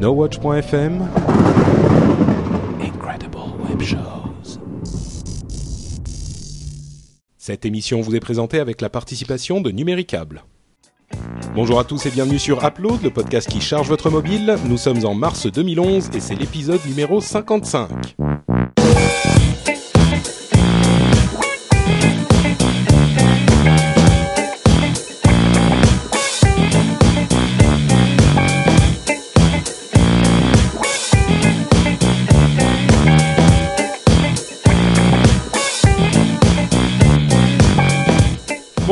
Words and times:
NoWatch.fm 0.00 1.08
Incredible 2.80 3.36
Web 3.68 3.82
Shows. 3.82 4.60
Cette 7.36 7.66
émission 7.66 8.00
vous 8.00 8.14
est 8.14 8.20
présentée 8.20 8.60
avec 8.60 8.80
la 8.80 8.90
participation 8.90 9.60
de 9.60 9.72
Numéricable. 9.72 10.44
Bonjour 11.56 11.80
à 11.80 11.84
tous 11.84 12.06
et 12.06 12.10
bienvenue 12.10 12.38
sur 12.38 12.64
Upload, 12.64 13.02
le 13.02 13.10
podcast 13.10 13.48
qui 13.48 13.60
charge 13.60 13.88
votre 13.88 14.08
mobile. 14.08 14.56
Nous 14.66 14.76
sommes 14.76 15.04
en 15.04 15.14
mars 15.14 15.48
2011 15.50 16.10
et 16.14 16.20
c'est 16.20 16.36
l'épisode 16.36 16.80
numéro 16.86 17.20
55. 17.20 18.14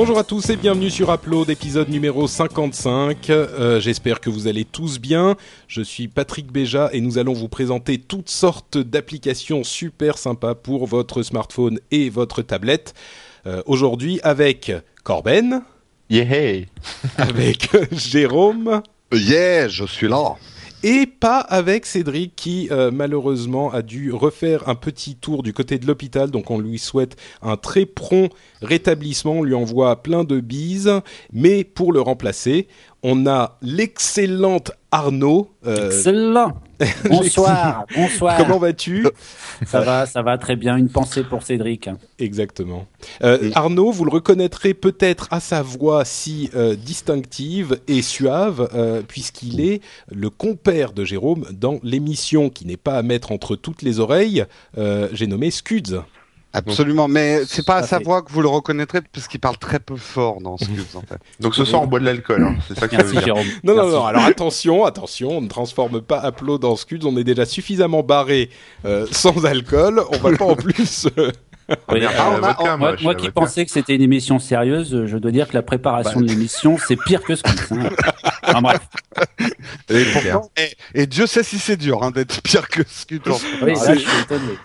Bonjour 0.06 0.20
à 0.20 0.24
tous 0.24 0.51
et 0.51 0.56
bienvenue 0.56 0.88
sur 0.88 1.12
Upload, 1.12 1.51
épisode 1.51 1.88
numéro 1.88 2.28
55. 2.28 3.28
Euh, 3.28 3.80
J'espère 3.80 4.20
que 4.20 4.30
vous 4.30 4.46
allez 4.46 4.65
tous 4.65 5.01
bien. 5.01 5.34
Je 5.66 5.82
suis 5.82 6.06
Patrick 6.06 6.52
Béja 6.52 6.91
et 6.92 7.01
nous 7.01 7.19
allons 7.19 7.32
vous 7.32 7.48
présenter 7.48 7.98
toutes 7.98 8.29
sortes 8.29 8.79
d'applications 8.79 9.65
super 9.65 10.16
sympas 10.16 10.55
pour 10.55 10.87
votre 10.87 11.24
smartphone 11.24 11.80
et 11.91 12.09
votre 12.09 12.42
tablette. 12.42 12.95
Euh, 13.48 13.65
Aujourd'hui 13.66 14.20
avec 14.23 14.70
Corben, 15.02 15.62
Yeah! 16.09 16.66
avec 17.18 17.68
Jérôme 17.91 18.82
Yeah, 19.12 19.66
je 19.66 19.87
suis 19.87 20.07
là. 20.07 20.37
Et 20.86 21.06
pas 21.06 21.40
avec 21.40 21.84
Cédric 21.84 22.36
qui 22.36 22.68
euh, 22.70 22.92
malheureusement 22.92 23.72
a 23.72 23.82
dû 23.82 24.12
refaire 24.12 24.68
un 24.68 24.76
petit 24.76 25.16
tour 25.16 25.42
du 25.42 25.52
côté 25.52 25.79
de 25.80 25.87
l'hôpital. 25.87 26.30
Donc 26.30 26.52
on 26.52 26.60
lui 26.60 26.79
souhaite 26.79 27.16
un 27.42 27.56
très 27.56 27.87
prompt 27.87 28.30
rétablissement, 28.62 29.32
on 29.32 29.42
lui 29.42 29.54
envoie 29.54 30.01
plein 30.04 30.23
de 30.23 30.38
bises. 30.38 30.92
Mais 31.32 31.64
pour 31.64 31.92
le 31.92 32.01
remplacer, 32.01 32.68
on 33.02 33.26
a 33.26 33.59
l'excellente 33.62 34.70
Arnaud. 34.92 35.51
Euh, 35.66 35.88
Excellent. 35.88 36.52
Bonsoir, 37.09 37.87
bonsoir. 37.95 38.37
Comment 38.37 38.59
vas-tu? 38.59 39.07
Ça 39.66 39.80
va, 39.80 40.05
ça 40.07 40.23
va 40.23 40.37
très 40.37 40.57
bien. 40.57 40.77
Une 40.77 40.88
pensée 40.91 41.24
pour 41.24 41.43
Cédric. 41.43 41.88
Exactement. 42.19 42.87
Euh, 43.24 43.51
Arnaud, 43.55 43.91
vous 43.93 44.05
le 44.05 44.10
reconnaîtrez 44.10 44.74
peut-être 44.74 45.29
à 45.30 45.41
sa 45.41 45.63
voix 45.63 46.04
si 46.04 46.51
euh, 46.54 46.74
distinctive 46.74 47.80
et 47.88 48.02
suave, 48.02 48.69
euh, 48.74 49.02
puisqu'il 49.07 49.60
est 49.60 49.80
le 50.13 50.29
compère 50.29 50.93
de 50.93 51.04
Jérôme 51.04 51.47
dans 51.52 51.79
l'émission 51.82 52.51
qui 52.51 52.66
n'est 52.66 52.77
pas 52.77 52.99
à 52.99 53.02
mettre 53.02 53.32
entre 53.32 53.57
toutes 53.57 53.82
les 53.82 53.99
oreilles. 53.99 54.45
euh, 54.77 55.09
J'ai 55.13 55.27
nommé 55.27 55.51
Scuds. 55.51 56.02
Absolument, 56.57 57.07
mais 57.09 57.43
c'est 57.46 57.65
pas 57.66 57.76
à 57.76 57.82
sa 57.82 57.99
voix 57.99 58.23
que 58.23 58.32
vous 58.32 58.40
le 58.43 58.49
reconnaîtrez 58.49 59.01
parce 59.12 59.29
qu'il 59.29 59.40
parle 59.40 59.59
très 59.59 59.79
peu 59.79 59.96
fort 59.96 60.40
dans 60.40 60.57
Scuds 60.57 60.96
en 60.96 61.01
fait. 61.02 61.18
Donc 61.40 61.54
ce 61.54 61.65
soir 61.65 61.82
on 61.82 61.87
boit 61.87 62.01
de 62.01 62.04
l'alcool, 62.04 62.43
hein. 62.45 62.57
c'est 62.66 62.79
ça 62.79 62.88
que 62.88 62.96
ça 62.96 63.02
veut 63.02 63.13
Merci 63.13 63.24
dire. 63.26 63.37
Jérôme. 63.37 63.46
Non, 63.65 63.74
non, 63.74 63.82
Merci. 63.82 63.96
non. 63.96 64.06
Alors 64.06 64.25
attention, 64.25 64.84
attention, 64.84 65.38
on 65.38 65.41
ne 65.43 65.48
transforme 65.48 66.00
pas 66.00 66.26
Upload 66.26 66.65
en 66.65 66.76
Scuds. 66.76 67.00
On 67.04 67.16
est 67.16 67.25
déjà 67.25 67.44
suffisamment 67.44 68.03
barré 68.03 68.50
euh, 68.84 69.06
sans 69.10 69.44
alcool. 69.44 70.03
On 70.12 70.16
va 70.19 70.37
pas 70.37 70.44
en 70.47 70.56
plus. 70.56 71.06
euh, 71.19 71.31
Oui, 71.91 72.00
on 72.04 72.42
a- 72.42 72.76
moi, 72.76 73.14
qui 73.14 73.31
pensais 73.31 73.64
que 73.64 73.70
c'était 73.70 73.94
une 73.94 74.03
émission 74.03 74.38
sérieuse, 74.38 75.06
je 75.06 75.16
dois 75.19 75.31
dire 75.32 75.48
que 75.48 75.54
la 75.54 75.62
préparation 75.62 76.20
de 76.20 76.26
l'émission, 76.26 76.76
c'est 76.86 76.97
pire 76.97 77.22
que 77.22 77.34
ce 77.34 77.42
que 77.42 77.75
hein. 77.75 77.91
Enfin, 78.42 78.62
bref. 78.62 78.81
Et, 79.88 80.04
clair. 80.04 80.41
pourtant, 80.41 80.50
et, 80.94 81.03
et 81.03 81.06
Dieu 81.06 81.26
sait 81.26 81.42
si 81.42 81.58
c'est 81.58 81.76
dur 81.76 82.03
hein, 82.03 82.10
d'être 82.10 82.42
pire 82.42 82.69
que 82.69 82.82
je 82.82 82.92
suis 82.92 83.16
étonné. 83.16 83.75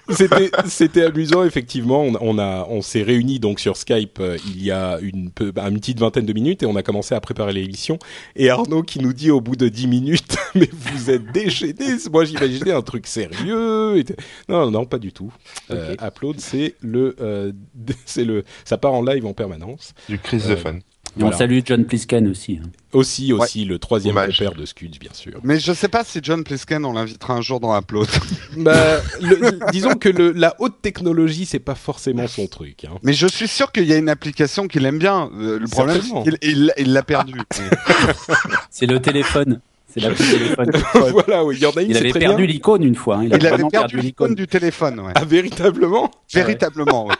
C'était, 0.09 0.51
c'était 0.65 1.03
amusant 1.03 1.43
effectivement. 1.43 2.03
On, 2.03 2.13
on 2.21 2.39
a, 2.39 2.65
on 2.69 2.81
s'est 2.81 3.03
réunis 3.03 3.39
donc 3.39 3.59
sur 3.59 3.77
Skype 3.77 4.19
euh, 4.19 4.37
il 4.45 4.63
y 4.63 4.71
a 4.71 4.99
une, 5.01 5.31
peu, 5.31 5.51
bah, 5.51 5.67
une 5.69 5.79
petite 5.79 5.99
vingtaine 5.99 6.25
de 6.25 6.33
minutes 6.33 6.63
et 6.63 6.65
on 6.65 6.75
a 6.75 6.83
commencé 6.83 7.15
à 7.15 7.21
préparer 7.21 7.53
l'émission. 7.53 7.97
Et 8.35 8.49
Arnaud 8.49 8.83
qui 8.83 8.99
nous 8.99 9.13
dit 9.13 9.31
au 9.31 9.41
bout 9.41 9.55
de 9.55 9.69
dix 9.69 9.87
minutes, 9.87 10.37
mais 10.55 10.69
vous 10.71 11.09
êtes 11.09 11.31
déchaînés. 11.31 11.97
Moi 12.11 12.25
j'imaginais 12.25 12.71
un 12.73 12.81
truc 12.81 13.07
sérieux. 13.07 13.97
Et 13.97 14.05
non, 14.49 14.69
non, 14.69 14.85
pas 14.85 14.99
du 14.99 15.11
tout. 15.11 15.31
Euh, 15.71 15.95
Upload, 16.01 16.39
c'est 16.39 16.75
le, 16.91 17.15
euh, 17.21 17.51
c'est 18.05 18.25
le, 18.25 18.43
ça 18.65 18.77
part 18.77 18.93
en 18.93 19.01
live 19.01 19.25
en 19.25 19.33
permanence. 19.33 19.93
Du 20.09 20.19
Chris 20.19 20.43
Euh, 20.45 20.55
the 20.55 20.59
Fun. 20.59 20.75
Et 21.17 21.19
Voilà. 21.19 21.35
On 21.35 21.39
salue 21.39 21.59
John 21.65 21.83
Plisken 21.83 22.25
aussi. 22.29 22.59
hein. 22.63 22.69
Aussi, 22.93 23.33
aussi 23.33 23.65
le 23.65 23.79
troisième 23.79 24.15
Hommage. 24.15 24.37
compère 24.37 24.53
de 24.53 24.65
Scuds, 24.65 24.97
bien 24.97 25.11
sûr. 25.11 25.41
Mais 25.43 25.59
je 25.59 25.73
sais 25.73 25.89
pas 25.89 26.05
si 26.05 26.19
John 26.23 26.43
Plisken 26.45 26.85
on 26.85 26.93
l'invitera 26.93 27.33
un 27.33 27.41
jour 27.41 27.59
dans 27.59 27.77
Upload. 27.77 28.07
Bah, 28.57 29.01
le- 29.21 29.71
disons 29.71 29.95
que 29.95 30.07
le, 30.07 30.31
la 30.31 30.55
haute 30.59 30.81
technologie, 30.81 31.45
c'est 31.45 31.59
pas 31.59 31.75
forcément 31.75 32.27
son 32.27 32.47
truc. 32.47 32.85
Hein. 32.85 32.97
Mais 33.03 33.11
je 33.13 33.27
suis 33.27 33.47
sûr 33.49 33.71
qu'il 33.73 33.85
y 33.85 33.93
a 33.93 33.97
une 33.97 34.07
application 34.09 34.67
qu'il 34.69 34.85
aime 34.85 34.99
bien. 34.99 35.29
Euh, 35.37 35.59
Le 35.59 35.67
problème 35.67 36.01
c'est 36.01 36.23
qu'il 36.23 36.37
il- 36.43 36.73
il 36.77 36.93
l'a 36.93 37.03
perdu. 37.03 37.33
C'est 38.69 38.85
le 38.85 39.01
téléphone. 39.01 39.59
C'est 39.93 39.99
l'appli 39.99 40.23
téléphone. 40.31 40.71
voilà, 41.11 41.43
oui, 41.43 41.55
il 41.57 41.61
y 41.61 41.65
en 41.65 41.71
a 41.71 41.81
une, 41.81 41.89
Il 41.91 41.97
avait 41.97 42.09
très 42.11 42.19
perdu 42.19 42.45
l'icône 42.47 42.83
une 42.83 42.95
fois. 42.95 43.17
hein. 43.17 43.23
Il, 43.25 43.33
a 43.33 43.37
il 43.37 43.47
avait 43.47 43.63
perdu 43.65 43.97
l'icône 43.97 44.35
du 44.35 44.47
téléphone, 44.47 44.99
ouais. 45.01 45.11
Ah, 45.15 45.25
véritablement 45.25 46.09
Véritablement. 46.33 47.09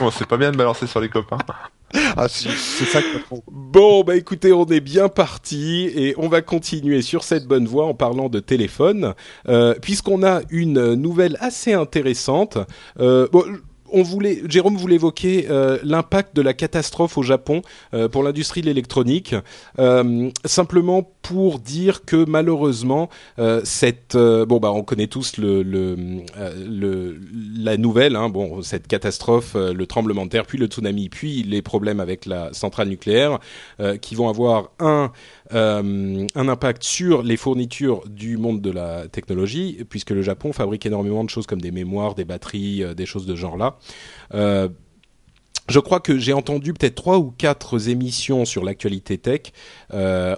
Bon, 0.00 0.10
c'est 0.10 0.26
pas 0.26 0.36
bien 0.36 0.50
de 0.52 0.56
balancer 0.56 0.86
sur 0.86 1.00
les 1.00 1.08
copains. 1.08 1.38
Ah 2.16 2.26
si, 2.28 2.48
c'est 2.48 2.84
ça 2.84 3.00
que. 3.00 3.06
Bon, 3.50 4.02
bah 4.02 4.16
écoutez, 4.16 4.52
on 4.52 4.66
est 4.66 4.80
bien 4.80 5.08
parti 5.08 5.90
et 5.94 6.14
on 6.18 6.28
va 6.28 6.42
continuer 6.42 7.00
sur 7.00 7.22
cette 7.22 7.46
bonne 7.46 7.66
voie 7.66 7.86
en 7.86 7.94
parlant 7.94 8.28
de 8.28 8.40
téléphone, 8.40 9.14
euh, 9.48 9.74
puisqu'on 9.80 10.22
a 10.22 10.40
une 10.50 10.94
nouvelle 10.94 11.36
assez 11.40 11.72
intéressante. 11.72 12.58
Euh, 13.00 13.28
bon, 13.32 13.44
on 13.92 14.02
voulait, 14.02 14.42
Jérôme 14.48 14.76
voulait 14.76 14.96
évoquer 14.96 15.46
euh, 15.50 15.78
l'impact 15.82 16.34
de 16.36 16.42
la 16.42 16.54
catastrophe 16.54 17.18
au 17.18 17.22
Japon 17.22 17.62
euh, 17.94 18.08
pour 18.08 18.22
l'industrie 18.22 18.60
de 18.60 18.66
l'électronique, 18.66 19.34
Euh, 19.78 20.30
simplement 20.44 21.10
pour 21.22 21.58
dire 21.58 22.04
que 22.04 22.24
malheureusement 22.24 23.08
cette, 23.64 24.16
bon 24.16 24.58
bah 24.58 24.70
on 24.72 24.82
connaît 24.82 25.08
tous 25.08 25.38
le, 25.38 25.62
le, 25.62 27.20
la 27.58 27.76
nouvelle, 27.76 28.16
hein, 28.16 28.28
bon 28.28 28.62
cette 28.62 28.86
catastrophe, 28.86 29.54
le 29.54 29.86
tremblement 29.86 30.24
de 30.24 30.30
terre, 30.30 30.46
puis 30.46 30.56
le 30.58 30.66
tsunami, 30.66 31.08
puis 31.08 31.42
les 31.42 31.62
problèmes 31.62 32.00
avec 32.00 32.26
la 32.26 32.52
centrale 32.52 32.88
nucléaire, 32.88 33.38
qui 34.00 34.14
vont 34.14 34.28
avoir 34.28 34.70
un 34.78 35.10
un 35.52 36.48
impact 36.48 36.82
sur 36.82 37.22
les 37.22 37.36
fournitures 37.36 38.02
du 38.08 38.36
monde 38.36 38.60
de 38.60 38.70
la 38.70 39.08
technologie, 39.08 39.84
puisque 39.88 40.10
le 40.10 40.22
Japon 40.22 40.52
fabrique 40.52 40.86
énormément 40.86 41.24
de 41.24 41.30
choses 41.30 41.46
comme 41.46 41.60
des 41.60 41.70
mémoires, 41.70 42.14
des 42.14 42.24
batteries, 42.24 42.82
euh, 42.82 42.94
des 42.94 43.06
choses 43.06 43.26
de 43.26 43.34
ce 43.34 43.40
genre-là. 43.40 43.78
Euh, 44.34 44.68
je 45.68 45.80
crois 45.80 46.00
que 46.00 46.18
j'ai 46.18 46.32
entendu 46.32 46.72
peut-être 46.72 46.94
trois 46.94 47.18
ou 47.18 47.32
quatre 47.36 47.88
émissions 47.88 48.44
sur 48.44 48.64
l'actualité 48.64 49.18
tech, 49.18 49.52
euh, 49.92 50.36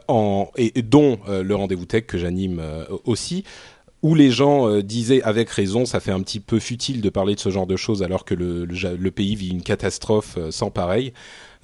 et, 0.56 0.82
dont 0.82 1.19
euh, 1.28 1.42
le 1.42 1.54
rendez-vous 1.54 1.84
tech 1.84 2.06
que 2.06 2.16
j'anime 2.16 2.60
euh, 2.60 2.84
aussi, 3.04 3.44
où 4.02 4.14
les 4.14 4.30
gens 4.30 4.69
euh, 4.69 4.82
disaient 4.82 5.22
avec 5.22 5.50
raison, 5.50 5.84
ça 5.84 6.00
fait 6.00 6.12
un 6.12 6.20
petit 6.20 6.40
peu 6.40 6.58
futile 6.60 7.00
de 7.00 7.10
parler 7.10 7.34
de 7.34 7.40
ce 7.40 7.50
genre 7.50 7.66
de 7.66 7.76
choses 7.76 8.02
alors 8.02 8.25
que 8.25 8.34
le, 8.34 9.10
pays 9.10 9.34
vit 9.34 9.50
une 9.50 9.62
catastrophe 9.62 10.36
euh, 10.38 10.50
sans 10.50 10.70
pareil. 10.70 11.12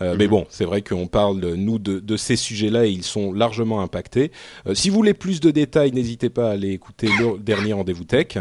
Euh, 0.02 0.16
Mais 0.18 0.26
bon, 0.26 0.44
c'est 0.50 0.64
vrai 0.64 0.82
qu'on 0.82 1.06
parle 1.06 1.38
nous 1.54 1.78
de, 1.78 2.00
de 2.00 2.16
ces 2.16 2.36
sujets-là 2.36 2.86
et 2.86 2.90
ils 2.90 3.04
sont 3.04 3.32
largement 3.32 3.80
impactés. 3.80 4.32
Euh, 4.66 4.74
si 4.74 4.90
vous 4.90 4.96
voulez 4.96 5.14
plus 5.14 5.40
de 5.40 5.50
détails, 5.50 5.92
n'hésitez 5.92 6.30
pas 6.30 6.48
à 6.48 6.52
aller 6.52 6.70
écouter 6.72 7.08
le 7.18 7.38
dernier 7.38 7.72
rendez-vous 7.74 8.04
tech. 8.04 8.38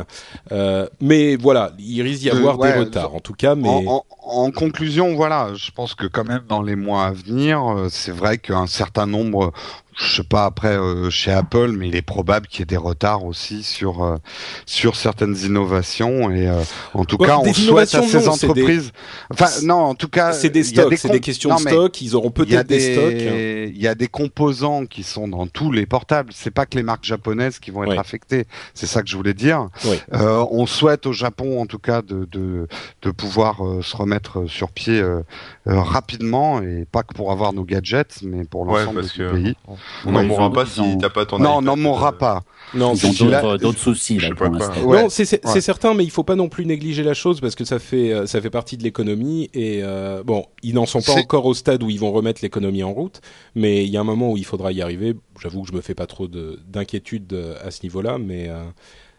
Euh, 0.51 0.87
mais 0.99 1.35
voilà, 1.35 1.71
il 1.79 2.01
risque 2.01 2.21
d'y 2.21 2.29
avoir 2.29 2.57
ouais, 2.59 2.73
des 2.73 2.79
retards 2.79 3.13
en 3.15 3.19
tout 3.19 3.33
cas. 3.33 3.55
Mais 3.55 3.69
En, 3.69 3.83
en- 3.85 4.05
en 4.25 4.51
conclusion, 4.51 5.13
voilà, 5.15 5.51
je 5.53 5.69
pense 5.71 5.95
que 5.95 6.07
quand 6.07 6.23
même 6.27 6.43
dans 6.47 6.61
les 6.61 6.75
mois 6.75 7.05
à 7.05 7.11
venir, 7.11 7.61
c'est 7.89 8.11
vrai 8.13 8.37
qu'un 8.37 8.67
certain 8.67 9.05
nombre, 9.05 9.51
je 9.97 10.15
sais 10.17 10.23
pas 10.23 10.45
après 10.45 10.77
euh, 10.77 11.09
chez 11.09 11.31
Apple, 11.31 11.71
mais 11.77 11.87
il 11.87 11.95
est 11.95 12.01
probable 12.01 12.47
qu'il 12.47 12.59
y 12.59 12.63
ait 12.63 12.65
des 12.65 12.77
retards 12.77 13.25
aussi 13.25 13.63
sur 13.63 14.03
euh, 14.03 14.17
sur 14.65 14.95
certaines 14.95 15.35
innovations 15.37 16.31
et 16.31 16.47
euh, 16.47 16.61
en 16.93 17.05
tout 17.05 17.17
cas, 17.17 17.37
on 17.37 17.53
souhaite 17.53 17.93
à 17.95 18.01
ces 18.03 18.19
des- 18.19 18.27
entreprises. 18.27 18.91
Enfin, 19.31 19.47
non, 19.63 19.75
en 19.75 19.95
tout 19.95 20.07
cas, 20.09 20.33
c'est 20.33 20.49
des 20.49 20.69
il 20.71 20.75
y 20.77 20.79
a 20.79 20.83
stocks, 20.83 20.97
c'est 20.97 21.09
des 21.09 21.19
questions 21.19 21.49
non, 21.49 21.55
de 21.57 21.61
stock. 21.61 22.01
Ils 22.01 22.15
auront 22.15 22.31
Il 22.37 22.51
y 22.51 22.55
a 22.55 22.63
peut-être 22.63 22.67
des, 22.67 22.93
stocks. 22.93 23.13
des, 23.13 23.71
il 23.75 23.81
y 23.81 23.87
a 23.87 23.95
des 23.95 24.07
composants 24.07 24.85
qui 24.85 25.03
sont 25.03 25.27
dans 25.27 25.47
tous 25.47 25.71
les 25.71 25.85
portables. 25.85 26.31
C'est 26.33 26.51
pas 26.51 26.65
que 26.65 26.75
les 26.77 26.83
marques 26.83 27.03
japonaises 27.05 27.59
qui 27.59 27.71
vont 27.71 27.83
être 27.83 27.89
Ouais. 27.91 27.97
affectées. 27.97 28.45
C'est 28.73 28.87
ça 28.87 29.01
que 29.03 29.09
je 29.09 29.15
voulais 29.17 29.33
dire. 29.33 29.69
Oui. 29.85 29.99
Euh, 30.13 30.45
on 30.51 30.65
souhaite 30.65 31.05
au 31.05 31.13
Japon, 31.13 31.61
en 31.61 31.65
tout 31.65 31.79
cas, 31.79 32.01
de 32.01 32.27
de, 32.31 32.67
de 33.01 33.11
pouvoir 33.11 33.65
euh, 33.65 33.81
se 33.81 33.95
remettre 33.95 34.45
sur 34.47 34.71
pied 34.71 34.99
euh, 34.99 35.21
euh, 35.67 35.79
rapidement 35.81 36.61
et 36.61 36.85
pas 36.91 37.03
que 37.03 37.13
pour 37.13 37.31
avoir 37.31 37.53
nos 37.53 37.63
gadgets, 37.63 38.19
mais 38.23 38.43
pour 38.45 38.61
Ouais, 38.67 38.79
l'ensemble 38.79 39.03
du 39.03 39.09
que 39.09 39.31
pays. 39.33 39.55
On, 40.05 40.11
n'en 40.11 40.23
mourra 40.23 40.51
pas 40.51 40.65
si 40.65 40.81
t'as 40.99 41.09
pas 41.09 41.25
ton 41.25 41.39
Non, 41.39 41.57
on 41.57 41.61
n'en 41.61 41.75
mourra 41.77 42.13
pas. 42.17 42.43
Non, 42.73 42.93
Ils 42.95 43.05
ont 43.05 43.13
c'est- 43.13 43.57
d'autres 43.61 43.77
soucis 43.79 44.17
là 44.19 44.29
pour. 44.35 44.47
Ouais. 44.87 45.03
Non, 45.03 45.09
c'est 45.09 45.45
Ouais. 45.45 45.61
certain, 45.61 45.93
mais 45.93 46.03
il 46.03 46.09
faut 46.11 46.23
pas 46.23 46.35
non 46.35 46.49
plus 46.49 46.65
négliger 46.65 47.03
la 47.03 47.13
chose 47.13 47.39
parce 47.39 47.55
que 47.55 47.65
ça 47.65 47.77
fait 47.79 48.11
euh, 48.11 48.25
ça 48.25 48.41
fait 48.41 48.49
partie 48.49 48.77
de 48.77 48.83
l'économie 48.83 49.49
et 49.53 49.81
euh, 49.83 50.23
bon, 50.23 50.45
ils 50.63 50.73
n'en 50.73 50.85
sont 50.85 51.01
pas 51.01 51.13
encore 51.13 51.45
au 51.45 51.53
stade 51.53 51.83
où 51.83 51.89
ils 51.89 51.99
vont 51.99 52.11
remettre 52.11 52.41
l'économie 52.41 52.81
en 52.83 52.91
route, 52.93 53.21
mais 53.55 53.83
il 53.85 53.89
y 53.91 53.97
a 53.97 54.01
un 54.01 54.05
moment 54.05 54.31
où 54.31 54.37
il 54.37 54.45
faudra 54.45 54.71
y 54.71 54.81
arriver. 54.81 55.13
J'avoue 55.41 55.61
que 55.63 55.67
je 55.69 55.73
me 55.73 55.81
fais 55.81 55.95
pas 55.95 56.07
trop 56.07 56.27
de- 56.27 56.59
d'inquiétude 56.67 57.31
euh, 57.33 57.55
à 57.63 57.69
ce 57.71 57.83
niveau-là, 57.83 58.17
mais 58.17 58.47
euh, 58.49 58.63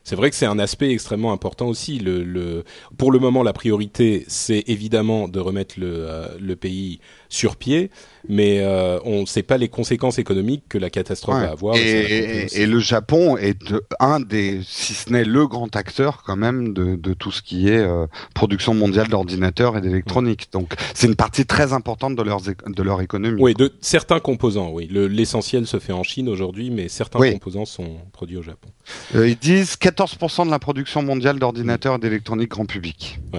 c'est 0.02 0.16
vrai 0.16 0.28
que 0.30 0.36
c'est 0.36 0.46
un 0.46 0.58
aspect 0.58 0.90
extrêmement 0.90 1.32
important 1.32 1.66
aussi. 1.68 1.98
Le, 1.98 2.22
le 2.24 2.64
pour 2.98 3.10
le 3.12 3.18
moment, 3.20 3.42
la 3.42 3.52
priorité 3.52 4.24
c'est 4.28 4.64
évidemment 4.66 5.28
de 5.28 5.38
remettre 5.40 5.76
le 5.78 5.86
euh, 5.92 6.26
le 6.40 6.56
pays 6.56 6.98
sur 7.28 7.56
pied, 7.56 7.90
mais 8.28 8.60
euh, 8.60 8.98
on 9.04 9.22
ne 9.22 9.26
sait 9.26 9.42
pas 9.42 9.56
les 9.58 9.68
conséquences 9.68 10.18
économiques 10.18 10.64
que 10.68 10.78
la 10.78 10.90
catastrophe 10.90 11.36
Ouais. 11.36 11.46
va 11.46 11.50
avoir. 11.52 11.76
Et, 11.76 12.66
le 12.66 12.78
Japon 12.78 13.36
est 13.36 13.58
un 14.00 14.20
des, 14.20 14.60
si 14.66 14.94
ce 14.94 15.10
n'est 15.10 15.24
le 15.24 15.46
grand 15.46 15.74
acteur 15.76 16.22
quand 16.24 16.36
même 16.36 16.72
de, 16.72 16.96
de 16.96 17.12
tout 17.14 17.30
ce 17.32 17.42
qui 17.42 17.68
est 17.68 17.78
euh, 17.78 18.06
production 18.34 18.74
mondiale 18.74 19.08
d'ordinateurs 19.08 19.76
et 19.76 19.80
d'électronique. 19.80 20.48
Donc 20.52 20.74
c'est 20.94 21.06
une 21.06 21.16
partie 21.16 21.44
très 21.46 21.72
importante 21.72 22.16
de, 22.16 22.22
leurs, 22.22 22.48
éco- 22.48 22.70
de 22.70 22.82
leur 22.82 23.00
économie. 23.02 23.40
Oui, 23.42 23.54
de 23.54 23.72
certains 23.80 24.20
composants, 24.20 24.70
oui. 24.70 24.86
Le- 24.90 25.06
L'essentiel 25.08 25.66
se 25.66 25.78
fait 25.78 25.92
en 25.92 26.02
Chine 26.02 26.28
aujourd'hui, 26.28 26.70
mais 26.70 26.88
certains 26.88 27.18
Oui. 27.18 27.32
composants 27.32 27.64
sont 27.66 27.96
produits 28.12 28.36
au 28.36 28.42
Japon. 28.42 28.68
Euh, 29.14 29.28
ils 29.28 29.36
disent 29.38 29.76
14% 29.76 30.46
de 30.46 30.50
la 30.50 30.58
production 30.58 31.02
mondiale 31.02 31.38
d'ordinateurs 31.38 31.96
et 31.96 31.98
d'électronique 31.98 32.50
grand 32.50 32.66
public. 32.66 33.18
Mm. 33.32 33.38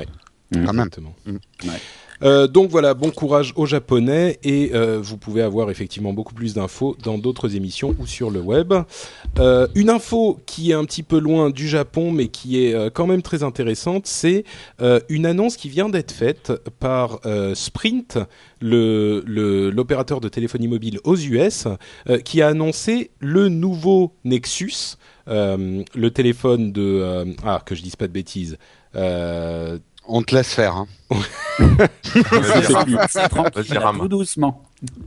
Quand 0.66 0.74
même. 0.74 0.88
Exactement. 0.88 1.16
Mm. 1.26 1.32
Ouais. 1.68 1.80
Euh, 2.24 2.48
donc 2.48 2.70
voilà, 2.70 2.94
bon 2.94 3.12
courage 3.12 3.54
aux 3.56 3.66
Japonais 3.66 4.40
et 4.44 4.72
euh, 4.74 5.00
vous 5.02 5.18
pouvez 5.18 5.42
avoir 5.42 5.70
effectivement 5.70 6.14
beaucoup 6.14 6.34
plus 6.34 6.54
d'infos 6.54 6.96
dans 7.04 7.18
d'autres 7.18 7.56
émissions 7.56 7.96
ou 8.00 8.08
sur 8.08 8.30
le 8.30 8.40
web. 8.40 8.74
Euh, 9.40 9.68
une 9.76 9.90
info 9.90 10.40
qui 10.46 10.72
est 10.72 10.74
un 10.74 10.86
petit 10.86 11.04
peu 11.04 11.20
loin 11.20 11.50
du 11.50 11.68
Japon 11.68 12.12
mais 12.12 12.28
qui 12.28 12.64
est 12.64 12.92
quand 12.94 13.08
même 13.08 13.22
très 13.22 13.44
intéressante, 13.44 14.08
c'est 14.08 14.44
une 15.10 15.26
annonce 15.26 15.58
qui 15.58 15.70
vient 15.70 15.90
d'être 15.90 16.12
faite 16.12 16.52
par 16.80 17.20
Sprint, 17.54 18.20
l'opérateur 18.62 20.22
de 20.22 20.30
téléphonie 20.30 20.68
mobile 20.68 21.00
aux 21.04 21.16
US, 21.16 21.68
qui 22.24 22.42
a 22.42 22.48
annoncé 22.48 23.12
le 23.20 23.50
nouveau 23.50 24.14
Nexus, 24.24 24.98
le 25.28 26.10
téléphone 26.10 26.72
de 26.72 27.36
ah 27.44 27.62
que 27.66 27.76
je 27.76 27.82
dise 27.82 27.96
pas 27.96 28.08
de 28.08 28.14
bêtises. 28.14 28.58
On 30.08 30.22
te 30.22 30.36
laisse 30.36 30.54
faire. 30.54 30.76
Hein. 30.76 30.88
Vas-y, 31.60 33.30
tout 34.00 34.08
doucement. 34.08 34.64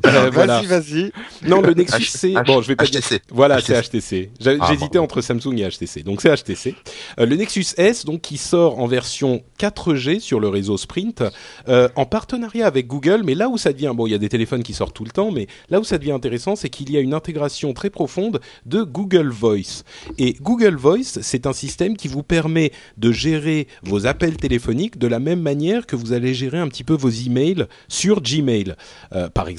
Euh, 0.06 0.30
voilà. 0.32 0.60
Vas-y, 0.62 0.66
vas-y. 0.66 1.12
Non, 1.48 1.60
le 1.60 1.74
Nexus, 1.74 2.02
H- 2.02 2.10
c'est 2.16 2.28
H- 2.32 2.46
bon. 2.46 2.62
Je 2.62 2.68
vais 2.68 2.76
pas 2.76 2.84
dire. 2.86 3.00
HTC. 3.00 3.20
Voilà, 3.30 3.58
HTC. 3.58 3.66
c'est 3.66 3.82
HTC. 4.00 4.30
J'ai- 4.40 4.56
Ah, 4.60 4.66
J'hésitais 4.70 4.98
bon. 4.98 5.04
entre 5.04 5.20
Samsung 5.20 5.56
et 5.58 5.68
HTC, 5.68 6.02
donc 6.02 6.20
c'est 6.22 6.30
HTC. 6.34 6.74
Euh, 7.20 7.26
le 7.26 7.36
Nexus 7.36 7.66
S, 7.76 8.04
donc 8.04 8.22
qui 8.22 8.38
sort 8.38 8.78
en 8.80 8.86
version 8.86 9.42
4G 9.58 10.20
sur 10.20 10.40
le 10.40 10.48
réseau 10.48 10.76
Sprint, 10.78 11.22
euh, 11.68 11.88
en 11.96 12.06
partenariat 12.06 12.66
avec 12.66 12.86
Google. 12.86 13.22
Mais 13.24 13.34
là 13.34 13.48
où 13.48 13.58
ça 13.58 13.72
devient, 13.72 13.92
bon, 13.94 14.06
il 14.06 14.10
y 14.10 14.14
a 14.14 14.18
des 14.18 14.28
téléphones 14.30 14.62
qui 14.62 14.72
sortent 14.72 14.94
tout 14.94 15.04
le 15.04 15.10
temps, 15.10 15.30
mais 15.30 15.46
là 15.68 15.80
où 15.80 15.84
ça 15.84 15.98
devient 15.98 16.12
intéressant, 16.12 16.56
c'est 16.56 16.70
qu'il 16.70 16.90
y 16.90 16.96
a 16.96 17.00
une 17.00 17.14
intégration 17.14 17.72
très 17.74 17.90
profonde 17.90 18.40
de 18.66 18.82
Google 18.82 19.28
Voice. 19.28 19.84
Et 20.18 20.34
Google 20.40 20.76
Voice, 20.76 21.18
c'est 21.20 21.46
un 21.46 21.52
système 21.52 21.96
qui 21.96 22.08
vous 22.08 22.22
permet 22.22 22.72
de 22.96 23.12
gérer 23.12 23.68
vos 23.82 24.06
appels 24.06 24.36
téléphoniques 24.38 24.98
de 24.98 25.06
la 25.06 25.18
même 25.18 25.40
manière 25.42 25.86
que 25.86 25.94
vous 25.96 26.12
allez 26.12 26.32
gérer 26.34 26.58
un 26.58 26.68
petit 26.68 26.84
peu 26.84 26.94
vos 26.94 27.10
emails 27.10 27.66
sur 27.88 28.22
Gmail. 28.22 28.74
Euh, 29.12 29.28
par 29.28 29.48
exemple, 29.48 29.57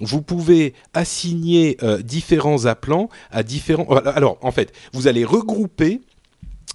vous 0.00 0.22
pouvez 0.22 0.74
assigner 0.94 1.76
euh, 1.82 2.02
différents 2.02 2.66
appelants 2.66 3.08
à 3.30 3.42
différents. 3.42 3.86
Alors, 4.06 4.38
en 4.42 4.52
fait, 4.52 4.72
vous 4.92 5.06
allez 5.06 5.24
regrouper 5.24 6.00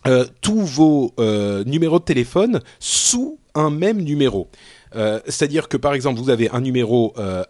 euh, 0.07 0.25
tous 0.41 0.61
vos 0.61 1.13
euh, 1.19 1.63
numéros 1.63 1.99
de 1.99 2.03
téléphone 2.03 2.61
sous 2.79 3.39
un 3.55 3.69
même 3.69 4.01
numéro. 4.01 4.49
Euh, 4.95 5.19
C'est-à-dire 5.25 5.67
que 5.67 5.77
par 5.77 5.93
exemple, 5.93 6.19
vous 6.19 6.29
avez 6.29 6.49
un 6.51 6.61
numéro 6.61 7.13
euh, 7.17 7.43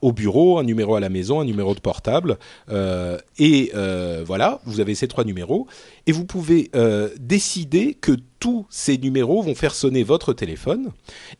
au 0.00 0.12
bureau, 0.12 0.58
un 0.58 0.64
numéro 0.64 0.94
à 0.94 1.00
la 1.00 1.08
maison, 1.08 1.40
un 1.40 1.44
numéro 1.44 1.74
de 1.74 1.80
portable, 1.80 2.38
euh, 2.70 3.18
et 3.38 3.72
euh, 3.74 4.24
voilà, 4.26 4.60
vous 4.64 4.80
avez 4.80 4.94
ces 4.94 5.08
trois 5.08 5.24
numéros, 5.24 5.66
et 6.06 6.12
vous 6.12 6.24
pouvez 6.24 6.70
euh, 6.74 7.08
décider 7.18 7.94
que 7.94 8.12
tous 8.40 8.66
ces 8.70 8.98
numéros 8.98 9.40
vont 9.42 9.54
faire 9.54 9.74
sonner 9.74 10.02
votre 10.02 10.32
téléphone, 10.32 10.90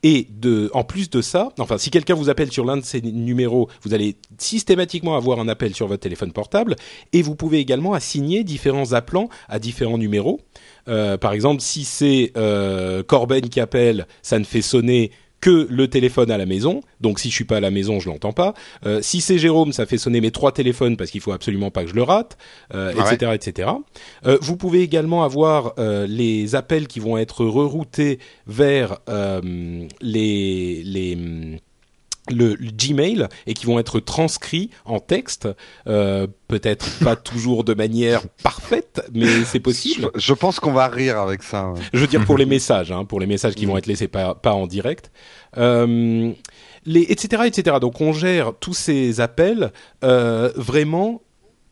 et 0.02 0.28
de, 0.30 0.70
en 0.72 0.84
plus 0.84 1.10
de 1.10 1.20
ça, 1.20 1.48
enfin, 1.58 1.76
si 1.78 1.90
quelqu'un 1.90 2.14
vous 2.14 2.30
appelle 2.30 2.52
sur 2.52 2.64
l'un 2.64 2.76
de 2.76 2.84
ces 2.84 3.00
numéros, 3.00 3.68
vous 3.82 3.92
allez 3.92 4.16
systématiquement 4.38 5.16
avoir 5.16 5.40
un 5.40 5.48
appel 5.48 5.74
sur 5.74 5.88
votre 5.88 6.02
téléphone 6.02 6.32
portable, 6.32 6.76
et 7.12 7.22
vous 7.22 7.34
pouvez 7.34 7.58
également 7.58 7.92
assigner 7.92 8.44
différents 8.44 8.92
appelants 8.92 9.28
à 9.48 9.58
différents 9.58 9.98
numéros. 9.98 10.40
Euh, 10.88 11.16
par 11.16 11.32
exemple, 11.32 11.60
si 11.60 11.84
c'est 11.84 12.32
euh, 12.36 13.02
Corben 13.02 13.48
qui 13.48 13.60
appelle, 13.60 14.06
ça 14.22 14.38
ne 14.38 14.44
fait 14.44 14.62
sonner 14.62 15.10
que 15.42 15.66
le 15.68 15.88
téléphone 15.88 16.30
à 16.30 16.38
la 16.38 16.46
maison. 16.46 16.82
Donc 17.02 17.18
si 17.18 17.28
je 17.28 17.34
suis 17.34 17.44
pas 17.44 17.56
à 17.58 17.60
la 17.60 17.70
maison, 17.70 18.00
je 18.00 18.08
l'entends 18.08 18.32
pas. 18.32 18.54
Euh, 18.86 19.00
si 19.02 19.20
c'est 19.20 19.38
Jérôme, 19.38 19.72
ça 19.72 19.84
fait 19.84 19.98
sonner 19.98 20.20
mes 20.22 20.30
trois 20.30 20.52
téléphones 20.52 20.96
parce 20.96 21.10
qu'il 21.10 21.20
faut 21.20 21.32
absolument 21.32 21.70
pas 21.70 21.82
que 21.82 21.90
je 21.90 21.94
le 21.96 22.04
rate, 22.04 22.38
euh, 22.74 22.94
Ah 22.96 23.04
ouais. 23.04 23.14
etc., 23.14 23.32
etc. 23.34 23.70
Euh, 24.24 24.38
vous 24.40 24.56
pouvez 24.56 24.82
également 24.82 25.24
avoir 25.24 25.74
euh, 25.78 26.06
les 26.06 26.54
appels 26.54 26.86
qui 26.86 27.00
vont 27.00 27.18
être 27.18 27.44
reroutés 27.44 28.20
vers 28.46 28.98
euh, 29.08 29.84
les 30.00 30.82
les 30.84 31.18
le, 32.30 32.54
le 32.54 32.70
Gmail 32.70 33.26
et 33.46 33.54
qui 33.54 33.66
vont 33.66 33.78
être 33.78 34.00
transcrits 34.00 34.70
en 34.84 35.00
texte, 35.00 35.48
euh, 35.86 36.26
peut-être 36.48 36.98
pas 37.04 37.16
toujours 37.16 37.64
de 37.64 37.74
manière 37.74 38.22
parfaite, 38.42 39.02
mais 39.12 39.44
c'est 39.44 39.60
possible. 39.60 40.10
Je, 40.14 40.20
je 40.20 40.32
pense 40.34 40.60
qu'on 40.60 40.72
va 40.72 40.88
rire 40.88 41.18
avec 41.18 41.42
ça. 41.42 41.70
ouais. 41.70 41.80
Je 41.92 41.98
veux 41.98 42.06
dire 42.06 42.24
pour 42.24 42.38
les 42.38 42.46
messages, 42.56 42.92
hein, 42.92 43.04
pour 43.04 43.20
les 43.20 43.26
messages 43.26 43.54
qui 43.54 43.66
vont 43.66 43.76
être 43.76 43.86
laissés 43.86 44.08
pas, 44.08 44.34
pas 44.34 44.52
en 44.52 44.66
direct, 44.66 45.10
euh, 45.56 46.32
les, 46.84 47.02
etc., 47.02 47.42
etc. 47.46 47.76
Donc 47.80 48.00
on 48.00 48.12
gère 48.12 48.52
tous 48.58 48.74
ces 48.74 49.20
appels 49.20 49.72
euh, 50.04 50.52
vraiment 50.56 51.22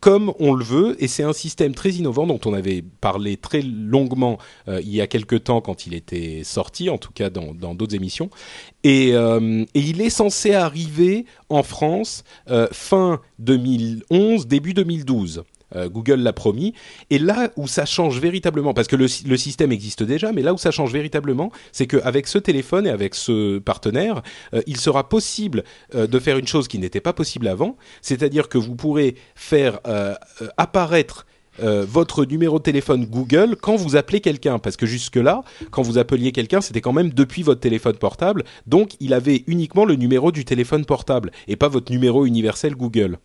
comme 0.01 0.33
on 0.39 0.53
le 0.53 0.65
veut, 0.65 1.01
et 1.01 1.07
c'est 1.07 1.23
un 1.23 1.31
système 1.31 1.75
très 1.75 1.91
innovant 1.91 2.25
dont 2.25 2.39
on 2.45 2.53
avait 2.53 2.83
parlé 3.01 3.37
très 3.37 3.61
longuement 3.61 4.39
euh, 4.67 4.81
il 4.81 4.93
y 4.93 4.99
a 4.99 5.05
quelque 5.05 5.35
temps 5.35 5.61
quand 5.61 5.85
il 5.85 5.93
était 5.93 6.41
sorti, 6.43 6.89
en 6.89 6.97
tout 6.97 7.11
cas 7.13 7.29
dans 7.29 7.75
d'autres 7.75 7.95
émissions, 7.95 8.31
et, 8.83 9.11
euh, 9.13 9.63
et 9.75 9.79
il 9.79 10.01
est 10.01 10.09
censé 10.09 10.53
arriver 10.53 11.25
en 11.49 11.61
France 11.61 12.23
euh, 12.49 12.67
fin 12.71 13.21
2011, 13.39 14.47
début 14.47 14.73
2012. 14.73 15.43
Euh, 15.75 15.89
Google 15.89 16.21
l'a 16.21 16.33
promis. 16.33 16.73
Et 17.09 17.19
là 17.19 17.51
où 17.55 17.67
ça 17.67 17.85
change 17.85 18.19
véritablement, 18.19 18.73
parce 18.73 18.87
que 18.87 18.95
le, 18.95 19.07
système 19.07 19.71
existe 19.71 20.03
déjà, 20.03 20.31
mais 20.31 20.41
là 20.41 20.53
où 20.53 20.57
ça 20.57 20.71
change 20.71 20.91
véritablement, 20.91 21.51
c'est 21.71 21.87
qu'avec 21.87 22.27
ce 22.27 22.37
téléphone 22.37 22.87
et 22.87 22.89
avec 22.89 23.15
ce 23.15 23.59
partenaire, 23.59 24.21
euh, 24.53 24.61
il 24.67 24.77
sera 24.77 25.07
possible 25.07 25.63
euh, 25.95 26.07
de 26.07 26.19
faire 26.19 26.37
une 26.37 26.47
chose 26.47 26.67
qui 26.67 26.79
n'était 26.79 27.01
pas 27.01 27.13
possible 27.13 27.47
avant, 27.47 27.77
c'est-à-dire 28.01 28.49
que 28.49 28.57
vous 28.57 28.75
pourrez 28.75 29.15
faire 29.35 29.79
apparaître 30.57 31.25
votre 31.59 32.25
numéro 32.25 32.57
de 32.59 32.63
téléphone 32.63 33.05
Google 33.05 33.55
quand 33.55 33.75
vous 33.75 33.95
appelez 33.95 34.21
quelqu'un, 34.21 34.59
parce 34.59 34.77
que 34.77 34.85
jusque-là, 34.85 35.43
quand 35.69 35.81
vous 35.81 35.97
appeliez 35.97 36.31
quelqu'un, 36.31 36.61
c'était 36.61 36.81
quand 36.81 36.93
même 36.93 37.11
depuis 37.11 37.43
votre 37.43 37.59
téléphone 37.59 37.97
portable, 37.97 38.43
donc 38.67 38.91
il 38.99 39.13
avait 39.13 39.43
uniquement 39.47 39.85
le 39.85 39.95
numéro 39.95 40.31
du 40.31 40.45
téléphone 40.45 40.85
portable 40.85 41.31
et 41.47 41.55
pas 41.55 41.67
votre 41.67 41.91
numéro 41.91 42.25
universel 42.25 42.75
Google. 42.75 43.17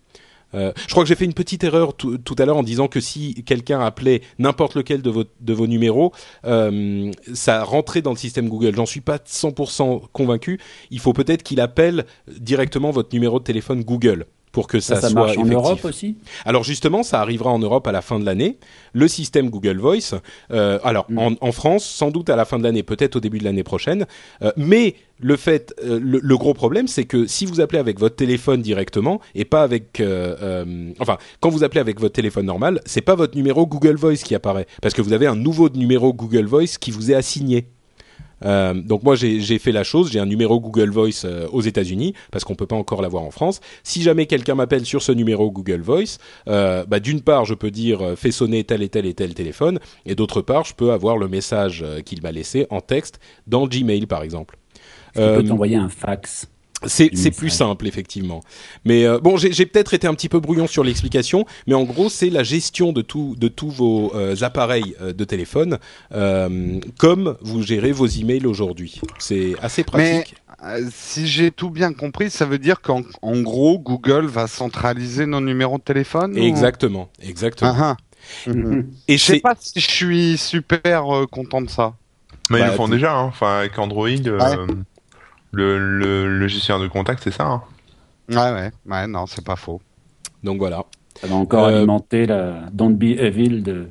Euh, 0.54 0.72
je 0.76 0.92
crois 0.92 1.02
que 1.02 1.08
j'ai 1.08 1.14
fait 1.14 1.24
une 1.24 1.34
petite 1.34 1.64
erreur 1.64 1.94
tout, 1.94 2.36
à 2.38 2.44
l'heure 2.44 2.56
en 2.56 2.62
disant 2.62 2.88
que 2.88 3.00
si 3.00 3.42
quelqu'un 3.44 3.80
appelait 3.80 4.22
n'importe 4.38 4.74
lequel 4.74 5.02
de 5.02 5.10
vos, 5.10 5.24
de 5.40 5.52
vos 5.52 5.66
numéros, 5.66 6.12
euh, 6.44 7.10
ça 7.34 7.64
rentrait 7.64 8.02
dans 8.02 8.12
le 8.12 8.16
système 8.16 8.48
Google. 8.48 8.74
J'en 8.74 8.86
suis 8.86 9.00
pas 9.00 9.16
100% 9.16 10.02
convaincu. 10.12 10.60
Il 10.90 11.00
faut 11.00 11.12
peut-être 11.12 11.42
qu'il 11.42 11.60
appelle 11.60 12.06
directement 12.28 12.90
votre 12.90 13.12
numéro 13.12 13.38
de 13.38 13.44
téléphone 13.44 13.82
Google 13.82 14.26
pour 14.56 14.68
que 14.68 14.80
ça, 14.80 14.94
Ça, 14.94 15.00
ça 15.02 15.08
soit 15.10 15.20
marche 15.20 15.36
en 15.36 15.40
effectif. 15.42 15.54
Europe 15.54 15.84
aussi? 15.84 16.16
Alors 16.46 16.64
justement, 16.64 17.02
ça 17.02 17.20
arrivera 17.20 17.50
en 17.50 17.58
Europe 17.58 17.86
à 17.86 17.92
la 17.92 18.00
fin 18.00 18.18
de 18.18 18.24
l'année. 18.24 18.56
Le 18.94 19.06
système 19.06 19.50
Google 19.50 19.76
Voice, 19.76 20.14
euh, 20.50 20.78
alors 20.82 21.04
Mm. 21.10 21.18
en, 21.18 21.32
en 21.42 21.52
France, 21.52 21.84
sans 21.84 22.10
doute 22.10 22.30
à 22.30 22.36
la 22.36 22.46
fin 22.46 22.58
de 22.58 22.62
l'année, 22.62 22.82
peut-être 22.82 23.16
au 23.16 23.20
début 23.20 23.38
de 23.38 23.44
l'année 23.44 23.64
prochaine. 23.64 24.06
Euh, 24.40 24.52
mais 24.56 24.94
le 25.20 25.36
fait, 25.36 25.74
euh, 25.84 26.00
le, 26.02 26.20
le 26.22 26.36
gros 26.38 26.54
problème, 26.54 26.88
c'est 26.88 27.04
que 27.04 27.26
si 27.26 27.44
vous 27.44 27.60
appelez 27.60 27.78
avec 27.78 28.00
votre 28.00 28.16
téléphone 28.16 28.62
directement 28.62 29.20
et 29.34 29.44
pas 29.44 29.62
avec, 29.62 30.02
enfin, 31.00 31.18
quand 31.40 31.50
vous 31.50 31.62
appelez 31.62 31.80
avec 31.82 32.00
votre 32.00 32.14
téléphone 32.14 32.46
normal, 32.46 32.80
c'est 32.86 33.02
pas 33.02 33.14
votre 33.14 33.36
numéro 33.36 33.66
Google 33.66 33.96
Voice 33.96 34.22
qui 34.24 34.34
apparaît, 34.34 34.66
parce 34.80 34.94
que 34.94 35.02
vous 35.02 35.12
avez 35.12 35.26
un 35.26 35.36
nouveau 35.36 35.68
numéro 35.68 36.14
Google 36.14 36.46
Voice 36.46 36.78
qui 36.80 36.90
vous 36.90 37.10
est 37.10 37.14
assigné. 37.14 37.66
Euh, 38.44 38.74
donc 38.74 39.02
moi 39.02 39.14
j'ai 39.16 39.58
fait 39.58 39.72
la 39.72 39.84
chose, 39.84 40.10
j'ai 40.10 40.20
un 40.20 40.26
numéro 40.26 40.60
Google 40.60 40.90
Voice 40.90 41.24
euh, 41.24 41.48
aux 41.52 41.62
États-Unis 41.62 42.14
parce 42.30 42.44
qu'on 42.44 42.54
peut 42.54 42.66
pas 42.66 42.76
encore 42.76 43.02
l'avoir 43.02 43.22
en 43.22 43.30
France. 43.30 43.60
Si 43.82 44.02
jamais 44.02 44.26
quelqu'un 44.26 44.54
m'appelle 44.54 44.84
sur 44.84 45.02
ce 45.02 45.12
numéro 45.12 45.50
Google 45.50 45.80
Voice, 45.80 46.18
euh, 46.48 46.84
bah, 46.86 47.00
d'une 47.00 47.22
part 47.22 47.44
je 47.44 47.54
peux 47.54 47.70
dire 47.70 48.02
euh, 48.02 48.16
fais 48.16 48.30
sonner 48.30 48.64
tel 48.64 48.82
et 48.82 48.88
tel 48.88 49.06
et 49.06 49.14
tel 49.14 49.34
téléphone, 49.34 49.78
et 50.04 50.14
d'autre 50.14 50.42
part 50.42 50.64
je 50.64 50.74
peux 50.74 50.92
avoir 50.92 51.16
le 51.16 51.28
message 51.28 51.82
euh, 51.82 52.00
qu'il 52.00 52.22
m'a 52.22 52.32
laissé 52.32 52.66
en 52.70 52.80
texte 52.80 53.20
dans 53.46 53.66
Gmail 53.66 54.06
par 54.06 54.22
exemple. 54.22 54.58
Euh, 55.16 55.38
peut 55.38 55.44
t'envoyer 55.44 55.76
un 55.76 55.88
fax. 55.88 56.48
C'est 56.84 57.10
plus 57.30 57.50
simple 57.50 57.86
effectivement. 57.86 58.42
Mais 58.84 59.04
euh, 59.06 59.18
bon, 59.18 59.36
j'ai 59.36 59.52
j'ai 59.52 59.64
peut-être 59.66 59.94
été 59.94 60.06
un 60.06 60.14
petit 60.14 60.28
peu 60.28 60.40
brouillon 60.40 60.66
sur 60.66 60.84
l'explication, 60.84 61.46
mais 61.66 61.74
en 61.74 61.84
gros, 61.84 62.08
c'est 62.10 62.28
la 62.30 62.42
gestion 62.42 62.92
de 62.92 63.00
tout 63.02 63.34
de 63.38 63.48
tous 63.48 63.70
vos 63.70 64.12
euh, 64.14 64.36
appareils 64.42 64.94
euh, 65.00 65.12
de 65.12 65.24
téléphone, 65.24 65.78
euh, 66.12 66.78
comme 66.98 67.36
vous 67.40 67.62
gérez 67.62 67.92
vos 67.92 68.06
emails 68.06 68.46
aujourd'hui. 68.46 69.00
C'est 69.18 69.54
assez 69.62 69.84
pratique. 69.84 70.34
Euh, 70.64 70.88
si 70.94 71.26
j'ai 71.26 71.50
tout 71.50 71.70
bien 71.70 71.92
compris, 71.92 72.30
ça 72.30 72.46
veut 72.46 72.58
dire 72.58 72.80
qu'en 72.80 73.02
en 73.22 73.40
gros, 73.40 73.78
Google 73.78 74.26
va 74.26 74.46
centraliser 74.46 75.26
nos 75.26 75.40
numéros 75.40 75.76
de 75.78 75.82
téléphone 75.82 76.32
ou- 76.38 76.42
Exactement, 76.42 77.08
exactement. 77.22 77.74
Ah, 77.76 77.96
ah. 78.46 78.50
Mhm. 78.50 78.86
Et 79.08 79.18
Je 79.18 79.24
sais 79.24 79.40
pas 79.40 79.54
si 79.58 79.80
je 79.80 79.90
suis 79.90 80.38
super 80.38 81.14
euh, 81.14 81.26
content 81.26 81.60
de 81.62 81.68
ça. 81.70 81.94
Mais 82.50 82.60
Bah, 82.60 82.66
ils 82.66 82.70
le 82.70 82.76
font 82.76 82.88
déjà, 82.88 83.14
hein. 83.14 83.24
enfin 83.24 83.58
avec 83.58 83.78
Android, 83.78 84.08
euh, 84.08 84.66
le, 85.64 86.38
le 86.38 86.48
gestionnaire 86.48 86.82
de 86.82 86.88
contact, 86.88 87.22
c'est 87.24 87.30
ça. 87.30 87.44
hein? 87.46 87.62
Ouais, 88.28 88.36
ouais, 88.52 88.70
ouais, 88.86 89.06
non, 89.06 89.26
c'est 89.26 89.44
pas 89.44 89.56
faux. 89.56 89.80
donc 90.42 90.58
voilà. 90.58 90.84
Ça 91.20 91.26
va 91.28 91.36
encore 91.36 91.66
Euh, 91.66 91.76
alimenter 91.78 92.26
la 92.26 92.66
Don't 92.72 92.94
Be 92.96 93.04
Evil 93.18 93.62
de. 93.62 93.88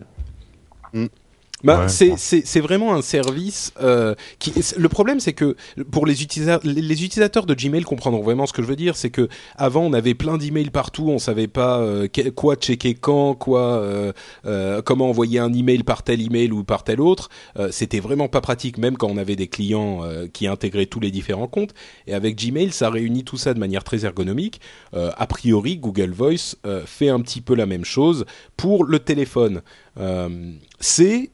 Bah, 1.65 1.85
Ouais. 1.85 2.13
c'est 2.17 2.59
vraiment 2.61 2.93
un 2.95 3.01
service 3.01 3.73
euh, 3.81 4.15
qui. 4.39 4.53
Le 4.77 4.89
problème, 4.89 5.19
c'est 5.19 5.33
que 5.33 5.55
pour 5.91 6.05
les 6.05 6.23
utilisateurs, 6.23 6.61
les, 6.63 7.03
utilisateurs 7.03 7.45
de 7.45 7.53
Gmail 7.53 7.83
comprendront 7.83 8.21
vraiment 8.21 8.45
ce 8.45 8.53
que 8.53 8.61
je 8.61 8.67
veux 8.67 8.75
dire. 8.75 8.95
C'est 8.95 9.09
que 9.09 9.27
avant, 9.57 9.81
on 9.81 9.93
avait 9.93 10.13
plein 10.13 10.37
d'emails 10.37 10.69
partout, 10.69 11.07
on 11.09 11.17
savait 11.19 11.47
pas 11.47 11.79
euh, 11.79 12.07
quoi 12.35 12.55
checker 12.55 12.93
quand, 12.93 13.33
quoi, 13.35 13.61
euh, 13.79 14.13
euh, 14.45 14.81
comment 14.81 15.09
envoyer 15.09 15.39
un 15.39 15.53
email 15.53 15.83
par 15.83 16.03
tel 16.03 16.21
email 16.21 16.51
ou 16.51 16.63
par 16.63 16.83
tel 16.83 17.01
autre. 17.01 17.29
Euh, 17.57 17.69
C'était 17.71 17.99
vraiment 17.99 18.27
pas 18.27 18.41
pratique, 18.41 18.77
même 18.77 18.95
quand 18.97 19.07
on 19.07 19.17
avait 19.17 19.35
des 19.35 19.47
clients 19.47 20.03
euh, 20.03 20.27
qui 20.31 20.47
intégraient 20.47 20.85
tous 20.85 20.99
les 20.99 21.11
différents 21.11 21.47
comptes. 21.47 21.73
Et 22.07 22.13
avec 22.13 22.35
Gmail, 22.37 22.71
ça 22.71 22.89
réunit 22.89 23.23
tout 23.23 23.37
ça 23.37 23.53
de 23.53 23.59
manière 23.59 23.83
très 23.83 24.05
ergonomique. 24.05 24.61
Euh, 24.93 25.11
a 25.17 25.27
priori, 25.27 25.77
Google 25.77 26.11
Voice 26.11 26.55
euh, 26.65 26.83
fait 26.85 27.09
un 27.09 27.19
petit 27.21 27.41
peu 27.41 27.55
la 27.55 27.65
même 27.65 27.85
chose 27.85 28.25
pour 28.55 28.83
le 28.83 28.99
téléphone. 28.99 29.61
Euh, 29.97 30.51
c'est 30.79 31.31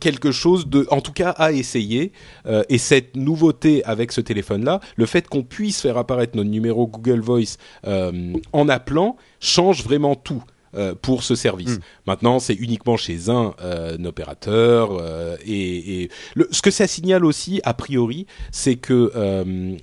quelque 0.00 0.32
chose 0.32 0.66
de, 0.68 0.86
en 0.90 1.00
tout 1.00 1.12
cas, 1.12 1.30
à 1.30 1.52
essayer. 1.52 2.12
Euh, 2.46 2.62
et 2.68 2.78
cette 2.78 3.16
nouveauté 3.16 3.84
avec 3.84 4.12
ce 4.12 4.20
téléphone-là, 4.20 4.80
le 4.96 5.06
fait 5.06 5.28
qu'on 5.28 5.42
puisse 5.42 5.80
faire 5.80 5.96
apparaître 5.98 6.36
notre 6.36 6.50
numéro 6.50 6.86
Google 6.86 7.20
Voice 7.20 7.56
euh, 7.86 8.34
en 8.52 8.68
appelant, 8.68 9.16
change 9.40 9.84
vraiment 9.84 10.14
tout. 10.14 10.42
euh, 10.76 10.92
pour 11.00 11.22
ce 11.22 11.36
service. 11.36 11.76
Mm. 11.76 11.80
Maintenant, 12.08 12.38
c'est 12.40 12.54
uniquement 12.54 12.96
chez 12.96 13.30
un, 13.30 13.54
un 13.62 14.04
opérateur 14.04 15.00
et, 15.46 16.02
et 16.02 16.10
le, 16.34 16.48
ce 16.50 16.62
que 16.62 16.72
ça 16.72 16.88
signale 16.88 17.24
aussi 17.24 17.60
a 17.62 17.74
priori, 17.74 18.26
c'est 18.50 18.74
que 18.74 19.12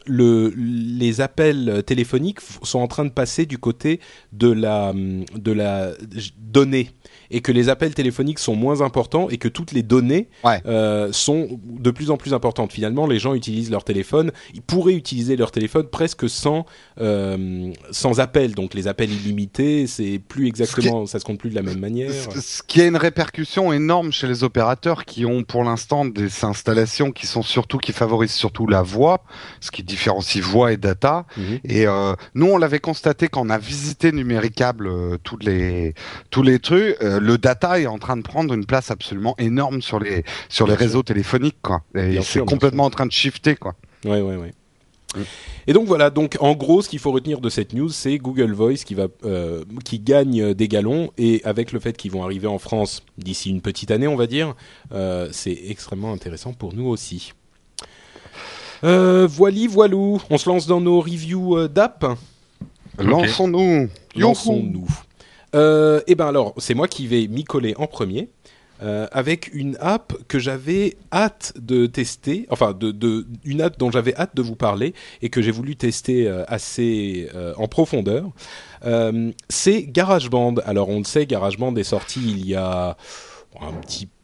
le, 0.05 0.53
les 0.53 1.21
appels 1.21 1.83
téléphoniques 1.85 2.39
sont 2.63 2.79
en 2.79 2.89
train 2.89 3.05
de 3.05 3.09
passer 3.09 3.45
du 3.45 3.57
côté 3.57 4.01
de 4.33 4.51
la 4.51 4.91
de 4.93 5.51
la 5.53 5.91
donnée 6.37 6.89
et 7.31 7.41
que 7.41 7.51
les 7.51 7.69
appels 7.69 7.93
téléphoniques 7.93 8.39
sont 8.39 8.55
moins 8.55 8.81
importants 8.81 9.29
et 9.29 9.37
que 9.37 9.47
toutes 9.47 9.71
les 9.71 9.83
données 9.83 10.27
Ouais. 10.43 10.61
euh, 10.65 11.11
sont 11.11 11.47
de 11.63 11.89
plus 11.91 12.11
en 12.11 12.17
plus 12.17 12.33
importantes. 12.33 12.71
Finalement, 12.73 13.07
les 13.07 13.17
gens 13.19 13.33
utilisent 13.33 13.71
leur 13.71 13.83
téléphone, 13.83 14.31
ils 14.53 14.61
pourraient 14.61 14.93
utiliser 14.93 15.35
leur 15.37 15.51
téléphone 15.51 15.87
presque 15.87 16.29
sans 16.29 16.65
euh, 16.99 17.71
sans 17.91 18.19
appel. 18.19 18.53
Donc 18.53 18.73
les 18.73 18.87
appels 18.87 19.11
illimités, 19.11 19.87
c'est 19.87 20.19
plus 20.19 20.47
exactement, 20.47 21.05
ça 21.05 21.19
se 21.19 21.25
compte 21.25 21.39
plus 21.39 21.49
de 21.49 21.55
la 21.55 21.61
même 21.61 21.79
manière. 21.79 22.11
Ce 22.11 22.61
qui 22.63 22.81
a 22.81 22.85
une 22.87 22.97
répercussion 22.97 23.71
énorme 23.73 24.11
chez 24.11 24.27
les 24.27 24.43
opérateurs 24.43 25.05
qui 25.05 25.25
ont 25.25 25.43
pour 25.43 25.63
l'instant 25.63 26.05
des 26.05 26.43
installations 26.45 27.11
qui 27.11 27.27
sont 27.27 27.41
surtout 27.41 27.77
qui 27.77 27.93
favorisent 27.93 28.33
surtout 28.33 28.67
la 28.67 28.81
voix, 28.81 29.23
ce 29.61 29.71
qui 29.71 29.83
différencie 29.83 30.43
voix 30.43 30.73
et 30.73 30.77
data. 30.77 31.25
Mhm. 31.37 31.59
Et 31.63 31.87
euh, 31.87 32.13
nous, 32.35 32.47
on 32.47 32.57
l'avait 32.57 32.79
constaté 32.79 33.27
quand 33.27 33.45
on 33.45 33.49
a 33.49 33.57
visité 33.57 34.11
Numéricable 34.11 34.89
tous 35.23 35.37
les 35.37 35.93
tous 36.29 36.43
les 36.43 36.59
trucs. 36.59 36.97
euh, 37.01 37.19
le 37.21 37.37
data 37.37 37.79
est 37.79 37.87
en 37.87 37.99
train 37.99 38.17
de 38.17 38.23
prendre 38.23 38.53
une 38.53 38.65
place 38.65 38.91
absolument 38.91 39.35
énorme 39.37 39.81
sur 39.81 39.99
les 39.99 40.23
sur 40.49 40.65
les 40.65 40.71
Bien 40.71 40.77
sûr. 40.77 40.87
réseaux 40.87 41.03
téléphoniques, 41.03 41.61
quoi. 41.61 41.83
Et 41.95 42.09
Bien 42.09 42.21
c'est 42.21 42.45
complètement 42.45 42.85
en 42.85 42.89
train 42.89 43.05
de 43.05 43.11
shifter, 43.11 43.55
quoi. 43.55 43.75
Ouais, 44.03 44.21
ouais. 44.21 44.53
Mm. 45.15 45.19
Et 45.67 45.73
donc 45.73 45.87
voilà, 45.87 46.09
donc 46.09 46.37
en 46.39 46.55
gros, 46.55 46.81
ce 46.81 46.89
qu'il 46.89 46.99
faut 46.99 47.11
retenir 47.11 47.39
de 47.39 47.49
cette 47.49 47.73
news, 47.73 47.89
c'est 47.89 48.17
Google 48.17 48.53
Voice 48.53 48.83
qui 48.85 48.95
va, 48.95 49.07
euh, 49.25 49.63
qui 49.83 49.99
gagne 49.99 50.53
des 50.53 50.67
galons 50.67 51.11
et 51.17 51.41
avec 51.43 51.71
le 51.71 51.79
fait 51.79 51.95
qu'ils 51.95 52.11
vont 52.11 52.23
arriver 52.23 52.47
en 52.47 52.59
France 52.59 53.03
d'ici 53.17 53.49
une 53.49 53.61
petite 53.61 53.91
année, 53.91 54.07
on 54.07 54.15
va 54.15 54.27
dire, 54.27 54.55
euh, 54.91 55.29
c'est 55.31 55.57
extrêmement 55.67 56.11
intéressant 56.13 56.53
pour 56.53 56.73
nous 56.73 56.87
aussi. 56.87 57.33
Euh, 58.83 59.27
voili, 59.27 59.67
voilou, 59.67 60.19
on 60.29 60.37
se 60.37 60.49
lance 60.49 60.65
dans 60.65 60.81
nos 60.81 61.01
reviews 61.01 61.57
euh, 61.57 61.67
d'app. 61.67 62.05
Lançons-nous. 62.97 63.89
Youhou. 64.15 64.29
Lançons-nous. 64.29 64.87
Euh, 65.55 66.01
et 66.07 66.15
ben 66.15 66.27
alors, 66.27 66.53
c'est 66.57 66.73
moi 66.73 66.87
qui 66.87 67.07
vais 67.07 67.27
m'y 67.27 67.43
coller 67.43 67.73
en 67.77 67.87
premier. 67.87 68.29
euh, 68.83 69.07
avec 69.11 69.53
une 69.53 69.77
app 69.79 70.13
que 70.27 70.39
j'avais 70.39 70.97
hâte 71.13 71.53
de 71.59 71.85
tester, 71.85 72.47
enfin 72.49 72.73
de, 72.73 72.91
de 72.91 73.25
app 73.61 73.77
dont 73.77 73.91
j'avais 73.91 74.15
hâte 74.15 74.35
de 74.35 74.41
vous 74.41 74.55
parler 74.55 74.93
et 75.21 75.29
que 75.29 75.41
j'ai 75.41 75.51
voulu 75.51 75.75
tester 75.75 76.27
euh, 76.27 76.43
assez 76.47 77.29
euh, 77.35 77.53
en 77.57 77.67
profondeur. 77.67 78.29
Euh, 78.85 79.31
c'est 79.49 79.83
GarageBand. 79.83 80.55
Alors 80.65 80.89
on 80.89 80.97
le 80.99 81.03
sait, 81.03 81.25
GarageBand 81.25 81.75
est 81.75 81.83
sorti 81.83 82.21
il 82.21 82.47
y 82.47 82.55
a 82.55 82.97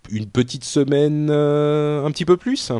une 0.09 0.25
petite 0.25 0.63
semaine, 0.63 1.29
un 1.29 2.09
petit 2.11 2.25
peu 2.25 2.37
plus. 2.37 2.71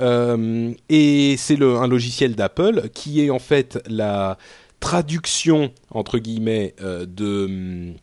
Euh, 0.00 0.72
et 0.88 1.34
c'est 1.36 1.60
un 1.60 1.86
logiciel 1.88 2.36
d'Apple 2.36 2.88
qui 2.94 3.24
est 3.24 3.30
en 3.30 3.40
fait 3.40 3.82
la 3.88 4.38
traduction 4.80 5.70
entre 5.90 6.18
guillemets 6.18 6.74
euh, 6.80 7.06
de 7.06 7.94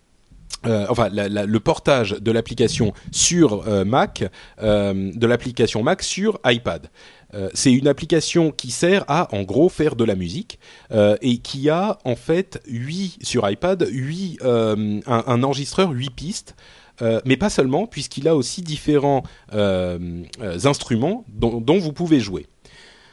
euh, 0.65 0.86
enfin 0.89 1.10
la- 1.10 1.46
le 1.46 1.60
portage 1.60 2.12
de 2.20 2.32
l'application 2.32 2.94
sur 3.12 3.67
euh, 3.67 3.86
Mac, 3.86 4.24
euh, 4.62 5.12
de 5.13 5.27
l'application 5.27 5.84
Mac 5.84 6.01
sur 6.01 6.39
iPad. 6.46 6.89
Euh, 7.34 7.50
c'est 7.53 7.72
une 7.74 7.88
application 7.88 8.51
qui 8.51 8.72
sert 8.72 9.03
à, 9.08 9.34
en 9.36 9.44
gros, 9.44 9.70
faire 9.70 9.96
de 9.96 10.03
la 10.03 10.15
musique 10.15 10.60
euh, 10.91 11.17
et 11.22 11.38
qui 11.38 11.70
a 11.70 12.00
en 12.05 12.15
fait 12.15 12.62
huit 12.67 13.17
sur 13.22 13.50
iPad, 13.50 13.88
huit 13.91 14.39
euh, 14.44 15.00
un, 15.05 15.24
un 15.27 15.44
enregistreur 15.44 15.91
huit 15.91 16.12
pistes. 16.12 16.55
Euh, 17.01 17.20
mais 17.25 17.36
pas 17.36 17.50
seulement, 17.50 17.88
puisqu'il 17.88 18.25
a 18.29 18.38
aussi 18.38 18.62
différents 18.62 19.24
euh, 19.53 20.24
euh, 20.41 20.58
instruments 20.63 21.25
dont 21.27 21.77
vous 21.77 21.91
pouvez 21.91 22.22
jouer. 22.22 22.48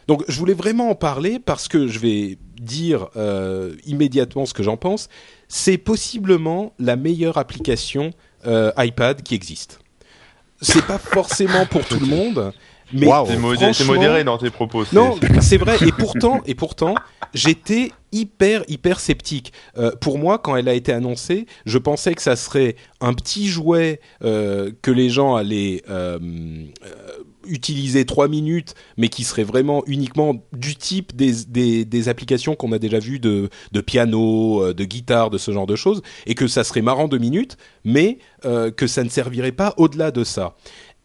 Donc 0.08 0.24
je 0.28 0.38
voulais 0.38 0.54
vraiment 0.54 0.90
en 0.90 0.94
parler 0.94 1.38
parce 1.38 1.68
que 1.68 1.86
je 1.88 1.98
vais 1.98 2.38
dire 2.60 3.08
euh, 3.16 3.74
immédiatement 3.86 4.46
ce 4.46 4.54
que 4.54 4.62
j'en 4.62 4.76
pense. 4.76 5.08
C'est 5.48 5.78
possiblement 5.78 6.72
la 6.78 6.96
meilleure 6.96 7.38
application 7.38 8.10
euh, 8.46 8.72
iPad 8.78 9.22
qui 9.22 9.34
existe. 9.34 9.80
C'est 10.60 10.84
pas 10.86 10.98
forcément 10.98 11.66
pour 11.66 11.84
tout 11.84 11.98
le 11.98 12.06
monde, 12.06 12.52
mais 12.92 13.06
Waouh. 13.06 13.26
T'es 13.26 13.36
modé- 13.36 13.84
modéré 13.84 14.22
dans 14.24 14.38
tes 14.38 14.50
propos. 14.50 14.84
non, 14.92 15.18
c'est- 15.20 15.40
c'est 15.40 15.56
vrai. 15.56 15.76
Et 15.86 15.90
pourtant, 15.92 16.40
et 16.46 16.54
pourtant, 16.54 16.94
j'étais 17.34 17.90
hyper, 18.12 18.62
hyper 18.68 19.00
sceptique. 19.00 19.52
Euh, 19.76 19.90
pour 20.00 20.18
moi, 20.18 20.38
quand 20.38 20.54
elle 20.56 20.68
a 20.68 20.74
été 20.74 20.92
annoncée, 20.92 21.46
je 21.66 21.78
pensais 21.78 22.14
que 22.14 22.22
ça 22.22 22.36
serait 22.36 22.76
un 23.00 23.12
petit 23.14 23.48
jouet 23.48 24.00
euh, 24.22 24.70
que 24.82 24.90
les 24.92 25.10
gens 25.10 25.34
allaient 25.34 25.82
euh, 25.90 26.18
utiliser 27.46 28.04
trois 28.04 28.28
minutes, 28.28 28.74
mais 28.96 29.08
qui 29.08 29.24
serait 29.24 29.44
vraiment 29.44 29.82
uniquement 29.86 30.44
du 30.52 30.76
type 30.76 31.14
des, 31.14 32.08
applications 32.08 32.54
qu'on 32.54 32.72
a 32.72 32.78
déjà 32.78 32.98
vues 32.98 33.20
de, 33.20 33.48
de 33.70 33.80
piano, 33.80 34.62
euh, 34.62 34.74
de 34.74 34.84
guitare, 34.84 35.30
de 35.30 35.38
ce 35.38 35.52
genre 35.52 35.66
de 35.66 35.76
choses, 35.76 36.02
et 36.26 36.34
que 36.34 36.48
ça 36.48 36.64
serait 36.64 36.82
marrant 36.82 37.08
deux 37.08 37.18
minutes, 37.18 37.56
mais 37.84 38.18
euh, 38.44 38.70
que 38.70 38.86
ça 38.86 39.04
ne 39.04 39.08
servirait 39.08 39.52
pas 39.52 39.74
au-delà 39.76 40.10
de 40.10 40.24
ça. 40.24 40.56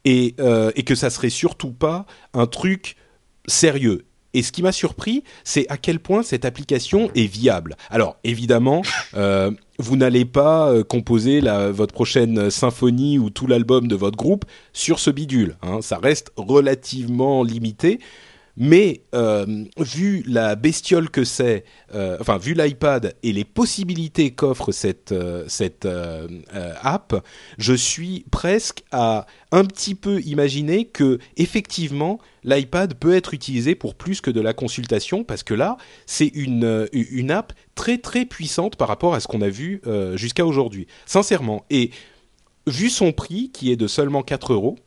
Et, 0.06 0.36
euh, 0.40 0.72
et 0.76 0.84
que 0.84 0.96
ça 0.96 1.10
serait 1.10 1.30
surtout 1.30 1.74
pas 1.74 2.06
un 2.34 2.48
truc 2.48 2.96
sérieux. 3.48 4.06
Et 4.34 4.44
ce 4.44 4.52
qui 4.52 4.62
m'a 4.62 4.72
surpris, 4.72 5.24
c'est 5.44 5.66
à 5.70 5.78
quel 5.78 6.00
point 6.00 6.22
cette 6.24 6.46
application 6.46 7.10
est 7.16 7.26
viable. 7.26 7.76
Alors, 7.90 8.18
évidemment, 8.24 8.82
euh, 9.16 9.52
vous 9.80 9.96
n'allez 9.96 10.26
pas 10.26 10.70
euh, 10.70 10.84
composer 10.84 11.42
votre 11.72 11.94
prochaine 11.94 12.50
symphonie 12.50 13.20
ou 13.20 13.30
tout 13.30 13.48
l'album 13.48 13.88
de 13.88 13.96
votre 13.96 14.18
groupe 14.18 14.46
sur 14.74 15.00
ce 15.00 15.10
bidule. 15.10 15.56
hein. 15.62 15.80
Ça 15.82 15.98
reste 15.98 16.32
relativement 16.36 17.44
limité. 17.44 18.00
Mais 18.60 19.02
euh, 19.14 19.66
vu 19.78 20.24
la 20.26 20.56
bestiole 20.56 21.12
que 21.12 21.24
c'est, 21.24 21.64
euh, 21.94 22.18
enfin 22.20 22.40
vu 22.40 22.56
l'iPad 22.56 23.14
et 23.22 23.32
les 23.32 23.46
possibilités 23.46 24.32
qu'offre 24.32 24.72
cette 24.72 25.12
euh, 25.12 25.46
cette 25.48 25.88
app, 26.82 27.24
je 27.60 27.74
suis 27.74 28.26
presque 28.32 28.84
à 28.92 29.28
un 29.52 29.64
petit 29.64 29.94
peu 29.94 30.20
imaginer 30.22 30.86
que 30.86 31.20
effectivement 31.38 32.20
l'iPad 32.44 32.96
peut 32.96 33.16
être 33.16 33.36
utilisé 33.36 33.76
pour 33.76 33.94
plus 33.94 34.22
que 34.22 34.32
de 34.32 34.42
la 34.42 34.54
consultation 34.54 35.24
parce 35.24 35.44
que 35.44 35.54
là 35.54 35.78
c'est 36.08 36.32
une 36.34 36.88
une 36.92 37.30
app 37.30 37.54
très 37.76 38.00
très 38.00 38.26
puissante 38.26 38.76
par 38.76 38.88
rapport 38.88 39.14
à 39.14 39.20
ce 39.20 39.28
qu'on 39.28 39.42
a 39.42 39.50
vu 39.50 39.82
jusqu'à 40.16 40.48
aujourd'hui. 40.48 40.88
Sincèrement 41.06 41.64
et 41.70 41.92
vu 42.66 42.90
son 42.90 43.12
prix 43.12 43.52
qui 43.52 43.72
est 43.72 43.76
de 43.76 43.88
seulement 43.88 44.24
4 44.24 44.54
euros. 44.54 44.78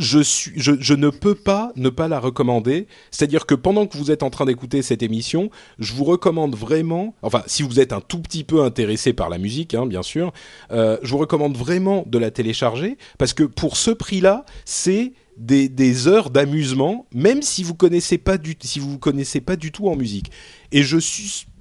Je, 0.00 0.94
ne 0.94 1.10
peux 1.10 1.34
pas 1.34 1.72
ne 1.76 1.90
pas 1.90 2.08
la 2.08 2.18
recommander. 2.18 2.86
C'est-à-dire 3.10 3.46
que 3.46 3.54
pendant 3.54 3.86
que 3.86 3.96
vous 3.96 4.10
êtes 4.10 4.22
en 4.22 4.30
train 4.30 4.46
d'écouter 4.46 4.82
cette 4.82 5.02
émission, 5.02 5.50
je 5.78 5.92
vous 5.92 6.04
recommande 6.04 6.54
vraiment, 6.54 7.14
enfin 7.22 7.42
si 7.46 7.62
vous 7.62 7.78
êtes 7.78 7.92
un 7.92 8.00
tout 8.00 8.20
petit 8.20 8.42
peu 8.42 8.62
intéressé 8.62 9.12
par 9.12 9.28
la 9.28 9.38
musique, 9.38 9.74
hein, 9.74 9.86
bien 9.86 10.02
sûr, 10.02 10.32
euh, 10.72 10.96
je 11.02 11.10
vous 11.12 11.18
recommande 11.18 11.56
vraiment 11.56 12.04
de 12.06 12.18
la 12.18 12.30
télécharger 12.30 12.96
parce 13.18 13.34
que 13.34 13.44
pour 13.44 13.76
ce 13.76 13.90
prix-là, 13.90 14.44
c'est 14.64 15.12
des, 15.40 15.70
des, 15.70 16.06
heures 16.06 16.28
d'amusement, 16.28 17.06
même 17.14 17.40
si 17.40 17.62
vous 17.62 17.74
connaissez 17.74 18.18
pas 18.18 18.36
du 18.36 18.54
si 18.60 18.78
vous 18.78 18.98
connaissez 18.98 19.40
pas 19.40 19.56
du 19.56 19.72
tout 19.72 19.88
en 19.88 19.96
musique. 19.96 20.30
Et 20.70 20.82
je, 20.82 20.98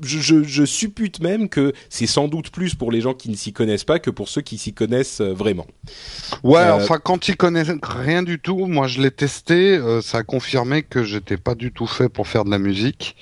je, 0.01 0.43
je 0.43 0.65
suppute 0.65 1.21
même 1.21 1.47
que 1.47 1.71
c'est 1.89 2.05
sans 2.05 2.27
doute 2.27 2.51
plus 2.51 2.75
pour 2.75 2.91
les 2.91 2.99
gens 2.99 3.13
qui 3.13 3.29
ne 3.29 3.37
s'y 3.37 3.53
connaissent 3.53 3.85
pas 3.85 3.99
que 3.99 4.09
pour 4.09 4.27
ceux 4.27 4.41
qui 4.41 4.57
s'y 4.57 4.73
connaissent 4.73 5.21
euh, 5.21 5.33
vraiment. 5.33 5.65
Ouais, 6.43 6.59
euh... 6.59 6.75
enfin 6.75 6.99
quand 7.01 7.29
ils 7.29 7.37
connaissent 7.37 7.71
rien 7.81 8.21
du 8.21 8.37
tout, 8.39 8.65
moi 8.65 8.87
je 8.87 9.01
l'ai 9.01 9.11
testé, 9.11 9.77
euh, 9.77 10.01
ça 10.01 10.19
a 10.19 10.23
confirmé 10.23 10.83
que 10.83 11.03
j'étais 11.03 11.37
pas 11.37 11.55
du 11.55 11.71
tout 11.71 11.87
fait 11.87 12.09
pour 12.09 12.27
faire 12.27 12.43
de 12.43 12.51
la 12.51 12.59
musique. 12.59 13.15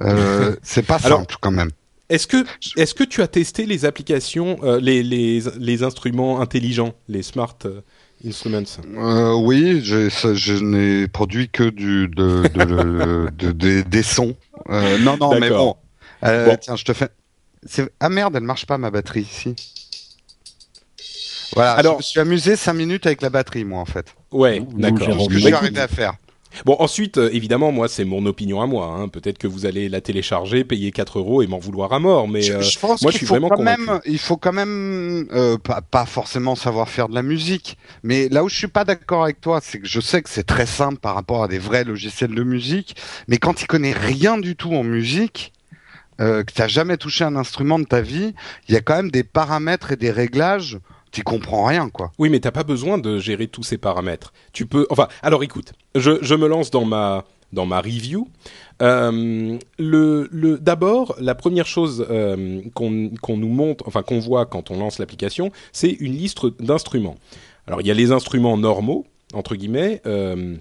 Euh, 0.00 0.54
c'est 0.62 0.86
pas 0.86 1.00
simple 1.00 1.06
Alors, 1.06 1.26
quand 1.40 1.50
même. 1.50 1.70
Est-ce 2.08 2.28
que, 2.28 2.44
est-ce 2.76 2.94
que 2.94 3.02
tu 3.02 3.22
as 3.22 3.26
testé 3.26 3.66
les 3.66 3.84
applications, 3.84 4.60
les, 4.80 5.02
les, 5.02 5.42
les 5.58 5.82
instruments 5.82 6.40
intelligents, 6.40 6.94
les 7.08 7.24
smart 7.24 7.58
Instruments. 8.24 8.64
Euh, 8.96 9.34
oui, 9.34 9.84
je, 9.84 10.08
je 10.08 10.54
n'ai 10.54 11.06
produit 11.08 11.48
que 11.48 11.64
du 11.68 12.08
de, 12.08 12.48
de, 12.48 13.30
de, 13.38 13.52
de 13.52 13.82
des 13.82 14.02
sons. 14.02 14.34
Euh, 14.70 14.98
non, 14.98 15.16
non, 15.18 15.38
mais 15.38 15.50
bon. 15.50 15.76
Euh, 16.24 16.46
bon. 16.46 16.56
Tiens, 16.60 16.76
je 16.76 16.84
te 16.84 16.92
fais. 16.92 17.08
Ah 18.00 18.08
merde, 18.08 18.36
elle 18.36 18.42
marche 18.42 18.66
pas 18.66 18.78
ma 18.78 18.90
batterie 18.90 19.22
ici. 19.22 19.54
Voilà. 21.54 21.72
Alors, 21.72 21.94
je 21.94 21.98
me 21.98 22.02
suis 22.02 22.20
amusé 22.20 22.56
5 22.56 22.72
minutes 22.74 23.06
avec 23.06 23.22
la 23.22 23.30
batterie, 23.30 23.64
moi, 23.64 23.80
en 23.80 23.86
fait. 23.86 24.14
Ouais, 24.30 24.60
d'accord. 24.74 25.06
C'est 25.06 25.24
ce 25.24 25.28
que 25.28 25.34
je 25.34 25.38
suis 25.38 25.52
arrivé 25.52 25.80
à 25.80 25.88
faire. 25.88 26.14
Bon, 26.64 26.76
ensuite, 26.78 27.18
euh, 27.18 27.30
évidemment, 27.32 27.72
moi, 27.72 27.88
c'est 27.88 28.04
mon 28.04 28.24
opinion 28.26 28.60
à 28.60 28.66
moi. 28.66 28.86
Hein. 28.86 29.08
Peut-être 29.08 29.38
que 29.38 29.46
vous 29.46 29.66
allez 29.66 29.88
la 29.88 30.00
télécharger, 30.00 30.64
payer 30.64 30.90
4 30.92 31.18
euros 31.18 31.42
et 31.42 31.46
m'en 31.46 31.58
vouloir 31.58 31.92
à 31.92 31.98
mort. 31.98 32.28
Mais 32.28 32.50
euh, 32.50 32.60
je, 32.60 32.78
pense 32.78 33.02
moi, 33.02 33.10
je 33.10 33.18
suis 33.18 33.26
vraiment 33.26 33.48
quand 33.48 33.56
convaincu. 33.56 33.82
même, 33.82 34.00
Il 34.06 34.18
faut 34.18 34.36
quand 34.36 34.52
même 34.52 35.28
euh, 35.32 35.58
pas, 35.58 35.80
pas, 35.82 36.06
forcément 36.06 36.54
savoir 36.54 36.88
faire 36.88 37.08
de 37.08 37.14
la 37.14 37.22
musique. 37.22 37.76
Mais 38.02 38.28
là 38.28 38.44
où 38.44 38.48
je 38.48 38.56
suis 38.56 38.68
pas 38.68 38.84
d'accord 38.84 39.24
avec 39.24 39.40
toi, 39.40 39.60
c'est 39.62 39.80
que 39.80 39.86
je 39.86 40.00
sais 40.00 40.22
que 40.22 40.30
c'est 40.30 40.46
très 40.46 40.66
simple 40.66 40.98
par 40.98 41.14
rapport 41.14 41.42
à 41.42 41.48
des 41.48 41.58
vrais 41.58 41.84
logiciels 41.84 42.34
de 42.34 42.42
musique. 42.42 42.96
Mais 43.28 43.38
quand 43.38 43.54
tu 43.54 43.66
connais 43.66 43.92
rien 43.92 44.38
du 44.38 44.56
tout 44.56 44.74
en 44.74 44.84
musique, 44.84 45.52
euh, 46.18 46.44
que 46.44 46.52
t'as 46.52 46.68
jamais 46.68 46.96
touché 46.96 47.24
un 47.24 47.36
instrument 47.36 47.78
de 47.78 47.84
ta 47.84 48.00
vie, 48.00 48.34
il 48.68 48.74
y 48.74 48.78
a 48.78 48.80
quand 48.80 48.96
même 48.96 49.10
des 49.10 49.22
paramètres 49.22 49.92
et 49.92 49.96
des 49.96 50.10
réglages 50.10 50.78
tu 51.12 51.22
comprends 51.22 51.64
rien, 51.64 51.88
quoi. 51.88 52.12
Oui, 52.18 52.28
mais 52.28 52.40
t'as 52.40 52.50
pas 52.50 52.64
besoin 52.64 52.98
de 52.98 53.18
gérer 53.18 53.48
tous 53.48 53.62
ces 53.62 53.78
paramètres. 53.78 54.32
Tu 54.52 54.66
peux, 54.66 54.86
enfin, 54.90 55.08
alors 55.22 55.42
écoute, 55.42 55.72
je, 55.94 56.18
je 56.22 56.34
me 56.34 56.46
lance 56.46 56.70
dans 56.70 56.84
ma 56.84 57.24
dans 57.52 57.64
ma 57.64 57.80
review. 57.80 58.28
Euh, 58.82 59.56
le, 59.78 60.28
le 60.30 60.58
d'abord, 60.58 61.14
la 61.20 61.34
première 61.34 61.66
chose 61.66 62.06
euh, 62.10 62.60
qu'on 62.74 63.36
nous 63.36 63.48
montre, 63.48 63.84
enfin 63.86 64.02
qu'on 64.02 64.18
voit 64.18 64.46
quand 64.46 64.70
on 64.70 64.78
lance 64.78 64.98
l'application, 64.98 65.50
c'est 65.72 65.90
une 65.90 66.12
liste 66.12 66.44
d'instruments. 66.60 67.16
Alors 67.66 67.80
il 67.80 67.86
y 67.86 67.90
a 67.90 67.94
les 67.94 68.12
instruments 68.12 68.56
normaux 68.56 69.06
entre 69.32 69.56
guillemets. 69.56 70.02
Euh, 70.06 70.56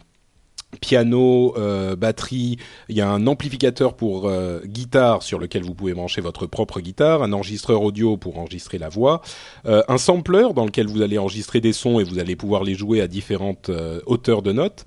piano, 0.76 1.54
euh, 1.58 1.96
batterie, 1.96 2.58
il 2.90 2.96
y 2.96 3.02
a 3.02 3.10
un 3.10 3.28
amplificateur 3.28 3.96
pour 3.96 4.28
euh, 4.28 4.62
guitare 4.66 5.24
sur 5.24 5.40
lequel 5.40 5.64
vous 5.64 5.74
pouvez 5.74 5.94
brancher 5.94 6.22
votre 6.22 6.46
propre 6.46 6.80
guitare, 6.80 7.24
un 7.24 7.34
enregistreur 7.34 7.82
audio 7.82 8.18
pour 8.18 8.40
enregistrer 8.40 8.78
la 8.78 8.90
voix, 8.90 9.22
euh, 9.66 9.82
un 9.88 9.98
sampler 9.98 10.48
dans 10.56 10.66
lequel 10.66 10.88
vous 10.88 11.02
allez 11.02 11.18
enregistrer 11.18 11.62
des 11.62 11.74
sons 11.74 12.00
et 12.00 12.04
vous 12.04 12.20
allez 12.20 12.36
pouvoir 12.36 12.64
les 12.64 12.76
jouer 12.76 13.02
à 13.02 13.08
différentes 13.08 13.72
hauteurs 14.06 14.42
de 14.42 14.52
notes. 14.52 14.86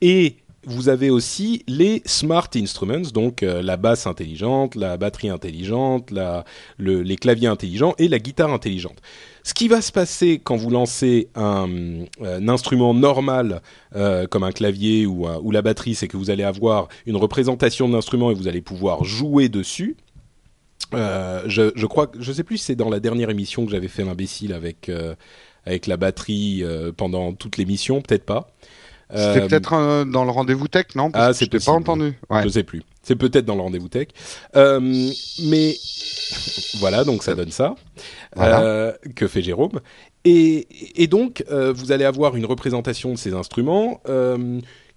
Et 0.00 0.36
vous 0.64 0.88
avez 0.88 1.10
aussi 1.10 1.64
les 1.68 2.02
smart 2.04 2.48
instruments, 2.56 3.10
donc 3.12 3.42
euh, 3.42 3.62
la 3.62 3.76
basse 3.76 4.06
intelligente, 4.06 4.74
la 4.74 4.96
batterie 4.96 5.28
intelligente, 5.28 6.12
les 6.78 7.16
claviers 7.16 7.46
intelligents 7.48 7.94
et 7.98 8.08
la 8.08 8.18
guitare 8.18 8.52
intelligente. 8.52 9.00
Ce 9.44 9.54
qui 9.54 9.68
va 9.68 9.80
se 9.80 9.92
passer 9.92 10.40
quand 10.42 10.56
vous 10.56 10.70
lancez 10.70 11.28
un, 11.34 11.68
un 12.22 12.48
instrument 12.48 12.92
normal 12.92 13.62
euh, 13.94 14.26
comme 14.26 14.42
un 14.42 14.52
clavier 14.52 15.06
ou, 15.06 15.50
la 15.50 15.62
batterie, 15.62 15.94
c'est 15.94 16.08
que 16.08 16.16
vous 16.16 16.30
allez 16.30 16.42
avoir 16.44 16.88
une 17.06 17.16
représentation 17.16 17.88
de 17.88 17.94
l'instrument 17.94 18.30
et 18.30 18.34
vous 18.34 18.48
allez 18.48 18.60
pouvoir 18.60 19.04
jouer 19.04 19.48
dessus. 19.48 19.96
Euh, 20.94 21.42
je, 21.46 21.70
je 21.74 21.86
crois, 21.86 22.10
je 22.18 22.32
sais 22.32 22.44
plus, 22.44 22.58
si 22.58 22.64
c'est 22.64 22.76
dans 22.76 22.90
la 22.90 23.00
dernière 23.00 23.30
émission 23.30 23.64
que 23.64 23.70
j'avais 23.70 23.88
fait 23.88 24.04
l'imbécile 24.04 24.52
avec 24.52 24.88
euh, 24.88 25.14
avec 25.66 25.86
la 25.86 25.96
batterie 25.96 26.60
euh, 26.62 26.92
pendant 26.92 27.32
toute 27.34 27.58
l'émission, 27.58 28.00
peut-être 28.00 28.24
pas. 28.24 28.50
C'était 29.10 29.40
euh, 29.40 29.48
peut-être 29.48 29.72
euh, 29.72 30.04
dans 30.04 30.24
le 30.24 30.30
rendez-vous 30.30 30.68
tech, 30.68 30.86
non? 30.94 31.10
Ah, 31.14 31.32
c'est 31.32 31.48
pas 31.64 31.72
entendu. 31.72 32.18
Ouais. 32.28 32.42
Je 32.42 32.48
sais 32.48 32.62
plus. 32.62 32.82
C'est 33.02 33.16
peut-être 33.16 33.46
dans 33.46 33.54
le 33.54 33.62
rendez-vous 33.62 33.88
tech. 33.88 34.08
Euh, 34.54 34.80
mais 35.44 35.76
voilà, 36.78 37.04
donc 37.04 37.22
ça 37.22 37.34
donne 37.34 37.50
ça. 37.50 37.74
Voilà. 38.36 38.94
Que 39.16 39.26
fait 39.26 39.42
Jérôme? 39.42 39.80
Et, 40.24 41.02
et 41.02 41.06
donc, 41.06 41.42
euh, 41.50 41.72
vous 41.72 41.90
allez 41.90 42.04
avoir 42.04 42.36
une 42.36 42.44
représentation 42.44 43.12
de 43.12 43.18
ces 43.18 43.32
instruments 43.32 44.02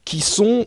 qui 0.04 0.20
sont 0.20 0.66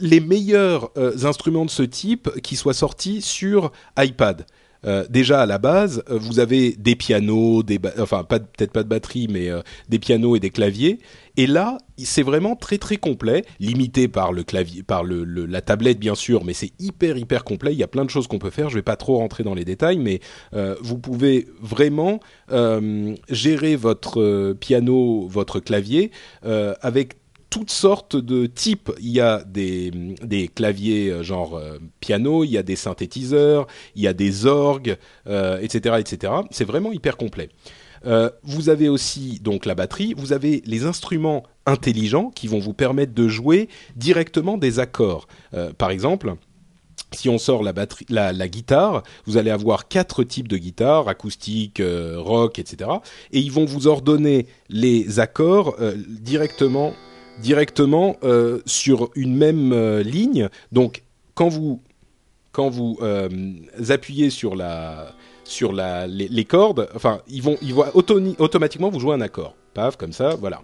les 0.00 0.20
meilleurs 0.20 0.90
instruments 1.24 1.66
de 1.66 1.70
ce 1.70 1.82
type 1.82 2.30
qui 2.42 2.56
soient 2.56 2.74
sortis 2.74 3.20
sur 3.20 3.70
iPad. 3.98 4.46
Euh, 4.86 5.04
déjà 5.08 5.42
à 5.42 5.46
la 5.46 5.58
base, 5.58 6.02
euh, 6.10 6.18
vous 6.18 6.40
avez 6.40 6.72
des 6.72 6.96
pianos, 6.96 7.62
enfin 7.98 8.24
peut-être 8.24 8.72
pas 8.72 8.82
de 8.82 8.88
batterie, 8.88 9.28
mais 9.30 9.50
euh, 9.50 9.60
des 9.88 9.98
pianos 9.98 10.36
et 10.36 10.40
des 10.40 10.50
claviers. 10.50 10.98
Et 11.36 11.46
là, 11.46 11.78
c'est 11.96 12.22
vraiment 12.22 12.56
très 12.56 12.78
très 12.78 12.96
complet, 12.96 13.44
limité 13.60 14.08
par 14.08 14.32
le 14.32 14.42
clavier, 14.42 14.82
par 14.82 15.04
la 15.04 15.60
tablette 15.60 15.98
bien 15.98 16.14
sûr, 16.14 16.44
mais 16.44 16.54
c'est 16.54 16.72
hyper 16.78 17.16
hyper 17.16 17.44
complet. 17.44 17.72
Il 17.72 17.78
y 17.78 17.82
a 17.82 17.88
plein 17.88 18.04
de 18.04 18.10
choses 18.10 18.26
qu'on 18.26 18.38
peut 18.38 18.50
faire. 18.50 18.68
Je 18.68 18.74
vais 18.74 18.82
pas 18.82 18.96
trop 18.96 19.18
rentrer 19.18 19.44
dans 19.44 19.54
les 19.54 19.64
détails, 19.64 19.98
mais 19.98 20.20
vous 20.80 20.98
pouvez 20.98 21.46
vraiment 21.62 22.20
gérer 23.28 23.76
votre 23.76 24.52
piano, 24.54 25.28
votre 25.28 25.60
clavier 25.60 26.10
avec 26.42 27.19
toutes 27.50 27.70
sortes 27.70 28.16
de 28.16 28.46
types. 28.46 28.90
Il 29.00 29.10
y 29.10 29.20
a 29.20 29.42
des, 29.44 29.90
des 30.22 30.48
claviers 30.48 31.22
genre 31.22 31.56
euh, 31.56 31.78
piano, 32.00 32.44
il 32.44 32.50
y 32.50 32.58
a 32.58 32.62
des 32.62 32.76
synthétiseurs, 32.76 33.66
il 33.96 34.02
y 34.02 34.06
a 34.06 34.12
des 34.12 34.46
orgues, 34.46 34.96
euh, 35.26 35.60
etc., 35.60 35.96
etc. 35.98 36.32
C'est 36.50 36.64
vraiment 36.64 36.92
hyper 36.92 37.16
complet. 37.16 37.50
Euh, 38.06 38.30
vous 38.42 38.68
avez 38.68 38.88
aussi 38.88 39.40
donc 39.40 39.66
la 39.66 39.74
batterie, 39.74 40.14
vous 40.16 40.32
avez 40.32 40.62
les 40.64 40.84
instruments 40.86 41.42
intelligents 41.66 42.30
qui 42.30 42.46
vont 42.46 42.58
vous 42.58 42.72
permettre 42.72 43.12
de 43.12 43.28
jouer 43.28 43.68
directement 43.96 44.56
des 44.56 44.78
accords. 44.78 45.26
Euh, 45.52 45.72
par 45.72 45.90
exemple, 45.90 46.34
si 47.12 47.28
on 47.28 47.38
sort 47.38 47.62
la, 47.62 47.74
la, 48.08 48.48
guitare, 48.48 49.02
vous 49.26 49.36
allez 49.36 49.50
avoir 49.50 49.88
quatre 49.88 50.22
types 50.22 50.48
de 50.48 50.56
guitares, 50.56 51.08
acoustique, 51.08 51.80
euh, 51.80 52.16
rock, 52.18 52.58
etc. 52.58 52.90
Et 53.32 53.40
ils 53.40 53.52
vont 53.52 53.64
vous 53.64 53.86
ordonner 53.86 54.46
les 54.68 55.18
accords 55.18 55.76
euh, 55.80 55.94
directement 56.08 56.94
directement 57.40 58.16
euh, 58.22 58.60
sur 58.66 59.10
une 59.14 59.36
même 59.36 59.72
euh, 59.72 60.02
ligne. 60.02 60.48
Donc, 60.72 61.02
quand 61.34 61.48
vous 61.48 61.82
quand 62.52 62.68
vous 62.68 62.98
euh, 63.00 63.28
appuyez 63.88 64.30
sur 64.30 64.56
la 64.56 65.14
sur 65.44 65.72
la 65.72 66.06
les, 66.06 66.44
cordes, 66.44 66.88
enfin, 66.94 67.20
ils 67.28 67.42
vont 67.42 67.56
ils 67.62 67.74
automatiquement 68.38 68.90
vous 68.90 69.00
jouer 69.00 69.14
un 69.14 69.20
accord. 69.20 69.54
Paf, 69.74 69.96
comme 69.96 70.12
ça, 70.12 70.36
voilà. 70.36 70.62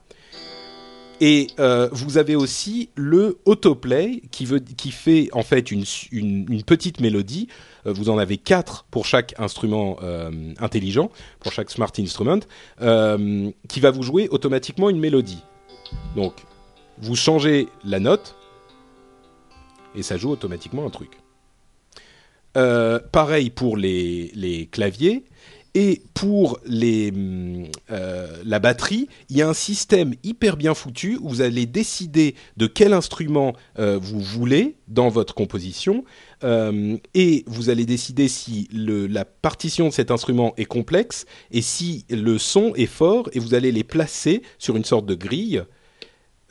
Et 1.21 1.47
vous 1.93 2.19
avez 2.19 2.37
aussi 2.37 2.91
le 2.95 3.39
autoplay 3.47 4.21
qui 4.31 4.45
veut 4.45 4.59
qui 4.59 4.91
fait 4.91 5.29
en 5.33 5.43
fait 5.43 5.71
une 5.71 5.85
une, 6.13 6.47
une 6.53 6.63
petite 6.63 7.01
mélodie. 7.01 7.49
Vous 7.87 8.11
en 8.11 8.19
avez 8.19 8.37
quatre 8.37 8.85
pour 8.91 9.07
chaque 9.07 9.35
instrument 9.39 9.97
intelligent, 10.59 11.11
pour 11.41 11.53
chaque 11.53 11.71
smart 11.71 11.91
instrument, 11.97 12.47
qui 12.79 13.81
va 13.81 13.91
vous 13.91 14.03
jouer 14.03 14.29
automatiquement 14.29 14.91
une 14.91 14.99
mélodie. 14.99 15.43
Donc 16.17 16.35
vous 16.99 17.17
changez 17.17 17.69
la 17.85 18.01
note 18.01 18.37
et 19.95 20.03
ça 20.03 20.17
joue 20.17 20.31
automatiquement 20.31 20.87
un 20.87 20.91
truc. 20.91 21.11
Euh, 22.57 22.99
pareil 23.13 23.51
pour 23.51 23.77
les, 23.77 24.69
claviers 24.73 25.25
et 25.75 26.03
pour 26.15 26.59
les, 26.65 27.13
euh, 27.91 28.43
la 28.47 28.59
batterie, 28.61 29.09
il 29.29 29.37
y 29.37 29.43
a 29.43 29.49
un 29.49 29.55
système 29.55 30.15
hyper 30.25 30.57
bien 30.57 30.73
foutu 30.73 31.19
vous 31.23 31.43
allez 31.43 31.67
décider 31.67 32.35
de 32.57 32.67
quel 32.67 32.95
instrument 32.95 33.53
euh, 33.79 33.99
vous 34.01 34.21
voulez 34.21 34.77
dans 34.89 35.11
votre 35.11 35.35
composition 35.35 36.05
et 37.15 37.45
vous 37.47 37.71
allez 37.71 37.87
décider 37.87 38.29
si 38.29 38.69
la 38.73 39.25
partition 39.25 39.89
de 39.89 39.93
cet 39.93 40.11
instrument 40.11 40.53
est 40.59 40.67
complexe 40.67 41.25
et 41.51 41.63
si 41.63 42.05
le 42.11 42.37
son 42.37 42.75
est 42.75 42.87
fort 42.87 43.31
et 43.33 43.39
vous 43.39 43.55
allez 43.55 43.73
les 43.73 43.85
placer 43.85 44.43
sur 44.59 44.77
une 44.77 44.85
sorte 44.85 45.07
de 45.07 45.15
grille 45.15 45.65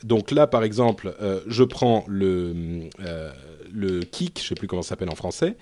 donc 0.02 0.30
là, 0.30 0.46
par 0.46 0.62
exemple, 0.62 1.14
euh, 1.20 1.40
je 1.46 1.64
prends 1.64 2.04
le, 2.08 2.88
euh, 3.00 3.32
le 3.72 4.00
kick, 4.00 4.38
je 4.38 4.44
ne 4.44 4.48
sais 4.48 4.54
plus 4.54 4.66
comment 4.68 4.82
ça 4.82 4.90
s'appelle 4.90 5.10
en 5.10 5.14
français, 5.14 5.56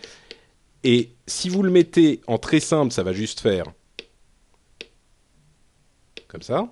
et 0.82 1.10
si 1.26 1.48
vous 1.48 1.62
le 1.62 1.70
mettez 1.70 2.20
en 2.26 2.38
très 2.38 2.60
simple, 2.60 2.92
ça 2.92 3.02
va 3.02 3.12
juste 3.12 3.40
faire 3.40 3.64
comme 6.28 6.42
ça. 6.42 6.68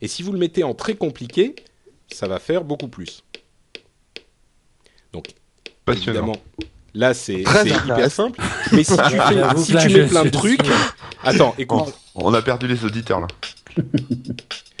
Et 0.00 0.08
si 0.08 0.22
vous 0.22 0.32
le 0.32 0.38
mettez 0.38 0.64
en 0.64 0.74
très 0.74 0.94
compliqué, 0.94 1.54
ça 2.10 2.26
va 2.26 2.38
faire 2.38 2.64
beaucoup 2.64 2.88
plus. 2.88 3.22
Donc, 5.12 5.28
évidemment, 5.88 6.36
là 6.94 7.12
c'est 7.14 7.42
hyper 7.42 8.10
simple. 8.10 8.40
Mais 8.72 8.82
si 8.84 8.96
tu, 8.96 9.02
fais- 9.10 9.56
si 9.58 9.94
mets 9.94 10.06
plein 10.06 10.24
de 10.24 10.30
trucs, 10.30 10.60
attends, 11.22 11.54
On, 11.56 11.60
écoute. 11.60 11.94
on 12.14 12.32
a 12.34 12.42
perdu 12.42 12.66
les 12.66 12.84
auditeurs 12.84 13.20
là. 13.20 13.26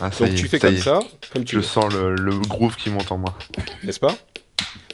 Ah, 0.00 0.10
Donc 0.20 0.28
est, 0.28 0.34
tu 0.34 0.46
fais 0.48 0.58
ça 0.58 0.68
comme 0.68 0.76
ça, 0.76 1.04
comme 1.30 1.44
tu 1.44 1.56
Je 1.56 1.60
veux, 1.60 1.62
sens 1.66 1.92
le, 1.92 2.14
le 2.14 2.38
groove 2.38 2.76
qui 2.76 2.88
monte 2.90 3.10
en 3.12 3.18
moi. 3.18 3.34
n'est-ce 3.82 4.00
pas? 4.00 4.16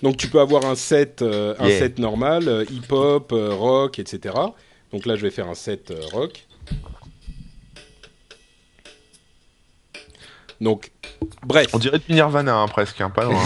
Donc 0.02 0.16
tu 0.16 0.28
peux 0.28 0.40
avoir 0.40 0.64
un 0.64 0.74
set, 0.74 1.22
euh, 1.22 1.54
un 1.58 1.68
Yeah. 1.68 1.78
set 1.78 1.98
normal, 1.98 2.48
euh, 2.48 2.64
hip-hop, 2.70 3.32
euh, 3.32 3.52
rock, 3.54 3.98
etc. 3.98 4.34
Donc 4.92 5.06
là, 5.06 5.16
je 5.16 5.22
vais 5.22 5.30
faire 5.30 5.48
un 5.48 5.54
set 5.54 5.90
euh, 5.90 6.06
rock. 6.06 6.46
Donc, 10.60 10.92
bref. 11.42 11.68
On 11.74 11.78
dirait 11.78 11.98
du 11.98 12.12
Nirvana 12.14 12.56
hein, 12.56 12.68
presque, 12.68 13.00
hein, 13.00 13.10
pas 13.10 13.24
loin. 13.24 13.42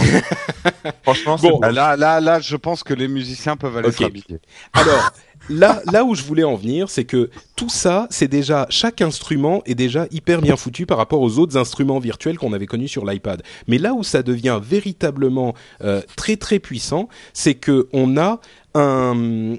Franchement, 1.03 1.37
Bon. 1.37 1.59
c'est 1.61 1.71
Là, 1.71 1.95
là, 1.97 2.21
là, 2.21 2.39
je 2.39 2.55
pense 2.55 2.83
que 2.83 2.93
les 2.93 3.07
musiciens 3.07 3.57
peuvent 3.57 3.75
aller 3.77 3.89
Ok. 3.89 3.95
se 3.95 4.03
rhabiller. 4.03 4.39
Alors, 4.73 5.11
là, 5.49 5.81
là 5.91 6.03
où 6.03 6.15
je 6.15 6.23
voulais 6.23 6.43
en 6.43 6.55
venir, 6.55 6.89
c'est 6.89 7.05
que 7.05 7.29
tout 7.55 7.69
ça, 7.69 8.07
c'est 8.09 8.27
déjà 8.27 8.67
chaque 8.69 9.01
instrument 9.01 9.61
est 9.65 9.75
déjà 9.75 10.07
hyper 10.11 10.41
bien 10.41 10.55
foutu 10.55 10.85
par 10.85 10.97
rapport 10.97 11.21
aux 11.21 11.39
autres 11.39 11.57
instruments 11.57 11.99
virtuels 11.99 12.37
qu'on 12.37 12.53
avait 12.53 12.65
connus 12.65 12.87
sur 12.87 13.05
l'iPad. 13.05 13.43
Mais 13.67 13.77
là 13.77 13.93
où 13.93 14.03
ça 14.03 14.23
devient 14.23 14.59
véritablement 14.61 15.53
euh, 15.83 16.01
très 16.15 16.37
très 16.37 16.59
puissant, 16.59 17.09
c'est 17.33 17.55
que 17.55 17.87
on 17.91 18.17
a 18.17 18.39
un, 18.75 19.57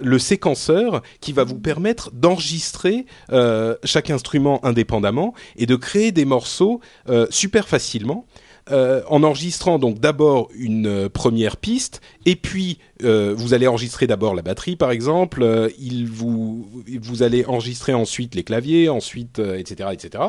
le 0.00 0.18
séquenceur 0.18 1.02
qui 1.20 1.32
va 1.32 1.44
vous 1.44 1.58
permettre 1.58 2.10
d'enregistrer 2.12 3.04
euh, 3.32 3.74
chaque 3.84 4.10
instrument 4.10 4.64
indépendamment 4.64 5.34
et 5.56 5.66
de 5.66 5.76
créer 5.76 6.12
des 6.12 6.24
morceaux 6.24 6.80
euh, 7.08 7.26
super 7.30 7.68
facilement. 7.68 8.26
Euh, 8.70 9.02
en 9.08 9.22
enregistrant 9.24 9.78
donc 9.78 9.98
d'abord 9.98 10.48
une 10.54 10.86
euh, 10.86 11.08
première 11.10 11.58
piste 11.58 12.00
et 12.24 12.34
puis 12.34 12.78
euh, 13.02 13.34
vous 13.36 13.52
allez 13.52 13.66
enregistrer 13.66 14.06
d'abord 14.06 14.34
la 14.34 14.40
batterie 14.40 14.74
par 14.74 14.90
exemple, 14.90 15.70
il 15.78 16.08
vous 16.08 16.66
vous 17.02 17.22
allez 17.22 17.44
enregistrer 17.44 17.92
ensuite 17.92 18.34
les 18.34 18.42
claviers, 18.42 18.88
ensuite 18.88 19.38
etc 19.38 19.90
etc. 19.92 20.24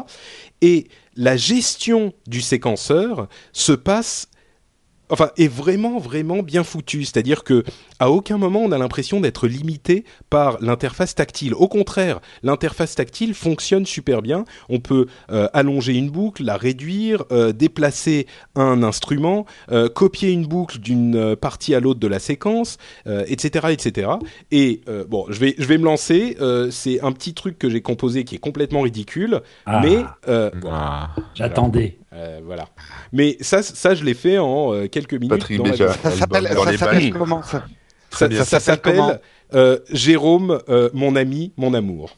Et 0.61 0.89
la 1.15 1.37
gestion 1.37 2.11
du 2.27 2.41
séquenceur 2.41 3.29
se 3.53 3.71
passe 3.71 4.27
enfin 5.09 5.29
est 5.37 5.47
vraiment 5.47 5.99
vraiment 5.99 6.41
bien 6.43 6.63
foutue, 6.63 7.03
c'est-à-dire 7.05 7.43
que 7.43 7.63
à 7.99 8.09
aucun 8.11 8.37
moment 8.37 8.61
on 8.63 8.71
a 8.71 8.77
l'impression 8.77 9.19
d'être 9.21 9.47
limité 9.47 10.03
par 10.29 10.57
l'interface 10.61 11.15
tactile. 11.15 11.53
Au 11.53 11.67
contraire, 11.67 12.19
l'interface 12.43 12.95
tactile 12.95 13.33
fonctionne 13.33 13.85
super 13.85 14.21
bien. 14.21 14.45
On 14.69 14.79
peut 14.79 15.07
euh, 15.31 15.47
allonger 15.53 15.93
une 15.93 16.09
boucle, 16.09 16.43
la 16.43 16.57
réduire, 16.57 17.23
euh, 17.31 17.51
déplacer 17.53 18.27
un 18.55 18.83
instrument, 18.83 19.45
euh, 19.71 19.89
copier 19.89 20.31
une 20.31 20.45
boucle 20.45 20.79
d'une 20.79 21.35
partie 21.35 21.75
à 21.75 21.79
l'autre 21.79 21.99
de 21.99 22.07
la 22.07 22.19
séquence, 22.19 22.77
euh, 23.07 23.23
etc., 23.27 23.67
etc. 23.71 24.11
Et 24.51 24.81
euh, 24.89 25.05
bon, 25.07 25.25
je 25.29 25.39
vais 25.39 25.55
je 25.57 25.65
vais 25.65 25.77
me 25.77 25.85
lancer. 25.85 26.37
euh, 26.41 26.71
c'est 26.71 27.01
un 27.01 27.11
petit 27.11 27.33
truc 27.33 27.57
que 27.59 27.69
j'ai 27.69 27.81
composé 27.81 28.23
qui 28.23 28.35
est 28.35 28.39
complètement 28.39 28.81
ridicule, 28.81 29.41
Ah, 29.65 29.81
mais 29.83 29.97
euh, 30.27 30.49
Ah, 30.69 31.09
j'attendais. 31.33 31.97
Euh, 32.15 32.39
voilà. 32.43 32.69
Mais 33.11 33.37
ça, 33.41 33.61
ça 33.61 33.93
je 33.95 34.03
l'ai 34.03 34.13
fait 34.13 34.37
en 34.37 34.73
euh, 34.73 34.87
quelques 34.87 35.13
minutes. 35.13 35.29
Patrick 35.29 35.57
dans 35.57 35.65
vidéo. 35.65 35.89
Ça 35.89 36.11
s'appelle 36.11 37.13
comment 37.13 37.43
ça 37.43 37.65
Ça, 38.11 38.29
ça 38.31 38.45
Ça 38.45 38.59
s'appelle 38.59 39.19
euh, 39.53 39.79
Jérôme, 39.91 40.61
euh, 40.69 40.89
mon 40.93 41.15
ami, 41.15 41.53
mon 41.57 41.73
amour. 41.73 42.17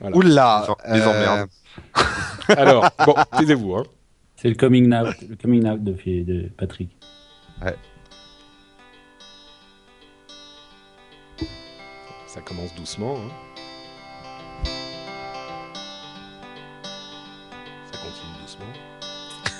Voilà. 0.00 0.16
Oula 0.16 0.66
Les 0.92 1.00
euh, 1.00 1.08
emmerdes. 1.08 1.48
Alors, 2.48 2.88
bon, 3.04 3.14
taisez-vous. 3.38 3.74
Hein. 3.76 3.84
C'est 4.36 4.48
le 4.48 4.54
coming 4.54 4.92
out, 4.94 5.14
le 5.28 5.34
coming 5.36 5.66
out 5.66 5.82
de, 5.82 5.92
de 6.22 6.48
Patrick. 6.56 6.90
Ça 12.26 12.40
commence 12.42 12.74
doucement. 12.74 13.16
hein. 13.16 13.30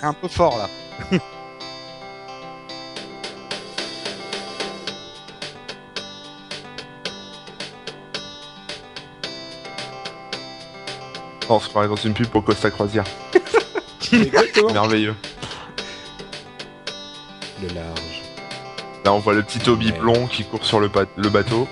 Un 0.02 0.12
peu 0.12 0.28
fort 0.28 0.58
là. 0.58 0.68
On 11.48 11.60
se 11.60 11.68
croirait 11.68 11.88
dans 11.88 11.96
une 11.96 12.12
pub 12.14 12.26
pour 12.26 12.44
Costa 12.44 12.70
Croisière. 12.70 13.04
Exactement. 14.12 14.72
Merveilleux. 14.72 15.14
Le 17.62 17.68
large. 17.74 18.22
Là, 19.04 19.12
on 19.12 19.18
voit 19.18 19.34
le 19.34 19.42
petit 19.42 19.60
Toby 19.60 19.92
Ouais. 19.92 19.98
blond 19.98 20.26
qui 20.26 20.44
court 20.44 20.64
sur 20.64 20.80
le 20.80 20.88
bateau. 20.88 21.68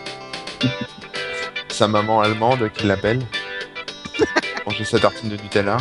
Sa 1.69 1.89
maman 1.89 2.21
allemande 2.21 2.71
qui 2.73 2.87
l'appelle. 2.87 3.21
Manger 4.65 4.85
sa 4.85 5.01
tartine 5.01 5.29
de 5.29 5.37
Nutella. 5.37 5.77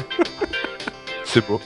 C'est 1.24 1.48
beau. 1.48 1.62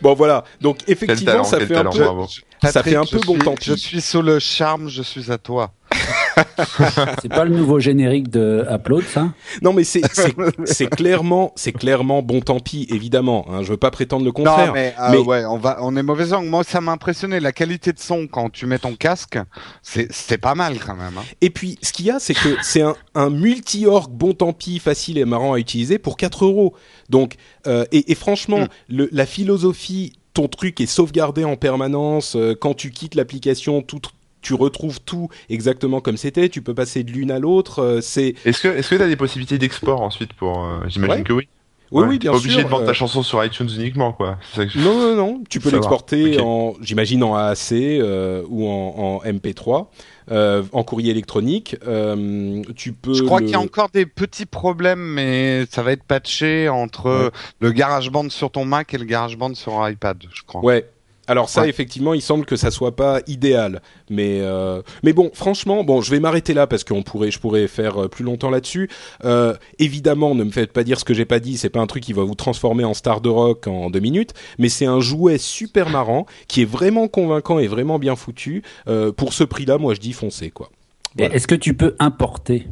Bon, 0.00 0.14
voilà. 0.14 0.44
Donc, 0.60 0.78
effectivement, 0.86 1.32
talent, 1.32 1.44
ça 1.44 1.58
fait 1.60 1.76
un 1.76 1.84
peu. 1.84 1.98
bravo. 2.04 2.26
Ça 2.62 2.82
fait 2.82 2.96
un 2.96 3.04
peu 3.04 3.18
bon 3.26 3.34
suis- 3.34 3.42
pis. 3.54 3.64
Je 3.70 3.74
suis 3.74 4.00
sous 4.00 4.22
le 4.22 4.38
charme, 4.38 4.88
je 4.88 5.02
suis 5.02 5.30
à 5.30 5.38
toi. 5.38 5.72
C'est 7.22 7.28
pas 7.28 7.44
le 7.44 7.54
nouveau 7.56 7.78
générique 7.80 8.28
de 8.30 8.64
Upload, 8.70 9.04
ça? 9.04 9.32
Non, 9.62 9.72
mais 9.72 9.84
c'est 9.84 10.02
c'est- 10.12 10.34
c'est 10.64 10.86
clairement, 10.88 11.52
c'est 11.56 11.72
clairement 11.72 12.22
bon 12.22 12.40
tant 12.40 12.60
pis, 12.60 12.86
évidemment. 12.90 13.46
Hein, 13.50 13.62
je 13.62 13.70
veux 13.70 13.76
pas 13.76 13.90
prétendre 13.90 14.24
le 14.24 14.32
contraire. 14.32 14.68
Non, 14.68 14.72
mais, 14.72 14.94
euh, 15.00 15.08
mais- 15.12 15.18
ouais, 15.18 15.44
on 15.44 15.58
va, 15.58 15.78
on 15.80 15.96
est 15.96 16.02
mauvais 16.02 16.26
langue. 16.26 16.46
Moi, 16.46 16.64
ça 16.64 16.80
m'a 16.80 16.92
impressionné. 16.92 17.40
La 17.40 17.52
qualité 17.52 17.92
de 17.92 17.98
son 17.98 18.26
quand 18.26 18.50
tu 18.50 18.66
mets 18.66 18.78
ton 18.78 18.94
casque, 18.94 19.38
c'est, 19.82 20.38
pas 20.38 20.54
mal 20.54 20.78
quand 20.78 20.94
même. 20.96 21.16
hein. 21.18 21.24
Et 21.40 21.50
puis, 21.50 21.78
ce 21.82 21.92
qu'il 21.92 22.06
y 22.06 22.10
a, 22.10 22.18
c'est 22.18 22.34
que 22.34 22.56
c'est 22.62 22.82
un, 22.82 22.94
un 23.14 23.30
multi-org 23.30 24.10
bon 24.12 24.32
tant 24.34 24.52
pis, 24.52 24.78
facile 24.78 25.18
et 25.18 25.24
marrant 25.24 25.52
à 25.54 25.58
utiliser 25.58 25.98
pour 25.98 26.16
4 26.16 26.44
euros. 26.44 26.74
Donc, 27.08 27.34
euh, 27.66 27.84
et, 27.92 28.12
et 28.12 28.14
franchement, 28.14 28.66
le, 28.88 29.08
la 29.12 29.26
philosophie, 29.26 30.12
ton 30.34 30.46
truc 30.48 30.80
est 30.80 30.86
sauvegardé 30.86 31.44
en 31.44 31.56
permanence. 31.56 32.36
euh, 32.36 32.54
quand 32.58 32.74
tu 32.74 32.90
quittes 32.90 33.14
l'application, 33.16 33.82
tout, 33.82 34.00
tu 34.48 34.54
retrouves 34.54 35.00
tout 35.00 35.28
exactement 35.50 36.00
comme 36.00 36.16
c'était. 36.16 36.48
Tu 36.48 36.62
peux 36.62 36.74
passer 36.74 37.02
de 37.04 37.10
l'une 37.12 37.30
à 37.30 37.38
l'autre. 37.38 37.80
euh, 37.82 38.00
c'est 38.00 38.34
Est-ce 38.46 38.62
que 38.62 38.68
est-ce 38.68 38.90
que 38.90 38.94
t'as 38.96 39.06
des 39.08 39.16
possibilités 39.16 39.58
d'export 39.58 40.00
ensuite 40.00 40.32
pour 40.32 40.64
euh, 40.64 40.78
J'imagine 40.88 41.16
Ouais. 41.16 41.22
que 41.22 41.32
oui. 41.34 41.48
oui, 41.90 42.02
Ouais, 42.02 42.08
oui, 42.08 42.14
t'es 42.18 42.22
bien 42.28 42.32
pas 42.32 42.38
sûr. 42.38 42.46
obligé 42.46 42.62
de 42.64 42.68
vendre 42.68 42.82
euh, 42.84 42.86
ta 42.86 42.92
chanson 42.94 43.22
sur 43.22 43.44
iTunes 43.44 43.68
uniquement, 43.76 44.12
quoi. 44.12 44.38
C'est 44.50 44.56
ça 44.60 44.66
que 44.66 44.72
je- 44.72 44.78
Non, 44.78 44.98
non, 44.98 45.14
non. 45.16 45.42
Tu 45.50 45.60
peux 45.60 45.70
l'exporter 45.70 46.40
en, 46.40 46.74
j'imagine, 46.82 47.22
en 47.24 47.34
AAC 47.34 47.72
euh, 47.72 48.42
ou 48.48 48.66
en, 48.68 49.20
en 49.24 49.30
MP3, 49.30 49.86
euh, 50.30 50.62
en 50.72 50.82
courrier 50.84 51.10
électronique. 51.10 51.76
Euh, 51.86 52.62
tu 52.76 52.92
peux. 52.92 53.14
Je 53.14 53.22
crois 53.24 53.40
le- 53.40 53.46
qu'il 53.46 53.52
y 53.52 53.56
a 53.56 53.60
encore 53.60 53.88
des 53.90 54.06
petits 54.06 54.46
problèmes, 54.46 55.00
mais 55.14 55.64
ça 55.70 55.82
va 55.82 55.92
être 55.92 56.04
patché 56.04 56.68
entre 56.68 57.06
Ouais. 57.24 57.30
le 57.60 57.72
GarageBand 57.72 58.28
sur 58.30 58.50
ton 58.50 58.64
Mac 58.64 58.92
et 58.94 58.98
le 58.98 59.04
GarageBand 59.04 59.54
sur 59.54 59.86
iPad, 59.88 60.22
je 60.32 60.42
crois. 60.46 60.62
Ouais. 60.62 60.84
Alors 61.28 61.48
ça, 61.50 61.60
Ouais. 61.62 61.68
effectivement, 61.68 62.14
il 62.14 62.22
semble 62.22 62.44
que 62.46 62.56
ça 62.56 62.70
soit 62.70 62.96
pas 62.96 63.20
idéal, 63.26 63.82
mais 64.10 64.40
euh, 64.40 64.82
mais 65.02 65.12
bon, 65.12 65.30
franchement, 65.34 65.84
bon, 65.84 66.00
je 66.00 66.10
vais 66.10 66.20
m'arrêter 66.20 66.54
là 66.54 66.66
parce 66.66 66.84
qu'on 66.84 67.02
pourrait, 67.02 67.30
je 67.30 67.38
pourrais 67.38 67.68
faire 67.68 68.04
euh, 68.04 68.08
plus 68.08 68.24
longtemps 68.24 68.50
là-dessus. 68.50 68.88
Euh, 69.24 69.54
évidemment, 69.78 70.34
ne 70.34 70.42
me 70.42 70.50
faites 70.50 70.72
pas 70.72 70.84
dire 70.84 70.98
ce 70.98 71.04
que 71.04 71.14
j'ai 71.14 71.26
pas 71.26 71.38
dit. 71.38 71.56
C'est 71.58 71.68
pas 71.70 71.80
un 71.80 71.86
truc 71.86 72.02
qui 72.02 72.14
va 72.14 72.24
vous 72.24 72.34
transformer 72.34 72.84
en 72.84 72.94
star 72.94 73.20
de 73.20 73.28
rock 73.28 73.66
en 73.66 73.90
deux 73.90 74.00
minutes, 74.00 74.32
mais 74.58 74.68
c'est 74.68 74.86
un 74.86 75.00
jouet 75.00 75.38
super 75.38 75.90
marrant 75.90 76.26
qui 76.48 76.62
est 76.62 76.70
vraiment 76.70 77.08
convaincant 77.08 77.58
et 77.58 77.66
vraiment 77.68 77.98
bien 77.98 78.16
foutu. 78.16 78.62
Euh, 78.88 79.12
pour 79.12 79.32
ce 79.34 79.44
prix-là, 79.44 79.78
moi, 79.78 79.94
je 79.94 80.00
dis 80.00 80.12
foncez 80.14 80.50
quoi. 80.50 80.70
Voilà. 81.16 81.34
Est-ce 81.34 81.46
que 81.46 81.54
tu 81.54 81.74
peux 81.74 81.94
importer? 81.98 82.66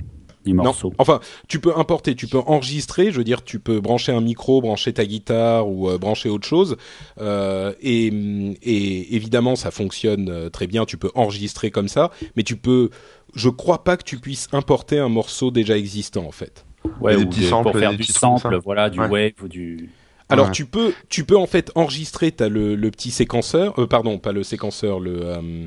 Les 0.46 0.52
morceaux 0.54 0.88
Non. 0.88 0.94
Enfin, 0.98 1.20
tu 1.48 1.60
peux 1.60 1.76
importer, 1.76 2.14
tu 2.14 2.26
peux 2.26 2.38
enregistrer. 2.46 3.10
Je 3.12 3.18
veux 3.18 3.24
dire, 3.24 3.44
tu 3.44 3.58
peux 3.58 3.80
brancher 3.80 4.12
un 4.12 4.20
micro, 4.20 4.60
brancher 4.60 4.92
ta 4.92 5.04
guitare 5.04 5.68
ou 5.68 5.88
euh, 5.90 5.98
brancher 5.98 6.28
autre 6.28 6.46
chose. 6.46 6.76
Euh, 7.20 7.72
et, 7.80 8.06
et 8.62 9.14
évidemment, 9.16 9.56
ça 9.56 9.70
fonctionne 9.70 10.28
euh, 10.30 10.48
très 10.48 10.66
bien. 10.66 10.84
Tu 10.84 10.96
peux 10.96 11.10
enregistrer 11.14 11.70
comme 11.70 11.88
ça, 11.88 12.10
mais 12.36 12.42
tu 12.42 12.56
peux. 12.56 12.90
Je 13.34 13.48
crois 13.50 13.84
pas 13.84 13.96
que 13.96 14.04
tu 14.04 14.18
puisses 14.18 14.48
importer 14.52 14.98
un 14.98 15.08
morceau 15.08 15.50
déjà 15.50 15.76
existant 15.76 16.24
en 16.24 16.32
fait. 16.32 16.64
Ouais, 17.00 17.16
des 17.16 17.22
ou 17.24 17.26
petits 17.28 17.40
de- 17.40 17.46
samples, 17.46 17.70
pour 17.72 17.78
faire 17.80 17.90
des 17.90 17.96
du 17.96 18.04
sample, 18.04 18.58
voilà, 18.64 18.88
du 18.90 19.00
Ouais. 19.00 19.08
wave 19.08 19.32
ou 19.42 19.48
du. 19.48 19.90
Alors 20.28 20.46
Ouais. 20.46 20.52
tu 20.52 20.64
peux, 20.66 20.92
tu 21.08 21.24
peux 21.24 21.36
en 21.36 21.46
fait 21.46 21.70
enregistrer. 21.74 22.32
T'as 22.32 22.48
le, 22.48 22.74
le 22.74 22.90
petit 22.90 23.10
séquenceur, 23.10 23.78
euh, 23.78 23.86
pardon, 23.86 24.18
pas 24.18 24.32
le 24.32 24.42
séquenceur, 24.42 24.98
le, 25.00 25.20
euh, 25.22 25.66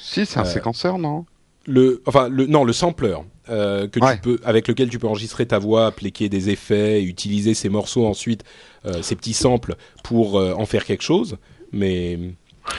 Si, 0.00 0.26
c'est 0.26 0.40
un 0.40 0.44
séquenceur, 0.44 0.98
non? 0.98 1.26
Le, 1.70 2.02
enfin 2.06 2.28
le, 2.28 2.46
non, 2.46 2.64
le 2.64 2.72
sampler 2.72 3.14
euh, 3.48 3.86
que 3.88 4.00
Ouais. 4.00 4.16
tu 4.16 4.20
peux, 4.22 4.38
avec 4.44 4.68
lequel 4.68 4.88
tu 4.90 4.98
peux 4.98 5.06
enregistrer 5.06 5.46
ta 5.46 5.58
voix, 5.58 5.86
appliquer 5.86 6.28
des 6.28 6.50
effets, 6.50 7.00
et 7.00 7.04
utiliser 7.04 7.54
ces 7.54 7.68
morceaux 7.68 8.06
ensuite, 8.06 8.44
euh, 8.86 9.02
ces 9.02 9.16
petits 9.16 9.32
samples 9.34 9.76
pour 10.04 10.38
euh, 10.38 10.52
en 10.56 10.66
faire 10.66 10.84
quelque 10.84 11.02
chose. 11.02 11.36
Mais 11.72 12.18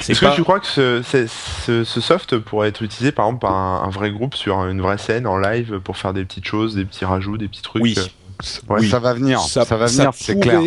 Est-ce 0.08 0.20
pas. 0.20 0.32
que 0.32 0.36
tu 0.36 0.44
crois 0.44 0.60
que 0.60 0.68
ce, 0.68 1.02
ce, 1.04 1.26
ce- 1.28 1.84
ce 1.84 2.02
soft 2.02 2.38
pourrait 2.38 2.70
être 2.70 2.84
utilisé 2.84 3.12
par 3.12 3.26
exemple 3.26 3.42
par 3.42 3.54
un, 3.54 3.84
un 3.86 3.90
vrai 3.90 4.12
groupe 4.12 4.36
sur 4.36 4.58
une 4.66 4.82
vraie 4.82 4.98
scène 4.98 5.26
en 5.28 5.38
live 5.38 5.80
pour 5.84 5.98
faire 5.98 6.14
des 6.14 6.24
petites 6.26 6.46
choses, 6.46 6.76
des 6.76 6.86
petits 6.86 7.06
rajouts, 7.06 7.38
des 7.38 7.48
petits 7.48 7.62
trucs 7.62 7.82
Oui. 7.84 7.96
Ouais, 8.70 8.80
Oui. 8.82 8.90
Ça 8.90 9.00
va 9.00 9.14
venir, 9.14 9.40
ça, 9.40 9.64
va 9.64 9.86
venir, 9.86 10.12
c'est 10.16 10.40
clair. 10.40 10.62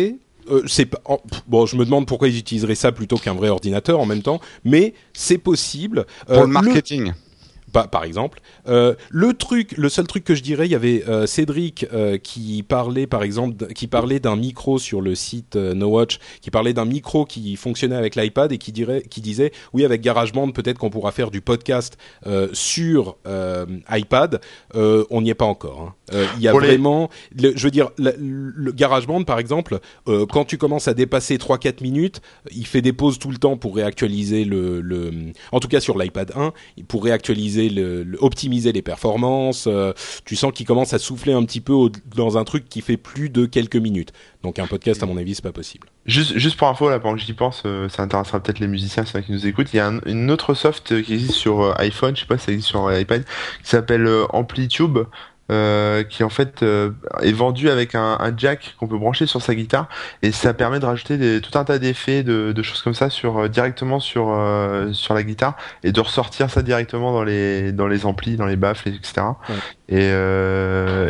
euh, 0.49 0.61
c'est 0.67 0.85
pas 0.85 0.99
bon. 1.47 1.65
Je 1.65 1.75
me 1.75 1.83
demande 1.85 2.05
pourquoi 2.07 2.27
ils 2.29 2.37
utiliseraient 2.37 2.75
ça 2.75 2.91
plutôt 2.91 3.17
qu'un 3.17 3.33
vrai 3.33 3.49
ordinateur 3.49 3.99
en 3.99 4.05
même 4.05 4.21
temps, 4.21 4.39
mais 4.63 4.93
c'est 5.13 5.37
possible. 5.39 6.05
Pour 6.27 6.41
le 6.41 6.47
marketing. 6.47 7.11
Par, 7.75 7.89
par 7.89 8.05
exemple. 8.05 8.39
Euh, 8.69 8.95
le 9.09 9.33
truc, 9.33 9.73
le 9.77 9.89
seul 9.89 10.07
truc 10.07 10.23
que 10.23 10.33
je 10.33 10.41
dirais, 10.41 10.65
il 10.65 10.71
y 10.71 10.75
avait 10.75 11.03
euh, 11.09 11.25
Cédric 11.27 11.85
euh, 11.91 12.17
qui 12.17 12.63
parlait, 12.63 13.05
par 13.05 13.21
exemple, 13.21 13.67
qui 13.73 13.87
parlait 13.87 14.21
d'un 14.21 14.37
micro 14.37 14.79
sur 14.79 15.01
le 15.01 15.13
site 15.13 15.57
No 15.57 15.87
Watch, 15.87 16.19
qui 16.39 16.51
parlait 16.51 16.71
d'un 16.71 16.85
micro 16.85 17.25
qui 17.25 17.57
fonctionnait 17.57 17.97
avec 17.97 18.15
l'iPad 18.15 18.53
et 18.53 18.57
qui 18.57 18.71
dirait, 18.71 19.01
qui 19.01 19.19
disait, 19.19 19.51
oui, 19.73 19.83
avec 19.83 19.99
GarageBand, 19.99 20.51
peut-être 20.51 20.77
qu'on 20.77 20.89
pourra 20.89 21.11
faire 21.11 21.31
du 21.31 21.41
podcast 21.41 21.97
sur 22.53 23.17
iPad. 23.91 24.39
On 24.73 25.21
n'y 25.21 25.29
est 25.29 25.33
pas 25.35 25.45
encore. 25.45 25.81
hein. 26.13 26.25
Il 26.37 26.41
y 26.43 26.47
a 26.47 26.53
vraiment, 26.67 27.09
le- 27.37 27.53
je 27.57 27.63
veux 27.63 27.71
dire, 27.71 27.89
le 27.97 28.71
GarageBand, 28.71 29.23
par 29.25 29.39
exemple, 29.39 29.79
quand 30.05 30.45
tu 30.45 30.57
commences 30.57 30.87
à 30.87 30.93
dépasser 30.93 31.37
3-4 31.37 31.81
minutes, 31.81 32.21
il 32.55 32.65
fait 32.65 32.81
des 32.81 32.93
pauses 32.93 33.19
tout 33.19 33.31
le 33.31 33.37
temps 33.37 33.57
pour 33.57 33.75
réactualiser 33.75 34.45
le, 34.45 34.79
le 34.81 35.11
en 35.51 35.59
tout 35.59 35.67
cas 35.67 35.81
sur 35.81 35.97
l'iPad 35.97 36.31
1, 36.35 36.53
pour 36.87 37.03
réactualiser 37.03 37.64
optimiser 38.19 38.71
les 38.71 38.81
performances. 38.81 39.65
euh, 39.67 39.93
tu 40.25 40.35
sens 40.35 40.51
qu'il 40.53 40.65
commence 40.65 40.93
à 40.93 40.99
souffler 40.99 41.33
un 41.33 41.43
petit 41.43 41.61
peu 41.61 41.73
dans 42.15 42.37
un 42.37 42.43
truc 42.43 42.67
qui 42.69 42.81
fait 42.81 42.97
plus 42.97 43.29
de 43.29 43.45
quelques 43.45 43.75
minutes. 43.75 44.11
Donc 44.43 44.59
un 44.59 44.67
podcast, 44.67 45.01
à 45.03 45.05
mon 45.05 45.17
avis, 45.17 45.35
c'est 45.35 45.43
pas 45.43 45.51
possible. 45.51 45.87
Juste, 46.05 46.37
juste 46.37 46.57
pour 46.57 46.67
info, 46.67 46.89
là, 46.89 46.99
pendant 46.99 47.15
que 47.15 47.21
j'y 47.21 47.33
pense, 47.33 47.63
euh, 47.65 47.89
ça 47.89 48.03
intéressera 48.03 48.39
peut-être 48.39 48.59
les 48.59 48.67
musiciens, 48.67 49.05
c'est 49.05 49.23
qui 49.25 49.31
nous 49.31 49.47
écoutent. 49.47 49.73
Il 49.73 49.77
y 49.77 49.79
a 49.79 49.87
un- 49.87 50.01
une 50.05 50.29
autre 50.31 50.53
soft 50.53 50.91
euh, 50.91 51.01
qui 51.01 51.13
existe 51.13 51.33
sur 51.33 51.73
iPhone, 51.79 52.15
je 52.15 52.21
sais 52.21 52.27
pas 52.27 52.37
si 52.37 52.45
ça 52.45 52.51
existe 52.51 52.69
sur 52.69 52.91
iPad, 52.95 53.23
qui 53.63 53.69
s'appelle 53.69 54.07
Amplitube, 54.29 54.99
euh, 55.51 56.03
qui 56.03 56.23
en 56.23 56.29
fait 56.29 56.63
euh, 56.63 56.89
est 57.21 57.31
vendu 57.31 57.69
avec 57.69 57.93
un, 57.95 58.17
un 58.19 58.33
jack 58.35 58.75
qu'on 58.79 58.87
peut 58.87 58.97
brancher 58.97 59.27
sur 59.27 59.41
sa 59.41 59.53
guitare, 59.53 59.87
et 60.23 60.31
ça 60.31 60.53
permet 60.53 60.79
de 60.79 60.85
rajouter 60.85 61.17
des, 61.17 61.39
tout 61.41 61.57
un 61.57 61.63
tas 61.63 61.77
d'effets, 61.77 62.23
de, 62.23 62.51
de 62.51 62.63
choses 62.63 62.81
comme 62.81 62.95
ça 62.95 63.09
sur 63.11 63.37
euh, 63.37 63.47
directement 63.47 63.99
sur 63.99 64.29
euh, 64.29 64.91
sur 64.93 65.13
la 65.13 65.23
guitare, 65.23 65.55
et 65.83 65.91
de 65.91 65.99
ressortir 66.01 66.49
ça 66.49 66.61
directement 66.63 67.11
dans 67.11 67.23
les 67.23 67.71
dans 67.71 67.87
les 67.87 68.05
amplis, 68.05 68.37
dans 68.37 68.47
les 68.47 68.55
baffles, 68.55 68.89
etc. 68.89 69.21
Ouais. 69.49 69.55
Et, 69.89 70.05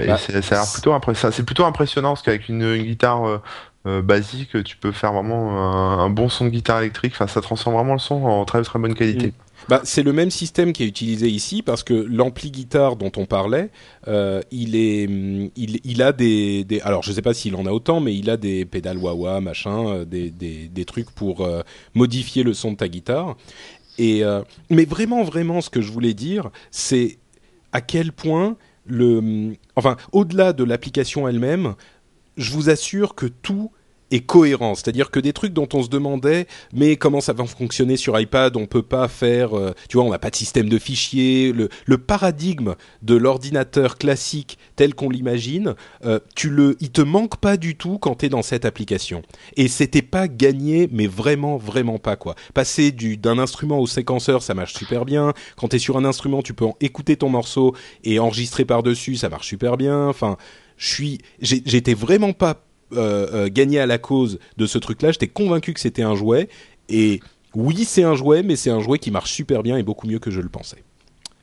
et 0.03 0.17
c'est- 0.17 0.41
ça 0.41 0.55
a 0.55 0.59
l'air 0.63 0.71
plutôt 0.73 0.93
impressionnant. 0.93 1.31
C'est 1.35 1.43
plutôt 1.45 1.65
impressionnant 1.65 2.09
parce 2.09 2.21
qu'avec 2.23 2.49
une, 2.49 2.61
une 2.63 2.83
guitare 2.83 3.41
basique, 3.85 4.63
tu 4.63 4.77
peux 4.77 4.91
faire 4.91 5.13
vraiment 5.13 5.51
un, 5.51 5.99
un 5.99 6.09
bon 6.09 6.27
son 6.27 6.45
de 6.45 6.49
guitare 6.49 6.79
électrique. 6.79 7.13
Enfin, 7.15 7.27
ça 7.27 7.39
transforme 7.41 7.75
vraiment 7.75 7.93
le 7.93 7.99
son 7.99 8.23
en 8.25 8.43
très 8.43 8.61
très 8.63 8.79
bonne 8.79 8.95
qualité. 8.95 9.33
Bah, 9.67 9.81
c'est 9.83 10.03
le 10.03 10.13
même 10.13 10.29
système 10.29 10.73
qui 10.73 10.83
est 10.83 10.87
utilisé 10.87 11.27
ici 11.27 11.61
parce 11.61 11.83
que 11.83 11.93
l'ampli 11.93 12.51
guitare 12.51 12.95
dont 12.95 13.11
on 13.17 13.25
parlait, 13.25 13.71
euh, 14.07 14.41
il 14.51 14.75
est, 14.75 15.07
hum, 15.07 15.49
il, 15.55 16.01
a 16.01 16.11
des, 16.11 16.65
alors 16.83 17.01
je 17.03 17.11
sais 17.11 17.21
pas 17.21 17.33
s'il 17.33 17.55
en 17.55 17.65
a 17.65 17.71
autant, 17.71 17.99
mais 17.99 18.15
il 18.15 18.29
a 18.29 18.37
des 18.37 18.65
pédales 18.65 18.97
wah-wah, 18.97 19.41
machin, 19.41 19.87
euh, 19.87 20.05
des, 20.05 20.29
des, 20.29 20.85
trucs 20.85 21.09
pour 21.09 21.41
euh, 21.41 21.61
modifier 21.95 22.43
le 22.43 22.53
son 22.53 22.73
de 22.73 22.77
ta 22.77 22.87
guitare. 22.87 23.35
Et 23.97 24.23
mais 24.69 24.83
vraiment, 24.83 25.23
vraiment, 25.23 25.61
ce 25.61 25.69
que 25.69 25.81
je 25.81 25.89
voulais 25.91 26.13
dire, 26.13 26.49
c'est 26.69 27.17
à 27.71 27.79
quel 27.79 28.11
point 28.11 28.57
le, 28.85 29.17
hum, 29.17 29.55
enfin, 29.75 29.95
au-delà 30.11 30.53
de 30.53 30.63
l'application 30.63 31.27
elle-même, 31.27 31.75
je 32.37 32.51
vous 32.51 32.69
assure 32.69 33.15
que 33.15 33.25
tout 33.25 33.71
est 34.15 34.25
cohérent. 34.25 34.75
C'est-à-dire 34.75 35.11
que 35.11 35.19
des 35.19 35.33
trucs 35.33 35.53
dont 35.53 35.67
on 35.73 35.83
se 35.83 35.89
demandait, 35.89 36.47
mais 36.73 36.95
comment 36.95 37.21
ça 37.21 37.33
va 37.33 37.45
fonctionner 37.45 37.97
sur 37.97 38.19
iPad 38.19 38.55
On 38.57 38.65
peut 38.65 38.81
pas 38.81 39.07
faire, 39.07 39.57
euh, 39.57 39.73
tu 39.89 39.97
vois, 39.97 40.05
on 40.05 40.09
n'a 40.09 40.19
pas 40.19 40.29
de 40.29 40.35
système 40.35 40.69
de 40.69 40.79
fichiers. 40.79 41.53
Le, 41.53 41.97
paradigme 41.97 42.75
de 43.01 43.15
l'ordinateur 43.15 43.97
classique 43.97 44.57
tel 44.75 44.93
qu'on 44.93 45.09
l'imagine, 45.09 45.75
euh, 46.05 46.19
tu 46.35 46.49
le, 46.49 46.75
il 46.81 46.91
te 46.91 47.01
manque 47.01 47.37
pas 47.37 47.57
du 47.57 47.75
tout 47.75 47.97
quand 47.97 48.15
tu 48.15 48.25
es 48.25 48.29
dans 48.29 48.41
cette 48.41 48.65
application. 48.65 49.21
Et 49.55 49.67
c'était 49.67 50.01
pas 50.01 50.27
gagné, 50.27 50.87
mais 50.91 51.07
vraiment, 51.07 51.57
vraiment 51.57 51.97
pas 51.97 52.15
quoi. 52.15 52.35
Passer 52.53 52.91
du 52.91 53.17
d'un 53.17 53.39
instrument 53.39 53.79
au 53.79 53.87
séquenceur, 53.87 54.43
ça 54.43 54.53
marche 54.53 54.73
super 54.73 55.05
bien. 55.05 55.33
Quand 55.57 55.69
tu 55.69 55.77
es 55.77 55.79
sur 55.79 55.97
un 55.97 56.05
instrument, 56.05 56.41
tu 56.41 56.53
peux 56.53 56.65
en 56.65 56.75
écouter 56.81 57.15
ton 57.15 57.29
morceau 57.29 57.75
et 58.03 58.19
enregistrer 58.19 58.65
par 58.65 58.83
dessus, 58.83 59.15
ça 59.15 59.29
marche 59.29 59.47
super 59.47 59.77
bien. 59.77 60.07
Enfin, 60.07 60.37
je 60.77 60.93
suis, 60.93 61.21
j'étais 61.39 61.93
vraiment 61.93 62.33
pas 62.33 62.64
euh, 62.97 63.27
euh, 63.33 63.49
gagné 63.51 63.79
à 63.79 63.85
la 63.85 63.97
cause 63.97 64.39
de 64.57 64.65
ce 64.65 64.77
truc-là. 64.77 65.11
J'étais 65.11 65.27
convaincu 65.27 65.73
que 65.73 65.79
c'était 65.79 66.03
un 66.03 66.15
jouet. 66.15 66.49
Et 66.89 67.19
oui, 67.53 67.85
c'est 67.85 68.03
un 68.03 68.15
jouet, 68.15 68.43
mais 68.43 68.55
c'est 68.55 68.69
un 68.69 68.79
jouet 68.79 68.99
qui 68.99 69.11
marche 69.11 69.31
super 69.31 69.63
bien 69.63 69.77
et 69.77 69.83
beaucoup 69.83 70.07
mieux 70.07 70.19
que 70.19 70.31
je 70.31 70.41
le 70.41 70.49
pensais. 70.49 70.83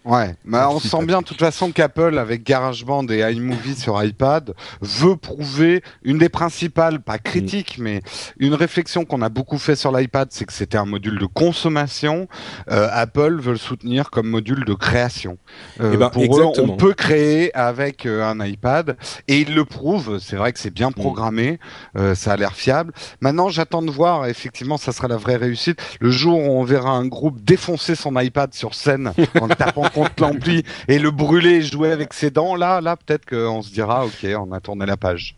Ouais, 0.05 0.35
mais 0.45 0.59
on 0.59 0.81
Si, 0.81 0.89
sent 0.89 1.05
bien 1.05 1.21
de 1.21 1.25
toute 1.27 1.39
façon 1.39 1.71
qu'Apple, 1.71 2.19
avec 2.19 2.43
GarageBand 2.45 3.07
et 3.09 3.21
iMovie 3.21 3.77
sur 3.77 4.03
iPad, 4.03 4.53
veut 4.81 5.17
prouver 5.17 5.83
une 6.03 6.19
des 6.19 6.29
principales, 6.29 7.01
pas 7.01 7.19
critiques, 7.19 7.77
mais 7.79 8.03
une 8.39 8.55
réflexion 8.55 9.05
qu'on 9.05 9.23
a 9.23 9.29
beaucoup 9.29 9.59
fait 9.59 9.77
sur 9.77 9.97
l'iPad, 9.97 10.29
c'est 10.31 10.45
que 10.45 10.53
c'était 10.53 10.79
un 10.79 10.87
module 10.87 11.19
de 11.21 11.27
consommation. 11.27 12.27
Euh, 12.71 12.89
Apple 12.93 13.39
veut 13.41 13.53
le 13.53 13.59
soutenir 13.59 14.11
comme 14.11 14.29
module 14.29 14.65
de 14.65 14.75
création. 14.75 15.39
Euh, 15.81 15.93
Eh 15.95 15.97
ben, 15.97 16.11
pour 16.11 16.41
eux, 16.41 16.47
on 16.59 16.77
peut 16.77 16.95
créer 16.95 17.55
avec 17.55 18.05
euh, 18.05 18.25
un 18.25 18.45
iPad, 18.45 18.97
et 19.29 19.41
ils 19.41 19.55
le 19.55 19.65
prouvent. 19.65 20.19
C'est 20.19 20.37
vrai 20.37 20.53
que 20.53 20.59
c'est 20.59 20.75
bien 20.75 20.91
programmé, 20.91 21.61
euh, 21.97 22.17
ça 22.17 22.33
a 22.33 22.37
l'air 22.37 22.55
fiable. 22.55 22.93
Maintenant, 23.21 23.51
j'attends 23.51 23.83
de 23.83 23.91
voir. 23.91 24.27
Effectivement, 24.27 24.79
ça 24.79 24.91
sera 24.91 25.07
la 25.07 25.17
vraie 25.17 25.37
réussite. 25.37 25.81
Le 26.01 26.11
jour 26.11 26.39
où 26.41 26.59
on 26.59 26.65
verra 26.65 26.91
un 26.91 27.07
groupe 27.07 27.41
défoncer 27.45 27.95
son 27.95 28.19
iPad 28.19 28.53
sur 28.53 28.75
scène 28.75 29.13
en 29.41 29.47
le 29.47 29.55
tapant 29.55 29.83
contre 29.93 30.23
l'ampli 30.23 30.65
et 30.89 30.99
le 30.99 31.11
brûler 31.11 31.57
et 31.57 31.63
jouer 31.63 31.93
avec 31.93 32.13
ses 32.13 32.31
dents, 32.31 32.55
là, 32.55 32.81
là, 32.81 32.97
peut-être 32.97 33.27
qu'on 33.27 33.63
se 33.63 33.73
dira, 33.73 34.05
ok, 34.05 34.27
on 34.39 34.53
a 34.53 34.61
tourné 34.61 34.87
la 34.87 34.97
page. 34.97 35.37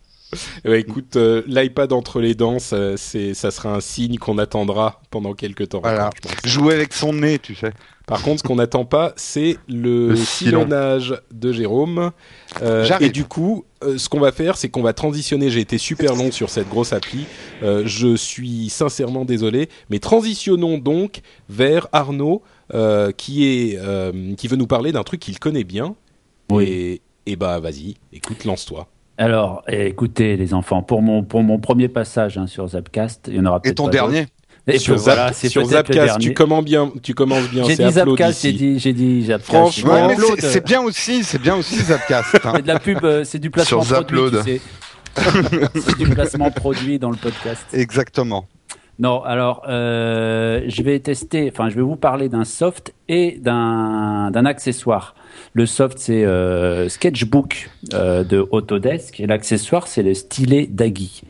Eh 0.64 0.68
ben, 0.68 0.80
écoute, 0.80 1.16
euh, 1.16 1.42
l'iPad 1.46 1.92
entre 1.92 2.20
les 2.20 2.34
dents, 2.34 2.58
ça, 2.58 2.96
sera 2.96 3.74
un 3.74 3.80
signe 3.80 4.18
qu'on 4.18 4.38
attendra 4.38 5.00
pendant 5.10 5.34
quelques 5.34 5.68
temps. 5.68 5.80
Voilà. 5.80 6.10
je. 6.44 6.50
Jouer 6.50 6.74
avec 6.74 6.92
son 6.92 7.12
nez, 7.12 7.38
tu 7.38 7.54
sais. 7.54 7.72
Par 8.06 8.20
contre, 8.20 8.40
ce 8.40 8.42
qu'on 8.46 8.56
n'attend 8.56 8.84
pas, 8.84 9.14
c'est 9.16 9.56
le, 9.66 10.10
Le 10.10 11.18
de 11.32 11.52
Jérôme. 11.52 12.10
Euh, 12.60 12.86
et 13.00 13.08
du 13.08 13.24
coup, 13.24 13.64
euh, 13.82 13.96
ce 13.96 14.10
qu'on 14.10 14.20
va 14.20 14.30
faire, 14.30 14.58
c'est 14.58 14.68
qu'on 14.68 14.82
va 14.82 14.92
transitionner. 14.92 15.48
J'ai 15.48 15.60
été 15.60 15.78
super 15.78 16.14
long 16.14 16.30
sur 16.30 16.50
cette 16.50 16.68
grosse 16.68 16.92
appli. 16.92 17.24
Euh, 17.62 17.82
je 17.86 18.14
suis 18.14 18.68
sincèrement 18.68 19.24
désolé, 19.24 19.70
mais 19.88 20.00
transitionnons 20.00 20.76
donc 20.76 21.22
vers 21.48 21.88
Arnaud, 21.92 22.42
euh, 22.72 23.10
qui 23.12 23.46
est, 23.46 23.78
euh, 23.78 24.34
qui 24.36 24.48
veut 24.48 24.56
nous 24.56 24.66
parler 24.66 24.92
d'un 24.92 25.02
truc 25.02 25.20
qu'il 25.20 25.38
connaît 25.38 25.64
bien. 25.64 25.94
Oui. 26.50 26.64
Et, 26.64 27.02
et 27.32 27.36
bah, 27.36 27.58
vas-y, 27.60 27.96
écoute, 28.12 28.44
lance-toi. 28.44 28.86
Alors, 29.18 29.62
eh, 29.68 29.86
écoutez, 29.86 30.36
les 30.36 30.54
enfants, 30.54 30.82
pour 30.82 31.02
mon, 31.02 31.22
pour 31.22 31.42
mon 31.42 31.58
premier 31.58 31.88
passage 31.88 32.36
hein, 32.38 32.46
sur 32.46 32.66
Zapcast, 32.68 33.26
il 33.28 33.36
y 33.36 33.40
en 33.40 33.46
aura 33.46 33.58
Et 33.58 33.60
peut-être 33.60 33.76
ton 33.76 33.84
pas 33.86 33.90
dernier. 33.90 34.26
Et 34.66 34.78
sur 34.78 34.96
voilà, 34.96 35.30
Zap- 35.32 35.50
sur 35.50 35.64
Zapcast, 35.66 36.18
tu 36.20 36.32
commences 36.32 36.64
bien. 36.64 36.90
Tu 37.02 37.12
commences 37.14 37.48
bien. 37.50 37.64
J'ai 37.64 37.76
dit 37.76 37.90
Zapcast, 37.92 38.42
j'ai 38.42 38.52
dit, 38.52 38.78
j'ai 38.78 38.92
dit 38.94 39.22
Zapcast. 39.26 39.44
Franchement, 39.50 40.06
Ouais, 40.06 40.16
c'est- 40.38 40.64
bien 40.64 40.80
aussi, 40.80 41.22
c'est 41.22 41.40
bien 41.40 41.54
aussi 41.54 41.76
Zapcast. 41.76 42.34
hein. 42.44 42.52
C'est 42.56 42.62
de 42.62 42.66
la 42.68 42.78
pub, 42.80 43.04
euh, 43.04 43.24
c'est 43.24 43.38
du 43.38 43.50
placement 43.50 43.82
Sur 43.82 44.04
produit, 44.06 44.16
Zapload. 44.18 44.44
tu 44.44 44.52
sais. 44.52 44.60
c'est 45.80 45.98
du 45.98 46.08
placement 46.08 46.50
produit 46.50 46.98
dans 46.98 47.10
le 47.10 47.16
podcast. 47.16 47.64
Exactement. 47.74 48.46
Non, 48.98 49.22
alors 49.22 49.64
euh, 49.68 50.62
je 50.68 50.82
vais 50.82 51.00
tester, 51.00 51.50
enfin 51.52 51.68
je 51.68 51.74
vais 51.74 51.82
vous 51.82 51.96
parler 51.96 52.28
d'un 52.28 52.44
soft 52.44 52.94
et 53.08 53.38
d'un 53.40 54.46
accessoire. 54.46 55.16
Le 55.52 55.66
soft 55.66 55.98
c'est 55.98 56.24
euh, 56.24 56.88
Sketchbook 56.88 57.70
euh, 57.92 58.22
de 58.22 58.46
Autodesk 58.52 59.18
et 59.18 59.26
l'accessoire 59.26 59.88
c'est 59.88 60.04
le 60.04 60.14
stylet 60.14 60.68
Daggy. 60.70 61.22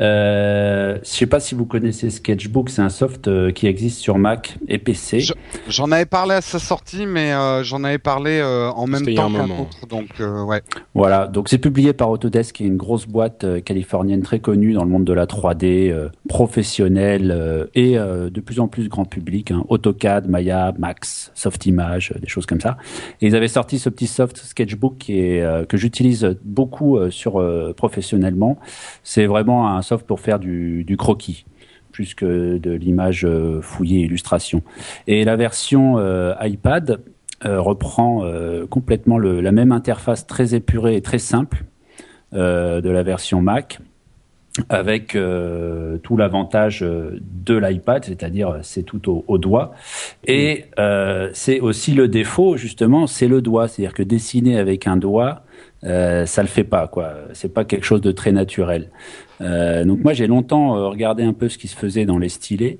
Euh, 0.00 0.98
je 1.02 1.08
sais 1.08 1.26
pas 1.26 1.40
si 1.40 1.54
vous 1.54 1.66
connaissez 1.66 2.10
Sketchbook, 2.10 2.70
c'est 2.70 2.82
un 2.82 2.88
soft 2.88 3.28
euh, 3.28 3.50
qui 3.50 3.66
existe 3.66 3.98
sur 3.98 4.18
Mac 4.18 4.56
et 4.68 4.78
PC. 4.78 5.20
Je- 5.20 5.32
J'en 5.68 5.90
avais 5.92 6.06
parlé 6.06 6.34
à 6.34 6.40
sa 6.40 6.58
sortie, 6.58 7.04
mais 7.06 7.32
euh, 7.32 7.62
j'en 7.64 7.82
avais 7.84 7.98
parlé 7.98 8.38
euh, 8.42 8.70
en 8.70 8.86
même 8.86 9.04
temps 9.14 9.26
un 9.26 9.32
qu'un 9.46 9.50
autre. 9.60 9.86
Donc, 9.88 10.08
euh, 10.20 10.42
ouais. 10.44 10.62
Voilà, 10.94 11.26
donc 11.26 11.48
c'est 11.48 11.58
publié 11.58 11.92
par 11.92 12.10
Autodesk, 12.10 12.56
qui 12.56 12.64
est 12.64 12.68
une 12.68 12.76
grosse 12.76 13.06
boîte 13.06 13.44
euh, 13.44 13.60
californienne 13.60 14.22
très 14.22 14.38
connue 14.40 14.72
dans 14.74 14.84
le 14.84 14.90
monde 14.90 15.04
de 15.04 15.12
la 15.12 15.26
3D, 15.26 15.90
euh, 15.90 16.08
professionnelle 16.28 17.30
euh, 17.34 17.66
et 17.74 17.98
euh, 17.98 18.30
de 18.30 18.40
plus 18.40 18.60
en 18.60 18.68
plus 18.68 18.88
grand 18.88 19.04
public. 19.04 19.50
hein. 19.50 19.64
AutoCAD, 19.68 20.28
Maya, 20.28 20.72
Max, 20.78 21.30
Softimage, 21.34 22.12
euh, 22.14 22.18
des 22.20 22.28
choses 22.28 22.46
comme 22.46 22.60
ça. 22.60 22.76
Et 23.20 23.26
ils 23.26 23.36
avaient 23.36 23.48
sorti 23.48 23.78
ce 23.78 23.88
petit 23.88 24.06
soft 24.06 24.36
Sketchbook 24.38 24.98
qui 24.98 25.18
est, 25.20 25.42
euh, 25.42 25.64
que 25.64 25.76
j'utilise 25.76 26.36
beaucoup 26.44 26.96
euh, 26.96 27.10
sur 27.10 27.40
euh, 27.40 27.72
professionnellement. 27.76 28.58
C'est 29.02 29.26
vraiment 29.26 29.68
un 29.68 29.82
soft 29.88 30.06
pour 30.06 30.20
faire 30.20 30.38
du, 30.38 30.96
croquis 30.98 31.44
plus 31.92 32.14
que 32.14 32.58
de 32.58 32.70
l'image 32.70 33.24
euh, 33.24 33.60
fouillée 33.62 34.00
illustration. 34.00 34.62
Et 35.06 35.24
la 35.24 35.36
version 35.36 35.98
euh, 35.98 36.34
iPad 36.42 37.00
euh, 37.44 37.60
reprend 37.60 38.24
complètement 38.68 39.18
la 39.18 39.52
même 39.52 39.72
interface 39.72 40.26
très 40.26 40.54
épurée 40.54 40.96
et 40.96 41.02
très 41.02 41.18
simple 41.18 41.64
de 42.32 42.90
la 42.90 43.02
version 43.02 43.40
Mac 43.40 43.78
avec 44.68 45.16
tout 46.02 46.16
l'avantage 46.16 46.80
de 46.80 47.56
l'iPad, 47.56 48.04
c'est-à-dire 48.04 48.58
c'est 48.62 48.82
tout 48.82 49.08
au, 49.08 49.24
au 49.28 49.38
doigt. 49.38 49.72
Et 50.26 50.64
c'est 51.32 51.60
aussi 51.60 51.94
le 51.94 52.08
défaut, 52.08 52.56
justement, 52.56 53.06
c'est 53.06 53.28
le 53.28 53.40
doigt. 53.40 53.68
C'est-à-dire 53.68 53.94
que 53.94 54.02
dessiner 54.02 54.58
avec 54.58 54.88
un 54.88 54.96
doigt, 54.96 55.44
ça 55.82 56.42
le 56.42 56.48
fait 56.48 56.64
pas 56.64 56.88
quoi. 56.88 57.14
C'est 57.32 57.54
pas 57.54 57.64
quelque 57.64 57.86
chose 57.86 58.00
de 58.00 58.10
très 58.10 58.32
naturel. 58.32 58.90
Euh, 59.40 59.84
donc 59.84 60.02
moi 60.02 60.12
j'ai 60.12 60.26
longtemps 60.26 60.76
euh, 60.76 60.88
regardé 60.88 61.22
un 61.22 61.32
peu 61.32 61.48
ce 61.48 61.58
qui 61.58 61.68
se 61.68 61.76
faisait 61.76 62.06
dans 62.06 62.18
les 62.18 62.28
stylés. 62.28 62.78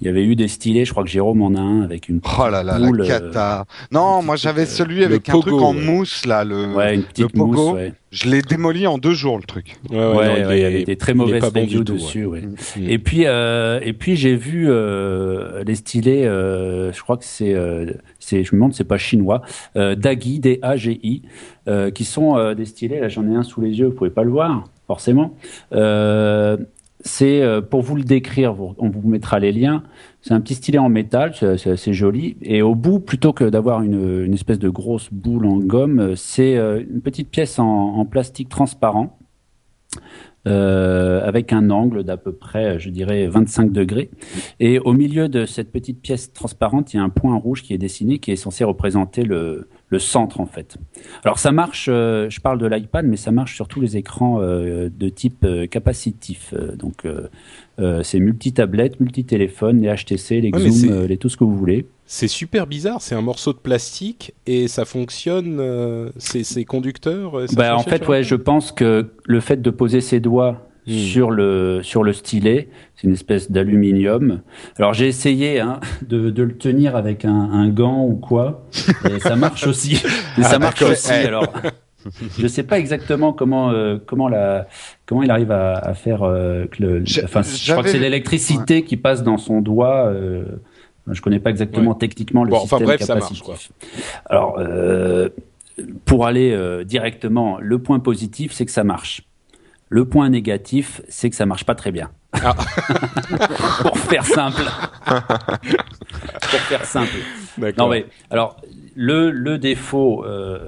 Il 0.00 0.06
y 0.06 0.10
avait 0.10 0.22
eu 0.24 0.36
des 0.36 0.46
stylés, 0.46 0.84
je 0.84 0.92
crois 0.92 1.02
que 1.02 1.10
Jérôme 1.10 1.42
en 1.42 1.54
a 1.56 1.60
un 1.60 1.82
avec 1.82 2.08
une 2.08 2.20
oh 2.38 2.48
là 2.48 2.62
là, 2.62 2.78
boule, 2.78 2.98
la 2.98 3.04
euh, 3.04 3.08
cata. 3.08 3.64
non, 3.90 4.22
moi 4.22 4.36
j'avais 4.36 4.64
celui 4.66 4.98
le 5.00 5.06
avec 5.06 5.28
un 5.28 5.32
pogo, 5.32 5.50
truc 5.50 5.62
en 5.62 5.74
ouais. 5.74 5.82
mousse 5.82 6.24
là, 6.26 6.44
le, 6.44 6.72
ouais, 6.74 6.94
une 6.94 7.00
le 7.00 7.06
petite 7.06 7.32
pogo. 7.32 7.46
mousse. 7.70 7.74
Ouais. 7.74 7.92
Je 8.12 8.28
l'ai 8.30 8.42
démoli 8.42 8.86
en 8.86 8.98
deux 8.98 9.14
jours 9.14 9.38
le 9.38 9.42
truc. 9.42 9.76
Ouais, 9.90 9.96
Ouais, 9.96 10.04
non, 10.04 10.48
ouais, 10.48 10.58
il 10.58 10.62
y 10.62 10.64
avait 10.64 10.84
des 10.84 10.96
très 10.96 11.12
il 11.12 11.14
est 11.14 11.18
mauvaises 11.18 11.40
pas 11.40 11.50
bon 11.50 11.62
reviews 11.62 11.80
du 11.80 11.84
tout, 11.84 11.92
dessus. 11.94 12.24
ouais. 12.26 12.42
Mm. 12.42 12.54
Et 12.88 12.98
puis, 12.98 13.22
euh, 13.26 13.80
et 13.82 13.92
puis 13.92 14.14
j'ai 14.14 14.36
vu 14.36 14.66
euh, 14.68 15.64
les 15.66 15.74
stylés. 15.74 16.24
euh, 16.26 16.92
je 16.92 17.02
crois 17.02 17.16
que 17.16 17.24
c'est, 17.24 17.52
euh, 17.54 17.86
c'est, 18.20 18.44
je 18.44 18.54
me 18.54 18.58
demande, 18.60 18.74
c'est 18.74 18.84
pas 18.84 18.98
chinois. 18.98 19.42
Euh, 19.76 19.96
Dagi, 19.96 20.38
D-A-G-I, 20.38 21.22
euh, 21.68 21.90
qui 21.90 22.04
sont 22.04 22.36
euh, 22.38 22.54
des 22.54 22.66
stylés. 22.66 23.00
Là, 23.00 23.08
j'en 23.08 23.28
ai 23.28 23.34
un 23.34 23.42
sous 23.42 23.60
les 23.60 23.70
yeux. 23.78 23.86
Vous 23.86 23.94
pouvez 23.94 24.10
pas 24.10 24.22
le 24.22 24.30
voir, 24.30 24.64
forcément. 24.86 25.34
Euh, 25.72 26.56
c'est 27.00 27.40
euh, 27.40 27.60
pour 27.60 27.82
vous 27.82 27.96
le 27.96 28.02
décrire. 28.02 28.54
on 28.58 28.88
vous 28.88 29.08
mettra 29.08 29.38
les 29.38 29.52
liens. 29.52 29.82
C'est 30.22 30.34
un 30.34 30.40
petit 30.40 30.54
stylet 30.54 30.78
en 30.78 30.88
métal, 30.88 31.34
c'est 31.34 31.92
joli. 31.92 32.36
Et 32.42 32.62
au 32.62 32.74
bout, 32.74 32.98
plutôt 32.98 33.32
que 33.32 33.44
d'avoir 33.44 33.82
une, 33.82 34.32
espèce 34.34 34.58
de 34.58 34.68
grosse 34.68 35.08
boule 35.12 35.46
en 35.46 35.58
gomme, 35.58 36.16
c'est 36.16 36.56
euh, 36.56 36.80
une 36.80 37.00
petite 37.00 37.30
pièce 37.30 37.58
en, 37.58 37.66
en 37.66 38.04
plastique 38.04 38.48
transparent 38.48 39.16
euh, 40.46 41.26
avec 41.26 41.52
un 41.52 41.70
angle 41.70 42.04
d'à 42.04 42.16
peu 42.16 42.32
près, 42.32 42.78
je 42.78 42.90
dirais, 42.90 43.26
25 43.26 43.72
degrés. 43.72 44.10
Et 44.60 44.78
au 44.78 44.92
milieu 44.92 45.28
de 45.28 45.44
cette 45.44 45.72
petite 45.72 46.00
pièce 46.00 46.32
transparente, 46.32 46.94
il 46.94 46.98
y 46.98 47.00
a 47.00 47.02
un 47.02 47.08
point 47.08 47.34
rouge 47.36 47.62
qui 47.62 47.74
est 47.74 47.78
dessiné, 47.78 48.18
qui 48.20 48.30
est 48.30 48.36
censé 48.36 48.62
représenter 48.62 49.24
le, 49.24 49.68
le 49.88 49.98
centre, 49.98 50.40
en 50.40 50.46
fait. 50.46 50.76
Alors 51.24 51.38
ça 51.38 51.52
marche, 51.52 51.86
euh, 51.88 52.28
je 52.28 52.40
parle 52.40 52.58
de 52.58 52.66
l'iPad, 52.66 53.06
mais 53.06 53.16
ça 53.16 53.30
marche 53.30 53.54
sur 53.54 53.68
tous 53.68 53.80
les 53.80 53.96
écrans 53.96 54.40
euh, 54.40 54.88
de 54.92 55.08
type 55.08 55.44
euh, 55.44 55.66
capacitif. 55.66 56.52
Donc 56.76 57.04
c'est 58.02 58.18
multi-tablette, 58.18 59.00
multi-téléphone, 59.00 59.80
les 59.82 59.94
HTC, 59.94 60.40
les 60.40 60.50
Ouais, 60.50 60.70
Zoom, 60.70 61.04
les 61.04 61.16
tout 61.16 61.28
ce 61.28 61.36
que 61.36 61.44
vous 61.44 61.56
voulez. 61.56 61.86
C'est 62.08 62.28
super 62.28 62.66
bizarre, 62.66 63.02
c'est 63.02 63.16
un 63.16 63.20
morceau 63.20 63.52
de 63.52 63.58
plastique 63.58 64.32
et 64.46 64.68
ça 64.68 64.84
fonctionne, 64.84 65.60
c'est 66.18 66.64
conducteur 66.64 67.48
ça 67.48 67.56
Bah, 67.56 67.76
en 67.76 67.82
fait, 67.82 68.06
ouais, 68.08 68.22
je 68.22 68.36
pense 68.36 68.72
que 68.72 69.10
le 69.24 69.40
fait 69.40 69.60
de 69.60 69.70
poser 69.70 70.00
ses 70.00 70.20
doigts 70.20 70.65
Hmm. 70.86 70.92
sur 70.92 71.30
le 71.32 71.80
sur 71.82 72.04
le 72.04 72.12
stylet, 72.12 72.68
c'est 72.94 73.08
une 73.08 73.14
espèce 73.14 73.50
d'aluminium. 73.50 74.40
Alors 74.78 74.94
j'ai 74.94 75.08
essayé 75.08 75.58
hein, 75.58 75.80
de, 76.06 76.30
de 76.30 76.42
le 76.44 76.56
tenir 76.56 76.94
avec 76.94 77.24
un, 77.24 77.32
un 77.34 77.68
gant 77.68 78.04
ou 78.04 78.14
quoi, 78.14 78.66
et 79.10 79.18
ça 79.18 79.34
marche 79.34 79.66
aussi. 79.66 80.00
Mais 80.38 80.44
Ah, 80.44 80.50
ça 80.50 80.58
marche 80.60 80.82
aussi. 80.82 81.10
Alors, 81.12 81.52
je 82.38 82.46
sais 82.46 82.62
pas 82.62 82.78
exactement 82.78 83.32
comment 83.32 83.70
euh, 83.70 83.98
comment 84.06 84.28
la 84.28 84.68
comment 85.06 85.24
il 85.24 85.30
arrive 85.32 85.50
à, 85.50 85.72
à 85.74 85.94
faire 85.94 86.22
euh, 86.22 86.66
que 86.66 86.82
le. 86.82 87.02
Je- 87.04 87.22
enfin, 87.24 87.42
je 87.42 87.72
crois 87.72 87.82
que 87.82 87.88
c'est 87.90 87.98
l'électricité 87.98 88.84
qui 88.84 88.96
passe 88.96 89.24
dans 89.24 89.38
son 89.38 89.60
doigt. 89.60 90.06
Euh, 90.06 90.44
je 91.10 91.20
connais 91.20 91.40
pas 91.40 91.50
exactement 91.50 91.94
techniquement 91.94 92.44
le 92.44 92.50
Bon, 92.50 92.56
enfin, 92.56 92.78
système 92.78 92.86
bref, 92.86 93.00
ça 93.02 93.14
marche, 93.14 93.40
capacitif. 93.42 93.72
Alors, 94.26 94.56
euh, 94.60 95.28
pour 96.04 96.26
aller 96.26 96.52
euh, 96.52 96.84
directement, 96.84 97.58
le 97.60 97.78
point 97.80 97.98
positif, 98.00 98.52
c'est 98.52 98.66
que 98.66 98.72
ça 98.72 98.84
marche. 98.84 99.22
Le 99.88 100.04
point 100.04 100.28
négatif, 100.30 101.00
c'est 101.08 101.30
que 101.30 101.36
ça 101.36 101.46
marche 101.46 101.64
pas 101.64 101.74
très 101.74 101.92
bien. 101.92 102.10
Ah. 102.32 102.54
pour 103.82 103.98
faire 103.98 104.24
simple. 104.24 104.62
pour 105.06 106.60
faire 106.60 106.84
simple. 106.84 107.16
Non 107.78 107.88
mais 107.88 108.06
alors 108.30 108.60
le 108.94 109.30
le 109.30 109.58
défaut, 109.58 110.24
euh, 110.24 110.58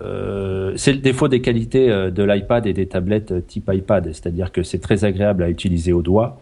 euh, 0.71 0.73
c'est 0.77 0.93
le 0.93 0.99
défaut 0.99 1.29
des 1.29 1.41
qualités 1.41 1.91
euh, 1.91 2.11
de 2.11 2.23
l'iPad 2.23 2.67
et 2.67 2.73
des 2.73 2.87
tablettes 2.87 3.47
type 3.47 3.71
iPad, 3.73 4.07
c'est-à-dire 4.07 4.53
que 4.53 4.63
c'est 4.63 4.79
très 4.79 5.05
agréable 5.05 5.43
à 5.43 5.51
utiliser 5.51 5.93
au 5.93 6.03
doigt, 6.03 6.39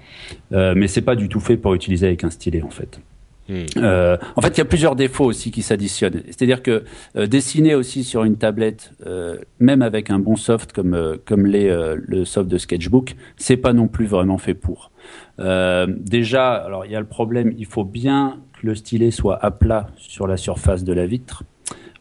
euh, 0.52 0.74
mais 0.76 0.88
c'est 0.88 1.02
pas 1.02 1.16
du 1.16 1.28
tout 1.28 1.40
fait 1.40 1.56
pour 1.56 1.74
utiliser 1.74 2.06
avec 2.06 2.24
un 2.24 2.30
stylet 2.30 2.62
en 2.62 2.70
fait. 2.70 3.00
Hmm. 3.48 3.64
Euh, 3.76 4.16
en 4.34 4.40
fait, 4.40 4.56
il 4.56 4.58
y 4.58 4.60
a 4.60 4.64
plusieurs 4.64 4.96
défauts 4.96 5.24
aussi 5.24 5.50
qui 5.50 5.62
s'additionnent. 5.62 6.22
C'est-à-dire 6.26 6.62
que 6.62 6.84
euh, 7.16 7.26
dessiner 7.26 7.74
aussi 7.74 8.02
sur 8.02 8.24
une 8.24 8.36
tablette, 8.36 8.92
euh, 9.06 9.36
même 9.60 9.82
avec 9.82 10.10
un 10.10 10.18
bon 10.18 10.36
soft 10.36 10.72
comme 10.72 10.94
euh, 10.94 11.16
comme 11.24 11.46
les 11.46 11.68
euh, 11.68 11.96
le 12.06 12.24
soft 12.24 12.48
de 12.48 12.58
Sketchbook, 12.58 13.14
c'est 13.36 13.56
pas 13.56 13.72
non 13.72 13.88
plus 13.88 14.06
vraiment 14.06 14.38
fait 14.38 14.54
pour. 14.54 14.90
Euh, 15.38 15.86
déjà, 15.88 16.54
alors 16.54 16.84
il 16.86 16.92
y 16.92 16.96
a 16.96 17.00
le 17.00 17.06
problème, 17.06 17.54
il 17.56 17.66
faut 17.66 17.84
bien 17.84 18.40
que 18.60 18.66
le 18.66 18.74
stylet 18.74 19.10
soit 19.10 19.38
à 19.44 19.50
plat 19.50 19.88
sur 19.96 20.26
la 20.26 20.36
surface 20.36 20.82
de 20.82 20.92
la 20.92 21.06
vitre. 21.06 21.44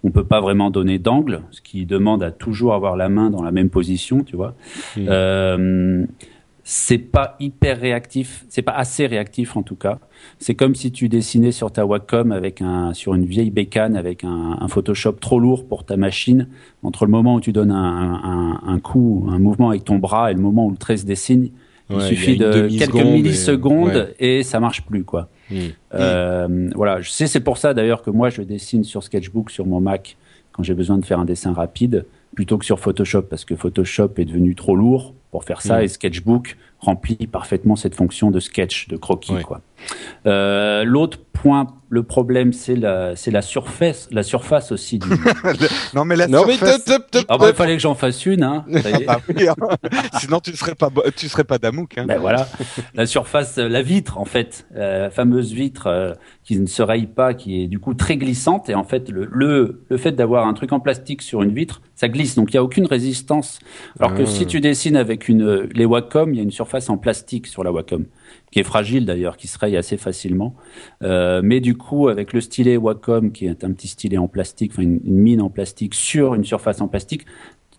On 0.04 0.12
peut 0.12 0.26
pas 0.26 0.40
vraiment 0.40 0.70
donner 0.70 1.00
d'angle, 1.00 1.42
ce 1.50 1.62
qui 1.62 1.88
demande 1.88 2.22
à 2.22 2.30
toujours 2.30 2.76
avoir 2.76 2.96
la 2.96 3.10
main 3.10 3.32
dans 3.32 3.42
la 3.42 3.52
même 3.52 3.70
position, 3.70 4.24
tu 4.24 4.36
vois. 4.36 4.56
Hmm. 4.96 6.06
C'est 6.68 6.98
pas 6.98 7.36
hyper 7.40 7.80
réactif, 7.80 8.44
c'est 8.50 8.64
pas 8.64 8.72
assez 8.72 9.06
réactif 9.06 9.56
en 9.56 9.62
tout 9.62 9.76
cas. 9.76 10.00
C'est 10.40 10.56
comme 10.56 10.74
si 10.74 10.92
tu 10.92 11.10
dessinais 11.10 11.52
sur 11.52 11.72
ta 11.72 11.86
Wacom 11.86 12.32
avec 12.32 12.60
un 12.60 12.92
sur 12.96 13.14
une 13.14 13.26
vieille 13.26 13.52
bécane 13.52 13.96
avec 13.96 14.24
un, 14.24 14.58
un 14.60 14.68
Photoshop 14.68 15.12
trop 15.14 15.40
lourd 15.40 15.68
pour 15.68 15.84
ta 15.86 15.96
machine. 15.96 16.48
Entre 16.82 17.06
le 17.06 17.12
moment 17.12 17.36
où 17.36 17.40
tu 17.40 17.52
donnes 17.52 17.70
un, 17.70 17.76
un, 18.24 18.62
un 18.68 18.80
coup, 18.80 19.28
un 19.30 19.38
mouvement 19.38 19.70
avec 19.70 19.84
ton 19.86 20.00
bras 20.00 20.32
et 20.32 20.34
le 20.34 20.42
moment 20.42 20.66
où 20.66 20.72
le 20.72 20.78
trait 20.78 20.98
se 20.98 21.06
dessine, 21.06 21.50
il 21.92 21.98
Ouais, 21.98 22.02
suffit 22.08 22.36
de 22.36 22.68
quelques 22.68 22.96
et- 22.96 23.04
millisecondes 23.04 23.90
ouais. 23.94 24.16
et, 24.18 24.42
ça 24.42 24.60
marche 24.60 24.82
plus 24.88 25.04
quoi. 25.04 25.30
Hmm. 25.52 25.58
Euh, 25.94 26.70
Voilà, 26.74 27.00
je 27.02 27.12
sais 27.12 27.28
c'est 27.28 27.42
pour 27.42 27.60
ça 27.60 27.76
d'ailleurs 27.76 28.02
que 28.02 28.10
moi 28.10 28.30
je 28.32 28.42
dessine 28.42 28.84
sur 28.84 29.04
Sketchbook 29.04 29.52
sur 29.52 29.68
mon 29.68 29.82
Mac 29.82 30.18
quand 30.52 30.64
j'ai 30.64 30.74
besoin 30.74 30.98
de 30.98 31.06
faire 31.06 31.20
un 31.20 31.26
dessin 31.26 31.54
rapide 31.54 32.06
plutôt 32.34 32.58
que 32.58 32.66
sur 32.66 32.80
Photoshop 32.80 33.22
parce 33.30 33.46
que 33.46 33.56
Photoshop 33.56 34.10
est 34.18 34.26
devenu 34.26 34.56
trop 34.56 34.76
lourd 34.76 35.14
pour 35.36 35.44
faire 35.44 35.62
ça 35.62 35.80
Mm. 35.80 35.84
et 35.84 35.88
Sketchbook 35.90 36.56
remplit 36.80 37.28
parfaitement 37.28 37.76
cette 37.76 37.94
fonction 37.96 38.32
de 38.32 38.40
sketch, 38.40 38.88
de 38.88 38.96
croquis 38.96 39.42
quoi. 39.44 39.60
Euh, 40.26 40.84
L'autre 40.86 41.20
point, 41.34 41.68
le 41.90 42.04
problème 42.04 42.54
c'est 42.54 42.76
la 42.76 43.16
c'est 43.16 43.32
la 43.32 43.42
surface, 43.42 44.08
la 44.12 44.24
surface 44.24 44.72
aussi 44.72 45.00
du. 45.00 45.10
Non 45.94 46.06
mais 46.06 46.16
la 46.16 46.28
Non 46.28 46.46
mais 46.48 46.54
surface- 46.54 46.86
top, 46.86 47.02
top, 47.04 47.12
top, 47.12 47.26
ah 47.30 47.38
bah, 47.38 47.48
il 47.50 47.56
fallait 47.56 47.76
que 47.76 47.82
j'en 47.82 47.96
fasse 47.96 48.26
une 48.26 48.44
hein. 48.44 48.66
Ah 49.08 49.20
oui, 49.30 49.48
hein. 49.48 49.56
Sinon 50.20 50.40
tu 50.40 50.56
serais 50.56 50.76
pas 50.76 50.90
tu 51.16 51.28
serais 51.28 51.44
pas 51.44 51.58
Damouk 51.58 51.98
hein. 51.98 52.06
Ben 52.08 52.20
voilà, 52.20 52.48
la 52.94 53.06
surface, 53.06 53.58
euh, 53.58 53.68
la 53.68 53.82
vitre 53.82 54.18
en 54.18 54.26
fait, 54.26 54.66
euh, 54.76 55.04
la 55.04 55.10
fameuse 55.10 55.52
vitre 55.54 55.88
euh, 55.88 56.14
qui 56.44 56.58
ne 56.60 56.66
se 56.68 56.82
raye 56.82 57.08
pas, 57.08 57.34
qui 57.34 57.64
est 57.64 57.68
du 57.68 57.80
coup 57.80 57.94
très 57.94 58.16
glissante 58.18 58.70
et 58.70 58.76
en 58.76 58.84
fait 58.86 59.10
le 59.10 59.28
le, 59.32 59.84
le 59.90 59.98
fait 59.98 60.14
d'avoir 60.14 60.48
un 60.48 60.54
truc 60.54 60.72
en 60.72 60.80
plastique 60.80 61.22
sur 61.22 61.42
une 61.44 61.54
vitre, 61.54 61.82
ça 61.96 62.08
glisse 62.08 62.36
donc 62.36 62.52
il 62.54 62.56
y 62.56 62.60
a 62.60 62.64
aucune 62.64 62.86
résistance. 62.88 63.60
Alors 64.00 64.14
que 64.16 64.24
Ah. 64.24 64.26
si 64.26 64.46
tu 64.48 64.62
dessines 64.62 64.96
avec 64.98 65.25
une 65.28 65.44
euh, 65.44 65.70
les 65.74 65.86
Wacom, 65.86 66.34
il 66.34 66.38
y 66.38 66.40
a 66.40 66.44
une 66.44 66.52
surface 66.52 66.90
en 66.90 66.98
plastique 66.98 67.48
sur 67.48 67.64
la 67.64 67.72
Wacom 67.72 68.06
qui 68.52 68.60
est 68.60 68.64
fragile 68.64 69.06
d'ailleurs, 69.06 69.38
qui 69.38 69.48
se 69.48 69.58
raye 69.58 69.76
assez 69.76 69.98
facilement. 69.98 70.56
Euh, 71.04 71.42
mais 71.44 71.60
du 71.60 71.76
coup 71.76 72.08
avec 72.08 72.34
le 72.34 72.42
stylet 72.42 72.78
Wacom 72.78 73.32
qui 73.32 73.46
est 73.46 73.64
un 73.64 73.72
petit 73.72 73.88
stylet 73.88 74.18
en 74.18 74.28
plastique, 74.28 74.72
enfin 74.74 74.84
une, 74.84 75.00
une 75.04 75.18
mine 75.18 75.42
en 75.42 75.50
plastique 75.50 75.94
sur 75.94 76.34
une 76.36 76.44
surface 76.44 76.82
en 76.82 76.88
plastique, 76.88 77.26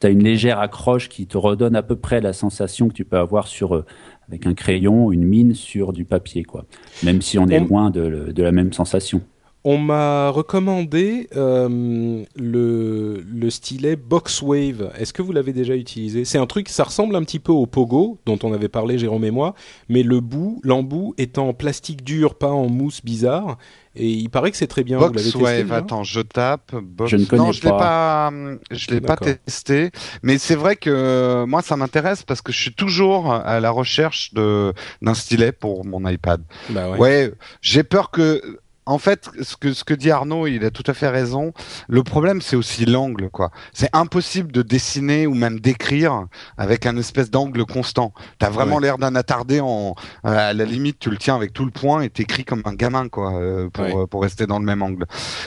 tu 0.00 0.06
as 0.06 0.10
une 0.10 0.22
légère 0.22 0.58
accroche 0.58 1.08
qui 1.08 1.26
te 1.26 1.38
redonne 1.38 1.76
à 1.76 1.82
peu 1.82 1.96
près 1.96 2.20
la 2.20 2.32
sensation 2.32 2.88
que 2.88 2.94
tu 2.94 3.04
peux 3.04 3.18
avoir 3.18 3.48
sur 3.48 3.74
euh, 3.74 3.84
avec 4.28 4.46
un 4.46 4.54
crayon, 4.54 5.12
une 5.12 5.24
mine 5.24 5.54
sur 5.54 5.92
du 5.92 6.04
papier, 6.04 6.42
quoi. 6.42 6.66
Même 7.04 7.22
si 7.22 7.38
on 7.38 7.46
est 7.46 7.60
loin 7.60 7.90
de 7.90 8.42
la 8.42 8.50
même 8.50 8.72
sensation. 8.72 9.22
On 9.68 9.78
m'a 9.78 10.30
recommandé 10.30 11.28
euh, 11.34 12.22
le, 12.36 13.20
le 13.28 13.50
stylet 13.50 13.96
Boxwave. 13.96 14.92
Est-ce 14.96 15.12
que 15.12 15.22
vous 15.22 15.32
l'avez 15.32 15.52
déjà 15.52 15.74
utilisé? 15.74 16.24
C'est 16.24 16.38
un 16.38 16.46
truc, 16.46 16.68
ça 16.68 16.84
ressemble 16.84 17.16
un 17.16 17.24
petit 17.24 17.40
peu 17.40 17.50
au 17.50 17.66
Pogo, 17.66 18.20
dont 18.26 18.38
on 18.44 18.52
avait 18.52 18.68
parlé 18.68 18.96
Jérôme 18.96 19.24
et 19.24 19.32
moi, 19.32 19.56
mais 19.88 20.04
le 20.04 20.20
bout, 20.20 20.60
l'embout 20.62 21.14
est 21.18 21.36
en 21.36 21.52
plastique 21.52 22.04
dur, 22.04 22.36
pas 22.36 22.52
en 22.52 22.68
mousse 22.68 23.04
bizarre. 23.04 23.58
Et 23.96 24.08
il 24.08 24.28
paraît 24.28 24.52
que 24.52 24.56
c'est 24.56 24.68
très 24.68 24.84
bien. 24.84 24.98
vous 24.98 25.04
l'avez 25.06 25.16
testé 25.16 25.38
Boxwave, 25.38 25.72
attends, 25.72 26.04
je 26.04 26.20
tape. 26.20 26.72
Box... 26.72 27.10
Je 27.10 27.16
ne 27.16 27.24
connais 27.24 27.42
non, 27.42 27.50
je 27.50 27.62
l'ai 27.62 27.70
pas. 27.70 28.30
pas, 28.30 28.32
je 28.70 28.90
l'ai 28.92 29.00
pas 29.00 29.16
testé. 29.16 29.90
Mais 30.22 30.38
c'est 30.38 30.54
vrai 30.54 30.76
que 30.76 30.90
euh, 30.90 31.44
moi, 31.44 31.60
ça 31.62 31.76
m'intéresse 31.76 32.22
parce 32.22 32.40
que 32.40 32.52
je 32.52 32.60
suis 32.60 32.72
toujours 32.72 33.32
à 33.32 33.58
la 33.58 33.70
recherche 33.72 34.32
de 34.32 34.72
d'un 35.02 35.14
stylet 35.14 35.50
pour 35.50 35.84
mon 35.84 36.08
iPad. 36.08 36.40
Bah 36.70 36.90
ouais. 36.90 36.98
Ouais, 36.98 37.32
j'ai 37.62 37.82
peur 37.82 38.12
que. 38.12 38.60
En 38.86 38.98
fait, 38.98 39.28
ce 39.42 39.56
que 39.56 39.72
ce 39.72 39.82
que 39.84 39.94
dit 39.94 40.10
Arnaud, 40.12 40.46
il 40.46 40.64
a 40.64 40.70
tout 40.70 40.84
à 40.86 40.94
fait 40.94 41.08
raison. 41.08 41.52
Le 41.88 42.02
problème, 42.04 42.40
c'est 42.40 42.56
aussi 42.56 42.86
l'angle, 42.86 43.30
quoi. 43.30 43.50
C'est 43.72 43.90
impossible 43.92 44.52
de 44.52 44.62
dessiner 44.62 45.26
ou 45.26 45.34
même 45.34 45.58
d'écrire 45.60 46.26
avec 46.56 46.86
un 46.86 46.96
espèce 46.96 47.30
d'angle 47.30 47.64
constant. 47.64 48.12
T'as 48.38 48.48
vraiment 48.50 48.76
Ouais. 48.76 48.82
l'air 48.82 48.98
d'un 48.98 49.14
attardé 49.16 49.60
en. 49.60 49.94
À 50.22 50.52
la 50.52 50.64
limite, 50.64 50.98
tu 51.00 51.10
le 51.10 51.16
tiens 51.16 51.34
avec 51.34 51.52
tout 51.52 51.64
le 51.64 51.70
poing 51.72 52.00
et 52.02 52.10
t'écris 52.10 52.44
comme 52.44 52.62
un 52.64 52.74
gamin, 52.74 53.08
quoi, 53.08 53.34
euh, 53.34 53.68
pour 53.70 53.84
Ouais. 53.84 53.96
euh, 53.96 54.06
pour 54.06 54.22
rester 54.22 54.46
dans 54.46 54.58
le 54.60 54.64
même 54.64 54.82
angle. 54.82 55.04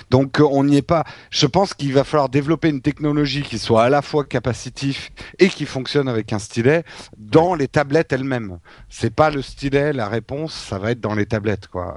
Donc, 0.09 0.39
euh, 0.41 0.47
on 0.51 0.63
n'y 0.65 0.77
est 0.77 0.81
pas. 0.81 1.03
Je 1.29 1.45
pense 1.45 1.73
qu'il 1.73 1.93
va 1.93 2.03
falloir 2.03 2.29
développer 2.29 2.69
une 2.69 2.81
technologie 2.81 3.43
qui 3.43 3.57
soit 3.57 3.83
à 3.83 3.89
la 3.89 4.01
fois 4.01 4.25
capacitif 4.25 5.11
et 5.39 5.47
qui 5.47 5.65
fonctionne 5.65 6.09
avec 6.09 6.33
un 6.33 6.39
stylet 6.39 6.83
dans 7.17 7.55
les 7.55 7.67
tablettes 7.69 8.11
elles-mêmes. 8.11 8.59
C'est 8.89 9.13
pas 9.13 9.29
le 9.29 9.41
stylet 9.41 9.93
la 9.93 10.07
réponse, 10.09 10.53
ça 10.53 10.77
va 10.77 10.91
être 10.91 10.99
dans 10.99 11.15
les 11.15 11.25
tablettes, 11.25 11.67
quoi. 11.67 11.95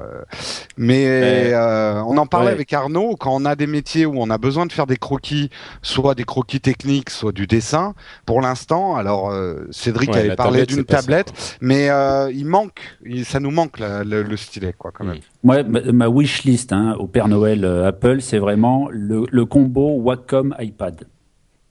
Mais 0.77 1.32
Euh, 1.55 2.03
on 2.07 2.16
en 2.18 2.26
parlait 2.26 2.47
Ouais. 2.49 2.53
avec 2.53 2.72
Arnaud 2.72 3.16
quand 3.16 3.35
on 3.35 3.45
a 3.45 3.57
des 3.57 3.66
métiers 3.66 4.07
où 4.07 4.14
on 4.16 4.30
a 4.30 4.39
besoin 4.39 4.66
de 4.66 4.72
faire 4.72 4.87
des 4.87 4.97
croquis, 4.97 5.51
soit 5.83 6.14
des 6.14 6.24
croquis 6.24 6.61
techniques, 6.61 7.11
soit 7.11 7.33
du 7.33 7.47
dessin. 7.47 7.95
Pour 8.26 8.41
l'instant, 8.41 8.97
alors 8.97 9.30
euh, 9.30 9.66
Cédric 9.70 10.11
Ouais, 10.11 10.18
avait 10.18 10.28
la 10.28 10.37
parlé 10.37 10.66
d'une 10.66 10.78
ça, 10.78 10.85
tablette, 11.01 11.59
mais 11.61 11.91
euh, 11.91 12.30
il 12.33 12.47
manque, 12.47 12.80
il- 13.05 13.24
ça 13.24 13.41
nous 13.41 13.51
manque 13.51 13.78
la- 13.78 14.05
le, 14.05 14.22
le 14.22 14.37
stylet 14.37 14.74
quoi 14.76 14.91
quand 14.93 15.05
même. 15.05 15.18
Moi, 15.43 15.62
ma, 15.64 15.80
ma 15.93 16.09
wish 16.09 16.45
list 16.45 16.72
hein, 16.72 16.97
au 16.99 17.07
Père 17.07 17.28
Noël 17.28 17.64
Apple, 17.64 18.20
c'est 18.20 18.39
vraiment 18.39 18.89
le, 18.91 19.24
le 19.30 19.45
combo 19.45 19.97
Wacom 20.01 20.55
iPad. 20.59 21.05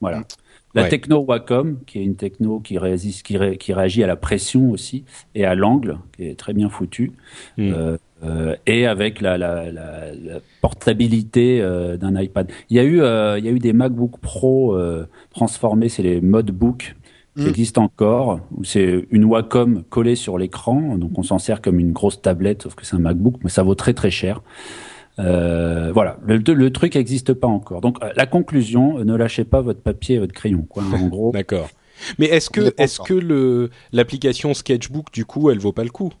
Voilà. 0.00 0.22
La 0.74 0.84
Ouais. 0.84 0.88
techno 0.88 1.18
Wacom, 1.20 1.80
qui 1.86 1.98
est 1.98 2.02
une 2.02 2.16
techno 2.16 2.58
qui, 2.60 2.78
résiste, 2.78 3.24
qui, 3.26 3.36
ré- 3.36 3.58
qui 3.58 3.74
réagit 3.74 4.02
à 4.02 4.06
la 4.06 4.16
pression 4.16 4.70
aussi 4.70 5.04
et 5.34 5.44
à 5.44 5.54
l'angle, 5.54 5.98
qui 6.16 6.24
est 6.26 6.34
très 6.38 6.54
bien 6.54 6.70
foutu, 6.70 7.12
Mm. 7.58 7.72
Euh, 8.24 8.54
et 8.66 8.86
avec 8.86 9.20
la, 9.20 9.36
la, 9.38 9.70
la, 9.72 10.12
la 10.12 10.40
portabilité 10.60 11.60
euh, 11.60 11.96
d'un 11.96 12.20
iPad. 12.20 12.50
Il 12.70 12.76
y 12.76 12.80
a 12.80 12.84
eu, 12.84 13.00
euh, 13.00 13.38
il 13.38 13.44
y 13.44 13.48
a 13.48 13.50
eu 13.50 13.58
des 13.58 13.72
MacBook 13.72 14.18
Pro 14.20 14.78
transformés, 15.30 15.88
c'est 15.88 16.02
les 16.02 16.20
Modbook 16.20 16.94
qui 17.34 17.44
Mm. 17.44 17.48
existent 17.48 17.82
encore, 17.82 18.40
où 18.54 18.62
c'est 18.62 19.06
une 19.10 19.24
Wacom 19.24 19.84
collée 19.88 20.16
sur 20.16 20.36
l'écran, 20.36 20.98
donc 20.98 21.18
on 21.18 21.22
s'en 21.22 21.38
sert 21.38 21.62
comme 21.62 21.80
une 21.80 21.92
grosse 21.92 22.20
tablette, 22.20 22.62
sauf 22.64 22.74
que 22.74 22.84
c'est 22.84 22.94
un 22.94 22.98
MacBook, 22.98 23.36
mais 23.42 23.48
ça 23.48 23.62
vaut 23.62 23.74
très 23.74 23.94
très 23.94 24.10
cher. 24.10 24.42
Euh, 25.18 25.92
voilà, 25.94 26.18
le, 26.26 26.36
le 26.36 26.70
truc 26.70 26.94
n'existe 26.94 27.32
pas 27.32 27.46
encore. 27.48 27.80
Donc 27.80 27.96
la 28.16 28.26
conclusion, 28.26 29.02
ne 29.02 29.16
lâchez 29.16 29.44
pas 29.44 29.62
votre 29.62 29.80
papier 29.80 30.16
et 30.16 30.18
votre 30.18 30.34
crayon, 30.34 30.66
quoi. 30.68 30.82
En 30.92 31.06
gros, 31.08 31.32
D'accord. 31.32 31.70
Mais 32.18 32.26
est-ce 32.26 32.50
que, 32.50 32.74
est-ce 32.78 33.00
que 33.00 33.14
le, 33.14 33.70
l'application 33.92 34.54
Sketchbook, 34.54 35.12
du 35.12 35.24
coup, 35.24 35.50
elle 35.50 35.58
vaut 35.58 35.72
pas 35.72 35.84
le 35.84 35.90
coup? 35.90 36.12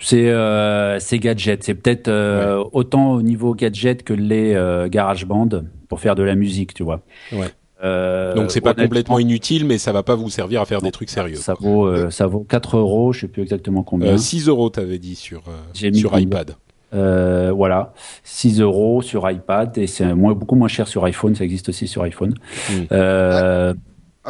C'est 0.00 0.28
euh, 0.28 0.98
c'est 0.98 1.18
gadget. 1.18 1.62
C'est 1.62 1.74
peut-être 1.74 2.08
euh, 2.08 2.64
autant 2.72 3.12
au 3.12 3.22
niveau 3.22 3.54
gadget 3.54 4.02
que 4.02 4.12
les 4.12 4.54
euh, 4.54 4.88
GarageBand 4.88 5.48
pour 5.88 6.00
faire 6.00 6.14
de 6.14 6.22
la 6.22 6.34
musique, 6.34 6.74
tu 6.74 6.82
vois. 6.82 7.02
Ouais. 7.32 7.48
Euh, 7.82 8.34
Donc 8.34 8.50
c'est 8.50 8.60
pas 8.60 8.74
complètement 8.74 9.18
inutile, 9.18 9.64
mais 9.64 9.78
ça 9.78 9.92
va 9.92 10.02
pas 10.02 10.14
vous 10.14 10.30
servir 10.30 10.60
à 10.60 10.66
faire 10.66 10.82
des 10.82 10.90
trucs 10.90 11.10
sérieux. 11.10 11.36
Ça 11.36 11.54
vaut 11.58 11.86
euh, 11.86 12.10
ça 12.10 12.26
vaut 12.26 12.44
4 12.48 12.76
euros, 12.76 13.12
je 13.12 13.20
sais 13.20 13.28
plus 13.28 13.42
exactement 13.42 13.82
combien. 13.82 14.14
Euh, 14.14 14.18
6 14.18 14.48
euros, 14.48 14.70
t'avais 14.70 14.98
dit 14.98 15.14
sur, 15.14 15.42
euh, 15.48 15.92
sur 15.92 16.18
iPad. 16.18 16.56
Euh, 16.92 17.52
voilà, 17.54 17.92
6 18.24 18.60
euros 18.60 19.00
sur 19.00 19.30
iPad 19.30 19.78
et 19.78 19.86
c'est 19.86 20.12
moins, 20.12 20.34
beaucoup 20.34 20.56
moins 20.56 20.68
cher 20.68 20.88
sur 20.88 21.04
iPhone. 21.04 21.34
Ça 21.34 21.44
existe 21.44 21.68
aussi 21.68 21.86
sur 21.86 22.02
iPhone. 22.02 22.34
Mm. 22.70 23.74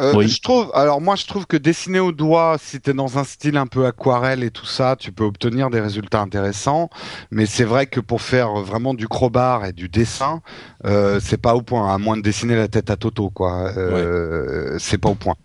Euh, 0.01 0.13
Oui. 0.15 0.27
Je 0.27 0.41
trouve, 0.41 0.71
alors 0.73 0.99
moi 0.99 1.15
je 1.15 1.25
trouve 1.27 1.45
que 1.45 1.57
dessiner 1.57 1.99
au 1.99 2.11
doigt, 2.11 2.57
si 2.59 2.79
t'es 2.81 2.93
dans 2.93 3.17
un 3.19 3.23
style 3.23 3.55
un 3.57 3.67
peu 3.67 3.85
aquarelle 3.85 4.43
et 4.43 4.49
tout 4.51 4.65
ça, 4.65 4.95
tu 4.97 5.11
peux 5.11 5.23
obtenir 5.23 5.69
des 5.69 5.79
résultats 5.79 6.21
intéressants. 6.21 6.89
Mais 7.29 7.45
c'est 7.45 7.63
vrai 7.65 7.85
que 7.85 7.99
pour 7.99 8.21
faire 8.21 8.51
vraiment 8.55 8.93
du 8.93 9.07
crowbar 9.07 9.65
et 9.65 9.73
du 9.73 9.89
dessin, 9.89 10.41
euh, 10.85 11.19
c'est 11.21 11.37
pas 11.41 11.53
au 11.55 11.61
point. 11.61 11.93
À 11.93 11.97
moins 11.97 12.17
de 12.17 12.21
dessiner 12.21 12.55
la 12.55 12.67
tête 12.67 12.89
à 12.89 12.95
Toto, 12.95 13.29
quoi. 13.29 13.71
Euh, 13.77 14.77
C'est 14.79 14.97
pas 14.97 15.09
au 15.09 15.15
point. 15.15 15.35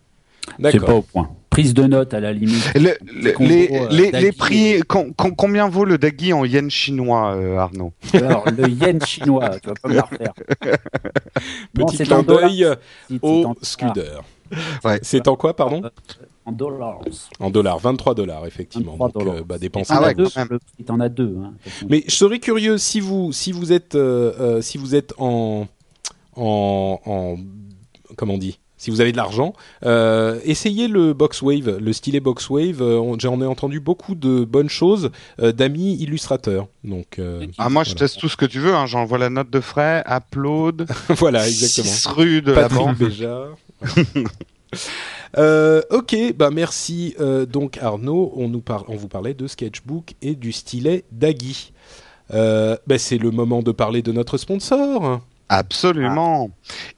c'est 0.49 0.63
pas 0.63 0.71
D'accord. 0.73 0.97
au 0.97 1.03
point. 1.03 1.31
Prise 1.51 1.73
de 1.73 1.85
notes 1.85 2.13
à 2.13 2.21
la 2.21 2.33
limite. 2.35 2.71
Le- 2.75 2.97
le- 3.23 3.33
combos, 3.33 3.49
les, 3.49 3.69
les, 3.91 4.11
Dagui 4.11 4.25
les 4.27 4.33
prix, 4.33 4.81
com- 4.87 5.15
com- 5.17 5.35
combien 5.35 5.69
vaut 5.71 5.87
le 5.87 5.97
Dagui 5.97 6.35
en 6.35 6.45
yens 6.45 6.71
chinois, 6.71 7.35
euh, 7.35 7.57
Arnaud? 7.57 7.93
Alors 8.15 8.45
le 8.51 8.69
yen 8.69 9.01
chinois, 9.05 9.51
tu 9.61 9.69
vas 9.69 9.75
pas 9.83 9.89
me 9.89 9.95
la 9.95 10.03
refaire. 10.03 10.35
Petit 11.75 11.99
clin 12.05 12.23
d'œil 12.23 12.67
au 13.23 13.45
en- 13.47 13.55
Scudder. 13.63 14.19
Ouais. 14.85 14.99
C'est 15.03 15.29
en 15.29 15.37
quoi, 15.37 15.55
pardon 15.55 15.83
En 16.45 16.53
dollars. 16.53 17.01
En 17.41 17.51
dollars, 17.51 17.79
23 17.79 18.15
dollars, 18.15 18.47
effectivement. 18.47 18.93
23 18.93 19.09
Donc, 19.09 19.23
dollars. 19.25 19.41
euh, 19.41 19.45
bah, 19.45 19.59
dépensez 19.59 19.93
Ah 19.95 20.03
ouais, 20.03 20.15
deux, 20.15 20.25
quand 20.29 20.41
même. 20.41 20.49
le 20.51 20.59
prix, 20.59 20.85
t'en 20.85 21.01
as 21.01 21.09
deux. 21.09 21.37
Hein. 21.43 21.53
Mais 21.89 22.05
je 22.07 22.15
serais 22.15 22.39
curieux 22.39 22.79
si 22.79 23.01
vous 23.01 23.33
si 23.33 23.53
vous 23.53 23.73
êtes 23.73 23.95
euh, 23.95 24.33
euh, 24.41 24.61
si 24.63 24.79
vous 24.79 24.95
êtes 24.95 25.13
en 25.19 25.67
en 26.37 27.01
en 27.07 27.37
comment 28.17 28.35
on 28.35 28.39
dit 28.39 28.59
si 28.79 28.91
vous 28.91 29.01
avez 29.01 29.11
de 29.11 29.17
l'argent, 29.17 29.55
euh, 29.87 30.39
essayez 30.45 30.87
le 30.87 31.15
Boxwave, 31.15 31.79
le 31.79 31.93
stylet 31.95 32.21
Boxwave. 32.21 32.83
euh, 32.83 32.99
on- 33.01 33.19
J'en 33.19 33.41
ai 33.41 33.47
entendu 33.47 33.81
beaucoup 33.81 34.15
de 34.15 34.45
bonnes 34.45 34.69
choses 34.69 35.11
euh, 35.41 35.51
d'amis 35.51 35.95
illustrateurs. 35.95 36.69
Donc 36.85 37.19
euh, 37.19 37.47
Ah, 37.57 37.71
moi 37.71 37.85
je 37.85 37.95
teste 37.95 38.19
tout 38.21 38.29
ce 38.29 38.37
que 38.37 38.45
tu 38.45 38.61
veux. 38.61 38.75
Hein. 38.75 38.85
J'envoie 38.85 39.17
la 39.17 39.31
note 39.31 39.49
de 39.49 39.61
frais, 39.61 40.05
upload, 40.07 40.87
voilà 41.09 41.49
exactement. 41.49 41.87
6 41.87 42.07
rue 42.09 42.43
de 42.43 42.53
la 42.53 42.69
Patrick. 42.69 42.99
Béja. 42.99 43.47
Euh, 45.39 45.83
ok, 45.91 46.17
bah 46.37 46.51
merci. 46.51 47.15
Euh, 47.21 47.47
donc 47.47 47.79
Arnaud, 47.79 48.33
on 48.37 48.49
nous 48.49 48.63
on 48.89 48.97
vous 48.97 49.09
parlait 49.09 49.35
de 49.35 49.47
sketchbook 49.47 50.15
et 50.23 50.35
du 50.35 50.53
stylet 50.53 51.05
Dagui. 51.13 51.73
Euh, 52.33 52.77
bah, 52.87 52.99
c'est 52.99 53.19
le 53.19 53.31
moment 53.31 53.63
de 53.63 53.73
parler 53.73 54.03
de 54.03 54.13
notre 54.13 54.39
sponsor. 54.39 55.21
Absolument. 55.49 56.51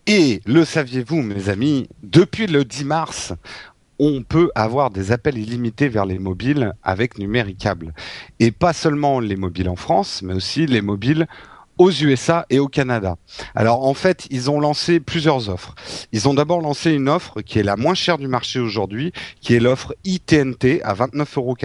Et 0.07 0.41
le 0.47 0.64
saviez-vous, 0.64 1.20
mes 1.20 1.49
amis, 1.49 1.89
depuis 2.03 2.47
le 2.47 2.64
10 2.64 2.85
mars, 2.85 3.33
on 3.99 4.22
peut 4.22 4.51
avoir 4.55 4.91
des 4.91 5.12
appels 5.12 5.37
illimités 5.37 5.89
vers 5.89 6.07
les 6.07 6.18
mobiles 6.18 6.72
avec 6.83 7.18
Numéricable. 7.18 7.93
Et 8.41 8.53
pas 8.53 8.72
seulement 8.72 9.20
les 9.20 9.37
mobiles 9.37 9.68
en 9.68 9.76
France, 9.76 10.22
mais 10.22 10.35
aussi 10.35 10.66
les 10.66 10.81
mobiles 10.81 11.26
aux 11.79 11.91
USA 11.91 12.47
et 12.51 12.59
au 12.59 12.68
Canada. 12.68 13.16
Alors 13.55 13.85
en 13.87 13.95
fait, 13.95 14.26
ils 14.31 14.51
ont 14.51 14.61
lancé 14.61 15.01
plusieurs 15.01 15.49
offres. 15.49 15.74
Ils 16.12 16.29
ont 16.29 16.35
d'abord 16.35 16.61
lancé 16.61 16.93
une 16.93 17.09
offre 17.09 17.41
qui 17.41 17.59
est 17.59 17.62
la 17.62 17.76
moins 17.76 17.95
chère 17.95 18.18
du 18.18 18.29
marché 18.29 18.61
aujourd'hui, 18.61 19.12
qui 19.41 19.55
est 19.55 19.61
l'offre 19.61 19.95
ITNT 20.05 20.83
à 20.83 20.95
29,90 20.95 21.37
euros. 21.37 21.57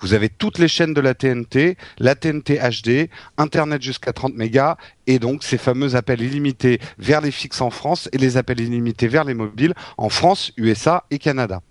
Vous 0.00 0.14
avez 0.14 0.28
toutes 0.28 0.58
les 0.58 0.68
chaînes 0.68 0.94
de 0.94 1.00
la 1.00 1.14
TNT, 1.14 1.76
la 1.98 2.14
TNT 2.14 2.58
HD, 2.58 3.10
Internet 3.36 3.82
jusqu'à 3.82 4.12
30 4.12 4.34
mégas, 4.34 4.76
et 5.08 5.18
donc 5.18 5.42
ces 5.42 5.58
fameux 5.58 5.96
appels 5.96 6.22
illimités 6.22 6.80
vers 6.98 7.20
les 7.20 7.32
fixes 7.32 7.60
en 7.60 7.70
France 7.70 8.08
et 8.12 8.18
les 8.18 8.36
appels 8.36 8.60
illimités 8.60 9.08
vers 9.08 9.24
les 9.24 9.34
mobiles 9.34 9.74
en 9.96 10.08
France, 10.08 10.52
USA 10.56 11.04
et 11.10 11.18
Canada. 11.18 11.62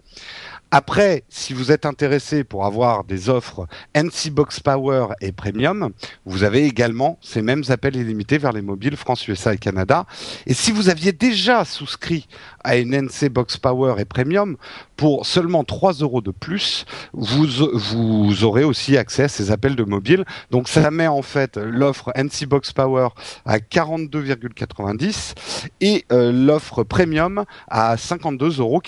Après, 0.70 1.24
si 1.30 1.53
vous 1.53 1.72
êtes 1.72 1.86
intéressé 1.86 2.43
pour 2.43 2.65
avoir 2.65 3.05
des 3.05 3.30
offres 3.30 3.68
NC 3.95 4.32
Box 4.32 4.59
Power 4.59 5.07
et 5.22 5.32
Premium, 5.32 5.91
vous 6.26 6.43
avez 6.43 6.65
également 6.65 7.18
ces 7.22 7.41
mêmes 7.41 7.63
appels 7.70 7.95
illimités 7.95 8.38
vers 8.38 8.51
les 8.51 8.61
mobiles 8.61 8.97
France, 8.97 9.26
USA 9.30 9.53
et 9.53 9.57
Canada. 9.57 10.05
Et 10.45 10.53
si 10.53 10.74
vous 10.74 10.89
aviez 10.89 11.13
déjà 11.13 11.63
souscrit 11.63 12.28
à 12.65 12.76
une 12.76 12.93
NC 12.93 13.30
Box 13.30 13.55
Power 13.55 13.95
et 13.99 14.03
Premium, 14.03 14.57
pour 14.97 15.26
seulement 15.26 15.63
3 15.63 15.93
euros 15.93 16.20
de 16.20 16.32
plus, 16.32 16.86
vous, 17.13 17.47
vous 17.74 18.43
aurez 18.43 18.65
aussi 18.65 18.97
accès 18.97 19.24
à 19.24 19.30
ces 19.30 19.51
appels 19.51 19.78
de 19.78 19.86
mobile. 19.86 20.26
Donc 20.51 20.68
ça 20.68 20.91
met 20.91 21.07
en 21.07 21.22
fait 21.22 21.55
l'offre 21.55 22.11
NC 22.13 22.45
Box 22.45 22.74
Power 22.74 23.07
à 23.45 23.59
42,90 23.59 25.34
et 25.80 26.03
euh, 26.11 26.34
l'offre 26.34 26.84
Premium 26.84 27.45
à 27.70 27.95
52,90 27.95 28.59
euros 28.59 28.82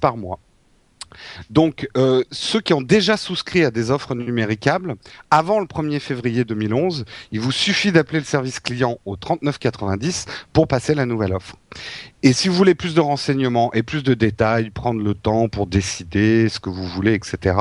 par 0.00 0.16
mois. 0.16 0.40
Donc, 1.50 1.88
euh, 1.96 2.22
ceux 2.30 2.60
qui 2.60 2.74
ont 2.74 2.82
déjà 2.82 3.16
souscrit 3.16 3.64
à 3.64 3.70
des 3.70 3.90
offres 3.90 4.14
numéricables, 4.14 4.96
avant 5.30 5.60
le 5.60 5.66
1er 5.66 6.00
février 6.00 6.44
2011, 6.44 7.04
il 7.30 7.40
vous 7.40 7.52
suffit 7.52 7.92
d'appeler 7.92 8.18
le 8.20 8.24
service 8.24 8.60
client 8.60 8.98
au 9.04 9.16
3990 9.16 10.26
pour 10.52 10.68
passer 10.68 10.94
la 10.94 11.06
nouvelle 11.06 11.32
offre. 11.32 11.56
Et 12.22 12.32
si 12.32 12.48
vous 12.48 12.54
voulez 12.54 12.74
plus 12.74 12.94
de 12.94 13.00
renseignements 13.00 13.72
et 13.72 13.82
plus 13.82 14.02
de 14.02 14.14
détails, 14.14 14.70
prendre 14.70 15.02
le 15.02 15.14
temps 15.14 15.48
pour 15.48 15.66
décider 15.66 16.48
ce 16.48 16.60
que 16.60 16.70
vous 16.70 16.86
voulez, 16.86 17.14
etc., 17.14 17.56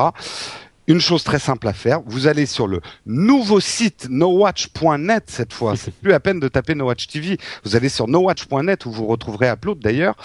une 0.91 0.99
chose 0.99 1.23
très 1.23 1.39
simple 1.39 1.69
à 1.69 1.73
faire, 1.73 2.01
vous 2.05 2.27
allez 2.27 2.45
sur 2.45 2.67
le 2.67 2.81
nouveau 3.05 3.61
site 3.61 4.07
nowatch.net 4.09 5.23
cette 5.27 5.53
fois, 5.53 5.77
c'est 5.77 5.93
plus 5.93 6.11
à 6.11 6.19
peine 6.19 6.41
de 6.41 6.49
taper 6.49 6.75
Nowatch 6.75 7.07
TV, 7.07 7.37
vous 7.63 7.77
allez 7.77 7.87
sur 7.87 8.09
nowatch.net 8.09 8.85
où 8.85 8.91
vous 8.91 9.07
retrouverez 9.07 9.49
Upload 9.49 9.79
d'ailleurs, 9.79 10.15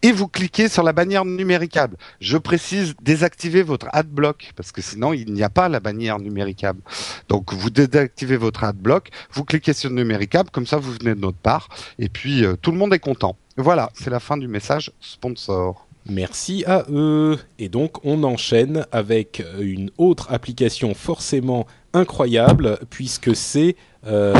et 0.00 0.12
vous 0.12 0.28
cliquez 0.28 0.68
sur 0.68 0.84
la 0.84 0.92
bannière 0.92 1.24
numéricable. 1.24 1.96
Je 2.20 2.38
précise, 2.38 2.94
désactivez 3.02 3.64
votre 3.64 3.88
adblock, 3.92 4.52
parce 4.54 4.70
que 4.70 4.80
sinon 4.80 5.12
il 5.12 5.32
n'y 5.32 5.42
a 5.42 5.50
pas 5.50 5.68
la 5.68 5.80
bannière 5.80 6.20
numéricable. 6.20 6.80
Donc 7.28 7.52
vous 7.52 7.70
désactivez 7.70 8.36
votre 8.36 8.62
adblock, 8.62 9.10
vous 9.32 9.44
cliquez 9.44 9.72
sur 9.72 9.90
numéricable, 9.90 10.50
comme 10.50 10.66
ça 10.66 10.76
vous 10.76 10.92
venez 10.92 11.16
de 11.16 11.20
notre 11.20 11.38
part, 11.38 11.68
et 11.98 12.08
puis 12.08 12.44
euh, 12.44 12.54
tout 12.54 12.70
le 12.70 12.78
monde 12.78 12.94
est 12.94 13.00
content. 13.00 13.36
Voilà, 13.56 13.90
c'est 13.94 14.10
la 14.10 14.20
fin 14.20 14.36
du 14.36 14.46
message 14.46 14.92
sponsor. 15.00 15.88
Merci 16.06 16.64
à 16.66 16.84
eux. 16.90 17.38
Et 17.58 17.68
donc, 17.68 18.04
on 18.04 18.24
enchaîne 18.24 18.86
avec 18.92 19.42
une 19.60 19.90
autre 19.98 20.32
application 20.32 20.94
forcément 20.94 21.66
incroyable, 21.92 22.78
puisque 22.90 23.34
c'est... 23.36 23.76
Euh... 24.06 24.34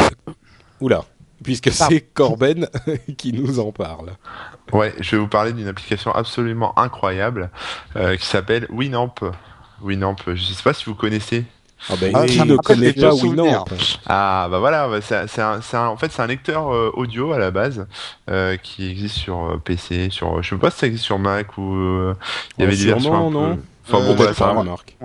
Oula 0.81 1.05
Puisque 1.43 1.73
c'est 1.73 2.01
Corben 2.01 2.69
qui 3.17 3.33
nous 3.33 3.59
en 3.59 3.73
parle. 3.73 4.13
Ouais, 4.73 4.95
je 5.01 5.13
vais 5.13 5.23
vous 5.23 5.29
parler 5.29 5.53
d'une 5.53 5.67
application 5.67 6.13
absolument 6.13 6.79
incroyable 6.79 7.51
euh, 7.97 8.17
qui 8.17 8.27
s'appelle 8.27 8.67
Winamp. 8.71 9.15
Winamp, 9.83 10.17
je 10.27 10.41
sais 10.41 10.63
pas 10.63 10.73
si 10.73 10.85
vous 10.85 10.95
connaissez. 10.95 11.45
Ah 11.91 11.95
ben, 12.01 12.13
Ah, 12.15 12.27
qui 12.27 12.39
ne 12.45 12.57
connaît 12.57 12.93
pas. 12.93 13.15
Winamp 13.15 13.65
Ah 14.07 14.49
bah 14.51 14.59
voilà, 14.61 14.89
bah, 14.89 15.01
c'est 15.01 15.77
en 15.77 15.97
fait 15.97 16.13
c'est 16.13 16.23
un 16.23 16.27
lecteur 16.27 16.73
euh, 16.73 16.91
audio 16.95 17.33
à 17.33 17.39
la 17.39 17.51
base 17.51 17.87
euh, 18.31 18.57
qui 18.57 18.89
existe 18.89 19.17
sur 19.17 19.37
euh, 19.47 19.57
PC, 19.65 20.09
sur 20.11 20.43
je 20.43 20.51
sais 20.51 20.57
pas 20.57 20.71
si 20.71 20.79
ça 20.79 20.87
existe 20.87 21.05
sur 21.05 21.19
Mac 21.19 21.59
ou 21.59 21.75
euh, 21.75 22.15
il 22.59 22.63
y 22.63 22.65
avait 22.65 22.73
Ouais, 22.73 22.79
des 22.79 22.85
versions 22.93 23.15
un 23.27 23.31
peu- 23.31 23.39
non 23.39 23.59
Enfin 23.89 23.99
Euh, 23.99 24.15
c'est 24.29 24.39
pas, 24.39 24.51
un- 24.51 24.59
remarque. 24.61 24.97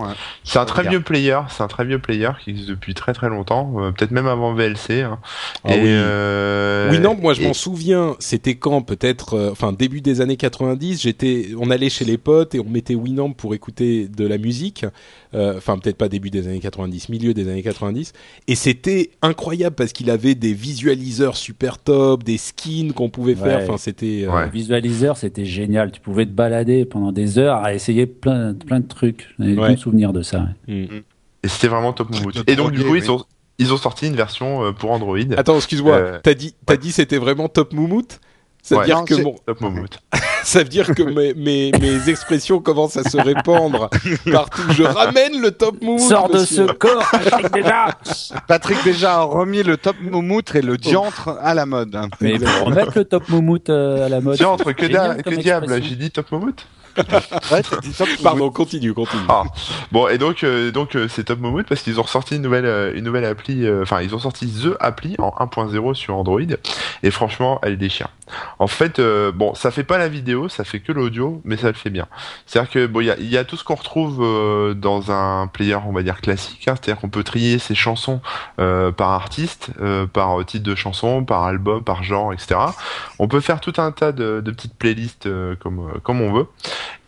c'est 0.44 0.60
un 0.60 0.66
très 0.66 0.88
vieux 0.88 1.02
player, 1.02 1.40
c'est 1.50 1.64
un 1.64 1.68
très 1.68 1.84
vieux 1.84 2.00
player 2.00 2.30
qui 2.44 2.52
existe 2.52 2.70
depuis 2.70 2.94
très 2.94 3.14
très 3.14 3.28
longtemps, 3.30 3.74
euh, 3.78 3.92
peut-être 3.92 4.12
même 4.12 4.28
avant 4.28 4.54
VLC. 4.54 5.02
hein. 5.02 5.20
Ah 5.64 5.76
et 5.76 5.80
oui. 5.80 5.86
euh, 5.90 6.90
Oui, 6.92 7.00
non, 7.00 7.16
moi 7.20 7.34
je 7.34 7.42
et- 7.42 7.48
m'en 7.48 7.54
souviens. 7.54 8.16
C'était 8.20 8.56
quand 8.56 8.78
Peut-être, 8.82 9.34
euh, 9.34 9.50
enfin 9.52 9.74
début 9.74 10.02
des 10.02 10.22
années 10.22 10.38
90. 10.38 11.02
J'étais, 11.02 11.50
on 11.60 11.72
allait 11.72 11.90
chez 11.90 12.06
les 12.06 12.18
potes 12.18 12.54
et 12.56 12.60
on 12.60 12.70
mettait 12.70 12.96
Winamp 12.96 13.32
pour 13.34 13.54
écouter 13.56 14.08
de 14.08 14.26
la 14.28 14.38
musique. 14.38 14.86
Euh, 15.34 15.56
Enfin, 15.58 15.78
peut-être 15.78 15.98
pas 15.98 16.08
début 16.08 16.30
des 16.30 16.48
années 16.48 16.60
90, 16.60 17.10
milieu 17.10 17.34
des 17.34 17.50
années 17.50 17.62
90. 17.64 18.14
Et 18.48 18.56
c'était 18.56 19.10
incroyable 19.22 19.76
parce 19.76 19.92
qu'il 19.92 20.10
avait 20.10 20.36
des 20.36 20.54
visualiseurs 20.54 21.36
super 21.36 21.78
top, 21.80 22.24
des 22.24 22.38
skins 22.38 22.94
qu'on 22.94 23.10
pouvait 23.10 23.36
faire. 23.36 23.58
Ouais. 23.60 23.64
Enfin, 23.64 23.78
c'était. 23.78 24.24
euh, 24.26 24.32
Ouais. 24.32 24.50
Visualiseur, 24.50 25.18
c'était 25.18 25.46
génial. 25.46 25.92
Tu 25.92 26.00
pouvais 26.00 26.26
te 26.26 26.32
balader 26.32 26.86
pendant 26.86 27.12
des 27.12 27.38
heures 27.40 27.58
à 27.58 27.74
essayer 27.74 28.06
plein, 28.06 28.54
plein 28.68 28.80
de 28.82 28.88
trucs. 28.88 29.30
J'ai 29.40 29.54
des 29.56 29.60
Ouais. 29.60 29.70
bons 29.70 29.78
souvenirs 29.78 30.14
de 30.14 30.22
ça. 30.22 30.48
hmm. 30.68 30.72
Et 31.44 31.48
c'était 31.48 31.68
vraiment 31.70 31.94
top 31.94 32.10
Moumout. 32.12 32.44
Et 32.48 32.56
donc 32.56 32.72
du 32.72 32.84
coup, 32.84 32.92
oui. 32.92 33.00
ils 33.04 33.12
ont 33.12 33.24
ils 33.60 33.74
ont 33.74 33.78
sorti 33.78 34.06
une 34.08 34.16
version 34.16 34.66
euh, 34.66 34.72
pour 34.72 34.92
Android. 34.92 35.18
Attends, 35.36 35.56
excuse-moi. 35.56 35.96
Euh, 35.96 36.20
t'as 36.22 36.36
dit, 36.36 36.54
t'as 36.66 36.74
ouais. 36.74 36.78
dit 36.78 36.92
c'était 36.92 37.18
vraiment 37.18 37.48
top 37.50 37.74
moumout. 37.74 38.20
Ça 38.62 38.76
veut 38.76 38.82
Ouais. 38.82 38.86
dire 38.86 38.98
Non, 38.98 39.06
que 39.06 39.16
c'est- 39.16 39.24
mon, 39.24 39.34
Top 39.46 39.62
Moumout. 39.62 39.98
ça 40.44 40.60
veut 40.60 40.66
dire 40.70 40.94
que 40.94 41.02
mes, 41.02 41.34
mes, 41.34 41.72
mes 41.80 42.10
expressions 42.10 42.60
commencent 42.60 42.98
à 42.98 43.04
se 43.10 43.18
répandre 43.18 43.90
partout. 44.32 44.62
Je 44.72 44.84
ramène 44.84 45.42
le 45.42 45.52
top 45.52 45.82
moumout. 45.82 46.00
Sors 46.08 46.30
de 46.30 46.40
monsieur. 46.40 46.68
ce 46.68 46.72
corps, 46.74 47.08
Patrick, 47.12 47.52
déjà 47.54 47.88
Patrick 48.48 48.84
déjà 48.84 49.14
a 49.16 49.22
remis 49.24 49.64
le 49.64 49.78
top 49.78 49.96
moumoutre 50.02 50.56
et 50.58 50.62
le 50.62 50.78
diantre 50.78 51.30
à 51.42 51.54
la 51.54 51.66
mode. 51.66 51.98
Mais 52.22 52.36
remettre 52.64 52.92
le 52.98 53.06
top 53.06 53.30
moumout 53.30 53.70
euh, 53.70 54.06
à 54.06 54.10
la 54.10 54.20
mode. 54.22 54.36
Tiens, 54.38 54.50
entre 54.50 54.72
que, 54.74 54.86
da- 54.86 55.16
que 55.16 55.36
diable, 55.36 55.82
j'ai 55.82 55.96
dit 55.96 56.12
top 56.12 56.32
Moumout 56.32 56.56
Ouais, 57.52 57.62
Pardon, 58.24 58.50
continue, 58.50 58.94
continue. 58.94 59.24
Ah. 59.30 59.44
Bon 59.92 60.08
et 60.08 60.18
donc 60.18 60.44
euh, 60.44 60.72
donc 60.72 60.96
euh, 60.96 61.08
c'est 61.08 61.26
Top 61.26 61.40
Moumout 61.40 61.66
parce 61.68 61.82
qu'ils 61.82 62.00
ont 62.00 62.06
sorti 62.06 62.36
une 62.36 62.42
nouvelle 62.42 62.66
euh, 62.66 62.92
une 62.96 63.04
nouvelle 63.04 63.26
appli 63.26 63.66
euh, 63.66 63.84
enfin 63.84 64.02
ils 64.02 64.14
ont 64.16 64.20
sorti 64.20 64.48
The 64.48 64.76
appli 64.80 65.16
en 65.20 65.30
1.0 65.30 65.94
sur 65.94 66.16
Android 66.16 66.42
et 67.04 67.12
franchement 67.12 67.60
elle 67.64 67.78
déchire. 67.78 68.10
En 68.60 68.68
fait 68.68 69.00
euh, 69.00 69.32
bon 69.32 69.54
ça 69.54 69.72
fait 69.72 69.84
pas 69.84 69.98
la 69.98 70.10
vidéo 70.10 70.50
ça 70.50 70.64
fait 70.64 70.80
que 70.80 70.92
l'audio 70.92 71.42
mais 71.46 71.58
ça 71.58 71.68
le 71.68 71.74
fait 71.74 71.90
bien. 71.90 72.08
C'est-à-dire 72.46 72.72
que 72.72 72.88
bon 72.88 73.02
il 73.02 73.06
y 73.08 73.12
a, 73.12 73.18
il 73.18 73.30
y 73.30 73.38
a 73.38 73.44
tout 73.46 73.56
ce 73.56 73.64
qu'on 73.64 73.76
retrouve 73.76 74.20
euh, 74.22 74.74
dans 74.74 75.12
un 75.12 75.48
player 75.48 75.78
on 75.86 75.94
va 75.94 76.04
dire 76.04 76.20
classique 76.22 76.68
hein, 76.68 76.76
c'est-à-dire 76.76 77.00
qu'on 77.00 77.10
peut 77.10 77.24
trier 77.24 77.60
ses 77.60 77.76
chansons 77.76 78.22
euh, 78.60 78.92
par 78.92 79.12
artiste 79.12 79.70
euh, 79.82 80.06
par 80.08 80.44
titre 80.46 80.66
de 80.66 80.76
chanson 80.76 81.24
par 81.24 81.44
album 81.44 81.84
par 81.84 82.04
genre 82.04 82.34
etc. 82.34 82.60
On 83.20 83.28
peut 83.28 83.40
faire 83.40 83.60
tout 83.60 83.74
un 83.78 83.92
tas 83.92 84.12
de, 84.12 84.42
de 84.44 84.52
petites 84.52 84.76
playlists 84.76 85.28
euh, 85.28 85.56
comme 85.60 85.80
euh, 85.80 86.00
comme 86.04 86.22
on 86.22 86.34
veut. 86.34 86.48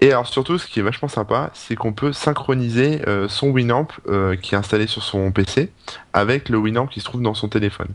Et 0.01 0.11
alors 0.11 0.27
surtout, 0.27 0.57
ce 0.57 0.67
qui 0.67 0.79
est 0.79 0.83
vachement 0.83 1.07
sympa, 1.07 1.49
c'est 1.53 1.75
qu'on 1.75 1.93
peut 1.93 2.13
synchroniser 2.13 3.01
euh, 3.07 3.27
son 3.27 3.49
Winamp 3.49 3.87
euh, 4.07 4.35
qui 4.35 4.55
est 4.55 4.57
installé 4.57 4.87
sur 4.87 5.03
son 5.03 5.31
PC 5.31 5.71
avec 6.13 6.49
le 6.49 6.57
Winamp 6.57 6.87
qui 6.87 6.99
se 6.99 7.05
trouve 7.05 7.21
dans 7.21 7.33
son 7.33 7.49
téléphone. 7.49 7.89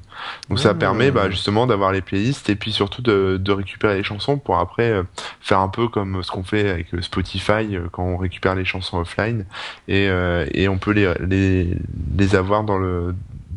Donc 0.49 0.59
ça 0.61 0.71
Ah. 0.71 0.75
permet 0.75 1.11
bah, 1.11 1.31
justement 1.31 1.67
d'avoir 1.67 1.93
les 1.93 2.01
playlists 2.03 2.49
et 2.51 2.57
puis 2.57 2.73
surtout 2.73 3.03
de, 3.03 3.39
de 3.41 3.53
récupérer 3.53 3.97
les 3.97 4.03
chansons 4.05 4.39
pour 4.39 4.59
après 4.59 4.91
euh, 4.91 5.03
faire 5.41 5.61
un 5.61 5.69
peu 5.69 5.89
comme 5.89 6.23
ce 6.23 6.31
qu'on 6.31 6.45
fait 6.45 6.69
avec 6.71 6.93
euh, 6.95 7.01
Spotify 7.03 7.75
euh, 7.77 7.89
quand 7.91 8.05
on 8.05 8.17
récupère 8.17 8.55
les 8.55 8.65
chansons 8.65 8.99
offline 8.99 9.47
et, 9.89 10.09
euh, 10.09 10.47
et 10.53 10.69
on 10.69 10.79
peut 10.79 10.93
les, 10.93 11.13
les, 11.27 11.77
les 12.17 12.35
avoir 12.37 12.65
dans 12.65 12.79
le 12.79 13.15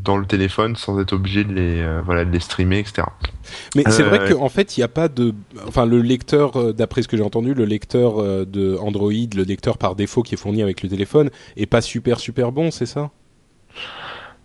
dans 0.07 0.17
le 0.17 0.25
téléphone 0.25 0.75
sans 0.75 0.99
être 0.99 1.13
obligé 1.13 1.43
de 1.43 1.53
les 1.53 1.81
euh, 1.81 2.01
voilà 2.05 2.25
de 2.25 2.31
les 2.31 2.39
streamer 2.39 2.79
etc. 2.79 3.03
Mais 3.75 3.85
c'est 3.89 4.03
Euh, 4.03 4.09
vrai 4.09 4.19
qu'en 4.19 4.49
fait, 4.49 4.77
il 4.77 4.81
n'y 4.81 4.83
a 4.83 4.87
pas 4.89 5.07
de, 5.09 5.33
enfin, 5.67 5.85
le 5.85 6.01
lecteur, 6.01 6.57
euh, 6.57 6.73
d'après 6.73 7.01
ce 7.01 7.07
que 7.07 7.17
j'ai 7.17 7.23
entendu, 7.23 7.53
le 7.53 7.65
lecteur 7.65 8.19
euh, 8.19 8.45
de 8.45 8.77
Android, 8.81 9.11
le 9.11 9.43
lecteur 9.43 9.77
par 9.77 9.95
défaut 9.95 10.23
qui 10.23 10.35
est 10.35 10.37
fourni 10.37 10.61
avec 10.61 10.83
le 10.83 10.89
téléphone, 10.89 11.29
est 11.55 11.65
pas 11.65 11.81
super 11.81 12.19
super 12.19 12.51
bon, 12.51 12.71
c'est 12.71 12.85
ça? 12.85 13.11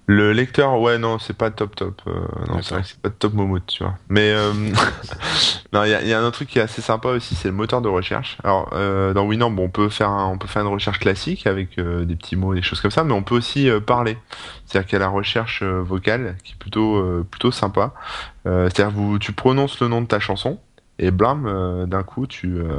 Le 0.07 0.33
lecteur, 0.33 0.81
ouais, 0.81 0.99
non, 0.99 1.19
c'est 1.21 1.37
pas 1.37 1.51
top 1.51 1.77
top. 1.77 2.03
Euh, 2.09 2.13
non, 2.49 2.61
c'est 2.61 2.75
vrai 2.75 2.83
que 2.83 2.89
c'est 2.89 3.01
pas 3.01 3.09
top 3.09 3.35
Momout, 3.35 3.61
tu 3.67 3.85
vois. 3.85 3.95
Mais 4.09 4.33
euh, 4.33 4.53
non, 5.73 5.85
il 5.85 5.91
y 5.91 5.95
a, 5.95 6.03
y 6.03 6.13
a 6.13 6.19
un 6.21 6.25
autre 6.25 6.33
truc 6.39 6.49
qui 6.49 6.59
est 6.59 6.63
assez 6.63 6.83
sympa 6.83 7.09
aussi, 7.11 7.35
c'est 7.37 7.49
le 7.49 7.55
moteur 7.55 7.81
de 7.81 7.89
recherche. 7.89 8.37
Alors, 8.43 8.69
euh, 8.73 9.15
dans 9.15 9.25
Winamp, 9.25 9.51
bon, 9.53 9.65
on 9.67 9.69
peut 9.71 9.89
faire, 9.89 10.09
un- 10.11 10.27
on 10.27 10.39
peut 10.39 10.49
faire 10.49 10.63
une 10.63 10.69
recherche 10.73 10.99
classique 10.99 11.47
avec 11.47 11.79
euh, 11.79 12.05
des 12.05 12.17
petits 12.17 12.35
mots, 12.37 12.53
des 12.55 12.63
choses 12.63 12.81
comme 12.81 12.91
ça, 12.91 13.05
mais 13.05 13.13
on 13.15 13.23
peut 13.23 13.37
aussi 13.37 13.71
euh, 13.71 13.79
parler. 13.81 14.19
C'est-à-dire 14.67 14.89
qu'il 14.89 14.99
y 14.99 15.03
a 15.03 15.05
la 15.05 15.09
recherche 15.11 15.63
euh, 15.63 15.81
vocale 15.83 16.37
qui 16.43 16.55
est 16.55 16.59
plutôt, 16.59 16.97
euh, 16.97 17.25
plutôt 17.31 17.53
sympa. 17.53 17.95
Euh, 18.47 18.69
C'est-à-dire 18.75 18.93
vous, 18.95 19.19
tu 19.21 19.33
prononces 19.33 19.81
le 19.81 19.87
nom 19.89 20.03
de 20.03 20.07
ta 20.09 20.19
chanson. 20.19 20.59
Et 21.05 21.11
blam, 21.11 21.47
euh, 21.47 21.85
d'un 21.87 22.05
coup, 22.05 22.29
tu, 22.29 22.59
euh, 22.59 22.77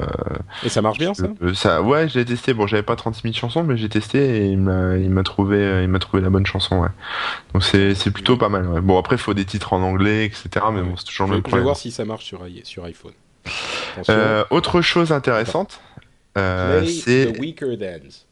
Et 0.63 0.69
ça 0.69 0.81
marche 0.81 0.97
bien, 0.97 1.13
ça? 1.13 1.25
euh, 1.41 1.53
ça, 1.53 1.81
ouais, 1.81 2.07
je 2.07 2.17
l'ai 2.17 2.23
testé. 2.23 2.53
Bon, 2.53 2.67
j'avais 2.67 2.81
pas 2.81 2.95
36 2.95 3.21
000 3.21 3.33
chansons, 3.33 3.63
mais 3.63 3.75
j'ai 3.75 3.89
testé 3.89 4.37
et 4.37 4.45
il 4.47 4.59
m'a, 4.59 4.95
il 4.95 5.09
m'a 5.09 5.23
trouvé, 5.23 5.57
euh, 5.57 5.83
il 5.83 5.89
m'a 5.89 5.99
trouvé 5.99 6.23
la 6.23 6.29
bonne 6.29 6.45
chanson, 6.45 6.79
ouais. 6.79 6.87
Donc 7.53 7.63
c'est, 7.65 7.95
c'est 7.95 8.11
plutôt 8.11 8.37
pas 8.37 8.47
mal. 8.47 8.65
Ouais. 8.67 8.79
Bon, 8.79 8.97
après, 8.97 9.17
il 9.17 9.19
faut 9.21 9.33
des 9.33 9.43
titres 9.43 9.73
en 9.73 9.81
anglais, 9.81 10.23
etc. 10.25 10.49
Mais 10.71 10.81
bon, 10.81 10.95
c'est 10.95 11.03
toujours 11.03 11.27
je, 11.27 11.33
le 11.33 11.37
je 11.37 11.37
même 11.37 11.37
vais 11.39 11.41
problème. 11.41 11.63
voir 11.65 11.75
si 11.75 11.91
ça 11.91 12.05
marche 12.05 12.23
sur, 12.23 12.39
sur 12.63 12.85
iPhone. 12.85 13.11
Euh, 14.09 14.45
autre 14.51 14.79
chose 14.81 15.11
intéressante, 15.11 15.81
euh, 16.37 16.85
c'est 16.85 17.37
weaker 17.39 17.77
thans. 17.77 18.25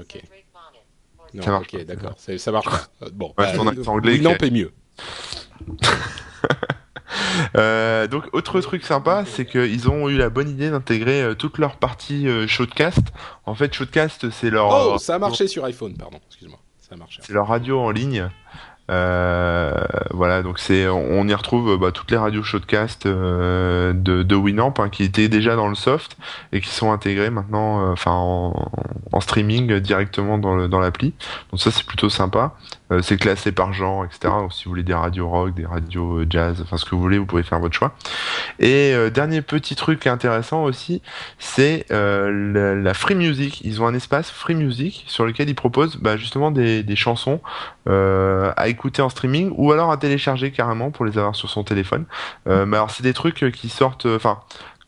Ok. 0.00 0.22
Non, 1.34 1.42
Ça 1.42 1.50
marche 1.50 1.74
ok, 1.74 1.84
d'accord. 1.84 2.14
Ça 2.16 2.52
marche 2.52 2.68
Bon, 3.12 3.34
Ouais, 3.36 3.54
ton 3.54 3.66
accent 3.66 3.94
anglais 3.94 4.16
est 4.16 4.50
mieux. 4.50 4.72
Euh, 7.56 8.06
donc 8.06 8.24
autre 8.32 8.60
truc 8.60 8.84
sympa, 8.84 9.24
c'est 9.26 9.46
qu'ils 9.46 9.88
ont 9.88 10.08
eu 10.08 10.16
la 10.16 10.28
bonne 10.28 10.48
idée 10.48 10.70
d'intégrer 10.70 11.22
euh, 11.22 11.34
toutes 11.34 11.58
leurs 11.58 11.76
parties 11.76 12.28
euh, 12.28 12.46
Shoutcast. 12.46 13.00
En 13.46 13.54
fait, 13.54 13.72
Shoutcast, 13.72 14.30
c'est 14.30 14.50
leur 14.50 14.68
Oh, 14.68 14.98
ça 14.98 15.14
a 15.14 15.18
marché 15.18 15.48
sur 15.48 15.64
iPhone, 15.64 15.96
pardon. 15.96 16.18
Excuse-moi. 16.28 16.58
Ça 16.78 16.94
a 16.94 16.98
marché. 16.98 17.20
c'est 17.22 17.32
leur 17.32 17.48
radio 17.48 17.80
en 17.80 17.90
ligne. 17.90 18.28
Euh, 18.90 19.74
voilà, 20.10 20.42
donc 20.42 20.58
c'est 20.58 20.88
on 20.88 21.26
y 21.28 21.34
retrouve 21.34 21.76
bah, 21.76 21.92
toutes 21.92 22.10
les 22.10 22.16
radios 22.16 22.42
Shotcast 22.42 23.04
euh, 23.04 23.92
de, 23.92 24.22
de 24.22 24.34
Winamp 24.34 24.72
hein, 24.78 24.88
qui 24.88 25.02
étaient 25.02 25.28
déjà 25.28 25.56
dans 25.56 25.68
le 25.68 25.74
soft 25.74 26.16
et 26.52 26.60
qui 26.62 26.70
sont 26.70 26.90
intégrées 26.90 27.28
maintenant, 27.28 27.82
euh, 27.82 27.92
enfin 27.92 28.12
en, 28.12 28.70
en 29.12 29.20
streaming 29.20 29.78
directement 29.80 30.38
dans 30.38 30.54
le 30.54 30.68
dans 30.68 30.80
l'appli. 30.80 31.12
Donc 31.50 31.60
ça 31.60 31.70
c'est 31.70 31.84
plutôt 31.84 32.08
sympa. 32.08 32.54
C'est 33.02 33.18
classé 33.18 33.52
par 33.52 33.74
genre, 33.74 34.06
etc. 34.06 34.32
Donc 34.40 34.54
si 34.54 34.64
vous 34.64 34.70
voulez 34.70 34.82
des 34.82 34.94
radios 34.94 35.28
rock, 35.28 35.54
des 35.54 35.66
radios 35.66 36.24
jazz, 36.26 36.58
enfin 36.62 36.78
ce 36.78 36.86
que 36.86 36.94
vous 36.94 37.02
voulez, 37.02 37.18
vous 37.18 37.26
pouvez 37.26 37.42
faire 37.42 37.60
votre 37.60 37.74
choix. 37.74 37.94
Et 38.60 38.94
dernier 39.12 39.42
petit 39.42 39.76
truc 39.76 40.06
intéressant 40.06 40.64
aussi, 40.64 41.02
c'est 41.38 41.84
la, 41.90 42.74
la 42.74 42.94
Free 42.94 43.14
Music. 43.14 43.60
Ils 43.62 43.82
ont 43.82 43.86
un 43.86 43.92
espace 43.92 44.30
Free 44.30 44.54
Music 44.54 45.04
sur 45.06 45.26
lequel 45.26 45.50
ils 45.50 45.54
proposent 45.54 45.96
bah, 45.96 46.16
justement 46.16 46.50
des, 46.50 46.82
des 46.82 46.96
chansons 46.96 47.42
euh, 47.88 48.52
écouter 48.78 49.02
en 49.02 49.08
streaming 49.08 49.50
ou 49.56 49.72
alors 49.72 49.90
à 49.90 49.96
télécharger 49.96 50.52
carrément 50.52 50.90
pour 50.92 51.04
les 51.04 51.18
avoir 51.18 51.34
sur 51.34 51.50
son 51.50 51.64
téléphone. 51.64 52.04
Euh, 52.46 52.64
mais 52.64 52.76
alors 52.76 52.90
c'est 52.92 53.02
des 53.02 53.12
trucs 53.12 53.42
euh, 53.42 53.50
qui 53.50 53.68
sortent, 53.68 54.06
euh, 54.06 54.16
enfin 54.16 54.38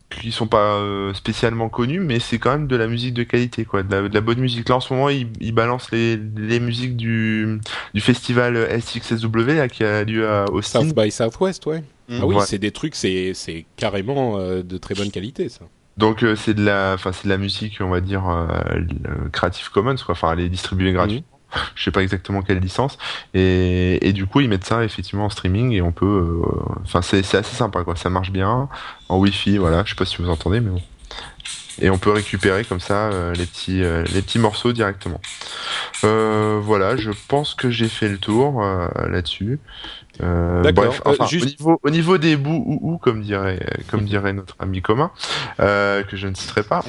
qui 0.09 0.33
sont 0.33 0.47
pas 0.47 0.77
spécialement 1.13 1.69
connus, 1.69 2.01
mais 2.01 2.19
c'est 2.19 2.37
quand 2.37 2.51
même 2.51 2.67
de 2.67 2.75
la 2.75 2.87
musique 2.87 3.13
de 3.13 3.23
qualité, 3.23 3.63
quoi, 3.63 3.81
de 3.81 3.95
la, 3.95 4.09
de 4.09 4.13
la 4.13 4.19
bonne 4.19 4.39
musique. 4.39 4.67
Là 4.67 4.75
en 4.75 4.79
ce 4.81 4.93
moment, 4.93 5.07
ils, 5.07 5.29
ils 5.39 5.53
balancent 5.53 5.89
les, 5.91 6.17
les 6.35 6.59
musiques 6.59 6.97
du, 6.97 7.61
du 7.93 8.01
festival 8.01 8.57
SXSW 8.81 9.55
là, 9.55 9.69
qui 9.69 9.85
a 9.85 10.03
lieu 10.03 10.29
à 10.29 10.49
Austin. 10.51 10.81
South 10.81 10.95
by 10.95 11.09
Southwest, 11.11 11.65
ouais. 11.65 11.79
Mm. 12.09 12.17
Ah 12.21 12.25
oui, 12.25 12.35
Ouais. 12.35 12.43
c'est 12.45 12.57
des 12.59 12.71
trucs, 12.71 12.95
c'est 12.95 13.31
c'est 13.33 13.65
carrément 13.77 14.37
euh, 14.37 14.63
de 14.63 14.77
très 14.77 14.95
bonne 14.95 15.11
qualité, 15.11 15.47
ça. 15.47 15.61
Donc 15.95 16.23
euh, 16.23 16.35
c'est 16.35 16.53
de 16.55 16.63
la, 16.65 16.91
enfin 16.95 17.13
c'est 17.13 17.23
de 17.25 17.29
la 17.29 17.37
musique, 17.37 17.77
on 17.79 17.89
va 17.89 18.01
dire 18.01 18.27
euh, 18.27 19.29
Creative 19.31 19.69
Commons, 19.71 19.95
quoi. 20.05 20.11
Enfin, 20.11 20.33
elle 20.33 20.41
est 20.41 20.49
distribuée 20.49 20.91
gratuitement. 20.91 21.30
Je 21.75 21.83
sais 21.83 21.91
pas 21.91 22.01
exactement 22.03 22.41
quelle 22.41 22.59
licence. 22.59 22.97
Et, 23.33 24.07
et 24.07 24.13
du 24.13 24.25
coup, 24.25 24.41
ils 24.41 24.49
mettent 24.49 24.65
ça 24.65 24.83
effectivement 24.83 25.25
en 25.25 25.29
streaming 25.29 25.71
et 25.71 25.81
on 25.81 25.91
peut, 25.91 26.05
euh, 26.05 26.45
enfin 26.83 27.01
c'est 27.01 27.23
c'est 27.23 27.37
assez 27.37 27.55
sympa, 27.55 27.83
quoi. 27.83 27.95
Ça 27.95 28.09
marche 28.09 28.31
bien 28.31 28.69
en 29.09 29.17
Wi-Fi, 29.19 29.57
voilà. 29.57 29.83
Je 29.85 29.89
sais 29.91 29.95
pas 29.95 30.05
si 30.05 30.17
vous 30.21 30.29
entendez, 30.29 30.59
mais 30.61 30.69
bon. 30.71 30.81
Et 31.79 31.89
on 31.89 31.97
peut 31.97 32.11
récupérer 32.11 32.63
comme 32.65 32.81
ça 32.81 33.09
euh, 33.11 33.33
les 33.33 33.45
petits 33.45 33.81
euh, 33.81 34.03
les 34.13 34.21
petits 34.21 34.37
morceaux 34.39 34.71
directement. 34.73 35.19
Euh, 36.03 36.59
voilà, 36.61 36.97
je 36.97 37.11
pense 37.27 37.55
que 37.55 37.69
j'ai 37.71 37.87
fait 37.87 38.09
le 38.09 38.17
tour 38.17 38.61
euh, 38.63 38.87
là-dessus. 39.09 39.57
Euh, 40.21 40.61
D'accord. 40.61 40.85
bref, 40.85 41.01
Euh, 41.21 41.25
juste- 41.27 41.45
au 41.45 41.47
niveau 41.49 41.79
au 41.83 41.89
niveau 41.89 42.17
des 42.17 42.35
bouts 42.35 42.63
ou 42.67 42.79
ou 42.93 42.97
comme 42.97 43.21
dirait 43.21 43.65
comme 43.89 44.03
dirait 44.05 44.33
notre 44.33 44.55
ami 44.59 44.81
commun 44.81 45.11
euh, 45.59 46.03
que 46.03 46.17
je 46.17 46.27
ne 46.27 46.35
citerai 46.35 46.63
pas. 46.63 46.83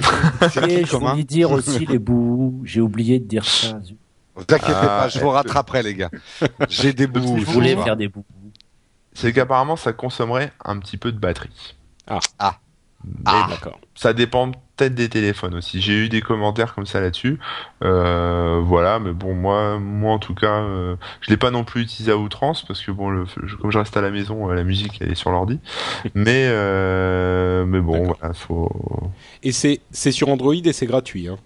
Et 0.67 0.85
je 0.85 0.91
commun. 0.91 1.13
voulais 1.13 1.25
dire 1.25 1.53
aussi 1.53 1.87
les 1.87 1.99
bouts. 2.01 2.61
J'ai 2.65 2.81
oublié 2.81 3.19
de 3.21 3.25
dire 3.25 3.45
ça. 3.45 3.81
zut. 3.83 3.97
Vous 4.35 4.43
inquiétez 4.43 4.73
Ah, 4.75 4.87
pas, 5.03 5.09
je 5.09 5.19
vous 5.21 5.29
rattraperai, 5.31 5.83
les 5.83 5.95
gars. 5.95 6.11
J'ai 6.69 6.93
des 6.93 7.07
bouts. 7.09 7.39
Je 7.39 7.45
voulais 7.45 7.77
faire 7.77 7.97
des 7.97 8.09
bouts. 8.09 8.25
C'est 9.15 9.33
qu'apparemment 9.33 9.77
ça 9.77 9.93
consommerait 9.93 10.53
un 10.65 10.79
petit 10.79 10.97
peu 10.97 11.13
de 11.13 11.19
batterie. 11.19 11.75
Ah. 12.07 12.55
D'accord. 13.25 13.81
Ça 13.97 14.13
dépend 14.13 14.53
peut-être 14.77 14.95
des 14.95 15.09
téléphones 15.09 15.55
aussi. 15.57 15.81
J'ai 15.83 15.93
eu 16.05 16.09
des 16.09 16.23
commentaires 16.23 16.73
comme 16.75 16.87
ça 16.87 17.01
là-dessus. 17.01 17.39
Euh, 17.83 18.61
voilà, 18.65 19.01
mais 19.01 19.13
bon, 19.13 19.35
moi, 19.35 19.79
moi 19.81 20.13
en 20.15 20.19
tout 20.21 20.35
cas, 20.35 20.61
euh, 20.63 20.95
je 21.21 21.31
l'ai 21.31 21.37
pas 21.37 21.51
non 21.51 21.65
plus 21.65 21.83
utilisé 21.83 22.13
à 22.13 22.17
outrance 22.17 22.63
parce 22.65 22.81
que 22.81 22.93
bon, 22.93 23.11
le, 23.11 23.27
je- 23.43 23.57
comme 23.57 23.73
je 23.73 23.79
reste 23.79 23.97
à 23.97 24.01
la 24.01 24.11
maison, 24.11 24.49
euh, 24.51 24.55
la 24.55 24.63
musique 24.63 24.99
elle 25.01 25.11
est 25.11 25.15
sur 25.17 25.31
l'ordi. 25.33 25.59
Mais 26.15 26.47
euh, 26.49 27.65
mais 27.67 27.81
bon, 27.81 28.05
voilà, 28.05 28.33
faut. 28.35 28.71
Et 29.43 29.51
c'est 29.53 29.81
c'est 29.91 30.13
sur 30.13 30.29
Android 30.29 30.55
et 30.55 30.73
c'est 30.73 30.87
gratuit. 30.87 31.29
Hein. 31.29 31.39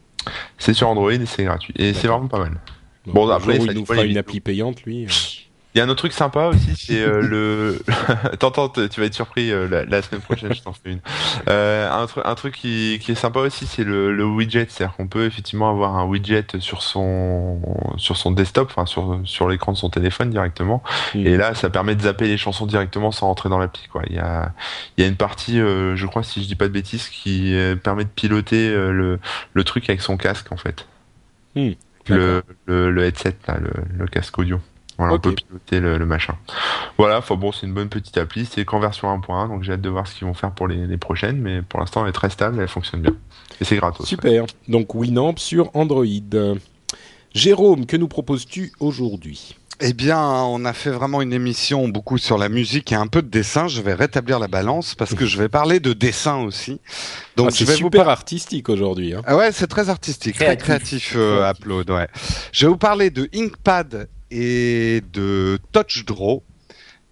C'est 0.58 0.74
sur 0.74 0.88
Android 0.88 1.10
et 1.12 1.26
c'est 1.26 1.44
gratuit. 1.44 1.72
Et 1.78 1.94
c'est 1.94 2.06
vraiment 2.08 2.28
pas 2.28 2.38
mal. 2.38 2.52
Donc, 3.06 3.14
Bon, 3.14 3.28
après, 3.28 3.54
jour 3.54 3.62
où 3.62 3.66
ça 3.66 3.72
il 3.72 3.78
nous 3.78 3.86
fera 3.86 4.04
une 4.04 4.18
appli 4.18 4.40
payante, 4.40 4.82
lui. 4.84 5.04
euh. 5.04 5.08
Il 5.74 5.78
y 5.78 5.82
a 5.82 5.84
un 5.84 5.88
autre 5.90 5.98
truc 5.98 6.14
sympa 6.14 6.46
aussi, 6.46 6.74
c'est 6.74 7.02
euh, 7.02 7.20
le. 7.20 7.82
T'entends, 8.38 8.70
tu 8.70 8.98
vas 8.98 9.04
être 9.04 9.12
surpris 9.12 9.52
euh, 9.52 9.68
la, 9.68 9.84
la 9.84 10.00
semaine 10.00 10.22
prochaine, 10.22 10.54
je 10.54 10.62
t'en 10.62 10.72
fais 10.72 10.92
une. 10.92 11.00
Euh, 11.50 11.86
un, 11.90 12.06
un 12.24 12.34
truc 12.34 12.54
qui, 12.54 12.98
qui 13.02 13.12
est 13.12 13.14
sympa 13.14 13.40
aussi, 13.40 13.66
c'est 13.66 13.84
le, 13.84 14.10
le 14.10 14.24
widget, 14.24 14.68
c'est-à-dire 14.70 14.96
qu'on 14.96 15.06
peut 15.06 15.26
effectivement 15.26 15.68
avoir 15.68 15.94
un 15.96 16.06
widget 16.06 16.46
sur 16.60 16.82
son 16.82 17.60
sur 17.98 18.16
son 18.16 18.30
desktop, 18.30 18.68
enfin 18.70 18.86
sur 18.86 19.20
sur 19.24 19.50
l'écran 19.50 19.72
de 19.72 19.76
son 19.76 19.90
téléphone 19.90 20.30
directement. 20.30 20.82
Mm. 21.14 21.26
Et 21.26 21.36
là, 21.36 21.54
ça 21.54 21.68
permet 21.68 21.94
de 21.94 22.00
zapper 22.00 22.26
les 22.26 22.38
chansons 22.38 22.64
directement 22.64 23.12
sans 23.12 23.26
rentrer 23.26 23.50
dans 23.50 23.58
l'appli. 23.58 23.82
Quoi. 23.92 24.00
Il 24.08 24.16
y 24.16 24.18
a 24.18 24.54
il 24.96 25.02
y 25.02 25.04
a 25.04 25.08
une 25.10 25.16
partie, 25.16 25.58
je 25.58 26.06
crois, 26.06 26.22
si 26.22 26.42
je 26.42 26.48
dis 26.48 26.54
pas 26.56 26.68
de 26.68 26.72
bêtises, 26.72 27.10
qui 27.10 27.54
permet 27.82 28.04
de 28.04 28.08
piloter 28.08 28.70
le 28.70 29.18
le 29.52 29.64
truc 29.64 29.90
avec 29.90 30.00
son 30.00 30.16
casque 30.16 30.50
en 30.52 30.56
fait. 30.56 30.86
Mm. 31.54 31.72
Le, 32.08 32.42
le 32.66 32.90
le 32.90 33.04
headset 33.04 33.36
là, 33.48 33.58
le, 33.58 33.70
le 33.98 34.06
casque 34.06 34.38
audio. 34.38 34.60
Voilà, 34.98 35.14
on 35.14 35.18
peut 35.18 35.34
piloter 35.34 35.80
le, 35.80 35.98
le 35.98 36.06
machin. 36.06 36.36
Voilà, 36.96 37.20
bon, 37.20 37.52
c'est 37.52 37.66
une 37.66 37.74
bonne 37.74 37.90
petite 37.90 38.16
appli, 38.16 38.46
c'est 38.46 38.64
qu'en 38.64 38.78
version 38.80 39.14
1.1, 39.14 39.48
donc 39.48 39.62
j'ai 39.62 39.72
hâte 39.72 39.82
de 39.82 39.90
voir 39.90 40.06
ce 40.06 40.14
qu'ils 40.14 40.26
vont 40.26 40.32
faire 40.32 40.52
pour 40.52 40.68
les, 40.68 40.86
les 40.86 40.96
prochaines, 40.96 41.38
mais 41.38 41.60
pour 41.60 41.80
l'instant 41.80 42.02
elle 42.04 42.08
est 42.08 42.12
très 42.12 42.30
stable, 42.30 42.60
elle 42.60 42.68
fonctionne 42.68 43.02
bien. 43.02 43.12
Et 43.60 43.64
c'est 43.64 43.76
gratos. 43.76 44.06
Super. 44.06 44.46
Donc 44.68 44.94
Winamp 44.94 45.34
sur 45.36 45.70
Android. 45.74 46.04
Jérôme, 47.34 47.84
que 47.84 47.98
nous 47.98 48.08
proposes-tu 48.08 48.72
aujourd'hui? 48.80 49.56
Eh 49.80 49.92
bien, 49.92 50.18
on 50.22 50.64
a 50.64 50.72
fait 50.72 50.88
vraiment 50.90 51.20
une 51.20 51.34
émission 51.34 51.86
beaucoup 51.88 52.16
sur 52.16 52.38
la 52.38 52.48
musique 52.48 52.92
et 52.92 52.94
un 52.94 53.08
peu 53.08 53.20
de 53.20 53.28
dessin. 53.28 53.68
Je 53.68 53.82
vais 53.82 53.92
rétablir 53.92 54.38
la 54.38 54.48
balance 54.48 54.94
parce 54.94 55.14
que 55.14 55.26
je 55.26 55.36
vais 55.36 55.50
parler 55.50 55.80
de 55.80 55.92
dessin 55.92 56.38
aussi. 56.38 56.80
Donc, 57.36 57.48
Ah, 57.48 57.50
je 57.50 57.56
C'est 57.58 57.64
vais 57.66 57.72
vous 57.72 57.78
super 57.78 58.08
artistique 58.08 58.70
aujourd'hui. 58.70 59.12
Hein. 59.12 59.20
Ah 59.26 59.36
ouais, 59.36 59.52
c'est 59.52 59.66
très 59.66 59.90
artistique, 59.90 60.36
très 60.36 60.56
Créatif. 60.56 60.64
créatif, 60.64 61.12
euh, 61.16 61.50
Upload. 61.50 61.90
Ouais. 61.90 62.08
Je 62.52 62.64
vais 62.64 62.70
vous 62.70 62.78
parler 62.78 63.10
de 63.10 63.28
Inkpad 63.34 64.08
et 64.30 65.02
de 65.12 65.58
TouchDraw. 65.72 66.42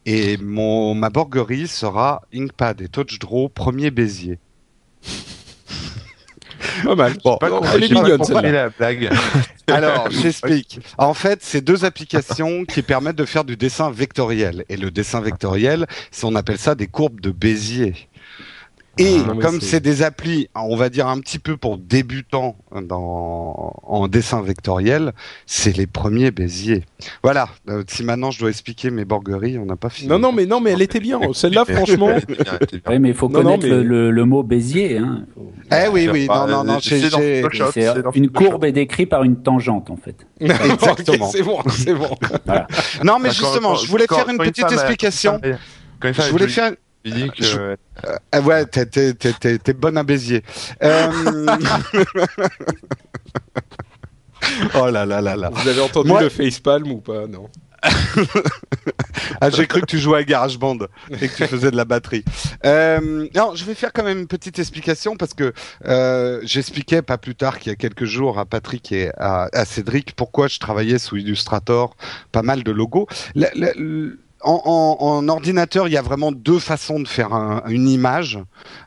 Et 0.06 0.38
mon 0.38 0.94
ma 0.94 1.10
borguerie 1.10 1.68
sera 1.68 2.22
Inkpad 2.34 2.80
et 2.80 2.88
TouchDraw 2.88 3.50
premier 3.50 3.90
Béziers. 3.90 4.38
Pas 6.84 6.94
mal. 6.94 7.14
Bon, 7.24 7.36
Pas 7.38 7.48
elle 7.74 7.84
est 7.84 7.90
mignonne, 7.90 8.22
celle-là. 8.24 8.50
la 8.50 8.68
blague. 8.70 9.10
Alors, 9.66 10.10
j'explique. 10.10 10.80
En 10.98 11.14
fait, 11.14 11.38
c'est 11.42 11.60
deux 11.60 11.84
applications 11.84 12.64
qui 12.64 12.82
permettent 12.82 13.16
de 13.16 13.24
faire 13.24 13.44
du 13.44 13.56
dessin 13.56 13.90
vectoriel. 13.90 14.64
Et 14.68 14.76
le 14.76 14.90
dessin 14.90 15.20
vectoriel, 15.20 15.86
c'est 16.10 16.24
on 16.26 16.34
appelle 16.34 16.58
ça 16.58 16.74
des 16.74 16.86
courbes 16.86 17.20
de 17.20 17.30
Bézier. 17.30 17.94
Et 18.98 19.16
Ah, 19.24 19.32
non, 19.34 19.40
comme 19.40 19.60
c'est- 19.60 19.80
des 19.80 20.02
applis, 20.02 20.48
on 20.54 20.76
va 20.76 20.88
dire 20.88 21.08
un 21.08 21.18
petit 21.18 21.38
peu 21.40 21.56
pour 21.56 21.78
débutants 21.78 22.56
dans, 22.80 23.74
en 23.82 24.06
dessin 24.06 24.40
vectoriel, 24.40 25.12
c'est 25.46 25.76
les 25.76 25.86
premiers 25.88 26.30
Bézier. 26.30 26.84
Voilà. 27.22 27.48
Euh, 27.68 27.82
si 27.88 28.04
maintenant 28.04 28.30
je 28.30 28.38
dois 28.38 28.50
expliquer 28.50 28.90
mes 28.90 29.04
borgueries, 29.04 29.58
on 29.58 29.64
n'a 29.66 29.74
pas 29.76 29.88
fini. 29.90 30.08
Non, 30.08 30.18
non, 30.20 30.30
mais 30.32 30.46
non, 30.46 30.60
mais 30.60 30.70
elle 30.72 30.82
était 30.82 31.00
bien. 31.00 31.18
Celle-là, 31.32 31.64
franchement. 31.64 32.10
Oui, 32.88 32.98
mais 32.98 33.08
il 33.08 33.14
faut 33.14 33.28
Non, 33.28 33.38
non, 33.42 33.56
connaître 33.56 33.64
mais- 33.66 33.82
le, 33.82 34.10
le- 34.10 34.24
mot 34.24 34.42
Bézier. 34.42 34.98
Hein. 34.98 35.26
Eh 35.72 35.88
oui, 35.88 36.08
oui, 36.12 36.26
non, 36.28 36.46
non, 36.46 36.64
non, 36.64 36.78
c'est 36.80 37.00
j'ai, 37.10 37.42
une 38.14 38.30
courbe 38.30 38.64
est 38.64 38.72
décrite 38.72 39.08
par 39.08 39.22
une 39.24 39.42
tangente 39.42 39.90
en 39.90 39.96
fait. 39.96 40.16
Exactement. 40.40 41.28
C'est 41.30 41.42
bon, 41.42 41.58
c'est 41.70 41.94
bon. 41.94 42.10
Non, 43.02 43.18
mais 43.18 43.30
justement, 43.30 43.70
quand- 43.70 43.76
je 43.76 43.88
voulais 43.88 44.06
quand- 44.06 44.16
faire 44.16 44.28
une 44.28 44.38
petite 44.38 44.70
explication. 44.70 45.40
Je 46.02 46.30
voulais 46.30 46.48
faire, 46.48 46.72
dis 47.10 47.30
que 47.30 47.44
Je- 47.44 47.58
euh, 47.60 47.76
Ah 48.32 48.40
ouais, 48.40 48.64
t'es, 48.66 48.86
t'es, 48.86 49.14
t'es, 49.14 49.32
t'es, 49.32 49.58
t'es 49.58 49.72
bonne 49.72 49.96
à 49.98 50.02
Béziers. 50.02 50.42
Euh... 50.82 51.10
oh 54.74 54.90
là 54.90 55.06
là 55.06 55.20
là 55.20 55.36
là. 55.36 55.50
Vous 55.52 55.68
avez 55.68 55.80
entendu 55.80 56.08
Moi- 56.08 56.22
le 56.22 56.28
facepalm 56.28 56.90
ou 56.92 57.00
pas? 57.00 57.26
Non. 57.26 57.48
Ah, 59.40 59.50
j'ai 59.50 59.66
cru 59.66 59.80
que 59.80 59.86
tu 59.86 59.98
jouais 59.98 60.18
à 60.20 60.24
GarageBand 60.24 60.78
et 61.10 61.28
que 61.28 61.34
tu 61.36 61.46
faisais 61.46 61.70
de 61.70 61.76
la 61.76 61.84
batterie. 61.84 62.24
Euh, 62.64 63.26
non, 63.34 63.54
je 63.54 63.64
vais 63.64 63.74
faire 63.74 63.92
quand 63.92 64.04
même 64.04 64.18
une 64.20 64.26
petite 64.26 64.58
explication 64.58 65.16
parce 65.16 65.34
que 65.34 65.52
euh, 65.86 66.40
j'expliquais 66.44 67.02
pas 67.02 67.18
plus 67.18 67.34
tard 67.34 67.58
qu'il 67.58 67.70
y 67.70 67.72
a 67.72 67.76
quelques 67.76 68.04
jours 68.04 68.38
à 68.38 68.44
Patrick 68.46 68.90
et 68.92 69.10
à, 69.18 69.48
à 69.52 69.64
Cédric 69.64 70.14
pourquoi 70.14 70.48
je 70.48 70.58
travaillais 70.58 70.98
sous 70.98 71.16
Illustrator, 71.16 71.96
pas 72.32 72.42
mal 72.42 72.62
de 72.62 72.70
logos. 72.70 73.06
En, 74.44 74.62
en- 74.64 74.96
en 75.04 75.28
ordinateur, 75.28 75.88
il 75.88 75.92
y 75.92 75.96
a 75.96 76.02
vraiment 76.02 76.30
deux 76.32 76.58
façons 76.58 77.00
de 77.00 77.08
faire 77.08 77.32
un- 77.32 77.62
une 77.68 77.88
image. 77.88 78.38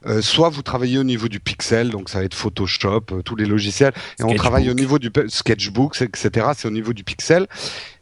Euh, 0.05 0.21
soit 0.21 0.49
vous 0.49 0.61
travaillez 0.61 0.97
au 0.99 1.03
niveau 1.03 1.27
du 1.27 1.39
pixel, 1.39 1.89
donc 1.89 2.09
ça 2.09 2.19
va 2.19 2.25
être 2.25 2.33
Photoshop, 2.35 3.01
euh, 3.11 3.21
tous 3.23 3.35
les 3.35 3.45
logiciels, 3.45 3.93
et 4.19 4.23
on 4.23 4.27
travaille 4.37 4.69
au 4.69 4.73
niveau 4.73 4.99
du 4.99 5.11
sketchbook, 5.27 6.01
etc. 6.01 6.47
C'est 6.55 6.67
au 6.67 6.71
niveau 6.71 6.93
du 6.93 7.03
pixel. 7.03 7.47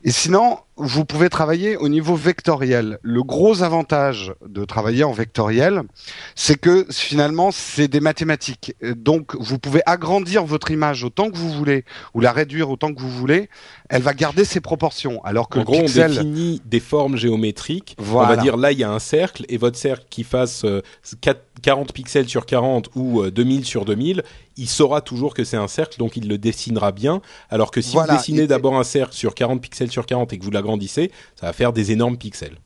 Et 0.03 0.11
sinon, 0.11 0.59
vous 0.77 1.05
pouvez 1.05 1.29
travailler 1.29 1.77
au 1.77 1.87
niveau 1.87 2.15
vectoriel. 2.15 2.99
Le 3.01 3.23
gros 3.23 3.63
avantage 3.63 4.33
de 4.45 4.65
travailler 4.65 5.03
en 5.03 5.13
vectoriel, 5.13 5.83
c'est 6.35 6.59
que 6.59 6.85
finalement, 6.91 7.51
c'est 7.51 7.87
des 7.87 8.01
mathématiques. 8.01 8.73
Euh, 8.83 8.93
Donc, 8.95 9.35
vous 9.39 9.57
pouvez 9.57 9.81
agrandir 9.85 10.43
votre 10.45 10.71
image 10.71 11.03
autant 11.03 11.29
que 11.29 11.37
vous 11.37 11.51
voulez, 11.51 11.85
ou 12.13 12.19
la 12.19 12.31
réduire 12.31 12.69
autant 12.69 12.93
que 12.93 12.99
vous 12.99 13.09
voulez. 13.09 13.49
Elle 13.89 14.01
va 14.01 14.13
garder 14.13 14.43
ses 14.45 14.59
proportions. 14.59 15.23
Alors 15.23 15.47
que 15.47 15.57
En 15.57 15.61
le 15.61 15.65
gros, 15.65 15.75
on 15.77 15.81
pixel, 15.85 16.11
définit 16.11 16.61
des 16.65 16.79
formes 16.79 17.15
géométriques. 17.15 17.95
On 17.99 18.03
Voilà. 18.03 18.35
va 18.35 18.41
dire 18.41 18.57
là, 18.57 18.71
il 18.71 18.79
y 18.79 18.83
a 18.83 18.91
un 18.91 18.99
cercle 18.99 19.45
et 19.47 19.57
votre 19.57 19.77
cercle 19.77 20.05
qui 20.09 20.23
fasse 20.23 20.65
euh, 20.65 20.81
4 21.21 21.39
40 21.65 21.93
pixels 21.93 22.29
sur 22.29 22.45
40 22.45 22.91
ou 22.93 23.23
euh, 23.23 23.31
2000 23.31 23.65
sur 23.65 23.85
2000, 23.85 24.21
il 24.55 24.69
saura 24.69 25.01
toujours 25.01 25.33
que 25.33 25.43
c'est 25.43 25.57
un 25.57 25.67
cercle, 25.67 25.97
donc 25.97 26.15
il 26.15 26.27
le 26.27 26.37
dessinera 26.37 26.91
bien. 26.91 27.23
Alors 27.49 27.71
que 27.71 27.81
si 27.81 27.93
Voilà. 27.93 28.13
vous 28.13 28.19
dessinez 28.19 28.45
d'abord 28.45 28.77
un 28.77 28.83
cercle 28.83 29.15
sur 29.15 29.33
40 29.33 29.59
pixels 29.59 29.89
sur 29.89 30.05
40 30.05 30.31
et 30.31 30.37
que 30.37 30.43
vous 30.43 30.51
l'agrandissez, 30.51 31.11
ça 31.35 31.47
va 31.47 31.53
faire 31.53 31.73
des 31.73 31.91
énormes 31.91 32.17
pixels. 32.17 32.57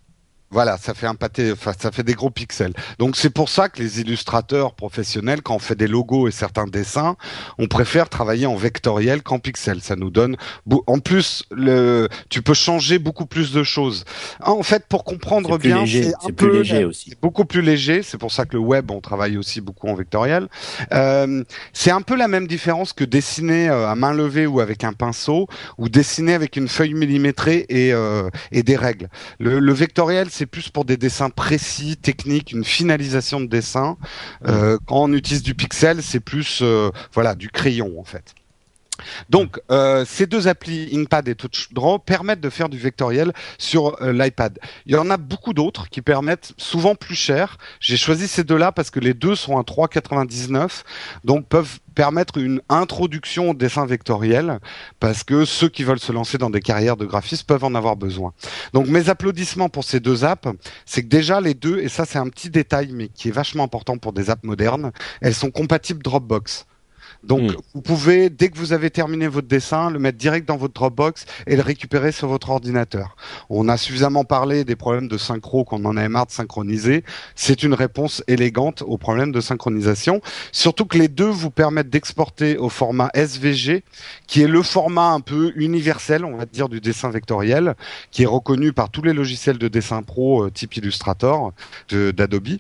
Voilà, 0.52 0.78
ça 0.78 0.96
fait 0.96 1.06
un 1.06 1.14
pâté, 1.16 1.52
enfin, 1.52 1.74
ça 1.80 1.92
fait 1.92 2.02
des 2.04 2.14
gros 2.16 2.32
pixels. 2.32 2.74
Donc 2.98 3.16
c'est 3.16 3.30
pour 3.30 3.50
ça 3.50 3.70
que 3.70 3.82
les 3.82 4.02
illustrateurs 4.02 4.74
professionnels, 4.74 5.44
quand 5.44 5.56
on 5.56 5.60
fait 5.60 5.76
des 5.76 5.88
logos 5.88 6.28
et 6.28 6.32
certains 6.32 6.66
dessins, 6.66 7.16
on 7.60 7.68
préfère 7.68 8.10
travailler 8.10 8.48
en 8.48 8.56
vectoriel 8.56 9.22
qu'en 9.22 9.38
pixel. 9.38 9.82
Ça 9.82 9.96
nous 9.96 10.10
donne, 10.10 10.38
en 10.88 11.00
plus, 11.00 11.44
le, 11.52 12.10
tu 12.30 12.42
peux 12.42 12.56
changer 12.56 12.98
beaucoup 12.98 13.28
plus 13.28 13.52
de 13.52 13.62
choses. 13.64 14.06
Ah, 14.40 14.52
En 14.52 14.64
fait, 14.64 14.86
pour 14.88 15.04
comprendre 15.04 15.58
bien, 15.60 15.86
c'est 15.86 16.14
plus 16.34 16.34
peu- 16.50 16.58
léger 16.58 16.84
aussi. 16.86 17.14
beaucoup 17.22 17.46
plus 17.46 17.62
léger. 17.62 18.02
C'est 18.02 18.18
pour 18.18 18.32
ça 18.32 18.46
que 18.46 18.54
le 18.54 18.60
web, 18.60 18.90
on 18.90 19.02
travaille 19.02 19.38
aussi 19.38 19.62
beaucoup 19.62 19.88
en 19.88 19.94
vectoriel. 19.94 20.48
Euh, 20.94 21.44
c'est 21.74 21.92
un 21.92 22.02
peu 22.02 22.16
la 22.16 22.28
même 22.28 22.48
différence 22.48 22.94
que 22.94 23.04
dessiner 23.04 23.70
euh, 23.70 23.88
à 23.88 23.96
main 23.96 24.14
levée 24.14 24.48
ou 24.48 24.60
avec 24.62 24.84
un 24.84 24.94
pinceau, 24.94 25.48
ou 25.78 25.90
dessiner 25.90 26.34
avec 26.34 26.56
une 26.56 26.68
feuille 26.68 26.96
millimétrée 26.96 27.66
et, 27.70 27.94
euh, 27.94 28.30
et 28.52 28.64
des 28.64 28.76
règles. 28.76 29.10
Le, 29.40 29.60
le 29.60 29.74
vectoriel, 29.74 30.30
c'est 30.40 30.46
plus 30.46 30.70
pour 30.70 30.86
des 30.86 30.96
dessins 30.96 31.30
précis, 31.30 31.98
techniques, 31.98 32.54
une 32.54 32.64
finalisation 32.64 33.42
de 33.42 33.46
dessin. 33.46 33.98
Euh, 34.48 34.78
quand 34.86 35.04
on 35.04 35.12
utilise 35.12 35.44
du 35.44 35.54
pixel, 35.54 36.02
c'est 36.02 36.22
plus 36.22 36.60
euh, 36.62 36.92
voilà 37.12 37.36
du 37.36 37.50
crayon 37.50 38.00
en 38.00 38.06
fait. 38.06 38.36
Donc, 39.30 39.60
euh, 39.72 40.06
ces 40.06 40.26
deux 40.26 40.48
applis, 40.48 40.90
Inkpad 40.94 41.28
et 41.28 41.36
TouchDraw, 41.36 42.00
permettent 42.00 42.42
de 42.42 42.50
faire 42.50 42.70
du 42.70 42.78
vectoriel 42.78 43.34
sur 43.58 44.02
euh, 44.02 44.12
l'iPad. 44.12 44.60
Il 44.86 44.94
y 44.94 44.98
en 44.98 45.10
a 45.10 45.18
beaucoup 45.18 45.54
d'autres 45.54 45.90
qui 45.90 46.02
permettent, 46.02 46.54
souvent 46.58 46.96
plus 46.96 47.16
cher. 47.16 47.58
J'ai 47.80 47.98
choisi 47.98 48.28
ces 48.28 48.44
deux-là 48.44 48.72
parce 48.72 48.90
que 48.90 49.00
les 49.00 49.14
deux 49.14 49.36
sont 49.36 49.58
à 49.58 49.62
3,99, 49.62 50.84
donc 51.24 51.48
peuvent 51.48 51.80
permettre 52.00 52.38
une 52.38 52.62
introduction 52.70 53.50
au 53.50 53.54
dessin 53.54 53.86
vectoriel, 53.86 54.60
parce 55.02 55.26
que 55.26 55.44
ceux 55.44 55.68
qui 55.68 55.84
veulent 55.84 56.00
se 56.00 56.14
lancer 56.14 56.38
dans 56.38 56.50
des 56.50 56.62
carrières 56.62 56.96
de 56.96 57.06
graphistes 57.06 57.46
peuvent 57.46 57.66
en 57.66 57.76
avoir 57.76 57.98
besoin. 57.98 58.34
Donc, 58.72 58.88
mes 58.88 59.10
applaudissements 59.10 59.68
pour 59.68 59.84
ces 59.84 60.00
deux 60.00 60.24
apps, 60.24 60.48
c'est 60.86 61.04
que 61.04 61.10
déjà 61.10 61.42
les 61.42 61.54
deux, 61.54 61.80
et 61.80 61.90
ça 61.90 62.06
c'est 62.06 62.18
un 62.18 62.30
petit 62.30 62.50
détail, 62.50 62.92
mais 62.94 63.10
qui 63.10 63.28
est 63.28 63.32
vachement 63.32 63.64
important 63.64 63.98
pour 63.98 64.14
des 64.14 64.30
apps 64.30 64.44
modernes, 64.44 64.94
elles 65.20 65.36
sont 65.36 65.52
compatibles 65.52 66.02
Dropbox. 66.02 66.66
Donc, 67.24 67.52
Mm. 67.52 67.56
vous 67.74 67.82
pouvez, 67.82 68.30
dès 68.30 68.50
que 68.50 68.58
vous 68.58 68.74
avez 68.74 68.90
terminé 68.90 69.28
votre 69.28 69.48
dessin, 69.48 69.90
le 69.90 70.00
mettre 70.00 70.18
direct 70.18 70.48
dans 70.48 70.58
votre 70.58 70.74
Dropbox 70.74 71.26
et 71.48 71.56
le 71.56 71.62
récupérer 71.62 72.12
sur 72.12 72.28
votre 72.28 72.50
ordinateur. 72.50 73.16
On 73.50 73.68
a 73.68 73.78
suffisamment 73.78 74.24
parlé 74.24 74.64
des 74.64 74.76
problèmes 74.76 75.08
de 75.08 75.18
synchro 75.18 75.64
qu'on 75.64 75.84
en 75.86 75.98
avait 75.98 76.10
marre 76.10 76.28
de 76.28 76.32
synchroniser. 76.32 77.04
C'est 77.36 77.64
une 77.64 77.74
réponse 77.74 78.24
élégante 78.28 78.84
aux 78.86 78.98
problèmes 78.98 79.32
de 79.32 79.42
synchronisation. 79.42 80.22
Surtout 80.52 80.86
que 80.86 80.98
les 80.98 81.08
deux 81.08 81.30
vous 81.30 81.52
permettent 81.52 81.90
d'exporter 81.90 82.58
au 82.58 82.70
format 82.70 83.10
SVG, 83.14 83.84
qui 84.28 84.42
est 84.42 84.48
le 84.48 84.64
format 84.64 85.12
un 85.12 85.22
peu 85.22 85.52
universel, 85.56 86.24
on 86.26 86.38
va 86.38 86.46
dire, 86.46 86.70
du 86.70 86.80
dessin 86.80 87.10
vectoriel, 87.10 87.76
qui 88.12 88.24
est 88.24 88.28
reconnu 88.28 88.74
par 88.74 88.90
tous 88.90 89.02
les 89.02 89.14
logiciels 89.14 89.58
de 89.58 89.68
dessin 89.68 90.04
pro 90.04 90.46
euh, 90.46 90.52
type 90.52 90.78
Illustrator 90.78 91.54
d'Adobe. 91.90 92.60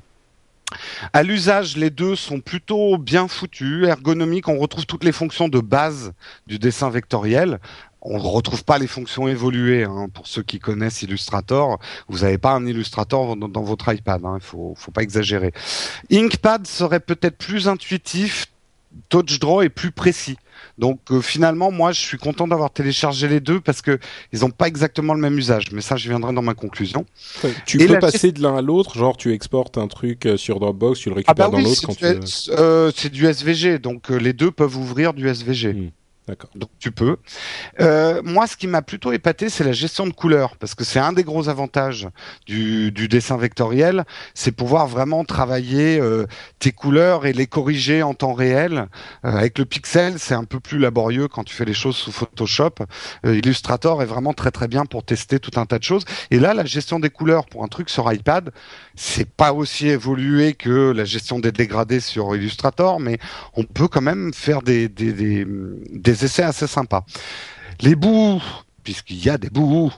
À 1.13 1.23
l'usage, 1.23 1.77
les 1.77 1.89
deux 1.89 2.15
sont 2.15 2.39
plutôt 2.39 2.97
bien 2.97 3.27
foutus, 3.27 3.87
ergonomiques. 3.87 4.47
On 4.47 4.57
retrouve 4.57 4.85
toutes 4.85 5.03
les 5.03 5.11
fonctions 5.11 5.47
de 5.47 5.59
base 5.59 6.13
du 6.47 6.59
dessin 6.59 6.89
vectoriel. 6.89 7.59
On 8.01 8.17
ne 8.17 8.23
retrouve 8.23 8.63
pas 8.63 8.77
les 8.77 8.87
fonctions 8.87 9.27
évoluées. 9.27 9.83
hein. 9.83 10.07
Pour 10.13 10.27
ceux 10.27 10.43
qui 10.43 10.59
connaissent 10.59 11.01
Illustrator, 11.01 11.79
vous 12.07 12.19
n'avez 12.19 12.37
pas 12.37 12.51
un 12.51 12.65
Illustrator 12.65 13.35
dans, 13.35 13.63
votre 13.63 13.93
iPad. 13.93 14.21
Il 14.23 14.27
hein. 14.27 14.37
faut, 14.39 14.73
faut 14.77 14.91
pas 14.91 15.01
exagérer. 15.01 15.53
Inkpad 16.11 16.65
serait 16.65 17.01
peut-être 17.01 17.37
plus 17.37 17.67
intuitif. 17.67 18.47
TouchDraw 19.09 19.63
est 19.63 19.69
plus 19.69 19.91
précis. 19.91 20.37
Donc 20.77 20.99
euh, 21.11 21.21
finalement, 21.21 21.71
moi, 21.71 21.91
je 21.91 21.99
suis 22.01 22.17
content 22.17 22.47
d'avoir 22.47 22.71
téléchargé 22.71 23.27
les 23.27 23.39
deux 23.39 23.59
parce 23.59 23.81
que 23.81 23.99
ils 24.33 24.39
n'ont 24.41 24.49
pas 24.51 24.67
exactement 24.67 25.13
le 25.13 25.19
même 25.21 25.37
usage. 25.37 25.71
Mais 25.71 25.81
ça, 25.81 25.95
je 25.95 26.07
viendrai 26.09 26.33
dans 26.33 26.41
ma 26.41 26.53
conclusion. 26.53 27.05
Ouais, 27.43 27.51
Tu 27.65 27.81
Et 27.81 27.87
peux 27.87 27.93
la- 27.93 27.99
passer 27.99 28.31
de 28.31 28.41
l'un 28.41 28.55
à 28.57 28.61
l'autre, 28.61 28.97
genre 28.97 29.17
tu 29.17 29.33
exportes 29.33 29.77
un 29.77 29.87
truc 29.87 30.25
euh, 30.25 30.37
sur 30.37 30.59
Dropbox, 30.59 30.99
tu 30.99 31.09
le 31.09 31.15
récupères 31.15 31.49
dans 31.51 31.59
l'autre 31.59 31.81
quand 31.85 31.93
du, 31.93 32.19
tu 32.19 32.51
euh, 32.51 32.91
c'est 32.95 33.11
du 33.11 33.25
SVG, 33.25 33.79
donc 33.79 34.11
euh, 34.11 34.15
les 34.17 34.33
deux 34.33 34.51
peuvent 34.51 34.77
ouvrir 34.77 35.13
du 35.13 35.27
SVG. 35.27 35.73
Mm. 35.73 35.89
Donc 36.55 36.69
tu 36.79 36.91
peux. 36.91 37.17
Euh, 37.79 38.21
moi, 38.23 38.47
ce 38.47 38.57
qui 38.57 38.67
m'a 38.67 38.81
plutôt 38.81 39.11
épaté, 39.11 39.49
c'est 39.49 39.63
la 39.63 39.71
gestion 39.71 40.05
de 40.05 40.13
couleurs, 40.13 40.55
parce 40.57 40.75
que 40.75 40.83
c'est 40.83 40.99
un 40.99 41.13
des 41.13 41.23
gros 41.23 41.49
avantages 41.49 42.07
du, 42.45 42.91
dessin 42.91 43.37
vectoriel, 43.37 44.05
c'est 44.33 44.51
pouvoir 44.51 44.87
vraiment 44.87 45.23
travailler 45.23 45.99
euh, 45.99 46.25
tes 46.59 46.71
couleurs 46.71 47.25
et 47.25 47.33
les 47.33 47.47
corriger 47.47 48.03
en 48.03 48.13
temps 48.13 48.33
réel. 48.33 48.87
Euh, 49.25 49.31
avec 49.31 49.57
le 49.57 49.65
pixel, 49.65 50.19
c'est 50.19 50.35
un 50.35 50.43
peu 50.43 50.59
plus 50.59 50.79
laborieux 50.79 51.27
quand 51.27 51.43
tu 51.43 51.55
fais 51.55 51.65
les 51.65 51.73
choses 51.73 51.95
sous 51.95 52.11
Photoshop. 52.11 52.75
Illustrator 53.23 54.01
est 54.01 54.05
vraiment 54.05 54.33
très 54.33 54.51
très 54.51 54.67
bien 54.67 54.85
pour 54.85 55.03
tester 55.03 55.39
tout 55.39 55.59
un 55.59 55.65
tas 55.65 55.79
de 55.79 55.83
choses. 55.83 56.05
Et 56.31 56.39
là, 56.39 56.53
la 56.53 56.65
gestion 56.65 56.99
des 56.99 57.09
couleurs 57.09 57.45
pour 57.45 57.63
un 57.63 57.67
truc 57.67 57.89
sur 57.89 58.11
iPad, 58.11 58.51
c'est 58.95 59.29
pas 59.29 59.53
aussi 59.53 59.87
évolué 59.87 60.53
que 60.53 60.91
la 60.91 61.05
gestion 61.05 61.39
des 61.39 61.51
dégradés 61.51 61.99
sur 61.99 62.35
Illustrator, 62.35 62.99
mais 62.99 63.17
on 63.55 63.63
peut 63.63 63.87
quand 63.87 64.01
même 64.01 64.33
faire 64.33 64.61
des, 64.61 64.89
des, 64.89 65.13
des, 65.13 65.45
des 65.91 66.18
essais 66.23 66.43
assez 66.43 66.67
sympas. 66.67 67.05
Les 67.81 67.95
bouts, 67.95 68.41
puisqu'il 68.83 69.23
y 69.23 69.29
a 69.29 69.37
des 69.37 69.49
bouts, 69.49 69.91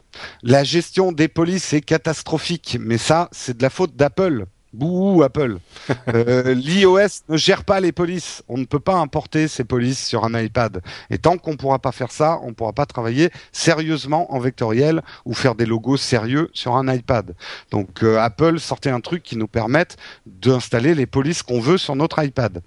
la 0.43 0.63
gestion 0.63 1.11
des 1.11 1.28
polices 1.28 1.74
est 1.74 1.82
catastrophique, 1.82 2.78
mais 2.80 2.97
ça, 2.97 3.30
c'est 3.32 3.57
de 3.57 3.63
la 3.63 3.69
faute 3.69 3.95
d'Apple. 3.95 4.45
Bouh, 4.74 5.24
Apple. 5.24 5.57
Euh, 6.13 6.53
L'iOS 6.55 7.24
ne 7.30 7.38
gère 7.38 7.63
pas 7.63 7.80
les 7.80 7.91
polices. 7.91 8.43
On 8.47 8.57
ne 8.57 8.65
peut 8.65 8.80
pas 8.80 8.95
importer 8.95 9.47
ces 9.47 9.63
polices 9.63 10.05
sur 10.05 10.26
un 10.26 10.39
iPad. 10.39 10.82
Et 11.09 11.17
tant 11.17 11.38
qu'on 11.38 11.51
ne 11.51 11.55
pourra 11.55 11.80
pas 11.80 11.91
faire 11.91 12.11
ça, 12.11 12.39
on 12.43 12.47
ne 12.47 12.53
pourra 12.53 12.74
pas 12.74 12.86
travailler 12.86 13.30
sérieusement 13.51 14.34
en 14.34 14.39
vectoriel 14.39 15.01
ou 15.26 15.34
faire 15.34 15.55
des 15.55 15.65
logos 15.65 15.97
sérieux 15.97 16.49
sur 16.53 16.76
un 16.76 16.93
iPad. 16.93 17.34
Donc 17.72 18.03
euh, 18.03 18.19
Apple 18.19 18.59
sortait 18.59 18.89
un 18.89 18.99
truc 18.99 19.24
qui 19.24 19.38
nous 19.38 19.47
permette 19.47 19.97
d'installer 20.26 20.95
les 20.95 21.05
polices 21.05 21.43
qu'on 21.43 21.59
veut 21.59 21.78
sur 21.78 21.95
notre 21.95 22.24
iPad. 22.24 22.61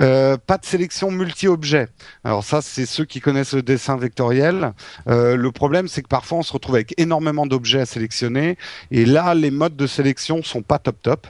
Euh, 0.00 0.36
pas 0.36 0.58
de 0.58 0.64
sélection 0.64 1.10
multi-objets. 1.10 1.88
Alors 2.24 2.44
ça, 2.44 2.62
c'est 2.62 2.86
ceux 2.86 3.04
qui 3.04 3.20
connaissent 3.20 3.54
le 3.54 3.62
dessin 3.62 3.96
vectoriel. 3.96 4.72
Euh, 5.08 5.36
le 5.36 5.52
problème, 5.52 5.88
c'est 5.88 6.02
que 6.02 6.08
parfois, 6.08 6.38
on 6.38 6.42
se 6.42 6.52
retrouve 6.52 6.76
avec 6.76 6.94
énormément 6.98 7.46
d'objets 7.46 7.80
à 7.80 7.86
sélectionner. 7.86 8.56
Et 8.90 9.04
là, 9.04 9.34
les 9.34 9.50
modes 9.50 9.76
de 9.76 9.86
sélection 9.86 10.42
sont 10.42 10.62
pas 10.62 10.78
top 10.78 11.00
top. 11.02 11.26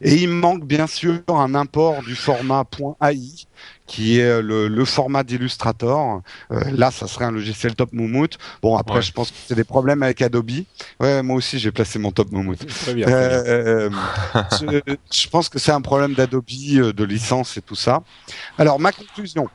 Et 0.00 0.16
il 0.16 0.28
manque 0.28 0.64
bien 0.64 0.86
sûr 0.86 1.20
un 1.28 1.54
import 1.54 2.02
du 2.02 2.14
format 2.14 2.64
.ai 3.02 3.18
qui 3.86 4.18
est 4.18 4.40
le, 4.42 4.68
le 4.68 4.84
format 4.84 5.22
d'Illustrator. 5.22 6.22
Euh, 6.50 6.60
là, 6.72 6.90
ça 6.90 7.06
serait 7.06 7.24
un 7.26 7.30
logiciel 7.30 7.74
Top 7.74 7.92
Moumout. 7.92 8.38
Bon, 8.62 8.76
après, 8.76 8.96
Ouais. 8.96 9.02
je 9.02 9.12
pense 9.12 9.30
que 9.30 9.36
c'est 9.46 9.54
des 9.54 9.64
problèmes 9.64 10.02
avec 10.02 10.22
Adobe. 10.22 10.50
Ouais, 11.00 11.22
moi 11.22 11.36
aussi, 11.36 11.58
j'ai 11.58 11.70
placé 11.72 11.98
mon 11.98 12.10
Top 12.10 12.30
Moumout. 12.32 12.56
Très 12.56 12.94
bien. 12.94 13.06
très 13.06 13.28
bien. 13.28 13.38
Euh, 13.46 13.90
je, 14.60 14.80
je 15.12 15.28
pense 15.28 15.48
que 15.48 15.58
c'est 15.58 15.72
un 15.72 15.80
problème 15.80 16.14
d'Adobe, 16.14 16.44
euh, 16.74 16.92
de 16.92 17.04
licence 17.04 17.56
et 17.56 17.62
tout 17.62 17.74
ça. 17.74 18.02
Alors, 18.58 18.78
ma 18.80 18.92
conclusion. 18.92 19.48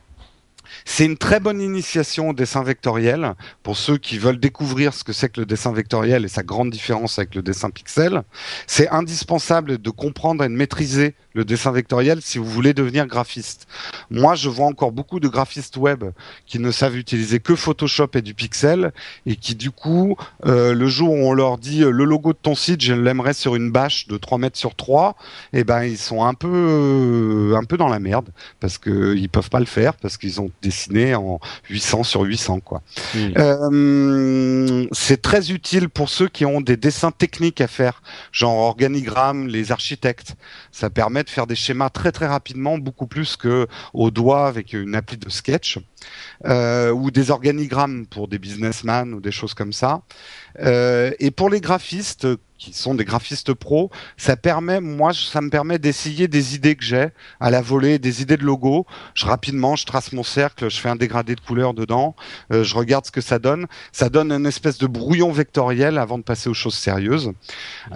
C'est 0.84 1.04
une 1.04 1.16
très 1.16 1.40
bonne 1.40 1.60
initiation 1.60 2.30
au 2.30 2.32
dessin 2.32 2.62
vectoriel 2.62 3.34
pour 3.62 3.76
ceux 3.76 3.98
qui 3.98 4.18
veulent 4.18 4.40
découvrir 4.40 4.94
ce 4.94 5.04
que 5.04 5.12
c'est 5.12 5.28
que 5.28 5.40
le 5.40 5.46
dessin 5.46 5.72
vectoriel 5.72 6.24
et 6.24 6.28
sa 6.28 6.42
grande 6.42 6.70
différence 6.70 7.18
avec 7.18 7.34
le 7.34 7.42
dessin 7.42 7.70
pixel. 7.70 8.22
C'est 8.66 8.88
indispensable 8.88 9.78
de 9.78 9.90
comprendre 9.90 10.44
et 10.44 10.48
de 10.48 10.54
maîtriser 10.54 11.14
le 11.34 11.44
dessin 11.44 11.70
vectoriel 11.70 12.20
si 12.20 12.38
vous 12.38 12.44
voulez 12.44 12.74
devenir 12.74 13.06
graphiste. 13.06 13.66
Moi, 14.10 14.34
je 14.34 14.48
vois 14.48 14.66
encore 14.66 14.92
beaucoup 14.92 15.20
de 15.20 15.28
graphistes 15.28 15.76
web 15.76 16.04
qui 16.46 16.58
ne 16.58 16.70
savent 16.70 16.96
utiliser 16.96 17.38
que 17.38 17.54
Photoshop 17.54 18.08
et 18.14 18.22
du 18.22 18.34
pixel 18.34 18.92
et 19.26 19.36
qui, 19.36 19.54
du 19.54 19.70
coup, 19.70 20.16
euh, 20.46 20.74
le 20.74 20.86
jour 20.88 21.10
où 21.10 21.28
on 21.28 21.32
leur 21.32 21.58
dit 21.58 21.84
euh, 21.84 21.90
le 21.90 22.04
logo 22.04 22.32
de 22.32 22.38
ton 22.40 22.54
site, 22.54 22.80
je 22.80 22.92
l'aimerais 22.92 23.34
sur 23.34 23.54
une 23.54 23.70
bâche 23.70 24.08
de 24.08 24.16
3 24.16 24.38
mètres 24.38 24.58
sur 24.58 24.74
3, 24.74 25.16
eh 25.52 25.64
ben, 25.64 25.84
ils 25.84 25.98
sont 25.98 26.24
un 26.24 26.34
peu, 26.34 26.48
euh, 26.50 27.56
un 27.56 27.64
peu 27.64 27.76
dans 27.76 27.88
la 27.88 28.00
merde 28.00 28.30
parce 28.60 28.78
que 28.78 29.14
ils 29.16 29.28
peuvent 29.28 29.50
pas 29.50 29.60
le 29.60 29.66
faire 29.66 29.94
parce 29.94 30.16
qu'ils 30.16 30.40
ont 30.40 30.50
dessiné 30.62 31.14
en 31.14 31.40
800 31.70 32.04
sur 32.04 32.22
800, 32.22 32.60
quoi. 32.60 32.82
Mm. 33.14 33.18
Euh, 33.36 34.86
c'est 34.92 35.22
très 35.22 35.50
utile 35.50 35.88
pour 35.88 36.08
ceux 36.08 36.28
qui 36.28 36.44
ont 36.44 36.60
des 36.60 36.76
dessins 36.76 37.10
techniques 37.10 37.60
à 37.60 37.66
faire, 37.66 38.02
genre 38.32 38.58
organigramme, 38.58 39.46
les 39.48 39.72
architectes. 39.72 40.34
Ça 40.72 40.90
permet 40.90 41.24
de 41.24 41.30
faire 41.30 41.46
des 41.46 41.54
schémas 41.54 41.90
très 41.90 42.12
très 42.12 42.26
rapidement, 42.26 42.78
beaucoup 42.78 43.06
plus 43.06 43.36
que 43.36 43.66
au 43.94 44.10
doigt 44.10 44.46
avec 44.46 44.72
une 44.72 44.94
appli 44.94 45.16
de 45.16 45.28
sketch, 45.28 45.78
euh, 46.46 46.90
ou 46.90 47.10
des 47.10 47.30
organigrammes 47.30 48.06
pour 48.06 48.28
des 48.28 48.38
businessmen 48.38 49.14
ou 49.14 49.20
des 49.20 49.32
choses 49.32 49.54
comme 49.54 49.72
ça. 49.72 50.02
Euh, 50.60 51.10
et 51.18 51.30
pour 51.30 51.50
les 51.50 51.60
graphistes 51.60 52.26
qui 52.58 52.72
sont 52.72 52.94
des 52.94 53.04
graphistes 53.04 53.54
pros, 53.54 53.90
ça 54.16 54.36
permet, 54.36 54.80
moi, 54.80 55.12
ça 55.14 55.40
me 55.40 55.48
permet 55.48 55.78
d'essayer 55.78 56.26
des 56.26 56.56
idées 56.56 56.74
que 56.74 56.84
j'ai 56.84 57.08
à 57.40 57.50
la 57.50 57.62
volée, 57.62 58.00
des 58.00 58.20
idées 58.20 58.36
de 58.36 58.42
logo. 58.42 58.84
Je 59.14 59.26
rapidement, 59.26 59.76
je 59.76 59.86
trace 59.86 60.12
mon 60.12 60.24
cercle, 60.24 60.68
je 60.68 60.78
fais 60.78 60.88
un 60.88 60.96
dégradé 60.96 61.36
de 61.36 61.40
couleur 61.40 61.72
dedans, 61.72 62.16
euh, 62.52 62.64
je 62.64 62.74
regarde 62.74 63.06
ce 63.06 63.12
que 63.12 63.20
ça 63.20 63.38
donne. 63.38 63.66
Ça 63.92 64.08
donne 64.08 64.32
une 64.32 64.46
espèce 64.46 64.78
de 64.78 64.88
brouillon 64.88 65.30
vectoriel 65.30 65.98
avant 65.98 66.18
de 66.18 66.24
passer 66.24 66.48
aux 66.48 66.54
choses 66.54 66.74
sérieuses. 66.74 67.32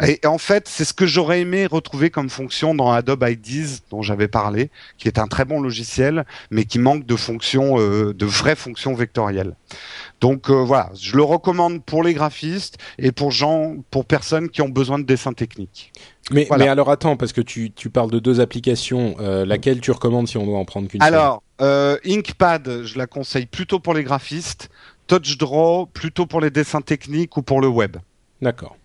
Et, 0.07 0.21
et 0.23 0.27
en 0.27 0.39
fait, 0.39 0.69
c'est 0.69 0.85
ce 0.85 0.95
que 0.95 1.07
j'aurais 1.07 1.41
aimé 1.41 1.67
retrouver 1.67 2.11
comme 2.11 2.31
fonction 2.31 2.75
dans 2.75 2.93
Adobe 2.93 3.27
IDs 3.29 3.81
dont 3.91 4.03
j'avais 4.03 4.29
parlé, 4.29 4.71
qui 4.97 5.09
est 5.09 5.19
un 5.19 5.27
très 5.27 5.45
bon 5.45 5.61
logiciel, 5.61 6.25
mais 6.53 6.65
qui 6.65 6.79
manque 6.79 7.05
de 7.05 7.17
fonctions, 7.17 7.79
de 7.93 8.27
vraies 8.27 8.57
fonctions 8.57 8.95
vectorielles. 8.95 9.55
Donc 10.21 10.51
euh, 10.51 10.63
voilà, 10.63 10.91
je 10.99 11.17
le 11.17 11.23
recommande 11.25 11.85
pour 11.85 12.05
les 12.05 12.15
graphistes 12.15 12.79
et 12.99 13.11
pour 13.11 13.33
gens, 13.33 13.75
pour 13.91 14.05
personnes 14.05 14.49
qui 14.49 14.63
ont 14.63 14.69
besoin 14.69 14.99
de 14.99 15.05
dessin 15.05 15.33
technique. 15.33 15.93
Mais, 16.31 16.45
Voilà. 16.45 16.65
mais 16.65 16.71
alors 16.71 16.91
attends, 16.91 17.17
parce 17.17 17.33
que 17.33 17.41
tu, 17.41 17.73
tu 17.73 17.91
parles 17.91 18.11
de 18.11 18.21
deux 18.21 18.39
applications, 18.41 19.17
euh, 19.19 19.45
laquelle 19.45 19.81
tu 19.81 19.91
recommandes 19.91 20.29
si 20.29 20.39
on 20.39 20.47
doit 20.47 20.59
en 20.59 20.65
prendre 20.65 20.87
qu'une 20.89 21.03
Alors, 21.03 21.43
euh, 21.61 21.97
Inkpad, 22.07 22.85
je 22.85 22.99
la 22.99 23.09
conseille 23.09 23.47
plutôt 23.47 23.81
pour 23.81 23.95
les 23.95 24.05
graphistes. 24.05 24.69
TouchDraw, 25.09 25.87
plutôt 25.87 26.27
pour 26.27 26.41
les 26.41 26.51
dessins 26.51 26.81
techniques 26.81 27.37
ou 27.37 27.43
pour 27.43 27.61
le 27.61 27.67
web. 27.67 27.97
D'accord. 28.41 28.77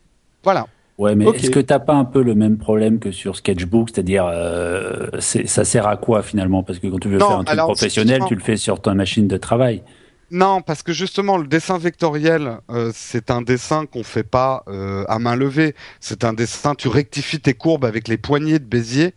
Voilà. 0.43 0.65
Ouais, 0.97 1.15
mais 1.15 1.25
est-ce 1.25 1.51
que 1.51 1.59
t'as 1.59 1.77
pas 1.79 1.93
un 1.93 2.05
peu 2.05 2.23
le 2.23 2.33
même 2.33 2.57
problème 2.57 2.97
que 2.97 3.11
sur 3.11 3.35
Sketchbook, 3.35 3.89
c'est-à-dire 3.91 4.25
euh, 4.27 5.07
ça 5.19 5.63
sert 5.63 5.87
à 5.87 5.95
quoi 5.95 6.23
finalement? 6.23 6.63
Parce 6.63 6.79
que 6.79 6.87
quand 6.87 6.99
tu 6.99 7.07
veux 7.07 7.19
Non, 7.19 7.27
faire 7.27 7.37
un 7.39 7.43
truc 7.43 7.59
professionnel, 7.59 8.21
tu 8.27 8.33
le 8.33 8.41
fais 8.41 8.57
sur 8.57 8.81
ta 8.81 8.95
machine 8.95 9.27
de 9.27 9.37
travail. 9.37 9.83
Non, 10.29 10.61
parce 10.61 10.83
que 10.83 10.91
justement, 10.91 11.37
le 11.37 11.47
dessin 11.47 11.77
vectoriel, 11.77 12.57
euh, 12.69 12.91
c'est 12.93 13.31
un 13.31 13.41
dessin 13.41 13.85
qu'on 13.85 14.03
fait 14.03 14.23
pas 14.23 14.63
euh, 14.67 15.05
à 15.07 15.19
main 15.19 15.35
levée. 15.37 15.73
C'est 16.01 16.25
un 16.25 16.33
dessin, 16.33 16.75
tu 16.75 16.89
rectifies 16.89 17.39
tes 17.39 17.53
courbes 17.53 17.85
avec 17.85 18.09
les 18.09 18.17
poignées 18.17 18.59
de 18.59 18.65
Bézier. 18.65 19.13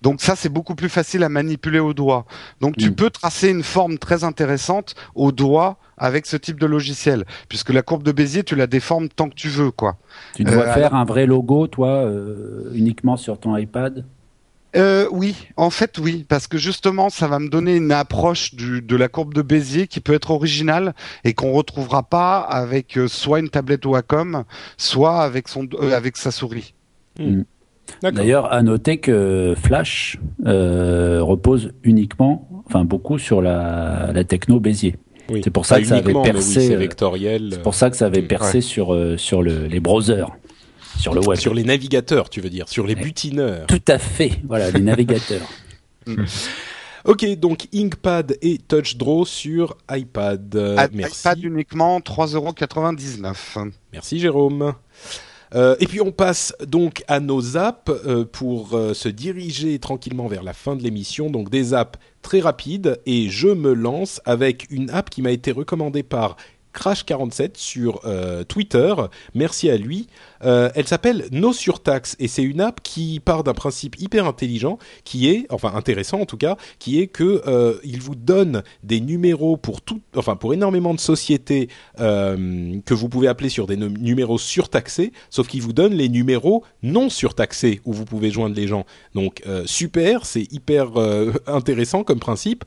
Donc 0.00 0.22
ça, 0.22 0.34
c'est 0.34 0.48
beaucoup 0.48 0.74
plus 0.74 0.88
facile 0.88 1.24
à 1.24 1.28
manipuler 1.28 1.78
au 1.78 1.92
doigt. 1.92 2.24
Donc 2.62 2.76
tu 2.78 2.90
Mm. 2.90 2.94
peux 2.94 3.10
tracer 3.10 3.50
une 3.50 3.62
forme 3.62 3.98
très 3.98 4.24
intéressante 4.24 4.94
au 5.14 5.30
doigt 5.30 5.76
avec 5.98 6.24
ce 6.24 6.38
type 6.38 6.58
de 6.58 6.66
logiciel, 6.66 7.24
puisque 7.50 7.70
la 7.70 7.82
courbe 7.82 8.02
de 8.02 8.12
Bézier, 8.12 8.42
tu 8.42 8.54
la 8.56 8.66
déformes 8.66 9.08
tant 9.10 9.28
que 9.28 9.34
tu 9.34 9.48
veux, 9.48 9.70
quoi. 9.70 9.98
Tu 10.34 10.44
dois 10.44 10.66
Euh, 10.68 10.74
faire 10.74 10.94
un 10.94 11.04
vrai 11.04 11.26
logo, 11.26 11.66
toi, 11.66 11.88
euh, 11.88 12.70
uniquement 12.74 13.16
sur 13.18 13.38
ton 13.38 13.56
iPad? 13.56 14.04
Euh, 14.74 15.06
oui, 15.10 15.48
en 15.56 15.70
fait 15.70 15.98
oui, 15.98 16.26
parce 16.28 16.48
que 16.48 16.58
justement 16.58 17.08
ça 17.08 17.28
va 17.28 17.38
me 17.38 17.48
donner 17.48 17.76
une 17.76 17.92
approche 17.92 18.54
du, 18.54 18.82
de 18.82 18.96
la 18.96 19.08
courbe 19.08 19.32
de 19.32 19.40
Bézier 19.40 19.86
qui 19.86 20.00
peut 20.00 20.12
être 20.12 20.30
originale 20.30 20.94
et 21.24 21.32
qu'on 21.32 21.52
retrouvera 21.52 22.02
pas 22.02 22.40
avec 22.40 22.98
euh, 22.98 23.08
soit 23.08 23.38
une 23.38 23.48
tablette 23.48 23.86
Wacom, 23.86 24.44
soit 24.76 25.22
avec 25.22 25.48
son 25.48 25.66
euh, 25.80 25.96
avec 25.96 26.16
sa 26.16 26.30
souris. 26.30 26.74
D'accord. 28.02 28.18
D'ailleurs, 28.18 28.52
à 28.52 28.62
noter 28.62 28.98
que 28.98 29.54
Flash 29.62 30.18
euh, 30.44 31.22
repose 31.22 31.72
uniquement, 31.82 32.48
enfin 32.66 32.84
beaucoup 32.84 33.18
sur 33.18 33.40
la, 33.40 34.10
la 34.12 34.24
techno 34.24 34.60
Bézier. 34.60 34.96
Oui. 35.30 35.40
C'est 35.42 35.50
pour 35.50 35.66
ça 35.66 35.80
que 35.80 35.86
ça 35.86 35.96
avait 35.96 36.12
percé. 36.12 36.60
c'est 36.60 36.76
vectoriel. 36.76 37.50
C'est 37.52 37.62
pour 37.62 37.74
ça 37.74 37.90
que 37.90 37.96
ça 37.96 38.06
avait 38.06 38.22
percé 38.22 38.60
sur 38.60 38.94
euh, 38.94 39.16
sur 39.16 39.42
le, 39.42 39.66
les 39.66 39.80
browsers, 39.80 40.28
sur 40.98 41.14
le 41.14 41.20
web. 41.20 41.38
Sur 41.38 41.54
les 41.54 41.64
navigateurs, 41.64 42.30
tu 42.30 42.40
veux 42.40 42.50
dire, 42.50 42.68
sur 42.68 42.86
les 42.86 42.94
Ouais. 42.94 43.02
butineurs. 43.02 43.66
Tout 43.66 43.82
à 43.88 43.98
fait. 43.98 44.40
Voilà, 44.46 44.70
les 44.70 44.80
navigateurs. 44.80 45.48
Ok, 47.04 47.24
donc 47.38 47.68
Inkpad 47.72 48.36
et 48.42 48.58
TouchDraw 48.58 49.24
sur 49.24 49.76
iPad. 49.88 50.52
Euh, 50.56 50.88
merci. 50.92 51.20
iPad 51.20 51.38
uniquement 51.44 52.00
3,99€. 52.00 53.70
Merci 53.92 54.18
Jérôme. 54.18 54.74
Euh, 55.54 55.76
et 55.78 55.86
puis 55.86 56.00
on 56.00 56.10
passe 56.10 56.52
donc 56.66 57.04
à 57.06 57.20
nos 57.20 57.56
apps 57.56 57.92
euh, 58.06 58.24
pour 58.24 58.74
euh, 58.74 58.92
se 58.92 59.08
diriger 59.08 59.78
tranquillement 59.78 60.26
vers 60.26 60.42
la 60.42 60.52
fin 60.52 60.74
de 60.74 60.82
l'émission. 60.82 61.30
Donc 61.30 61.48
des 61.48 61.74
apps 61.74 61.96
très 62.22 62.40
rapides 62.40 63.00
et 63.06 63.28
je 63.30 63.46
me 63.48 63.72
lance 63.72 64.20
avec 64.24 64.66
une 64.70 64.90
app 64.90 65.08
qui 65.08 65.22
m'a 65.22 65.30
été 65.30 65.52
recommandée 65.52 66.02
par 66.02 66.36
Crash47 66.76 67.52
sur 67.54 68.00
euh, 68.04 68.44
Twitter. 68.44 68.94
Merci 69.34 69.70
à 69.70 69.76
lui. 69.76 70.06
Euh, 70.44 70.70
elle 70.74 70.86
s'appelle 70.86 71.24
No 71.32 71.52
Surtax 71.52 72.14
et 72.18 72.28
c'est 72.28 72.42
une 72.42 72.60
app 72.60 72.80
qui 72.82 73.18
part 73.20 73.42
d'un 73.42 73.54
principe 73.54 73.98
hyper 73.98 74.26
intelligent 74.26 74.78
qui 75.04 75.28
est, 75.28 75.46
enfin 75.50 75.72
intéressant 75.74 76.20
en 76.20 76.26
tout 76.26 76.36
cas, 76.36 76.56
qui 76.78 77.00
est 77.00 77.06
que 77.06 77.42
euh, 77.46 77.78
il 77.82 78.00
vous 78.02 78.14
donne 78.14 78.62
des 78.82 79.00
numéros 79.00 79.56
pour 79.56 79.80
tout, 79.80 80.00
enfin 80.14 80.36
pour 80.36 80.52
énormément 80.52 80.92
de 80.94 81.00
sociétés 81.00 81.68
que 81.96 82.94
vous 82.94 83.08
pouvez 83.08 83.28
appeler 83.28 83.48
sur 83.48 83.66
des 83.66 83.76
nu- 83.76 83.88
numéros 83.88 84.38
surtaxés, 84.38 85.12
sauf 85.30 85.48
qu'il 85.48 85.62
vous 85.62 85.72
donne 85.72 85.94
les 85.94 86.08
numéros 86.08 86.62
non 86.82 87.08
surtaxés 87.08 87.80
où 87.84 87.92
vous 87.92 88.04
pouvez 88.04 88.30
joindre 88.30 88.54
les 88.54 88.66
gens. 88.66 88.84
Donc 89.14 89.42
super, 89.64 90.26
c'est 90.26 90.52
hyper 90.52 90.90
intéressant 91.46 92.04
comme 92.04 92.20
principe. 92.20 92.64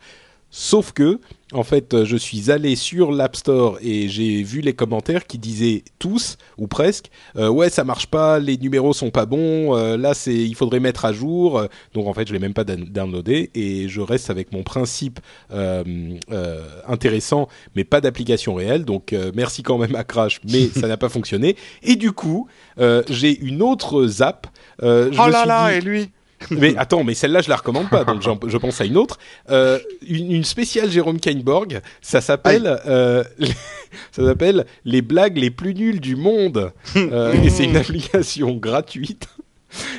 Sauf 0.52 0.94
que, 0.94 1.20
en 1.54 1.62
fait, 1.64 2.06
je 2.06 2.18
suis 2.18 2.50
allé 2.50 2.76
sur 2.76 3.12
l'App 3.12 3.36
Store 3.36 3.78
et 3.84 4.08
j'ai 4.10 4.42
vu 4.42 4.62
les 4.62 4.74
commentaires 4.74 5.28
qui 5.28 5.38
disaient 5.38 5.84
tous 6.00 6.38
ou 6.58 6.66
presque, 6.68 7.12
euh, 7.38 7.50
ouais, 7.50 7.70
ça 7.70 7.84
marche 7.84 8.08
pas, 8.08 8.40
les 8.40 8.58
numéros 8.58 8.94
sont 8.94 9.12
pas 9.12 9.28
bons, 9.28 9.76
euh, 9.76 9.96
là 9.96 10.16
c'est, 10.16 10.34
il 10.34 10.56
faudrait 10.56 10.80
mettre 10.80 11.06
à 11.06 11.14
jour. 11.14 11.64
Donc 11.94 12.08
en 12.08 12.14
fait, 12.16 12.28
je 12.28 12.34
l'ai 12.34 12.40
même 12.40 12.56
pas 12.56 12.64
down- 12.64 12.86
downloadé 12.90 13.52
et 13.54 13.88
je 13.90 14.02
reste 14.02 14.32
avec 14.32 14.52
mon 14.52 14.64
principe 14.64 15.20
euh, 15.52 15.84
euh, 16.32 16.66
intéressant, 16.88 17.48
mais 17.76 17.84
pas 17.84 18.02
d'application 18.02 18.56
réelle. 18.56 18.86
Donc 18.86 19.14
euh, 19.14 19.32
merci 19.36 19.62
quand 19.62 19.78
même 19.78 19.96
à 19.96 20.04
Crash, 20.04 20.40
mais 20.52 20.68
ça 20.76 20.88
n'a 20.88 20.98
pas 20.98 21.10
fonctionné. 21.10 21.56
Et 21.84 21.96
du 21.96 22.12
coup, 22.12 22.48
euh, 22.80 23.04
j'ai 23.10 23.38
une 23.40 23.62
autre 23.62 24.08
zap. 24.08 24.48
Euh, 24.82 25.12
je 25.12 25.20
Oh 25.22 25.28
me 25.28 25.32
là 25.32 25.46
là, 25.46 25.72
dit- 25.72 25.78
et 25.78 25.82
lui? 25.82 26.10
mais 26.52 26.76
attends, 26.78 27.04
mais 27.04 27.14
celle-là, 27.14 27.42
je 27.42 27.50
la 27.50 27.56
recommande 27.58 27.90
pas, 27.90 28.04
donc 28.04 28.22
je 28.22 28.58
pense 28.58 28.80
à 28.82 28.86
une 28.86 28.98
autre. 28.98 29.18
Euh, 29.50 29.80
une, 30.08 30.32
une 30.32 30.44
spéciale 30.44 30.90
Jérôme 30.90 31.20
Kainborg, 31.20 31.82
ça 32.02 32.22
s'appelle, 32.22 32.80
euh, 32.88 33.24
les- 33.38 33.48
ça 34.12 34.26
s'appelle 34.26 34.66
les 34.86 35.02
blagues 35.02 35.38
les 35.38 35.52
plus 35.52 35.74
nulles 35.74 36.00
du 36.02 36.16
monde, 36.16 36.72
Euh, 36.96 37.34
et 37.44 37.50
c'est 37.50 37.66
une 37.66 37.78
application 37.84 38.54
gratuite. 38.56 39.28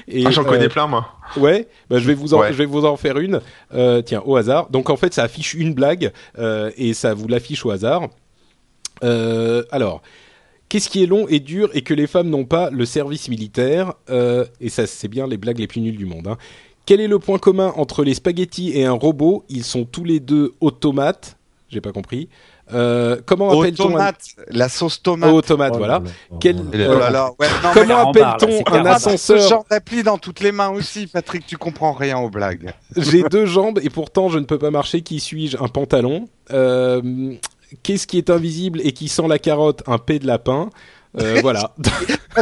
Et, 0.08 0.24
Ah, 0.26 0.30
j'en 0.32 0.42
euh, 0.42 0.48
connais 0.48 0.68
plein, 0.68 0.86
moi. 0.88 1.06
Ouais, 1.36 1.68
bah, 1.88 1.98
je 2.00 2.06
vais 2.06 2.14
vous 2.14 2.34
en, 2.34 2.40
Ouais. 2.40 2.48
je 2.52 2.58
vais 2.58 2.66
vous 2.66 2.84
en 2.84 2.96
faire 2.96 3.18
une. 3.18 3.40
Euh, 3.72 4.02
tiens, 4.02 4.20
au 4.26 4.34
hasard. 4.36 4.68
Donc 4.70 4.90
en 4.90 4.96
fait, 4.96 5.14
ça 5.14 5.22
affiche 5.22 5.54
une 5.54 5.74
blague 5.74 6.10
euh, 6.38 6.72
et 6.76 6.92
ça 6.92 7.14
vous 7.14 7.28
l'affiche 7.28 7.64
au 7.64 7.70
hasard. 7.70 8.08
Euh, 9.04 9.62
alors, 9.70 10.02
qu'est-ce 10.70 10.88
qui 10.88 11.02
est 11.02 11.06
long 11.06 11.26
et 11.28 11.40
dur 11.40 11.68
et 11.74 11.82
que 11.82 11.92
les 11.92 12.06
femmes 12.06 12.30
n'ont 12.30 12.46
pas 12.46 12.70
le 12.70 12.86
service 12.86 13.28
militaire 13.28 13.92
euh, 14.08 14.46
Et 14.62 14.70
ça, 14.70 14.86
c'est 14.86 15.08
bien 15.08 15.26
les 15.26 15.36
blagues 15.36 15.58
les 15.58 15.66
plus 15.66 15.82
nulles 15.82 15.98
du 15.98 16.06
monde. 16.06 16.26
Hein. 16.26 16.38
Quel 16.86 17.00
est 17.02 17.08
le 17.08 17.18
point 17.18 17.38
commun 17.38 17.74
entre 17.76 18.02
les 18.02 18.14
spaghettis 18.14 18.72
et 18.74 18.86
un 18.86 18.92
robot? 18.92 19.44
Ils 19.50 19.64
sont 19.64 19.84
tous 19.84 20.04
les 20.04 20.18
deux 20.18 20.54
automates. 20.62 21.36
J'ai 21.68 21.82
pas 21.82 21.92
compris. 21.92 22.28
Euh, 22.72 23.20
comment 23.26 23.50
appelle-t-on 23.60 23.96
un 23.98 24.12
la 24.48 24.68
sauce 24.68 25.02
tomate. 25.02 25.30
Oh, 25.32 25.40
Oh 25.48 25.76
voilà. 25.76 26.02
Quel- 26.40 26.56
Oh 26.58 26.98
là 26.98 27.10
là, 27.10 27.30
ouais, 27.38 27.48
non, 27.62 27.70
Comment 27.74 28.10
appelle-t-on 28.10 28.72
un. 28.72 28.86
Ah, 28.86 28.98
ce 28.98 29.08
ascenseur 29.08 29.48
genre 29.48 29.64
d'appli 29.70 30.02
dans 30.02 30.18
toutes 30.18 30.40
les 30.40 30.52
mains 30.52 30.70
aussi, 30.70 31.06
Patrick, 31.06 31.46
tu 31.46 31.56
comprends 31.56 31.92
rien 31.92 32.18
aux 32.18 32.30
blagues. 32.30 32.72
J'ai 32.96 33.22
deux 33.24 33.46
jambes 33.46 33.80
et 33.82 33.90
pourtant 33.90 34.28
je 34.28 34.38
ne 34.38 34.44
peux 34.44 34.58
pas 34.58 34.70
marcher. 34.70 35.02
Qui 35.02 35.20
suis-je? 35.20 35.56
Un 35.58 35.68
pantalon. 35.68 36.28
Euh, 36.52 37.02
Qu'est-ce 37.82 38.06
qui 38.06 38.18
est 38.18 38.30
invisible 38.30 38.80
et 38.82 38.92
qui 38.92 39.08
sent 39.08 39.28
la 39.28 39.38
carotte? 39.38 39.82
Un 39.86 39.98
pet 39.98 40.18
de 40.18 40.26
lapin. 40.26 40.70
Euh, 41.20 41.38
voilà. 41.42 41.72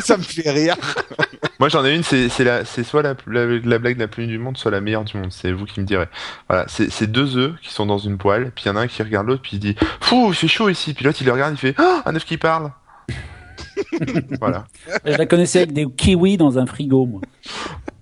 Ça 0.02 0.16
me 0.16 0.22
fait 0.22 0.50
rire. 0.50 0.76
Moi, 1.60 1.68
j'en 1.68 1.84
ai 1.84 1.94
une, 1.96 2.02
c'est 2.04 2.28
c'est 2.28 2.44
la- 2.44 2.64
c'est 2.64 2.84
soit 2.84 3.02
la, 3.02 3.14
la, 3.26 3.46
la 3.46 3.78
blague 3.78 3.98
la 3.98 4.06
plus 4.08 4.24
nulle 4.26 4.36
du 4.36 4.38
monde, 4.38 4.56
soit 4.56 4.70
la 4.70 4.80
meilleure 4.80 5.04
du 5.04 5.16
monde. 5.16 5.32
C'est 5.32 5.50
vous 5.52 5.64
qui 5.64 5.80
me 5.80 5.84
direz. 5.86 6.06
Voilà, 6.48 6.66
c'est 6.68 7.10
deux 7.10 7.36
œufs 7.36 7.54
qui 7.62 7.72
sont 7.72 7.86
dans 7.86 7.98
une 7.98 8.16
poêle, 8.18 8.52
puis 8.54 8.64
il 8.64 8.68
y 8.68 8.70
en 8.70 8.76
a 8.76 8.80
un 8.82 8.86
qui 8.86 9.02
regarde 9.02 9.26
l'autre, 9.26 9.42
puis 9.42 9.56
il 9.56 9.58
dit 9.60 9.74
Fou, 10.00 10.26
il 10.28 10.34
fait 10.34 10.46
chaud 10.48 10.68
ici. 10.68 10.94
Puis 10.94 11.04
l'autre, 11.04 11.18
il 11.20 11.26
le 11.26 11.32
regarde, 11.32 11.54
il 11.54 11.58
fait 11.58 11.74
Ah, 11.78 12.02
un 12.06 12.14
œuf 12.14 12.24
qui 12.24 12.36
parle. 12.38 12.70
voilà. 14.40 14.66
Je 15.04 15.12
la 15.12 15.26
connaissais 15.26 15.60
avec 15.60 15.72
des 15.72 15.86
kiwis 15.86 16.36
dans 16.36 16.58
un 16.58 16.66
frigo, 16.66 17.06
moi. 17.06 17.20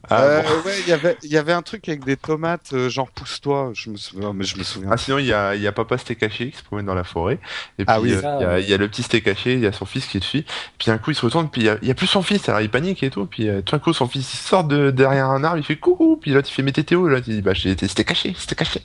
Ah, 0.09 0.23
Euh, 0.23 0.43
bon. 0.43 0.49
ouais, 0.69 0.75
il 0.81 0.89
y 0.89 0.93
avait, 0.93 1.17
il 1.23 1.31
y 1.31 1.37
avait 1.37 1.53
un 1.53 1.63
truc 1.63 1.89
avec 1.89 2.05
des 2.05 2.17
tomates, 2.17 2.71
euh, 2.73 2.89
genre 2.89 3.11
pousse-toi. 3.11 3.73
Je 3.75 3.91
me 3.91 3.97
souviens, 3.97 4.33
mais 4.33 4.45
je 4.45 4.57
me 4.57 4.63
souviens. 4.63 4.91
Ah, 4.93 4.97
sinon, 4.97 5.19
il 5.19 5.27
y 5.27 5.33
a, 5.33 5.55
il 5.55 5.63
y 5.63 5.67
a 5.67 5.73
papa 5.73 5.97
haché 5.97 6.51
qui 6.51 6.57
se 6.57 6.63
promène 6.63 6.87
dans 6.87 6.95
la 6.95 7.05
forêt. 7.05 7.39
Et 7.79 7.85
puis, 7.85 7.87
Ah 7.89 8.01
oui, 8.01 8.13
euh, 8.13 8.21
ça, 8.21 8.37
il 8.39 8.43
y, 8.43 8.45
a, 8.45 8.49
ouais. 8.55 8.63
il 8.63 8.69
y 8.71 8.75
a 8.75 8.77
le 8.77 8.89
petit 8.89 9.05
haché, 9.29 9.55
il 9.55 9.61
y 9.61 9.67
a 9.67 9.73
son 9.73 9.85
fils 9.87 10.07
qui 10.07 10.19
le 10.19 10.23
suit. 10.25 10.45
Puis 10.79 10.91
un 10.91 10.99
coup, 10.99 11.11
il 11.11 11.15
se 11.17 11.23
retourne, 11.25 11.49
puis 11.51 11.63
il 11.63 11.65
y 11.65 11.69
a, 11.71 11.79
il 11.83 11.89
y 11.89 11.91
a 11.91 11.95
plus 11.95 12.07
son 12.07 12.23
fils. 12.23 12.49
Alors, 12.49 12.61
il 12.61 12.71
panique 12.71 13.03
et 13.03 13.11
tout. 13.11 13.27
Puis 13.27 13.49
euh, 13.49 13.63
tout 13.63 13.73
d'un 13.75 13.79
coup, 13.81 13.93
son 13.93 14.07
fils 14.09 14.33
il 14.35 14.37
sort 14.39 14.65
de 14.65 14.91
derrière 14.91 15.27
un 15.27 15.43
arbre, 15.43 15.59
il 15.59 15.65
fait 15.65 15.77
coucou. 15.77 16.19
Puis 16.21 16.31
l'autre, 16.31 16.49
il 16.51 16.55
fait 16.55 16.63
mais 16.63 16.73
t'étais 16.73 16.95
où? 16.95 17.09
L'autre, 17.09 17.25
il 17.29 17.35
dit 17.37 17.43
bah, 17.43 17.55
j'étais- 17.55 17.89
c'était 17.89 18.05
caché, 18.05 18.35
c'était 18.39 18.55
caché. 18.55 18.83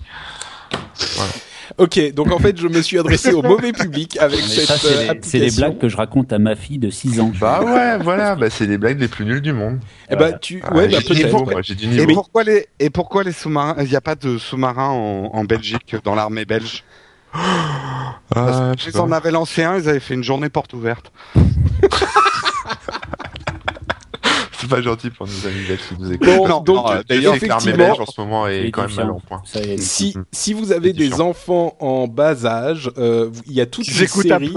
Ok, 1.78 2.14
donc 2.14 2.32
en 2.32 2.40
fait 2.40 2.60
je 2.60 2.68
me 2.68 2.82
suis 2.82 2.98
adressé 3.00 3.32
au 3.34 3.42
mauvais 3.42 3.72
public 3.72 4.18
avec 4.20 4.40
Mais 4.42 4.48
cette 4.48 4.66
ça, 4.66 4.78
c'est 4.78 4.88
euh, 4.88 4.92
les, 4.92 4.98
c'est 5.06 5.10
application. 5.10 5.40
les 5.40 5.52
blagues 5.52 5.78
que 5.80 5.90
je 5.90 5.98
raconte 5.98 6.34
à 6.34 6.40
ma 6.40 6.56
fille 6.56 6.78
de 6.80 6.90
6 6.90 7.20
ans. 7.20 7.32
Bah 7.40 7.62
ouais, 7.64 7.98
voilà, 8.04 8.36
bah, 8.36 8.50
c'est 8.50 8.66
les 8.68 8.78
blagues 8.78 9.00
les 9.00 9.08
plus 9.08 9.26
nulles 9.26 9.42
du 9.42 9.54
monde. 9.54 9.80
Eh 10.10 10.16
ben 10.16 10.38
tu, 10.42 10.62
Ah, 10.64 10.74
ouais, 10.76 10.88
bah, 10.88 10.98
j'ai 11.00 11.00
du 11.00 11.04
peut-être. 11.22 11.26
niveau, 11.26 11.46
ouais. 11.46 11.54
moi, 11.54 11.62
j'ai 11.62 11.76
du 11.76 11.86
Et 11.86 11.88
niveau. 12.06 12.14
pourquoi 12.14 12.44
les, 12.44 12.68
et 12.80 12.90
pourquoi 12.90 13.24
les 13.24 13.32
sous-marins, 13.32 13.76
il 13.82 13.90
n'y 13.90 13.96
a 13.96 14.02
pas 14.02 14.16
de 14.16 14.38
sous-marins 14.38 14.90
en, 14.90 15.30
en 15.34 15.44
Belgique, 15.44 15.96
dans 16.04 16.16
l'armée 16.16 16.46
belge? 16.46 16.84
Ah, 17.34 18.72
je 18.78 18.84
sais 18.84 18.92
Ils 18.92 19.00
en 19.00 19.12
avaient 19.12 19.32
lancé 19.32 19.64
un, 19.64 19.78
ils 19.78 19.88
avaient 19.90 20.00
fait 20.02 20.14
une 20.16 20.24
journée 20.24 20.50
porte 20.50 20.74
ouverte. 20.74 21.12
C'est 24.62 24.70
pas 24.70 24.82
gentil 24.82 25.10
pour 25.10 25.28
nos 25.28 25.48
amis 25.48 25.66
belges 25.68 25.82
qui 25.90 25.96
nous 26.00 26.12
écoutent. 26.14 26.28
Bon, 26.28 26.48
Non, 26.48 26.62
donc 26.62 26.76
non, 26.78 26.92
euh, 26.92 27.02
D'ailleurs, 27.10 27.36
l'armée 27.42 27.74
belge 27.74 28.00
en 28.00 28.06
ce 28.06 28.22
moment 28.22 28.48
est 28.48 28.70
quand 28.72 28.88
même 28.88 28.96
mal 28.96 29.10
en 29.12 29.20
point. 29.20 29.42
Si 29.78 30.14
Mhm. 30.16 30.26
si 30.32 30.54
vous 30.54 30.72
avez 30.72 30.94
des 30.94 31.20
enfants 31.20 31.76
en 31.80 32.08
bas 32.08 32.46
âge, 32.46 32.92
euh, 32.98 33.30
il 33.48 33.54
y 33.54 33.62
a 33.62 33.66
toute 33.66 33.88
une 33.88 33.94
J'écoute 33.94 34.24
série. 34.24 34.54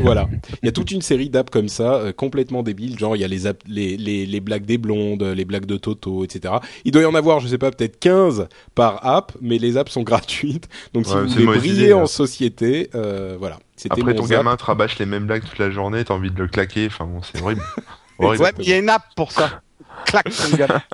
Voilà, 0.00 0.28
il 0.62 0.66
y 0.66 0.68
a 0.68 0.72
toute 0.72 0.90
une 0.90 1.02
série 1.02 1.30
d'apps 1.30 1.50
comme 1.50 1.68
ça, 1.68 1.94
euh, 1.94 2.12
complètement 2.12 2.62
débiles. 2.62 2.98
Genre 2.98 3.16
il 3.16 3.20
y 3.20 3.24
a 3.24 3.28
les, 3.28 3.38
les 3.68 3.96
les 3.96 4.26
les 4.26 4.40
blagues 4.40 4.64
des 4.66 4.78
blondes, 4.78 5.22
les 5.22 5.44
blagues 5.44 5.66
de 5.66 5.76
Toto, 5.76 6.24
etc. 6.24 6.54
Il 6.84 6.92
doit 6.92 7.02
y 7.02 7.06
en 7.06 7.14
avoir, 7.14 7.40
je 7.40 7.48
sais 7.48 7.58
pas, 7.58 7.70
peut-être 7.70 7.98
15 8.00 8.48
par 8.74 9.06
app, 9.06 9.32
mais 9.40 9.58
les 9.58 9.76
apps 9.76 9.92
sont 9.92 10.02
gratuites. 10.10 10.68
Donc 10.92 11.06
si 11.06 11.12
Ouais, 11.14 11.22
vous 11.22 11.28
voulez 11.28 11.46
briller 11.46 11.74
idée, 11.84 11.92
en 11.92 12.00
là. 12.00 12.06
société, 12.06 12.90
euh, 12.94 13.36
voilà. 13.38 13.58
C'était 13.76 14.00
Après, 14.00 14.14
ton 14.14 14.22
zap. 14.24 14.38
gamin 14.38 14.56
te 14.56 14.64
rabâche 14.64 14.98
les 14.98 15.06
mêmes 15.06 15.26
blagues 15.26 15.42
toute 15.44 15.58
la 15.58 15.70
journée, 15.70 16.04
t'as 16.04 16.14
envie 16.14 16.30
de 16.30 16.38
le 16.38 16.46
claquer. 16.48 16.86
Enfin 16.86 17.06
bon, 17.06 17.20
c'est 17.22 17.42
horrible. 17.42 17.62
Ouais, 18.18 18.36
il 18.60 18.68
y 18.68 18.72
a 18.72 18.78
une 18.78 18.88
app 18.88 19.02
pour 19.16 19.32
ça. 19.32 19.60
Clac, 20.06 20.24
ton 20.24 20.56
gars. 20.56 20.82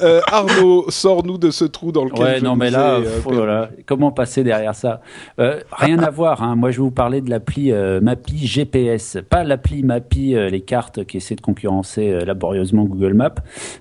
Euh, 0.00 0.20
Arnaud, 0.26 0.86
sors-nous 0.88 1.38
de 1.38 1.50
ce 1.50 1.64
trou 1.64 1.92
dans 1.92 2.04
lequel 2.04 2.24
Ouais, 2.24 2.38
je 2.38 2.44
non, 2.44 2.56
mais 2.56 2.70
là, 2.70 2.98
ai, 2.98 3.06
euh, 3.32 3.66
comment 3.86 4.10
passer 4.10 4.42
derrière 4.42 4.74
ça 4.74 5.00
Euh, 5.38 5.60
Rien 5.70 5.98
à 6.00 6.10
voir. 6.10 6.42
Hein. 6.42 6.56
Moi, 6.56 6.70
je 6.72 6.78
vais 6.78 6.82
vous 6.82 6.90
parler 6.90 7.20
de 7.20 7.30
l'appli 7.30 7.70
euh, 7.70 8.00
Mappy 8.00 8.46
GPS, 8.46 9.18
pas 9.28 9.44
l'appli 9.44 9.82
Mappy, 9.84 10.34
euh, 10.34 10.48
les 10.48 10.62
cartes 10.62 11.04
qui 11.04 11.18
essaient 11.18 11.36
de 11.36 11.40
concurrencer 11.40 12.10
euh, 12.10 12.24
laborieusement 12.24 12.84
Google 12.84 13.14
Maps. 13.14 13.34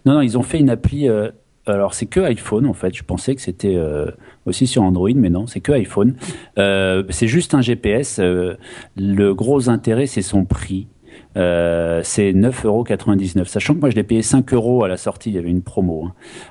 Non, 0.05 0.13
non, 0.15 0.21
ils 0.21 0.37
ont 0.37 0.43
fait 0.43 0.59
une 0.59 0.69
appli. 0.69 1.09
euh, 1.09 1.29
alors, 1.65 1.93
c'est 1.93 2.05
que 2.07 2.19
iPhone 2.19 2.67
en 2.67 2.73
fait. 2.73 2.93
Je 2.95 3.03
pensais 3.03 3.33
que 3.33 3.41
c'était 3.41 3.75
euh, 3.75 4.11
aussi 4.45 4.67
sur 4.67 4.83
Android, 4.83 5.09
mais 5.15 5.29
non, 5.29 5.47
c'est 5.47 5.61
que 5.61 5.71
iPhone. 5.71 6.15
Euh, 6.59 7.03
c'est 7.09 7.27
juste 7.27 7.53
un 7.55 7.61
GPS. 7.61 8.19
euh, 8.19 8.55
le 8.97 9.33
gros 9.33 9.69
intérêt, 9.69 10.05
c'est 10.05 10.21
son 10.21 10.45
prix. 10.45 10.87
Euh, 11.35 12.01
c'est 12.03 12.31
9,99€. 12.31 13.45
Sachant 13.45 13.73
que 13.75 13.79
moi 13.79 13.89
je 13.89 13.95
l'ai 13.95 14.03
payé 14.03 14.21
5 14.21 14.53
euros 14.53 14.83
à 14.83 14.87
la 14.87 14.97
sortie, 14.97 15.29
il 15.29 15.35
y 15.35 15.37
avait 15.37 15.49
une 15.49 15.61
promo. 15.61 16.05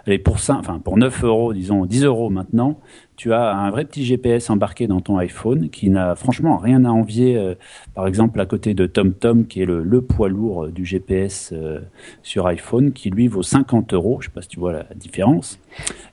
Hein. 0.06 0.16
Pour 0.24 0.38
ça, 0.38 0.56
enfin 0.58 0.78
pour 0.78 0.96
9 0.98 1.24
euros, 1.24 1.52
disons 1.52 1.86
10 1.86 2.04
euros 2.04 2.30
maintenant, 2.30 2.78
tu 3.22 3.32
as 3.32 3.54
un 3.54 3.70
vrai 3.70 3.84
petit 3.84 4.04
GPS 4.04 4.50
embarqué 4.50 4.88
dans 4.88 5.00
ton 5.00 5.16
iPhone 5.18 5.70
qui 5.70 5.90
n'a 5.90 6.16
franchement 6.16 6.56
rien 6.56 6.84
à 6.84 6.88
envier, 6.88 7.36
euh, 7.36 7.54
par 7.94 8.08
exemple 8.08 8.40
à 8.40 8.46
côté 8.46 8.74
de 8.74 8.86
TomTom 8.86 9.46
qui 9.46 9.62
est 9.62 9.64
le, 9.64 9.84
le 9.84 10.02
poids 10.02 10.28
lourd 10.28 10.64
euh, 10.64 10.70
du 10.72 10.84
GPS 10.84 11.50
euh, 11.52 11.80
sur 12.24 12.48
iPhone, 12.48 12.92
qui 12.92 13.10
lui 13.10 13.28
vaut 13.28 13.44
50 13.44 13.94
euros. 13.94 14.18
Je 14.20 14.26
sais 14.26 14.32
pas 14.32 14.42
si 14.42 14.48
tu 14.48 14.58
vois 14.58 14.72
la 14.72 14.86
différence. 14.96 15.60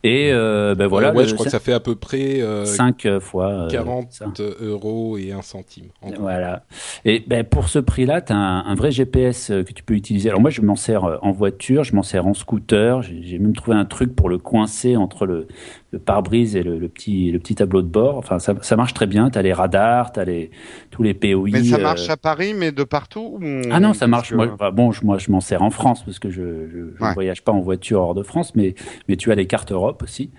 Et 0.03 0.29
euh, 0.31 0.75
ben 0.75 0.87
voilà, 0.87 1.09
euh, 1.09 1.13
ouais, 1.13 1.23
le- 1.23 1.29
je 1.29 1.33
crois 1.33 1.45
que 1.45 1.51
ça 1.51 1.59
fait 1.59 1.73
à 1.73 1.79
peu 1.81 1.95
près 1.95 2.41
euh, 2.41 2.63
5 2.65 3.19
fois 3.19 3.47
euh, 3.49 3.69
40 3.69 4.07
ça. 4.11 4.25
euros 4.61 5.17
et 5.17 5.31
un 5.33 5.41
centime. 5.41 5.85
en 6.01 6.11
tout. 6.11 6.21
Voilà. 6.21 6.63
Et 7.05 7.23
ben 7.27 7.43
pour 7.43 7.67
ce 7.69 7.79
prix-là, 7.79 8.21
tu 8.21 8.31
as 8.31 8.37
un, 8.37 8.65
un 8.65 8.75
vrai 8.75 8.91
GPS 8.91 9.51
euh, 9.51 9.63
que 9.63 9.73
tu 9.73 9.83
peux 9.83 9.93
utiliser. 9.95 10.29
Alors 10.29 10.41
moi, 10.41 10.49
je 10.51 10.61
m'en 10.61 10.75
sers 10.77 11.03
euh, 11.03 11.17
en 11.21 11.31
voiture, 11.31 11.83
je 11.83 11.95
m'en 11.95 12.03
sers 12.03 12.25
en 12.25 12.33
scooter. 12.33 13.01
J'ai 13.01 13.39
même 13.39 13.53
trouvé 13.55 13.75
un 13.75 13.85
truc 13.85 14.15
pour 14.15 14.29
le 14.29 14.37
coincer 14.37 14.95
entre 14.95 15.25
le 15.25 15.47
le 15.91 15.97
pare-brise 15.97 16.55
et 16.55 16.61
le, 16.61 16.77
le 16.77 16.87
petit 16.87 17.31
le 17.31 17.39
petit 17.39 17.55
tableau 17.55 17.81
de 17.81 17.87
bord. 17.87 18.17
Enfin, 18.17 18.37
ça, 18.39 18.53
ça 18.61 18.75
marche 18.75 18.93
très 18.93 19.07
bien. 19.07 19.29
T'as 19.31 19.41
les 19.41 19.53
radars, 19.53 20.11
t'as 20.11 20.23
les 20.23 20.51
tous 20.91 21.01
les 21.03 21.13
POI. 21.15 21.49
Mais 21.51 21.63
ça 21.63 21.77
euh, 21.77 21.81
marche 21.81 22.09
à 22.09 22.15
Paris, 22.15 22.53
mais 22.55 22.71
de 22.71 22.83
partout 22.83 23.37
ou- 23.41 23.61
Ah 23.71 23.79
non, 23.79 23.93
ça 23.93 24.05
marche. 24.07 24.29
que- 24.29 24.35
Moi, 24.35 24.49
enfin, 24.53 24.69
bon, 24.71 24.91
je, 24.91 25.03
moi, 25.03 25.17
je 25.17 25.31
m'en 25.31 25.41
sers 25.41 25.61
en 25.63 25.71
France 25.71 26.03
parce 26.05 26.19
que 26.19 26.29
je, 26.29 26.41
Ouais. 26.41 27.09
ne 27.09 27.13
voyage 27.15 27.41
pas 27.43 27.51
en 27.51 27.59
voiture 27.59 28.01
hors 28.01 28.13
de 28.13 28.21
France, 28.23 28.53
mais, 28.55 28.75
mais 29.07 29.15
tu 29.17 29.31
as 29.31 29.35
les 29.35 29.47
cartes 29.49 29.73
Europe 29.73 30.03
aussi. 30.03 30.31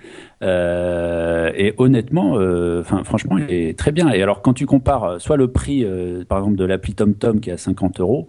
Euh, 0.42 1.52
et 1.54 1.74
honnêtement, 1.76 2.38
euh, 2.38 2.82
franchement, 2.82 3.36
il 3.36 3.52
est 3.52 3.78
très 3.78 3.92
bien. 3.92 4.10
Et 4.10 4.22
alors, 4.22 4.40
quand 4.40 4.54
tu 4.54 4.64
compares 4.64 5.04
euh, 5.04 5.18
soit 5.18 5.36
le 5.36 5.48
prix, 5.48 5.86
par 6.28 6.38
exemple, 6.38 6.56
de 6.56 6.64
l'appli 6.64 6.94
TomTom 6.94 7.40
qui 7.40 7.50
est 7.50 7.54
à 7.54 7.58
50 7.58 8.00
euros, 8.00 8.28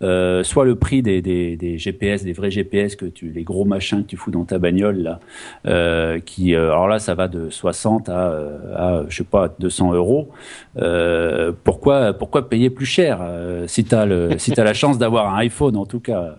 soit 0.00 0.64
le 0.64 0.74
prix 0.76 1.02
des, 1.02 1.78
GPS, 1.78 2.24
des 2.24 2.32
vrais 2.32 2.50
GPS 2.50 2.96
que 2.96 3.06
tu, 3.06 3.30
les 3.30 3.42
gros 3.42 3.64
machins 3.64 4.02
que 4.02 4.08
tu 4.08 4.16
fous 4.16 4.30
dans 4.30 4.44
ta 4.44 4.58
bagnole 4.58 5.18
là, 5.64 6.18
qui, 6.20 6.54
alors 6.54 6.88
là, 6.88 6.98
ça 6.98 7.14
va 7.14 7.28
de 7.28 7.50
60 7.50 8.08
à, 8.08 9.04
je 9.08 9.16
sais 9.16 9.24
pas, 9.24 9.54
200 9.58 9.92
euros. 9.92 10.30
Pourquoi, 11.64 12.14
pourquoi 12.14 12.48
payer 12.48 12.70
plus 12.70 12.86
cher 12.86 13.20
si 13.66 13.84
t'as 13.84 14.06
le, 14.06 14.38
si 14.38 14.52
la 14.56 14.74
chance 14.74 14.98
d'avoir 14.98 15.34
un 15.34 15.38
iPhone 15.38 15.76
en 15.76 15.86
tout 15.86 16.00
cas? 16.00 16.36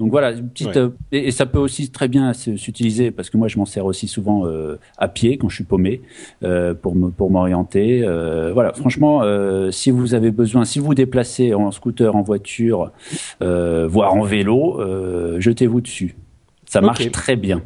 Donc 0.00 0.10
voilà, 0.10 0.32
une 0.32 0.48
petite 0.48 0.68
Ouais. 0.68 0.78
euh, 0.78 0.88
et, 1.12 1.28
et 1.28 1.30
ça 1.30 1.46
peut 1.46 1.58
aussi 1.58 1.90
très 1.90 2.08
bien 2.08 2.32
s'utiliser 2.32 3.10
parce 3.10 3.30
que 3.30 3.36
moi 3.36 3.48
je 3.48 3.58
m'en 3.58 3.64
sers 3.66 3.84
aussi 3.86 4.08
souvent 4.08 4.46
euh, 4.46 4.76
à 4.98 5.08
pied 5.08 5.38
quand 5.38 5.48
je 5.48 5.54
suis 5.56 5.64
paumé 5.64 6.00
euh, 6.42 6.74
pour 6.74 6.94
me 6.96 7.10
pour 7.10 7.30
m'orienter. 7.30 8.02
Euh, 8.04 8.52
voilà, 8.52 8.72
franchement, 8.72 9.22
euh, 9.22 9.70
si 9.70 9.90
vous 9.90 10.14
avez 10.14 10.30
besoin, 10.30 10.64
si 10.64 10.78
vous 10.78 10.86
vous 10.86 10.94
déplacez 10.94 11.54
en 11.54 11.70
scooter, 11.70 12.16
en 12.16 12.22
voiture, 12.22 12.90
euh, 13.42 13.86
voire 13.88 14.14
en 14.14 14.22
vélo, 14.22 14.80
euh, 14.80 15.38
jetez-vous 15.40 15.80
dessus. 15.80 16.16
Ça 16.66 16.80
marche 16.80 17.08
très 17.12 17.36
bien. 17.36 17.62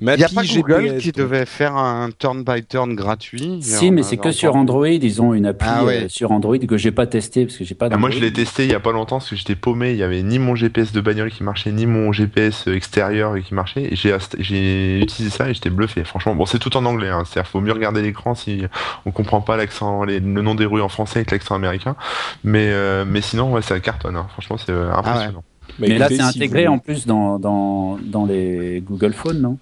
Il 0.00 0.06
n'y 0.08 0.24
a 0.24 0.28
pas 0.28 0.42
Google 0.44 0.82
GPS, 0.82 1.02
qui 1.02 1.12
donc. 1.12 1.24
devait 1.24 1.46
faire 1.46 1.74
un 1.76 2.10
turn 2.18 2.44
by 2.44 2.62
turn 2.64 2.94
gratuit 2.94 3.60
Si, 3.62 3.90
mais 3.90 4.02
c'est 4.02 4.18
que 4.18 4.30
sur 4.30 4.54
Android, 4.54 4.86
ils 4.86 5.22
ont 5.22 5.32
une 5.32 5.46
appli 5.46 5.66
Ah 5.70 5.84
ouais. 5.84 6.04
euh, 6.04 6.08
sur 6.08 6.32
Android 6.32 6.58
que 6.58 6.76
j'ai 6.76 6.90
pas 6.92 7.06
testé 7.06 7.46
parce 7.46 7.56
que 7.56 7.64
j'ai 7.64 7.74
pas. 7.74 7.88
Ah, 7.90 7.96
moi, 7.96 8.10
je 8.10 8.18
l'ai 8.18 8.32
testé 8.32 8.64
il 8.64 8.70
y 8.70 8.74
a 8.74 8.80
pas 8.80 8.92
longtemps 8.92 9.16
parce 9.18 9.30
que 9.30 9.36
j'étais 9.36 9.54
paumé. 9.54 9.92
Il 9.92 9.96
y 9.96 10.02
avait 10.02 10.22
ni 10.22 10.38
mon 10.38 10.54
GPS 10.54 10.92
de 10.92 11.00
bagnole 11.00 11.30
qui 11.30 11.42
marchait, 11.42 11.72
ni 11.72 11.86
mon 11.86 12.12
GPS 12.12 12.66
extérieur 12.66 13.34
qui 13.42 13.54
marchait. 13.54 13.84
Et 13.92 13.96
j'ai 13.96 15.00
utilisé 15.00 15.30
ça 15.34 15.48
et 15.48 15.54
j'étais 15.54 15.70
bluffé. 15.70 16.04
Franchement, 16.04 16.34
bon, 16.34 16.44
c'est 16.46 16.58
tout 16.58 16.76
en 16.76 16.84
anglais. 16.84 17.08
Hein. 17.08 17.22
C'est-à-dire, 17.24 17.48
faut 17.50 17.60
mieux 17.60 17.72
regarder 17.72 18.02
l'écran 18.02 18.34
si 18.34 18.62
on 19.06 19.10
comprend 19.12 19.40
pas 19.40 19.56
l'accent, 19.56 20.04
les- 20.04 20.20
le 20.20 20.42
nom 20.42 20.54
des 20.54 20.66
rues 20.66 20.82
en 20.82 20.88
français 20.88 21.20
avec 21.20 21.30
l'accent 21.30 21.54
américain. 21.54 21.96
Mais, 22.44 22.68
euh, 22.70 23.04
mais 23.08 23.22
sinon, 23.22 23.52
ouais, 23.52 23.62
ça 23.62 23.80
cartonne. 23.80 24.16
Hein. 24.16 24.26
Franchement, 24.32 24.56
c'est 24.58 24.72
euh, 24.72 24.92
impressionnant. 24.92 25.42
Bah, 25.78 25.86
Mais 25.88 25.98
là, 25.98 26.08
c'est 26.08 26.16
si 26.16 26.22
intégré 26.22 26.66
vous- 26.66 26.74
en 26.74 26.78
plus 26.78 27.06
dans, 27.06 27.38
dans, 27.38 27.98
dans 28.04 28.24
les 28.26 28.82
Google 28.86 29.12
Phone, 29.14 29.40
non? 29.40 29.58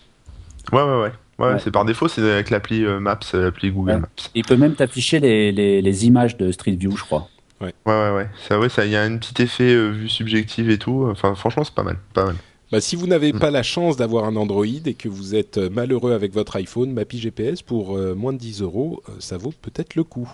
Ouais, 0.73 0.83
ouais, 0.83 1.01
ouais. 1.03 1.13
Ouais, 1.39 1.55
Ouais. 1.55 1.59
c'est 1.63 1.71
par 1.73 1.85
défaut, 1.85 2.07
c'est 2.07 2.23
avec 2.23 2.51
l'appli 2.51 2.85
euh, 2.85 3.01
Maps, 3.01 3.19
euh, 3.35 3.45
l'appli 3.47 3.71
Google 3.73 3.91
Ouais. 3.93 3.99
Maps. 3.99 4.09
Il 4.37 4.45
peut 4.45 4.57
même 4.57 4.75
t'afficher 4.75 5.19
les, 5.19 5.51
les, 5.51 5.83
les 5.83 6.07
images 6.07 6.37
de 6.37 6.53
Street 6.53 6.77
View, 6.79 6.97
je 6.97 7.03
crois. 7.03 7.29
Ouais, 7.61 7.73
ouais, 7.87 8.11
ouais. 8.15 8.29
Ça, 8.49 8.59
ouais, 8.61 8.69
ça, 8.69 8.85
il 8.85 8.93
y 8.93 8.97
a 8.97 9.03
un 9.03 9.17
petit 9.17 9.43
effet 9.43 9.75
euh, 9.75 9.89
vue 9.91 10.09
subjective 10.09 10.71
et 10.71 10.79
tout. 10.79 11.07
Enfin, 11.11 11.35
franchement, 11.35 11.65
c'est 11.65 11.75
pas 11.75 11.83
mal, 11.83 11.97
pas 12.13 12.25
mal. 12.27 12.37
Bah, 12.71 12.81
si 12.81 12.95
vous 12.97 13.07
n'avez 13.07 13.33
Mm. 13.33 13.39
pas 13.41 13.51
la 13.51 13.63
chance 13.65 13.97
d'avoir 13.97 14.25
un 14.27 14.37
Android 14.37 14.65
et 14.65 14.95
que 14.95 15.09
vous 15.09 15.35
êtes 15.35 15.59
malheureux 15.59 16.13
avec 16.13 16.33
votre 16.33 16.55
iPhone, 16.57 16.93
Mappy 16.93 17.19
GPS 17.19 17.63
pour 17.63 17.97
euh, 17.97 18.15
moins 18.15 18.33
de 18.33 18.39
10 18.39 18.63
euros, 18.63 19.03
ça 19.19 19.37
vaut 19.37 19.53
peut-être 19.63 19.97
le 19.97 20.05
coup. 20.05 20.29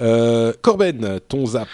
Euh, 0.00 0.52
Corben, 0.62 1.20
ton 1.28 1.46
zap. 1.46 1.68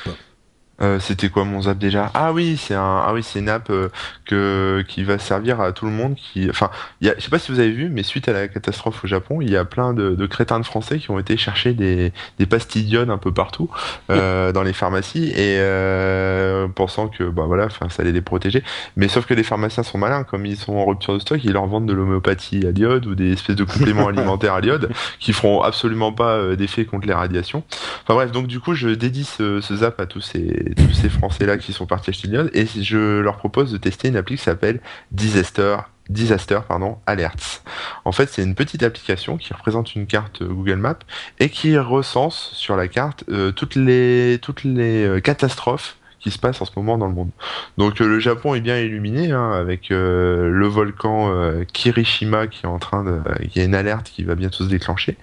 Euh, 0.80 1.00
c'était 1.00 1.28
quoi 1.28 1.44
mon 1.44 1.62
zap 1.62 1.78
déjà? 1.78 2.10
Ah 2.14 2.32
oui, 2.32 2.56
c'est 2.56 2.74
un, 2.74 3.02
ah 3.04 3.10
oui, 3.12 3.22
c'est 3.22 3.40
une 3.40 3.48
app 3.48 3.68
euh, 3.70 3.88
que 4.24 4.84
qui 4.86 5.04
va 5.04 5.18
servir 5.18 5.60
à 5.60 5.72
tout 5.72 5.86
le 5.86 5.92
monde. 5.92 6.14
Qui, 6.14 6.48
enfin, 6.50 6.70
il 7.00 7.06
y 7.06 7.10
a, 7.10 7.14
je 7.16 7.22
sais 7.22 7.30
pas 7.30 7.38
si 7.38 7.50
vous 7.52 7.60
avez 7.60 7.72
vu, 7.72 7.88
mais 7.88 8.02
suite 8.02 8.28
à 8.28 8.32
la 8.32 8.48
catastrophe 8.48 9.04
au 9.04 9.06
Japon, 9.06 9.40
il 9.40 9.50
y 9.50 9.56
a 9.56 9.64
plein 9.64 9.92
de, 9.92 10.14
de 10.14 10.26
crétins 10.26 10.60
de 10.60 10.64
Français 10.64 10.98
qui 10.98 11.10
ont 11.10 11.18
été 11.18 11.36
chercher 11.36 11.72
des, 11.72 12.12
des 12.38 12.46
pastilles 12.46 12.84
d'iode 12.84 13.10
un 13.10 13.18
peu 13.18 13.32
partout 13.32 13.70
euh, 14.10 14.52
dans 14.52 14.62
les 14.62 14.72
pharmacies 14.72 15.30
et 15.30 15.58
euh, 15.58 16.68
pensant 16.68 17.08
que 17.08 17.24
bah 17.24 17.44
voilà, 17.46 17.66
enfin, 17.66 17.88
ça 17.88 18.02
allait 18.02 18.12
les 18.12 18.22
protéger. 18.22 18.62
Mais 18.96 19.08
sauf 19.08 19.26
que 19.26 19.34
les 19.34 19.42
pharmaciens 19.42 19.82
sont 19.82 19.98
malins, 19.98 20.24
comme 20.24 20.46
ils 20.46 20.56
sont 20.56 20.74
en 20.74 20.84
rupture 20.84 21.14
de 21.14 21.18
stock, 21.18 21.40
ils 21.42 21.52
leur 21.52 21.66
vendent 21.66 21.86
de 21.86 21.92
l'homéopathie 21.92 22.66
à 22.66 22.70
l'iode 22.70 23.06
ou 23.06 23.14
des 23.14 23.32
espèces 23.32 23.56
de 23.56 23.64
compléments 23.64 24.08
alimentaires 24.08 24.54
à 24.54 24.60
l'iode 24.60 24.90
qui 25.18 25.32
feront 25.32 25.62
absolument 25.62 26.12
pas 26.12 26.36
euh, 26.36 26.56
d'effet 26.56 26.84
contre 26.84 27.06
les 27.06 27.14
radiations. 27.14 27.62
Enfin 28.04 28.14
bref, 28.14 28.32
donc 28.32 28.46
du 28.46 28.60
coup, 28.60 28.74
je 28.74 28.88
dédie 28.88 29.24
ce, 29.24 29.60
ce 29.60 29.76
zap 29.76 30.00
à 30.00 30.06
tous 30.06 30.20
ces, 30.20 30.67
tous 30.74 30.92
ces 30.92 31.08
Français-là 31.08 31.58
qui 31.58 31.72
sont 31.72 31.86
partis 31.86 32.10
de 32.10 32.28
l'iode 32.28 32.50
et 32.54 32.66
je 32.66 33.20
leur 33.20 33.36
propose 33.36 33.72
de 33.72 33.78
tester 33.78 34.08
une 34.08 34.16
appli 34.16 34.36
qui 34.36 34.42
s'appelle 34.42 34.80
Disaster. 35.12 35.76
Disaster 36.08 36.60
pardon, 36.66 36.96
Alerts. 37.06 37.62
En 38.06 38.12
fait, 38.12 38.30
c'est 38.30 38.42
une 38.42 38.54
petite 38.54 38.82
application 38.82 39.36
qui 39.36 39.52
représente 39.52 39.94
une 39.94 40.06
carte 40.06 40.42
Google 40.42 40.76
Maps 40.76 40.98
et 41.38 41.50
qui 41.50 41.76
recense 41.76 42.50
sur 42.54 42.76
la 42.76 42.88
carte 42.88 43.24
euh, 43.28 43.52
toutes 43.52 43.74
les 43.74 44.38
toutes 44.40 44.64
les 44.64 45.04
euh, 45.04 45.20
catastrophes 45.20 45.97
qui 46.20 46.30
se 46.30 46.38
passent 46.38 46.60
en 46.60 46.64
ce 46.64 46.72
moment 46.76 46.98
dans 46.98 47.06
le 47.06 47.14
monde. 47.14 47.30
Donc 47.76 48.00
euh, 48.00 48.06
le 48.06 48.18
Japon 48.18 48.54
est 48.54 48.60
bien 48.60 48.78
illuminé 48.78 49.30
hein, 49.30 49.52
avec 49.52 49.90
euh, 49.90 50.50
le 50.50 50.66
volcan 50.66 51.30
euh, 51.30 51.64
Kirishima 51.72 52.46
qui 52.48 52.64
est 52.64 52.68
en 52.68 52.78
train 52.78 53.04
de, 53.04 53.20
il 53.42 53.56
y 53.56 53.60
a 53.60 53.64
une 53.64 53.74
alerte 53.74 54.10
qui 54.10 54.24
va 54.24 54.34
bientôt 54.34 54.64
se 54.64 54.68
déclencher. 54.68 55.16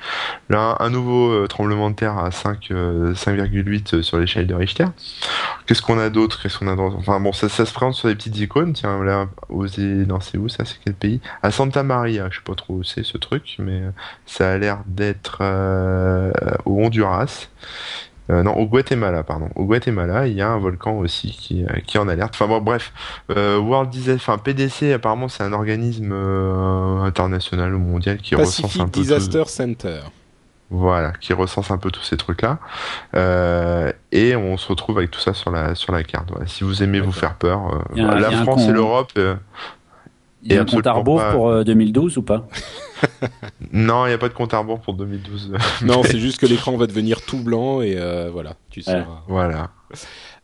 Là, 0.49 0.77
un 0.79 0.89
nouveau 0.89 1.47
tremblement 1.47 1.89
de 1.89 1.95
terre 1.95 2.17
à 2.17 2.31
5, 2.31 2.71
euh, 2.71 3.13
5,8 3.13 4.01
sur 4.01 4.19
l'échelle 4.19 4.47
de 4.47 4.53
Richter. 4.53 4.85
Qu'est-ce 5.65 5.81
qu'on 5.81 5.99
a 5.99 6.09
d'autre? 6.09 6.41
Qu'est-ce 6.41 6.59
qu'on 6.59 6.67
a 6.67 6.75
d'autre 6.75 6.95
Enfin 6.97 7.19
bon, 7.19 7.33
ça, 7.33 7.49
se 7.49 7.73
présente 7.73 7.95
sur 7.95 8.07
des 8.07 8.15
petites 8.15 8.37
icônes. 8.37 8.73
Tiens, 8.73 9.03
là, 9.03 9.27
aux... 9.49 9.65
non, 9.77 10.19
c'est 10.21 10.37
où 10.37 10.47
ça 10.47 10.63
C'est 10.65 10.77
quel 10.83 10.93
pays? 10.93 11.19
À 11.43 11.51
Santa 11.51 11.83
Maria. 11.83 12.29
Je 12.29 12.37
sais 12.37 12.43
pas 12.43 12.55
trop 12.55 12.75
où 12.75 12.83
c'est 12.83 13.03
ce 13.03 13.17
truc, 13.17 13.55
mais 13.59 13.81
ça 14.25 14.51
a 14.51 14.57
l'air 14.57 14.79
d'être 14.85 15.41
au 16.65 16.83
Honduras. 16.83 17.47
Euh, 18.31 18.41
non, 18.41 18.53
au 18.57 18.65
Guatemala, 18.65 19.23
pardon. 19.23 19.49
Au 19.55 19.65
Guatemala, 19.65 20.27
il 20.27 20.33
y 20.33 20.41
a 20.41 20.49
un 20.49 20.57
volcan 20.57 20.97
aussi 20.97 21.31
qui, 21.31 21.63
euh, 21.63 21.67
qui 21.85 21.97
est 21.97 21.99
en 21.99 22.07
alerte. 22.07 22.33
Enfin 22.35 22.47
bon, 22.47 22.59
bref, 22.59 22.91
euh, 23.29 23.57
World 23.59 23.89
Disaster, 23.91 24.13
enfin 24.15 24.37
PDC, 24.39 24.93
apparemment, 24.93 25.27
c'est 25.27 25.43
un 25.43 25.53
organisme 25.53 26.11
euh, 26.11 27.01
international 27.03 27.75
ou 27.75 27.79
mondial 27.79 28.17
qui 28.17 28.33
recense 28.35 28.79
un 28.79 28.85
peu 28.85 28.91
tout- 28.91 28.99
Disaster 29.01 29.43
Center. 29.45 29.99
voilà, 30.71 31.11
qui 31.21 31.33
recense 31.33 31.69
un 31.69 31.77
peu 31.77 31.91
tous 31.91 32.01
ces 32.01 32.17
trucs-là. 32.17 32.57
Euh, 33.15 33.91
et 34.11 34.35
on 34.35 34.57
se 34.57 34.67
retrouve 34.69 34.97
avec 34.97 35.11
tout 35.11 35.19
ça 35.19 35.33
sur 35.35 35.51
la, 35.51 35.75
sur 35.75 35.93
la 35.93 36.03
carte. 36.03 36.29
Voilà. 36.31 36.47
Si 36.47 36.63
vous 36.63 36.81
aimez 36.81 36.99
vous 37.01 37.11
faire 37.11 37.35
peur, 37.35 37.83
euh, 37.95 38.19
la 38.19 38.31
France 38.43 38.63
et 38.67 38.71
l'Europe. 38.71 39.11
Euh, 40.45 40.47
Il 40.47 40.51
y 40.51 40.53
a 40.53 40.57
Et 40.57 40.59
un 40.61 40.65
compte 40.65 40.87
à 40.87 40.93
rebours 40.93 41.19
pas. 41.19 41.31
pour 41.31 41.49
euh, 41.49 41.63
2012 41.63 42.17
ou 42.17 42.21
pas 42.21 42.47
non, 43.73 44.05
il 44.05 44.09
n'y 44.09 44.13
a 44.15 44.17
pas 44.17 44.29
de 44.29 44.33
compte 44.33 44.53
à 44.53 44.59
rebours 44.59 44.79
pour 44.79 44.93
2012. 44.93 45.53
Non, 45.83 46.01
c'est 46.05 46.19
juste 46.19 46.39
que 46.39 46.45
l'écran 46.45 46.75
va 46.77 46.87
devenir 46.87 47.21
tout 47.21 47.39
blanc 47.43 47.81
et 47.81 47.95
euh, 47.97 48.29
voilà, 48.31 48.53
tu 48.69 48.79
Ouais. 48.79 48.85
seras. 48.85 49.23
voilà. 49.27 49.71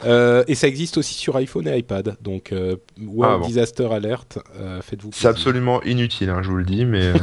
Euh, 0.05 0.43
et 0.47 0.55
ça 0.55 0.67
existe 0.67 0.97
aussi 0.97 1.13
sur 1.13 1.35
iPhone 1.35 1.67
et 1.67 1.77
iPad. 1.77 2.15
Donc, 2.21 2.51
euh, 2.51 2.75
World 3.01 3.35
Ah 3.35 3.37
bon. 3.39 3.47
Disaster 3.47 3.87
Alert, 3.91 4.39
euh, 4.59 4.81
faites-vous 4.81 5.11
C'est 5.13 5.27
absolument 5.27 5.81
inutile, 5.83 6.29
hein, 6.29 6.39
je 6.41 6.49
vous 6.49 6.57
le 6.57 6.63
dis, 6.63 6.85
mais 6.85 7.03
euh, 7.05 7.13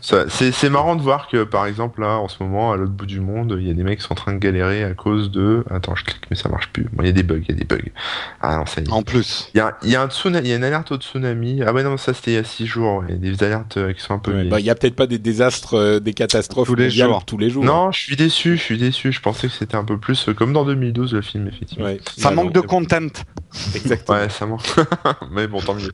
c'est 0.30 0.70
marrant 0.70 0.96
de 0.96 1.02
voir 1.02 1.28
que, 1.28 1.44
par 1.44 1.66
exemple, 1.66 2.00
là, 2.00 2.18
en 2.18 2.28
ce 2.28 2.42
moment, 2.42 2.72
à 2.72 2.76
l'autre 2.76 2.92
bout 2.92 3.06
du 3.06 3.20
monde, 3.20 3.56
il 3.58 3.66
y 3.66 3.70
a 3.70 3.74
des 3.74 3.82
mecs 3.82 3.98
qui 4.00 4.04
sont 4.04 4.12
en 4.12 4.16
train 4.16 4.32
de 4.32 4.38
galérer 4.38 4.84
à 4.84 4.94
cause 4.94 5.30
de... 5.30 5.64
Attends, 5.70 5.94
je 5.94 6.04
clique, 6.04 6.22
mais 6.30 6.36
ça 6.36 6.48
marche 6.48 6.68
plus. 6.72 6.84
Bon, 6.92 7.02
il 7.02 7.06
y 7.06 7.10
a 7.10 7.12
des 7.12 7.22
bugs, 7.22 7.40
il 7.42 7.48
y 7.48 7.52
a 7.52 7.54
des 7.54 7.64
bugs. 7.64 7.90
Ah 8.40 8.56
non, 8.56 8.66
ça 8.66 8.80
y 8.80 8.84
est. 8.84 8.90
En 8.92 9.02
plus. 9.02 9.50
Il 9.54 9.58
y 9.58 9.60
a, 9.60 9.76
il 9.82 9.90
y 9.90 9.96
a 9.96 10.02
un 10.02 10.06
tsuna- 10.08 10.40
il 10.40 10.48
y 10.48 10.52
a 10.52 10.56
une 10.56 10.64
alerte 10.64 10.92
au 10.92 10.96
tsunami. 10.96 11.62
Ah 11.64 11.72
ouais, 11.72 11.82
non, 11.82 11.96
ça 11.96 12.14
c'était 12.14 12.32
il 12.32 12.34
y 12.34 12.38
a 12.38 12.44
6 12.44 12.66
jours. 12.66 13.04
Il 13.08 13.14
y 13.14 13.18
a 13.30 13.32
des 13.32 13.42
alertes 13.44 13.76
euh, 13.76 13.92
qui 13.92 14.00
sont 14.02 14.14
un 14.14 14.18
peu... 14.18 14.32
Ouais, 14.32 14.44
bah, 14.44 14.60
il 14.60 14.66
y 14.66 14.70
a 14.70 14.74
peut-être 14.74 14.96
pas 14.96 15.06
des 15.06 15.18
désastres, 15.18 15.74
euh, 15.74 16.00
des 16.00 16.12
catastrophes 16.14 16.66
Tous 16.68 16.74
les 16.74 16.90
jours. 16.90 17.24
tous 17.24 17.38
les 17.38 17.50
jours. 17.50 17.64
Non, 17.64 17.92
je 17.92 18.00
suis 18.00 18.16
déçu, 18.16 18.56
je 18.56 18.62
suis 18.62 18.78
déçu. 18.78 19.12
Je 19.12 19.20
pensais 19.20 19.48
que 19.48 19.52
c'était 19.54 19.76
un 19.76 19.84
peu 19.84 19.98
plus 19.98 20.28
euh, 20.28 20.34
comme 20.34 20.52
dans 20.52 20.64
2012 20.64 21.14
le 21.14 21.22
film, 21.22 21.48
effectivement. 21.48 21.84
Ouais. 21.86 22.00
Ça 22.16 22.30
manque 22.30 22.52
de 22.52 22.60
content. 22.60 23.08
Exactement. 23.74 24.18
Ouais, 24.18 24.28
ça 24.28 24.46
manque. 24.46 24.62
Mais 25.30 25.46
bon, 25.46 25.60
tant 25.60 25.74
mieux. 25.74 25.92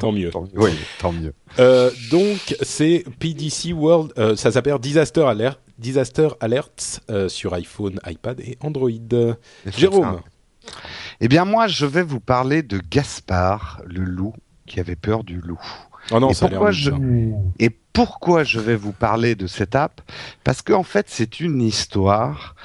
Tant 0.00 0.12
mieux. 0.12 0.30
Tant 0.30 0.42
mieux. 0.42 0.50
Oui, 0.54 0.72
tant 0.98 1.12
mieux. 1.12 1.34
Euh, 1.58 1.90
donc 2.10 2.56
c'est 2.62 3.04
PDC 3.18 3.72
World, 3.72 4.12
euh, 4.18 4.36
ça 4.36 4.50
s'appelle 4.50 4.78
Disaster 4.78 5.22
Alert, 5.22 5.60
Disaster 5.78 6.28
Alerts 6.40 7.00
euh, 7.10 7.28
sur 7.28 7.54
iPhone, 7.54 8.00
iPad 8.06 8.40
et 8.40 8.56
Android. 8.60 8.88
Et 8.90 9.34
Jérôme. 9.76 10.20
Eh 11.20 11.28
bien, 11.28 11.44
moi, 11.44 11.68
je 11.68 11.86
vais 11.86 12.02
vous 12.02 12.20
parler 12.20 12.62
de 12.62 12.80
Gaspard, 12.90 13.82
le 13.86 14.02
loup 14.02 14.34
qui 14.66 14.80
avait 14.80 14.96
peur 14.96 15.24
du 15.24 15.40
loup. 15.40 15.60
oh 16.10 16.20
non, 16.20 16.30
Et 16.30 16.34
ça 16.34 16.46
a 16.46 16.48
pourquoi 16.48 16.70
nul, 16.70 16.78
je-. 16.78 16.90
Et 17.58 17.70
pourquoi 17.92 18.44
je 18.44 18.58
vais 18.58 18.76
vous 18.76 18.92
parler 18.92 19.34
de 19.34 19.46
cette 19.46 19.74
app? 19.74 20.00
Parce 20.42 20.62
qu'en 20.62 20.82
fait, 20.82 21.06
c'est 21.08 21.40
une 21.40 21.60
histoire 21.62 22.56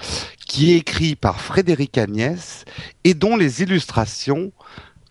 qui 0.50 0.74
est 0.74 0.78
écrite 0.78 1.20
par 1.20 1.39
Frédéric 1.39 1.97
Agnès 1.97 2.66
et 3.04 3.14
dont 3.14 3.38
les 3.38 3.62
illustrations 3.62 4.52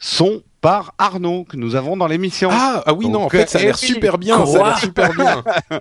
sont 0.00 0.42
par 0.60 0.94
Arnaud, 0.98 1.44
que 1.44 1.56
nous 1.56 1.76
avons 1.76 1.96
dans 1.96 2.08
l'émission. 2.08 2.50
Ah, 2.52 2.82
ah 2.84 2.92
oui, 2.92 3.08
non, 3.08 3.22
en 3.22 3.28
fait, 3.30 3.48
ça 3.48 3.58
a 3.58 3.62
eh 3.62 3.66
l'air 3.66 3.78
super 3.78 4.18
bien, 4.18 4.44
ça 4.44 4.60
a 4.60 4.68
l'air 4.70 4.78
super 4.78 5.14
bien. 5.14 5.44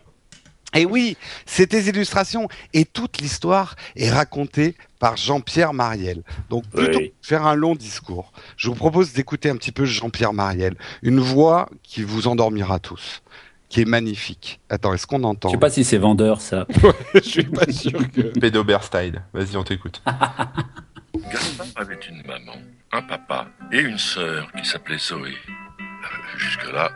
Et 0.75 0.85
oui, 0.85 1.17
c'est 1.45 1.71
des 1.71 1.89
illustrations. 1.89 2.47
Et 2.73 2.85
toute 2.85 3.17
l'histoire 3.19 3.75
est 3.95 4.11
racontée 4.11 4.75
par 4.99 5.17
Jean-Pierre 5.17 5.73
Mariel. 5.73 6.21
Donc, 6.49 6.67
plutôt 6.67 6.99
Oui. 6.99 7.09
que 7.09 7.21
de 7.21 7.27
faire 7.27 7.47
un 7.47 7.55
long 7.55 7.73
discours, 7.73 8.31
je 8.57 8.67
vous 8.69 8.75
propose 8.75 9.13
d'écouter 9.13 9.49
un 9.49 9.55
petit 9.55 9.71
peu 9.71 9.85
Jean-Pierre 9.85 10.33
Mariel. 10.33 10.75
Une 11.01 11.19
voix 11.19 11.69
qui 11.81 12.03
vous 12.03 12.27
endormira 12.27 12.79
tous. 12.79 13.23
Qui 13.69 13.81
est 13.81 13.85
magnifique. 13.85 14.59
Attends, 14.69 14.93
est-ce 14.93 15.07
qu'on 15.07 15.23
entend 15.23 15.49
Je 15.49 15.53
sais 15.53 15.59
pas 15.59 15.69
si 15.69 15.83
c'est 15.83 15.97
vendeur 15.97 16.41
ça. 16.41 16.65
Je 17.13 17.19
suis 17.19 17.43
pas 17.43 17.71
sûr 17.71 17.99
que. 18.11 18.21
Pédobert 18.39 18.83
style. 18.83 19.21
Vas-y, 19.33 19.57
on 19.57 19.63
t'écoute. 19.63 20.01
Gaspard 21.31 21.67
avait 21.75 21.99
une 22.09 22.21
maman, 22.27 22.57
un 22.91 23.01
papa 23.01 23.47
et 23.71 23.79
une 23.79 23.97
sœur 23.97 24.49
qui 24.53 24.65
s'appelait 24.67 24.99
Zoé. 24.99 25.31
Euh, 25.79 26.37
Jusque-là, 26.37 26.91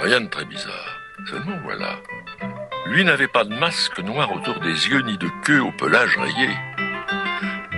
rien 0.00 0.20
de 0.20 0.28
très 0.28 0.44
bizarre. 0.44 0.98
Seulement 1.28 1.58
voilà. 1.64 1.96
Lui 2.86 3.04
n'avait 3.04 3.28
pas 3.28 3.44
de 3.44 3.54
masque 3.54 3.98
noir 4.00 4.32
autour 4.32 4.60
des 4.60 4.88
yeux 4.88 5.02
ni 5.02 5.18
de 5.18 5.28
queue 5.44 5.60
au 5.60 5.72
pelage 5.72 6.16
rayé. 6.16 6.48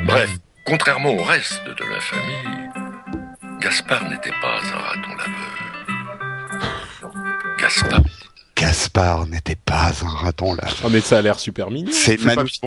Bref, 0.07 0.31
contrairement 0.65 1.11
au 1.15 1.23
reste 1.23 1.65
de 1.65 1.85
la 1.85 2.01
famille, 2.01 2.71
Gaspard 3.61 4.09
n'était 4.09 4.33
pas 4.43 4.61
un 4.61 4.79
raton 4.79 5.11
laveur. 5.17 5.54
Non, 7.65 7.71
Gaspard 7.71 8.24
Gaspard 8.57 9.27
n'était 9.27 9.57
pas 9.57 9.91
un 10.03 10.09
raton 10.09 10.55
là. 10.55 10.65
Ah 10.85 10.89
mais 10.91 11.01
ça 11.01 11.19
a 11.19 11.23
l'air 11.23 11.39
super 11.39 11.71
mignon. 11.71 11.91
C'est 11.93 12.21
magnifique. 12.23 12.63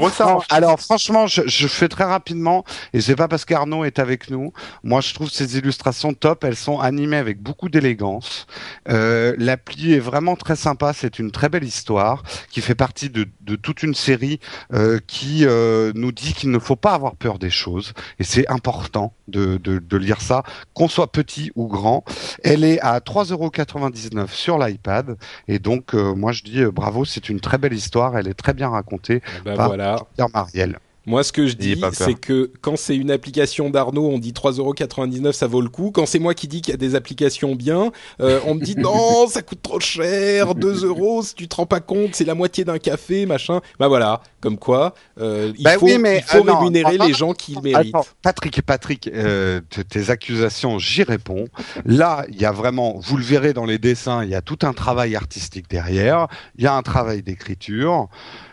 Alors 0.50 0.80
franchement, 0.80 1.28
je, 1.28 1.42
je 1.46 1.68
fais 1.68 1.88
très 1.88 2.04
rapidement, 2.04 2.66
et 2.94 3.02
c'est 3.02 3.16
pas 3.16 3.28
parce 3.28 3.46
qu'Arnaud 3.46 3.86
est 3.86 4.00
avec 4.00 4.30
nous. 4.30 4.52
Moi, 4.84 5.02
je 5.02 5.14
trouve 5.14 5.30
ces 5.30 5.58
illustrations 5.58 6.14
top. 6.14 6.44
Elles 6.44 6.56
sont 6.56 6.80
animées 6.80 7.18
avec 7.18 7.42
beaucoup 7.42 7.70
d'élégance. 7.70 8.48
Euh, 8.90 9.34
L'appli 9.38 9.94
est 9.94 10.00
vraiment 10.00 10.36
très 10.36 10.56
sympa. 10.56 10.94
C'est 10.94 11.20
une 11.20 11.32
très 11.32 11.50
belle 11.50 11.64
histoire 11.64 12.24
qui 12.50 12.62
fait 12.62 12.76
partie 12.76 13.10
de, 13.10 13.28
de 13.42 13.56
toute 13.56 13.84
une 13.84 13.96
série 13.96 14.40
euh, 14.74 15.00
qui 15.08 15.46
euh, 15.46 15.92
nous 15.96 16.12
dit 16.12 16.34
qu'il 16.34 16.52
ne 16.52 16.60
faut 16.60 16.76
pas 16.76 16.94
avoir 16.94 17.16
peur 17.16 17.40
des 17.40 17.50
choses. 17.50 17.94
Et 18.20 18.24
c'est 18.24 18.48
important 18.50 19.14
de, 19.28 19.58
de, 19.58 19.80
de 19.80 19.98
lire 19.98 20.22
ça, 20.22 20.44
qu'on 20.74 20.88
soit 20.88 21.12
petit 21.12 21.52
ou 21.56 21.68
grand. 21.68 22.04
Elle 22.44 22.64
est 22.64 22.80
à 22.82 23.00
3,99€ 23.00 24.30
sur 24.32 24.58
l'iPad. 24.58 25.18
Et 25.48 25.60
donc, 25.60 25.77
euh, 25.94 26.16
moi, 26.16 26.32
je 26.32 26.44
dis 26.44 26.62
euh, 26.62 26.72
bravo. 26.72 27.06
C'est 27.06 27.30
une 27.30 27.40
très 27.40 27.58
belle 27.58 27.74
histoire. 27.74 28.18
Elle 28.18 28.28
est 28.28 28.34
très 28.34 28.54
bien 28.54 28.70
racontée. 28.70 29.22
Bah 29.46 29.56
par 29.56 29.68
voilà. 29.68 30.00
Pierre 30.16 30.30
Mariel. 30.34 30.80
Moi, 31.08 31.24
ce 31.24 31.32
que 31.32 31.48
je 31.48 31.56
dis, 31.56 31.82
c'est 31.94 32.16
que 32.16 32.52
quand 32.60 32.76
c'est 32.76 32.98
une 32.98 33.12
application 33.12 33.70
d'Arnaud, 33.70 34.10
on 34.10 34.20
dit 34.20 34.34
3,99€, 34.34 35.32
ça 35.32 35.48
vaut 35.48 35.62
le 35.62 35.70
coup. 35.70 35.92
Quand 35.92 36.06
c'est 36.06 36.20
moi 36.20 36.34
qui 36.34 36.50
dis 36.50 36.62
qu'il 36.62 36.72
y 36.72 36.76
a 36.76 36.78
des 36.78 36.96
applications 36.96 37.56
bien, 37.56 37.94
euh, 38.20 38.42
on 38.46 38.56
me 38.56 38.62
dit 38.62 38.76
non, 38.78 39.26
ça 39.30 39.42
coûte 39.42 39.62
trop 39.62 39.80
cher, 39.80 40.54
2 40.54 40.84
euros, 40.84 41.24
si 41.24 41.34
tu 41.34 41.48
te 41.48 41.56
rends 41.56 41.66
pas 41.66 41.80
compte, 41.80 42.14
c'est 42.14 42.26
la 42.26 42.36
moitié 42.36 42.66
d'un 42.66 42.78
café, 42.78 43.26
machin. 43.26 43.62
Bah 43.80 43.88
voilà, 43.88 44.22
comme 44.42 44.58
quoi, 44.58 44.96
euh, 45.20 45.54
il 45.58 45.64
Bah 45.64 45.78
faut, 45.80 45.86
oui, 45.86 45.98
mais, 45.98 46.18
il 46.18 46.24
faut 46.24 46.46
euh, 46.46 46.54
rémunérer 46.54 46.98
non, 46.98 47.08
les 47.08 47.14
gens 47.14 47.34
qui 47.34 47.56
le 47.56 47.62
méritent. 47.62 47.96
Attends, 47.96 48.06
Patrick, 48.22 48.62
Patrick, 48.62 49.08
euh, 49.08 49.62
tes 49.90 50.10
accusations, 50.10 50.78
j'y 50.78 51.04
réponds. 51.04 51.46
Là, 51.86 52.26
il 52.30 52.42
y 52.42 52.46
a 52.46 52.52
vraiment, 52.52 53.00
vous 53.00 53.16
le 53.16 53.24
verrez 53.24 53.54
dans 53.54 53.66
les 53.66 53.78
dessins, 53.78 54.26
il 54.26 54.30
y 54.30 54.36
a 54.36 54.42
tout 54.42 54.60
un 54.64 54.74
travail 54.74 55.16
artistique 55.16 55.70
derrière. 55.70 56.28
Il 56.58 56.66
y 56.66 56.68
a 56.68 56.74
un 56.74 56.82
travail 56.82 57.24
d'écriture. 57.24 58.10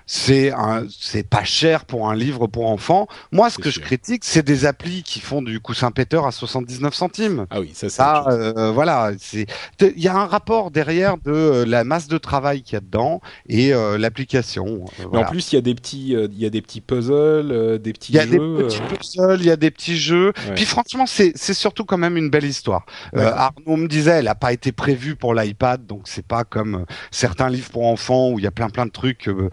C'est 0.07 0.53
un, 0.53 0.85
c'est 0.91 1.27
pas 1.29 1.45
cher 1.45 1.85
pour 1.87 2.11
un 2.11 2.15
livre 2.15 2.47
pour 2.47 2.69
enfants. 2.71 3.07
Moi, 3.33 3.49
ce 3.51 3.59
que 3.59 3.71
sûr. 3.71 3.81
je 3.83 3.87
critique, 3.87 4.25
c'est 4.25 4.43
des 4.43 4.67
applis 4.67 5.03
qui 5.03 5.21
font 5.21 5.41
du 5.41 5.61
coussin 5.61 5.91
péteur 5.91 6.27
à 6.27 6.33
79 6.33 6.93
centimes. 6.95 7.47
Ah 7.51 7.61
oui, 7.61 7.71
ça 7.73 7.89
c'est 7.89 7.97
Ça, 7.97 8.27
euh, 8.29 8.71
voilà, 8.73 9.13
c'est, 9.19 9.47
il 9.81 10.03
y 10.03 10.09
a 10.09 10.15
un 10.15 10.27
rapport 10.27 10.71
derrière 10.71 11.17
de 11.17 11.31
euh, 11.33 11.65
la 11.67 11.85
masse 11.85 12.07
de 12.09 12.19
travail 12.19 12.63
qu'il 12.63 12.75
y 12.75 12.77
a 12.77 12.81
dedans 12.81 13.21
et 13.49 13.73
euh, 13.73 13.97
l'application. 13.97 14.67
Euh, 14.67 14.93
Mais 14.99 15.05
voilà. 15.07 15.27
en 15.27 15.31
plus, 15.31 15.53
il 15.53 15.55
y 15.57 15.59
a 15.59 15.63
des 15.63 15.75
petits, 15.75 16.15
euh, 16.15 16.29
il 16.31 16.39
y 16.39 16.47
a 16.47 16.51
des 16.51 16.61
petits 16.61 16.81
puzzles, 16.83 17.79
des 17.83 17.93
petits 17.93 18.13
Il 18.13 18.17
y 18.17 18.19
a 18.19 18.27
jeux. 18.27 18.31
des 18.59 18.65
petits 18.65 18.81
puzzles, 18.83 19.41
il 19.41 19.47
y 19.47 19.51
a 19.51 19.57
des 19.57 19.71
petits 19.71 19.97
jeux. 19.97 20.33
Ouais. 20.49 20.55
Puis 20.55 20.65
franchement, 20.67 21.07
c'est 21.07 21.33
c'est 21.35 21.55
surtout 21.55 21.85
quand 21.85 21.99
même 21.99 22.17
une 22.17 22.29
belle 22.31 22.45
histoire. 22.45 22.85
Ouais. 23.15 23.23
Arnaud 23.25 23.77
me 23.77 23.89
disait, 23.89 24.13
elle 24.13 24.27
n'a 24.27 24.35
pas 24.35 24.53
été 24.53 24.73
prévue 24.73 25.17
pour 25.17 25.35
l'iPad, 25.35 25.87
donc 25.87 26.03
c'est 26.05 26.27
pas 26.27 26.45
comme 26.45 26.85
certains 27.11 27.49
livres 27.49 27.71
pour 27.71 27.87
enfants 27.87 28.31
où 28.31 28.39
il 28.39 28.43
y 28.45 28.47
a 28.47 28.51
plein 28.51 28.69
plein 28.69 28.87
de 28.87 28.91
trucs 28.91 29.29
euh, 29.29 29.49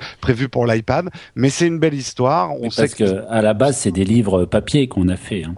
pour 0.50 0.66
l'iPad. 0.66 1.10
Mais 1.36 1.50
c'est 1.50 1.68
une 1.68 1.80
belle 1.80 1.94
histoire. 1.94 2.54
On 2.62 2.70
sait 2.70 2.84
parce 2.84 2.96
que 2.96 3.24
à 3.30 3.42
la 3.42 3.54
base, 3.54 3.78
c'est 3.78 3.92
des 3.92 4.04
livres 4.06 4.46
papier 4.46 4.88
qu'on 4.88 5.08
a 5.08 5.16
fait. 5.18 5.44
hein. 5.44 5.54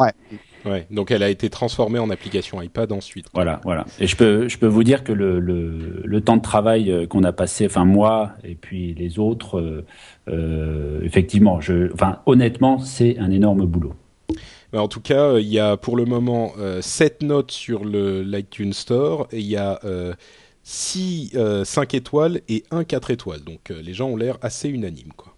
ouais. 0.65 0.87
Donc 0.91 1.11
elle 1.11 1.23
a 1.23 1.29
été 1.29 1.49
transformée 1.49 1.99
en 1.99 2.09
application 2.09 2.61
iPad 2.61 2.91
ensuite. 2.91 3.25
Voilà, 3.33 3.59
voilà. 3.65 3.85
Et 3.99 4.07
je 4.07 4.15
peux, 4.15 4.47
je 4.47 4.57
peux 4.57 4.67
vous 4.67 4.83
dire 4.83 5.03
que 5.03 5.11
le, 5.11 5.39
le, 5.39 6.01
le 6.05 6.21
temps 6.21 6.37
de 6.37 6.41
travail 6.41 6.89
euh, 6.91 7.05
qu'on 7.05 7.23
a 7.23 7.33
passé, 7.33 7.65
enfin 7.65 7.83
moi 7.85 8.31
et 8.43 8.55
puis 8.55 8.93
les 8.93 9.19
autres, 9.19 9.59
euh, 9.59 9.85
euh, 10.29 11.01
effectivement, 11.03 11.59
je, 11.61 11.91
enfin 11.93 12.19
honnêtement, 12.25 12.79
c'est 12.79 13.17
un 13.19 13.31
énorme 13.31 13.65
boulot. 13.65 13.93
Mais 14.71 14.79
en 14.79 14.87
tout 14.87 15.01
cas, 15.01 15.37
il 15.37 15.47
y 15.47 15.59
a 15.59 15.77
pour 15.77 15.95
le 15.95 16.05
moment 16.05 16.53
euh, 16.57 16.81
7 16.81 17.21
notes 17.21 17.51
sur 17.51 17.85
le 17.85 18.23
l'iTunes 18.23 18.73
Store 18.73 19.27
et 19.31 19.39
il 19.39 19.45
y 19.45 19.55
a 19.57 19.79
euh, 19.83 20.13
6 20.63 21.31
euh, 21.35 21.65
5 21.65 21.93
étoiles 21.93 22.41
et 22.47 22.63
1 22.71 22.83
4 22.83 23.11
étoiles. 23.11 23.41
Donc 23.41 23.69
euh, 23.71 23.81
les 23.81 23.93
gens 23.93 24.07
ont 24.07 24.17
l'air 24.17 24.37
assez 24.41 24.69
unanimes 24.69 25.13
quoi. 25.15 25.35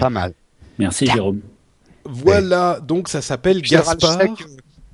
pas 0.00 0.10
mal. 0.10 0.34
Merci 0.78 1.06
Jérôme. 1.06 1.40
Voilà, 2.04 2.80
donc 2.80 3.08
ça 3.08 3.20
s'appelle 3.20 3.60
Gaspard. 3.60 4.18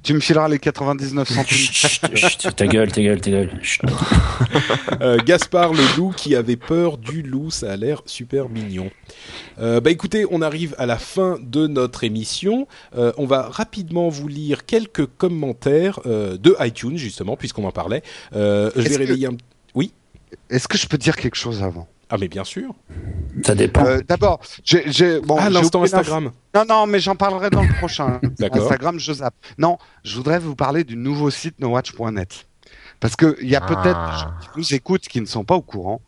Tu 0.05 0.12
me 0.12 0.20
fileras 0.20 0.48
les 0.48 0.59
99 0.59 1.26
centimes. 1.28 1.44
Chut, 1.57 2.14
chut, 2.14 2.55
ta 2.55 2.66
gueule, 2.66 2.92
ta 2.92 3.00
gueule, 3.02 3.20
ta 3.20 3.30
gueule. 3.30 3.50
Euh, 5.00 5.18
Gaspard 5.24 5.72
le 5.72 5.82
loup 5.96 6.12
qui 6.16 6.36
avait 6.36 6.57
peur 6.57 6.98
du 6.98 7.22
loup, 7.22 7.50
ça 7.50 7.72
a 7.72 7.76
l'air 7.76 8.02
super 8.07 8.48
mignon. 8.48 8.90
Euh, 9.59 9.80
bah 9.80 9.90
écoutez, 9.90 10.24
on 10.30 10.40
arrive 10.40 10.74
à 10.78 10.86
la 10.86 10.98
fin 10.98 11.38
de 11.42 11.66
notre 11.66 12.05
émission. 12.05 12.68
Euh, 12.96 13.12
on 13.18 13.26
va 13.26 13.42
rapidement 13.48 14.09
vous 14.09 14.28
lire 14.28 14.64
quelques 14.66 15.07
commentaires 15.07 16.00
euh, 16.07 16.36
de 16.36 16.55
iTunes 16.61 16.96
justement, 16.96 17.36
puisqu'on 17.36 17.64
en 17.64 17.72
parlait. 17.72 18.02
Euh, 18.34 18.70
je 18.76 18.80
vais 18.82 18.86
Est-ce 18.86 18.94
que- 18.94 18.98
réveiller 19.05 19.26
un. 19.28 19.36
Est-ce 20.50 20.68
que 20.68 20.76
je 20.78 20.86
peux 20.86 20.98
dire 20.98 21.16
quelque 21.16 21.36
chose 21.36 21.62
avant? 21.62 21.88
Ah 22.11 22.16
mais 22.18 22.28
bien 22.28 22.44
sûr. 22.44 22.74
Ça 23.44 23.55
dépend. 23.55 23.84
Euh, 23.86 24.00
D'abord, 24.07 24.40
j'ai, 24.64 25.20
bon, 25.20 25.36
ah 25.40 25.50
l'instant 25.50 25.82
Instagram. 25.82 26.30
Non, 26.55 26.64
non, 26.68 26.86
mais 26.86 27.00
j'en 27.00 27.16
parlerai 27.16 27.50
dans 27.50 27.62
le 27.62 27.72
prochain. 27.78 28.20
D'accord. 28.38 28.62
Instagram, 28.62 28.98
je 28.98 29.12
zappe. 29.14 29.34
Non, 29.59 29.78
je 30.05 30.16
voudrais 30.16 30.38
vous 30.38 30.55
parler 30.55 30.84
du 30.84 30.96
nouveau 30.96 31.30
site 31.30 31.59
nowatch.net. 31.61 32.46
Parce 33.00 33.16
qu'il 33.16 33.48
y 33.48 33.57
a 33.57 33.61
peut-être 33.61 33.96
Ah. 33.96 34.12
des 34.14 34.20
gens 34.20 34.30
qui 34.40 34.59
nous 34.59 34.74
écoutent 34.74 35.09
qui 35.09 35.20
ne 35.20 35.26
sont 35.26 35.44
pas 35.44 35.57
au 35.57 35.62
courant, 35.62 36.00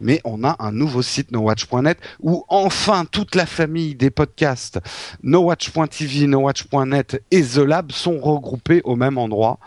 mais 0.00 0.20
on 0.24 0.42
a 0.42 0.56
un 0.58 0.72
nouveau 0.72 1.02
site 1.02 1.30
nowatch.net 1.30 1.98
où 2.20 2.44
enfin 2.48 3.04
toute 3.04 3.34
la 3.36 3.46
famille 3.46 3.94
des 3.94 4.10
podcasts 4.10 4.80
nowatch.tv, 5.22 6.26
nowatch.net 6.26 7.22
et 7.30 7.42
The 7.42 7.58
Lab 7.58 7.92
sont 7.92 8.18
regroupés 8.18 8.80
au 8.84 8.96
même 8.96 9.18
endroit. 9.18 9.58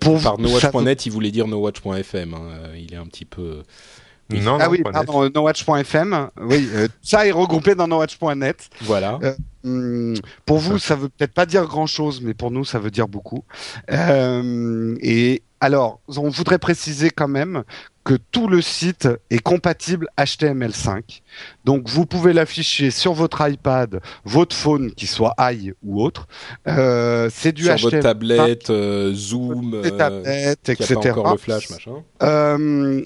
Pour 0.00 0.20
Par 0.20 0.36
vous, 0.36 0.42
nowatch.net, 0.42 1.06
il 1.06 1.12
voulait 1.12 1.30
dire 1.30 1.46
nowatch.fm. 1.46 2.34
hein. 2.34 2.40
Euh, 2.50 2.76
Il 2.78 2.92
est 2.92 2.96
un 2.98 3.06
petit 3.06 3.24
peu. 3.24 3.62
Non, 4.30 4.58
ah 4.60 4.64
non, 4.64 4.70
oui, 4.70 4.82
pardon, 4.82 5.24
euh, 5.24 5.30
nowatch.fm. 5.34 6.28
Oui, 6.40 6.68
euh, 6.74 6.88
ça 7.02 7.26
est 7.26 7.30
regroupé 7.30 7.74
dans 7.74 7.88
nowatch.net. 7.88 8.68
Voilà. 8.82 9.18
Hum, 9.64 10.14
pour 10.44 10.58
vous, 10.58 10.78
ça 10.78 10.96
veut 10.96 11.08
peut-être 11.08 11.32
pas 11.32 11.46
dire 11.46 11.64
grand-chose, 11.66 12.20
mais 12.22 12.34
pour 12.34 12.50
nous, 12.50 12.64
ça 12.64 12.78
veut 12.78 12.90
dire 12.90 13.08
beaucoup. 13.08 13.44
Euh, 13.90 14.96
et 15.00 15.42
alors, 15.60 16.00
on 16.08 16.28
voudrait 16.28 16.58
préciser 16.58 17.10
quand 17.10 17.28
même 17.28 17.64
que 18.04 18.14
tout 18.14 18.48
le 18.48 18.62
site 18.62 19.08
est 19.30 19.40
compatible 19.40 20.08
HTML5. 20.16 21.20
Donc, 21.68 21.86
vous 21.90 22.06
pouvez 22.06 22.32
l'afficher 22.32 22.90
sur 22.90 23.12
votre 23.12 23.46
iPad, 23.46 24.00
votre 24.24 24.56
phone, 24.56 24.90
qui 24.92 25.06
soit 25.06 25.34
i 25.52 25.70
ou 25.82 26.02
autre. 26.02 26.26
Euh, 26.66 27.28
c'est 27.30 27.52
du 27.52 27.64
Sur 27.64 27.74
HTML5. 27.74 27.80
votre 27.82 27.98
tablette, 28.00 28.70
euh, 28.70 29.12
Zoom, 29.12 29.74
euh, 29.74 29.90
tablettes, 29.90 30.66
etc. 30.70 30.94
pas 30.94 31.10
encore 31.10 31.32
le 31.32 31.36
flash, 31.38 31.68
machin. 31.68 31.90
Euh, 32.22 33.02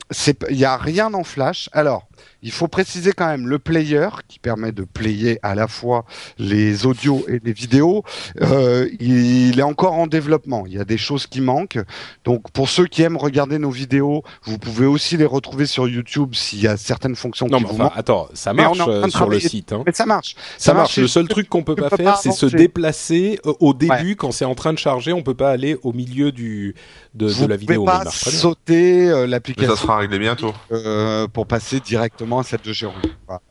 Il 0.51 0.57
n'y 0.57 0.65
a 0.65 0.77
rien 0.77 1.13
en 1.13 1.25
flash. 1.25 1.69
Alors, 1.73 2.07
il 2.45 2.53
faut 2.53 2.69
préciser 2.69 3.13
quand 3.13 3.27
même 3.27 3.49
le 3.49 3.59
player 3.59 4.09
qui 4.29 4.39
permet 4.39 4.71
de 4.71 4.85
player 4.85 5.41
à 5.43 5.57
la 5.57 5.67
fois 5.67 6.05
les 6.39 6.87
audios 6.87 7.25
et 7.29 7.41
les 7.43 7.53
vidéos. 7.53 8.05
Euh, 8.43 8.89
il 9.01 9.59
est 9.59 9.63
encore 9.65 9.95
en 9.95 10.07
développement. 10.07 10.65
Il 10.69 10.75
y 10.75 10.79
a 10.79 10.85
des 10.85 10.99
choses 10.99 11.27
qui 11.27 11.41
manquent. 11.41 11.81
Donc, 12.25 12.49
pour 12.53 12.69
ceux 12.69 12.87
qui 12.87 13.03
aiment 13.03 13.17
regarder 13.17 13.59
nos 13.59 13.71
vidéos, 13.71 14.23
vous 14.45 14.59
pouvez 14.59 14.87
aussi 14.87 15.17
les 15.17 15.25
retrouver 15.25 15.67
sur 15.67 15.89
YouTube 15.89 16.35
s'il 16.35 16.61
y 16.61 16.69
a 16.69 16.77
certaines 16.77 17.17
fonctions 17.17 17.47
Non, 17.49 17.59
qui 17.59 17.65
mais 17.65 17.69
vous 17.71 17.75
enfin, 17.75 17.85
manquent. 17.85 17.93
attends, 17.97 18.29
ça 18.35 18.52
On 18.53 18.75
marche 18.75 18.81
euh, 18.89 19.09
sur 19.09 19.29
le 19.29 19.41
site. 19.41 19.73
Hein. 19.73 19.83
Mais 19.87 19.93
ça 19.93 20.07
marche. 20.07 20.37
Ça, 20.59 20.75
marche. 20.75 20.97
Le 20.99 21.07
seul 21.07 21.29
truc 21.29 21.49
qu'on 21.49 21.63
peut 21.63 21.77
pas 21.77 21.91
faire, 21.91 22.17
c'est 22.17 22.33
se 22.33 22.47
déplacer 22.47 23.39
euh, 23.47 23.53
au 23.61 23.75
début 23.75 24.17
quand 24.17 24.33
c'est 24.33 24.45
en 24.45 24.55
train 24.55 24.73
de 24.73 24.79
charger. 24.79 25.13
On 25.13 25.23
peut 25.23 25.35
pas 25.35 25.51
aller 25.51 25.77
au 25.83 25.93
milieu 25.93 26.33
du 26.33 26.75
de, 27.15 27.27
de 27.29 27.33
vous 27.33 27.41
la 27.43 27.47
pouvez 27.57 27.59
vidéo. 27.59 27.85
pas 27.85 28.05
marche 28.05 28.21
très 28.21 28.31
bien. 28.31 28.41
sauter 28.41 29.11
euh, 29.11 29.21
Mais 29.23 29.27
l'application. 29.29 29.77
ça 29.77 29.81
sera 29.83 29.97
réglé 29.99 30.19
bientôt. 30.19 30.53
euh, 30.71 31.29
pour 31.29 31.47
passer 31.47 31.81
directement 31.81 32.39
à 32.39 32.43
celle 32.43 32.61
de 32.65 32.73
Jérôme. 32.73 32.97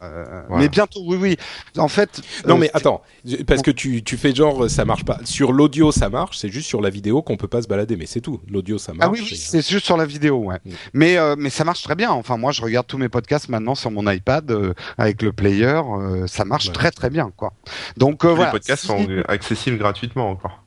Euh, 0.01 0.43
Voilà. 0.47 0.63
Mais 0.63 0.69
bientôt, 0.69 1.01
oui, 1.05 1.17
oui. 1.19 1.37
En 1.77 1.87
fait, 1.87 2.21
Non 2.47 2.55
euh, 2.55 2.57
mais 2.59 2.71
attends, 2.73 3.01
parce 3.47 3.61
que 3.61 3.71
tu, 3.71 4.03
tu 4.03 4.17
fais 4.17 4.33
genre 4.33 4.69
ça 4.69 4.85
marche 4.85 5.05
pas. 5.05 5.19
Sur 5.25 5.53
l'audio 5.53 5.91
ça 5.91 6.09
marche, 6.09 6.37
c'est 6.37 6.49
juste 6.49 6.67
sur 6.67 6.81
la 6.81 6.89
vidéo 6.89 7.21
qu'on 7.21 7.37
peut 7.37 7.47
pas 7.47 7.61
se 7.61 7.67
balader, 7.67 7.95
mais 7.97 8.05
c'est 8.05 8.21
tout. 8.21 8.39
L'audio 8.49 8.77
ça 8.77 8.93
marche. 8.93 9.07
Ah 9.09 9.11
oui, 9.11 9.19
oui, 9.29 9.35
c'est 9.37 9.67
juste 9.67 9.85
sur 9.85 9.97
la 9.97 10.05
vidéo, 10.05 10.37
ouais. 10.45 10.57
Mm. 10.65 10.71
Mais 10.93 11.17
euh, 11.17 11.35
mais 11.37 11.49
ça 11.49 11.63
marche 11.63 11.83
très 11.83 11.95
bien. 11.95 12.11
Enfin, 12.11 12.37
moi, 12.37 12.51
je 12.51 12.61
regarde 12.61 12.87
tous 12.87 12.97
mes 12.97 13.09
podcasts 13.09 13.49
maintenant 13.49 13.75
sur 13.75 13.91
mon 13.91 14.09
iPad 14.09 14.49
euh, 14.51 14.73
avec 14.97 15.21
le 15.21 15.31
player. 15.33 15.81
euh, 15.85 16.27
ça 16.27 16.45
marche 16.45 16.67
Ouais. 16.67 16.73
très 16.73 16.91
très 16.91 17.09
bien, 17.09 17.31
quoi. 17.35 17.53
Donc 17.97 18.23
euh, 18.25 18.29
Les 18.29 18.35
voilà. 18.35 18.51
podcasts 18.51 18.85
sont 18.85 19.05
accessibles 19.27 19.77
gratuitement 19.77 20.29
encore. 20.29 20.60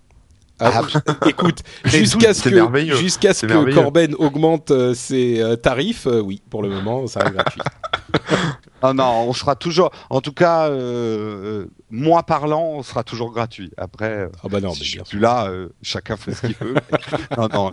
Ah, 0.61 0.83
écoute, 1.27 1.63
jusqu'à 1.85 2.33
ce 2.33 2.49
que, 2.49 2.97
jusqu'à 2.97 3.35
ce 3.35 3.47
que. 3.47 3.75
Corben 3.75 4.15
augmente 4.19 4.71
euh, 4.71 4.95
ses 4.95 5.41
euh, 5.41 5.57
tarifs, 5.57 6.07
euh, 6.07 6.21
oui, 6.21 6.41
pour 6.49 6.63
le 6.63 6.69
moment, 6.69 7.07
ça 7.07 7.21
reste 7.21 7.35
gratuit. 7.35 7.61
Ah 8.87 8.93
non, 8.93 9.29
on 9.29 9.33
sera 9.33 9.57
toujours, 9.57 9.91
en 10.11 10.21
tout 10.21 10.35
cas, 10.35 10.69
moi 11.91 12.23
parlant, 12.23 12.65
on 12.75 12.83
sera 12.83 13.03
toujours 13.03 13.33
gratuit. 13.33 13.71
Après, 13.79 14.29
Ah 14.43 14.49
bah 14.51 14.61
non, 14.61 14.75
si 14.75 14.81
mais 14.81 14.85
je 14.85 14.91
suis 14.91 15.01
plus 15.01 15.19
là, 15.19 15.51
chacun 15.81 16.19
fait 16.19 16.35
ce 16.35 16.47
qu'il 16.47 16.57
veut. 16.57 16.75
non, 17.39 17.49
non, 17.49 17.71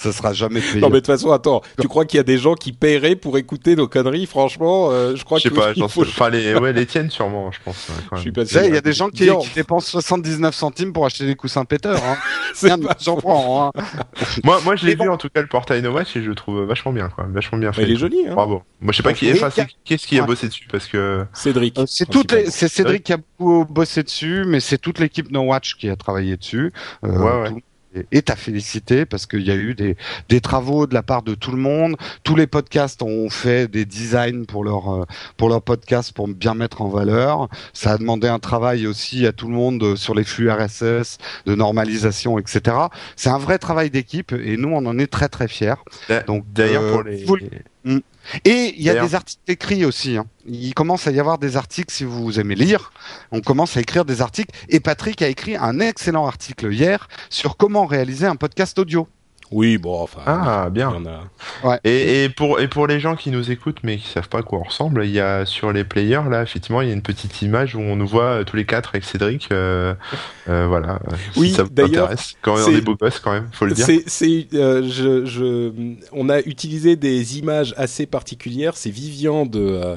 ça 0.00 0.12
sera 0.12 0.32
jamais 0.32 0.60
payé. 0.60 0.80
Non 0.80 0.88
mais 0.88 0.94
de 0.94 0.98
toute 1.00 1.06
façon, 1.06 1.30
attends, 1.30 1.62
tu 1.80 1.86
crois 1.88 2.04
qu'il 2.04 2.16
y 2.16 2.20
a 2.20 2.24
des 2.24 2.38
gens 2.38 2.54
qui 2.54 2.72
paieraient 2.72 3.16
pour 3.16 3.36
écouter 3.38 3.76
nos 3.76 3.86
conneries 3.88 4.26
Franchement, 4.26 4.88
euh, 4.90 5.14
je 5.16 5.24
crois 5.24 5.38
Je 5.38 5.44
sais 5.44 5.48
que 5.50 5.54
pas, 5.54 5.72
il 5.76 5.80
j'en 5.80 5.88
faut- 5.88 6.04
sais- 6.04 6.10
enfin 6.10 6.30
les, 6.30 6.54
ouais, 6.54 6.72
les 6.72 6.86
tiennes 6.86 7.10
sûrement, 7.10 7.50
je 7.52 7.58
pense. 7.64 7.88
ouais, 7.88 7.94
quand 8.08 8.16
Je 8.16 8.22
suis 8.22 8.32
pas 8.32 8.44
Tu 8.44 8.54
sais, 8.54 8.66
il 8.66 8.68
y 8.68 8.72
a 8.72 8.74
sûr. 8.76 8.82
des 8.82 8.92
gens 8.92 9.08
qui, 9.10 9.28
qui 9.28 9.54
dépensent 9.54 9.88
79 9.90 10.54
centimes 10.54 10.92
pour 10.92 11.04
acheter 11.06 11.26
des 11.26 11.34
coussins 11.36 11.64
péteurs. 11.64 12.02
Hein. 12.04 12.16
pas- 12.78 12.96
J'en 13.00 13.16
prends. 13.16 13.66
Hein. 13.74 13.82
Moi, 14.44 14.60
moi, 14.64 14.76
je 14.76 14.86
l'ai 14.86 14.92
vu 14.92 14.98
bon. 15.06 15.10
en 15.10 15.16
tout 15.16 15.28
cas 15.28 15.40
le 15.42 15.46
portail 15.48 15.82
No 15.82 15.90
Watch 15.92 16.16
et 16.16 16.22
je 16.22 16.28
le 16.28 16.34
trouve 16.34 16.62
vachement 16.62 16.92
bien, 16.92 17.08
quoi, 17.08 17.26
vachement 17.28 17.58
bien 17.58 17.72
fait. 17.72 17.82
Mais 17.82 17.88
il 17.88 17.94
est 17.94 17.98
joli, 17.98 18.18
hein. 18.28 18.34
Bravo. 18.34 18.62
Moi, 18.80 18.92
je 18.92 18.96
sais 18.98 19.02
pas 19.02 19.12
qui, 19.12 19.26
Et 19.28 19.32
enfin, 19.34 19.50
c'est- 19.50 19.66
qu'est-ce 19.84 20.06
qui 20.06 20.18
a 20.18 20.22
bossé 20.22 20.48
dessus 20.48 20.66
parce 20.70 20.86
que. 20.86 21.24
Cédric. 21.32 21.78
Euh, 21.78 21.84
C'est 21.86 22.08
toutes 22.08 22.32
les, 22.32 22.50
c'est 22.50 22.68
Cédric 22.68 23.02
qui 23.04 23.12
a 23.12 23.18
beaucoup 23.38 23.64
bossé 23.70 24.02
dessus, 24.02 24.44
mais 24.46 24.60
c'est 24.60 24.78
toute 24.78 24.98
l'équipe 24.98 25.30
No 25.30 25.42
Watch 25.42 25.74
qui 25.76 25.88
a 25.88 25.96
travaillé 25.96 26.36
dessus. 26.36 26.72
Euh, 27.04 27.08
Ouais, 27.10 27.42
ouais. 27.42 27.48
tout 27.50 27.60
est 28.12 28.30
à 28.30 28.36
féliciter 28.36 29.04
parce 29.04 29.26
qu'il 29.26 29.42
y 29.42 29.50
a 29.50 29.56
eu 29.56 29.74
des, 29.74 29.96
des 30.28 30.40
travaux 30.40 30.86
de 30.86 30.94
la 30.94 31.02
part 31.02 31.22
de 31.22 31.34
tout 31.34 31.50
le 31.50 31.56
monde. 31.56 31.96
Tous 32.22 32.36
les 32.36 32.46
podcasts 32.46 33.02
ont 33.02 33.28
fait 33.30 33.68
des 33.70 33.84
designs 33.84 34.44
pour 34.46 34.64
leur 34.64 34.92
euh, 34.92 35.04
pour 35.36 35.48
leur 35.48 35.62
podcast 35.62 36.12
pour 36.12 36.28
bien 36.28 36.54
mettre 36.54 36.82
en 36.82 36.88
valeur. 36.88 37.48
Ça 37.72 37.92
a 37.92 37.98
demandé 37.98 38.28
un 38.28 38.38
travail 38.38 38.86
aussi 38.86 39.26
à 39.26 39.32
tout 39.32 39.48
le 39.48 39.54
monde 39.54 39.82
euh, 39.82 39.96
sur 39.96 40.14
les 40.14 40.24
flux 40.24 40.50
RSS, 40.50 41.18
de 41.46 41.54
normalisation, 41.54 42.38
etc. 42.38 42.76
C'est 43.16 43.30
un 43.30 43.38
vrai 43.38 43.58
travail 43.58 43.90
d'équipe 43.90 44.32
et 44.32 44.56
nous 44.56 44.68
on 44.70 44.86
en 44.86 44.98
est 44.98 45.06
très 45.10 45.28
très 45.28 45.48
fiers. 45.48 45.74
Donc, 46.26 46.44
D'ailleurs, 46.52 46.82
euh, 46.82 46.92
pour 46.92 47.02
les. 47.04 47.24
vous- 47.24 48.00
Et 48.44 48.74
il 48.76 48.82
y 48.82 48.90
a 48.90 49.00
des 49.00 49.14
articles 49.14 49.42
écrits 49.48 49.84
aussi. 49.84 50.16
Hein. 50.16 50.26
Il 50.46 50.74
commence 50.74 51.06
à 51.06 51.10
y 51.10 51.20
avoir 51.20 51.38
des 51.38 51.56
articles 51.56 51.92
si 51.92 52.04
vous 52.04 52.38
aimez 52.38 52.54
lire. 52.54 52.92
On 53.32 53.40
commence 53.40 53.76
à 53.76 53.80
écrire 53.80 54.04
des 54.04 54.20
articles. 54.20 54.54
Et 54.68 54.80
Patrick 54.80 55.22
a 55.22 55.28
écrit 55.28 55.56
un 55.56 55.80
excellent 55.80 56.26
article 56.26 56.72
hier 56.72 57.08
sur 57.28 57.56
comment 57.56 57.86
réaliser 57.86 58.26
un 58.26 58.36
podcast 58.36 58.78
audio. 58.78 59.08
Oui, 59.52 59.78
bon, 59.78 60.00
enfin. 60.00 60.20
Ah, 60.26 60.64
il 60.68 60.72
bien. 60.72 60.90
y 60.90 60.94
en 60.94 61.06
a. 61.06 61.78
Et, 61.84 62.24
et 62.24 62.28
pour 62.28 62.60
et 62.60 62.68
pour 62.68 62.86
les 62.86 63.00
gens 63.00 63.16
qui 63.16 63.30
nous 63.30 63.50
écoutent 63.50 63.80
mais 63.82 63.96
qui 63.96 64.06
savent 64.08 64.28
pas 64.28 64.38
à 64.38 64.42
quoi 64.42 64.60
on 64.60 64.62
ressemble, 64.62 65.04
il 65.04 65.10
y 65.10 65.20
a 65.20 65.44
sur 65.44 65.72
les 65.72 65.82
players 65.84 66.22
là 66.30 66.42
effectivement 66.42 66.80
il 66.82 66.88
y 66.88 66.90
a 66.90 66.94
une 66.94 67.02
petite 67.02 67.42
image 67.42 67.74
où 67.74 67.80
on 67.80 67.96
nous 67.96 68.06
voit 68.06 68.24
euh, 68.40 68.44
tous 68.44 68.56
les 68.56 68.64
quatre 68.66 68.90
avec 68.90 69.04
Cédric. 69.04 69.48
euh, 69.50 69.94
euh, 70.48 70.66
voilà. 70.68 71.00
Si 71.32 71.40
Oui, 71.40 71.50
ça 71.50 71.64
vous 71.64 71.70
d'ailleurs, 71.70 72.04
intéresse. 72.04 72.34
Quand 72.42 72.54
on 72.54 72.74
est 72.74 72.80
beaux 72.80 72.96
gosses 72.96 73.18
quand 73.18 73.32
même, 73.32 73.48
faut 73.52 73.66
le 73.66 73.72
dire. 73.72 73.86
C'est, 73.86 74.04
c'est, 74.06 74.46
euh, 74.54 74.82
je, 74.88 75.24
je, 75.24 75.72
on 76.12 76.28
a 76.28 76.40
utilisé 76.40 76.96
des 76.96 77.38
images 77.38 77.74
assez 77.76 78.06
particulières. 78.06 78.76
C'est 78.76 78.90
Vivian 78.90 79.46
de 79.46 79.60
euh, 79.60 79.96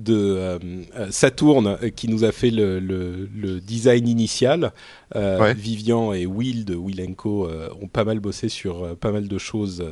de 0.00 0.14
euh, 0.16 0.58
euh, 0.96 1.06
Saturne 1.10 1.76
euh, 1.82 1.90
qui 1.90 2.08
nous 2.08 2.24
a 2.24 2.32
fait 2.32 2.50
le, 2.50 2.80
le, 2.80 3.28
le 3.34 3.60
design 3.60 4.08
initial. 4.08 4.72
Euh, 5.16 5.38
Ouais. 5.40 5.54
Vivian 5.54 6.12
et 6.12 6.24
Will 6.26 6.64
de 6.64 6.76
Will 6.76 7.14
Co 7.16 7.46
euh, 7.46 7.68
ont 7.80 7.88
pas 7.88 8.04
mal 8.04 8.20
bossé 8.20 8.48
sur 8.48 8.84
euh, 8.84 8.94
pas 8.94 9.10
mal 9.10 9.26
de 9.26 9.38
choses 9.38 9.84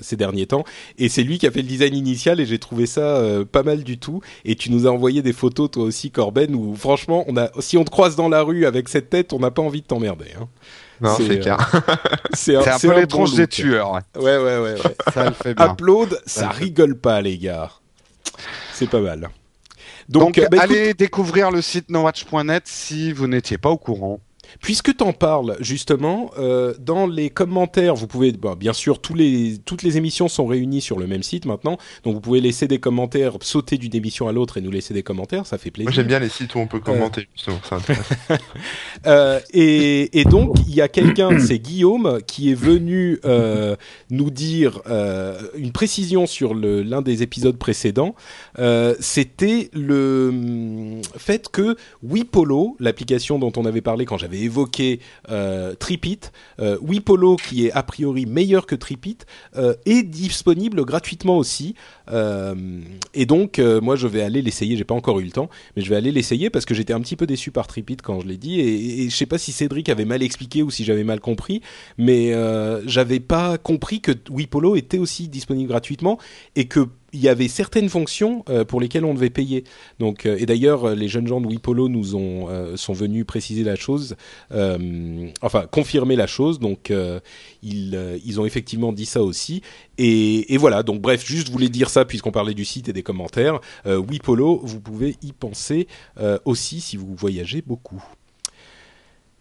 ces 0.00 0.16
derniers 0.16 0.46
temps. 0.46 0.64
Et 0.98 1.08
c'est 1.08 1.22
lui 1.22 1.38
qui 1.38 1.46
a 1.46 1.50
fait 1.50 1.62
le 1.62 1.68
design 1.68 1.94
initial 1.94 2.40
et 2.40 2.46
j'ai 2.46 2.58
trouvé 2.58 2.86
ça 2.86 3.16
euh, 3.18 3.44
pas 3.44 3.62
mal 3.62 3.84
du 3.84 3.98
tout. 3.98 4.20
Et 4.44 4.56
tu 4.56 4.72
nous 4.72 4.86
as 4.86 4.90
envoyé 4.90 5.22
des 5.22 5.32
photos 5.32 5.70
toi 5.70 5.84
aussi, 5.84 6.10
Corben, 6.10 6.54
où 6.54 6.74
franchement, 6.74 7.24
on 7.28 7.36
a, 7.36 7.50
si 7.60 7.76
on 7.76 7.84
te 7.84 7.90
croise 7.90 8.16
dans 8.16 8.28
la 8.28 8.42
rue 8.42 8.66
avec 8.66 8.88
cette 8.88 9.10
tête, 9.10 9.32
on 9.32 9.38
n'a 9.38 9.50
pas 9.50 9.62
envie 9.62 9.82
de 9.82 9.86
t'emmerder. 9.86 10.30
Hein. 10.40 10.48
Non, 11.00 11.14
c'est, 11.16 11.38
clair. 11.40 11.58
C'est 12.34 12.56
un, 12.56 12.78
peu 12.78 12.94
l'étrange 12.94 13.30
look. 13.30 13.38
des 13.38 13.46
tueurs. 13.48 13.92
ouais. 13.92 14.00
Ouais, 14.22 14.36
ouais, 14.38 14.58
ouais. 14.58 14.72
ouais. 14.82 14.94
Ça 15.12 15.24
le 15.28 15.34
fait 15.34 15.54
bien. 15.54 15.72
Upload, 15.72 16.20
ça 16.26 16.48
rigole 16.48 16.96
pas, 16.96 17.20
les 17.20 17.36
gars. 17.38 17.70
C'est 18.72 18.88
pas 18.88 19.00
mal. 19.00 19.28
Donc, 20.08 20.34
Donc, 20.34 20.38
euh, 20.38 20.48
bah, 20.50 20.58
écoute, 20.64 20.70
allez 20.70 20.94
découvrir 20.94 21.50
le 21.50 21.62
site 21.62 21.90
nowatch.net 21.90 22.62
si 22.66 23.12
vous 23.12 23.26
n'étiez 23.26 23.58
pas 23.58 23.70
au 23.70 23.78
courant. 23.78 24.20
Puisque 24.60 24.96
t'en 24.96 25.12
parles 25.12 25.56
justement, 25.60 26.30
euh, 26.38 26.74
dans 26.78 27.06
les 27.06 27.30
commentaires, 27.30 27.94
vous 27.94 28.06
pouvez, 28.06 28.32
bah, 28.32 28.54
bien 28.58 28.72
sûr, 28.72 29.00
tous 29.00 29.14
les, 29.14 29.58
toutes 29.64 29.82
les 29.82 29.96
émissions 29.96 30.28
sont 30.28 30.46
réunies 30.46 30.80
sur 30.80 30.98
le 30.98 31.06
même 31.06 31.22
site 31.22 31.46
maintenant, 31.46 31.78
donc 32.04 32.14
vous 32.14 32.20
pouvez 32.20 32.40
laisser 32.40 32.66
des 32.68 32.78
commentaires, 32.78 33.34
sauter 33.42 33.78
d'une 33.78 33.94
émission 33.94 34.28
à 34.28 34.32
l'autre 34.32 34.56
et 34.58 34.60
nous 34.60 34.70
laisser 34.70 34.94
des 34.94 35.02
commentaires, 35.02 35.46
ça 35.46 35.58
fait 35.58 35.70
plaisir. 35.70 35.88
Moi 35.90 35.94
j'aime 35.94 36.06
bien 36.06 36.18
les 36.18 36.28
sites 36.28 36.54
où 36.54 36.58
on 36.58 36.66
peut 36.66 36.80
commenter 36.80 37.28
justement. 37.34 37.58
Ça 37.68 37.76
intéresse. 37.76 38.08
Euh, 39.06 39.38
et, 39.52 40.18
et 40.18 40.24
donc 40.24 40.56
il 40.66 40.74
y 40.74 40.80
a 40.80 40.88
quelqu'un, 40.88 41.38
c'est 41.46 41.58
Guillaume, 41.58 42.20
qui 42.26 42.50
est 42.50 42.54
venu 42.54 43.18
euh, 43.26 43.76
nous 44.10 44.30
dire 44.30 44.80
euh, 44.88 45.38
une 45.56 45.72
précision 45.72 46.26
sur 46.26 46.54
le- 46.54 46.82
l'un 46.82 47.02
des 47.02 47.22
épisodes 47.22 47.58
précédents. 47.58 48.14
Euh, 48.58 48.94
C'était 49.00 49.68
le 49.74 50.28
hum, 50.32 51.02
fait 51.18 51.48
que 51.50 51.76
Wipolo, 52.02 52.76
l'application 52.80 53.38
dont 53.38 53.52
on 53.56 53.66
avait 53.66 53.80
parlé 53.82 54.06
quand 54.06 54.16
j'avais 54.16 54.33
évoqué 54.42 55.00
euh, 55.30 55.74
Tripit, 55.74 56.20
euh, 56.60 56.78
Wipolo 56.80 57.36
qui 57.36 57.66
est 57.66 57.72
a 57.72 57.82
priori 57.82 58.26
meilleur 58.26 58.66
que 58.66 58.74
Tripit, 58.74 59.18
euh, 59.56 59.74
est 59.86 60.02
disponible 60.02 60.84
gratuitement 60.84 61.38
aussi. 61.38 61.74
Euh, 62.10 62.54
et 63.14 63.26
donc 63.26 63.58
moi 63.58 63.96
je 63.96 64.06
vais 64.06 64.22
aller 64.22 64.42
l'essayer. 64.42 64.76
J'ai 64.76 64.84
pas 64.84 64.94
encore 64.94 65.20
eu 65.20 65.24
le 65.24 65.30
temps, 65.30 65.48
mais 65.76 65.82
je 65.82 65.90
vais 65.90 65.96
aller 65.96 66.12
l'essayer 66.12 66.50
parce 66.50 66.64
que 66.64 66.74
j'étais 66.74 66.92
un 66.92 67.00
petit 67.00 67.16
peu 67.16 67.26
déçu 67.26 67.50
par 67.50 67.66
Tripit 67.66 67.96
quand 67.96 68.20
je 68.20 68.26
l'ai 68.26 68.36
dit 68.36 68.60
et, 68.60 69.02
et 69.04 69.10
je 69.10 69.16
sais 69.16 69.26
pas 69.26 69.38
si 69.38 69.52
Cédric 69.52 69.88
avait 69.88 70.04
mal 70.04 70.22
expliqué 70.22 70.62
ou 70.62 70.70
si 70.70 70.84
j'avais 70.84 71.04
mal 71.04 71.20
compris, 71.20 71.60
mais 71.98 72.32
j'avais 72.86 73.20
pas 73.20 73.58
compris 73.58 74.00
que 74.00 74.12
Wipolo 74.30 74.76
était 74.76 74.98
aussi 74.98 75.28
disponible 75.28 75.68
gratuitement 75.68 76.18
et 76.56 76.66
que 76.66 76.88
il 77.14 77.20
y 77.20 77.28
avait 77.28 77.48
certaines 77.48 77.88
fonctions 77.88 78.44
euh, 78.48 78.64
pour 78.64 78.80
lesquelles 78.80 79.04
on 79.04 79.14
devait 79.14 79.30
payer. 79.30 79.64
Donc, 80.00 80.26
euh, 80.26 80.36
et 80.38 80.46
d'ailleurs, 80.46 80.84
euh, 80.84 80.94
les 80.94 81.06
jeunes 81.06 81.28
gens 81.28 81.40
de 81.40 81.46
Wipolo 81.46 81.88
nous 81.88 82.16
ont 82.16 82.24
sont 82.76 82.92
venus 82.92 83.24
préciser 83.24 83.62
la 83.62 83.76
chose, 83.76 84.16
enfin 84.50 85.66
confirmer 85.70 86.16
la 86.16 86.26
chose. 86.26 86.58
Donc, 86.58 86.92
ils 87.62 88.20
ils 88.24 88.40
ont 88.40 88.44
effectivement 88.44 88.92
dit 88.92 89.06
ça 89.06 89.22
aussi. 89.22 89.62
Et, 89.98 90.56
voilà. 90.58 90.82
Donc, 90.82 91.00
bref, 91.00 91.24
juste 91.24 91.50
voulais 91.50 91.68
dire 91.68 91.88
ça 91.88 92.04
puisqu'on 92.04 92.32
parlait 92.32 92.54
du 92.54 92.64
site 92.64 92.88
et 92.88 92.92
des 92.92 93.04
commentaires. 93.04 93.60
Wipolo, 93.86 94.60
vous 94.64 94.80
pouvez 94.80 95.16
y 95.22 95.32
penser 95.32 95.86
aussi 96.44 96.80
si 96.80 96.96
vous 96.96 97.14
voyagez 97.14 97.62
beaucoup. 97.62 98.02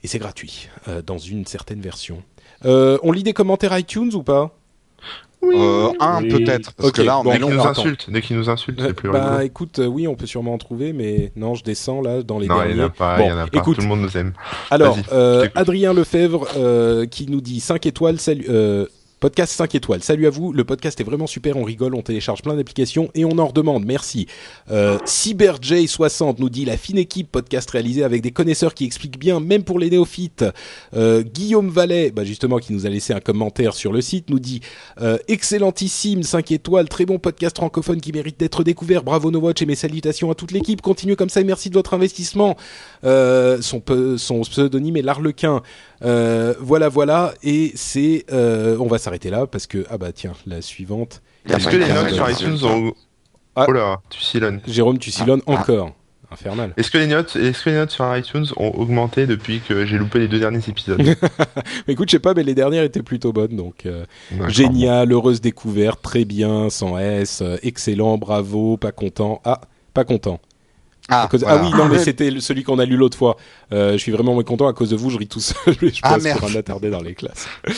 Et 0.04 0.08
c'est 0.08 0.20
gratuit 0.20 0.70
dans 1.06 1.18
une 1.18 1.46
certaine 1.46 1.82
version. 1.82 2.24
On 2.64 3.12
lit 3.12 3.24
des 3.24 3.34
commentaires 3.34 3.78
iTunes 3.78 4.12
ou 4.14 4.22
pas? 4.22 4.56
Euh, 5.52 5.92
un 6.00 6.22
Oui. 6.24 6.30
peut-être, 6.30 6.74
parce 6.74 6.90
Ok, 6.90 6.96
que 6.96 7.02
là 7.02 7.20
on 7.20 7.24
bon, 7.24 7.32
est 7.32 7.34
Dès 7.40 7.46
qu'ils 7.46 7.56
long. 7.56 7.64
nous 7.64 7.68
insultent, 7.70 8.10
dès 8.10 8.22
qu'ils 8.22 8.38
nous 8.38 8.50
insultent, 8.50 8.80
c'est 8.82 8.94
plus 8.94 9.10
Bah 9.10 9.24
rigolo. 9.26 9.40
écoute, 9.42 9.80
euh, 9.80 9.86
oui, 9.86 10.08
on 10.08 10.16
peut 10.16 10.26
sûrement 10.26 10.54
en 10.54 10.58
trouver, 10.58 10.94
mais 10.94 11.32
non, 11.36 11.54
je 11.56 11.64
descends 11.64 12.02
là 12.02 12.24
dans 12.24 12.40
les 12.40 12.48
Non, 12.48 12.56
il 12.64 12.68
derniers. 12.70 12.80
y 12.80 12.82
en 12.84 12.86
a 12.88 12.90
pas, 12.90 13.18
Bon, 13.18 13.26
il 13.26 13.30
y 13.30 13.32
en 13.34 13.38
a 13.38 13.48
pas. 13.48 13.58
écoute, 13.60 13.76
Tout 13.76 13.82
le 13.82 13.88
monde 13.88 14.02
nous 14.02 14.18
aime. 14.18 14.34
alors 14.72 14.98
euh. 15.12 15.48
Adrien 15.56 15.94
Lefebvre 15.94 16.48
euh, 16.58 17.06
qui 17.06 17.28
nous 17.30 17.42
dit 17.42 17.60
5 17.60 17.86
étoiles, 17.86 18.20
salut. 18.20 18.46
Podcast 19.24 19.54
5 19.54 19.76
étoiles. 19.76 20.04
Salut 20.04 20.28
à 20.28 20.30
vous. 20.30 20.52
Le 20.52 20.66
podcast 20.66 21.00
est 21.00 21.06
vraiment 21.06 21.28
super. 21.28 21.56
On 21.56 21.64
rigole, 21.64 21.96
on 21.96 22.02
télécharge 22.02 22.42
plein 22.42 22.58
d'applications 22.58 23.10
et 23.16 23.24
on 23.24 23.38
en 23.38 23.48
redemande. 23.48 23.86
Merci. 23.86 24.28
Euh, 24.70 24.98
CyberJ60 25.06 26.36
nous 26.40 26.50
dit 26.50 26.66
la 26.66 26.76
fine 26.76 26.98
équipe 26.98 27.32
podcast 27.32 27.72
réalisé 27.72 28.04
avec 28.04 28.22
des 28.22 28.32
connaisseurs 28.32 28.74
qui 28.74 28.84
expliquent 28.84 29.18
bien, 29.18 29.40
même 29.40 29.64
pour 29.64 29.80
les 29.80 29.90
néophytes. 29.90 30.44
Euh, 30.94 31.24
Guillaume 31.24 31.70
Vallet, 31.70 32.12
bah 32.12 32.26
justement, 32.26 32.58
qui 32.58 32.74
nous 32.74 32.86
a 32.86 32.90
laissé 32.90 33.14
un 33.14 33.22
commentaire 33.22 33.76
sur 33.76 33.94
le 33.94 34.02
site, 34.02 34.30
nous 34.30 34.42
dit 34.42 34.60
euh, 35.00 35.18
excellentissime 35.30 36.24
5 36.24 36.52
étoiles, 36.52 36.90
très 36.90 37.06
bon 37.06 37.18
podcast 37.18 37.56
francophone 37.56 38.02
qui 38.02 38.12
mérite 38.12 38.38
d'être 38.38 38.66
découvert. 38.66 39.04
Bravo 39.04 39.32
No 39.32 39.40
Watch 39.40 39.62
et 39.62 39.66
mes 39.66 39.76
salutations 39.76 40.32
à 40.32 40.36
toute 40.36 40.52
l'équipe. 40.52 40.82
Continuez 40.82 41.16
comme 41.16 41.30
ça 41.30 41.40
et 41.40 41.46
merci 41.46 41.70
de 41.70 41.76
votre 41.76 41.94
investissement. 41.94 42.58
Euh, 43.06 43.62
son 43.62 43.80
pseudonyme 44.42 44.98
est 44.98 45.02
l'Arlequin. 45.02 45.62
Euh, 46.04 46.54
voilà, 46.60 46.90
voilà. 46.90 47.34
Et 47.44 47.72
c'est, 47.76 48.26
euh, 48.32 48.78
on 48.80 48.88
va 48.88 48.98
s'arrêter 48.98 49.30
là 49.30 49.48
parce 49.48 49.68
que 49.68 49.86
ah 49.90 49.98
bah 49.98 50.12
tiens, 50.12 50.34
la 50.46 50.62
suivante. 50.62 51.22
Est-ce 51.50 51.68
que 51.68 51.78
les 51.78 51.90
Ah, 51.90 52.04
notes 52.04 52.14
sur 52.14 52.30
iTunes 52.30 52.58
ont. 52.66 52.94
Ah. 53.56 53.66
Oh 53.68 53.72
là, 53.72 54.02
tu 54.10 54.20
silonnes. 54.22 54.62
Jérôme, 54.68 54.98
tu 54.98 55.12
silonnes 55.12 55.42
encore. 55.46 55.92
Infernal. 56.32 56.74
Est-ce 56.78 56.90
que 56.90 56.98
les 56.98 57.06
notes, 57.06 57.36
est-ce 57.36 57.64
que 57.64 57.70
les 57.70 57.76
notes 57.76 57.92
sur 57.92 58.18
iTunes 58.18 58.48
ont 58.58 58.70
augmenté 58.72 59.28
depuis 59.28 59.60
que 59.60 59.86
j'ai 59.86 60.00
loupé 60.00 60.18
les 60.18 60.28
deux 60.28 60.40
derniers 60.40 60.68
épisodes 60.68 61.00
Mais 61.88 61.94
écoute, 61.94 62.10
je 62.10 62.14
sais 62.14 62.20
pas, 62.20 62.34
mais 62.34 62.42
les 62.42 62.56
dernières 62.56 62.82
étaient 62.84 63.04
plutôt 63.04 63.32
bonnes, 63.32 63.56
donc 63.56 63.86
euh, 63.86 64.04
génial, 64.48 65.12
heureuse 65.12 65.42
découverte, 65.42 66.02
très 66.02 66.26
bien, 66.26 66.72
sans 66.72 66.98
S, 66.98 67.42
euh, 67.44 67.58
excellent, 67.62 68.18
bravo, 68.18 68.78
pas 68.78 68.92
content. 68.92 69.42
Ah, 69.46 69.62
pas 69.94 70.06
content. 70.06 70.40
Cause- 71.30 71.42
voilà. 71.44 71.60
Ah 71.62 71.64
oui, 71.64 71.72
non, 71.78 71.86
mais 71.90 72.00
c'était 72.00 72.32
le- 72.32 72.40
celui 72.40 72.64
qu'on 72.64 72.80
a 72.80 72.86
lu 72.86 72.96
l'autre 72.96 73.18
fois. 73.18 73.36
Euh, 73.74 73.94
je 73.94 73.98
suis 73.98 74.12
vraiment 74.12 74.42
content 74.44 74.68
à 74.68 74.74
cause 74.74 74.90
de 74.90 74.96
vous. 74.96 75.10
Je 75.10 75.18
ris 75.18 75.28
tout 75.28 75.40
seul. 75.42 75.56
Je 75.82 76.00
Ah, 76.02 76.14
passe 76.14 76.24
merde. 76.24 76.40
pour 76.40 76.50
un 76.50 76.56
attardé 76.56 76.90
dans 76.90 77.02
les 77.02 77.14
classes. 77.14 77.46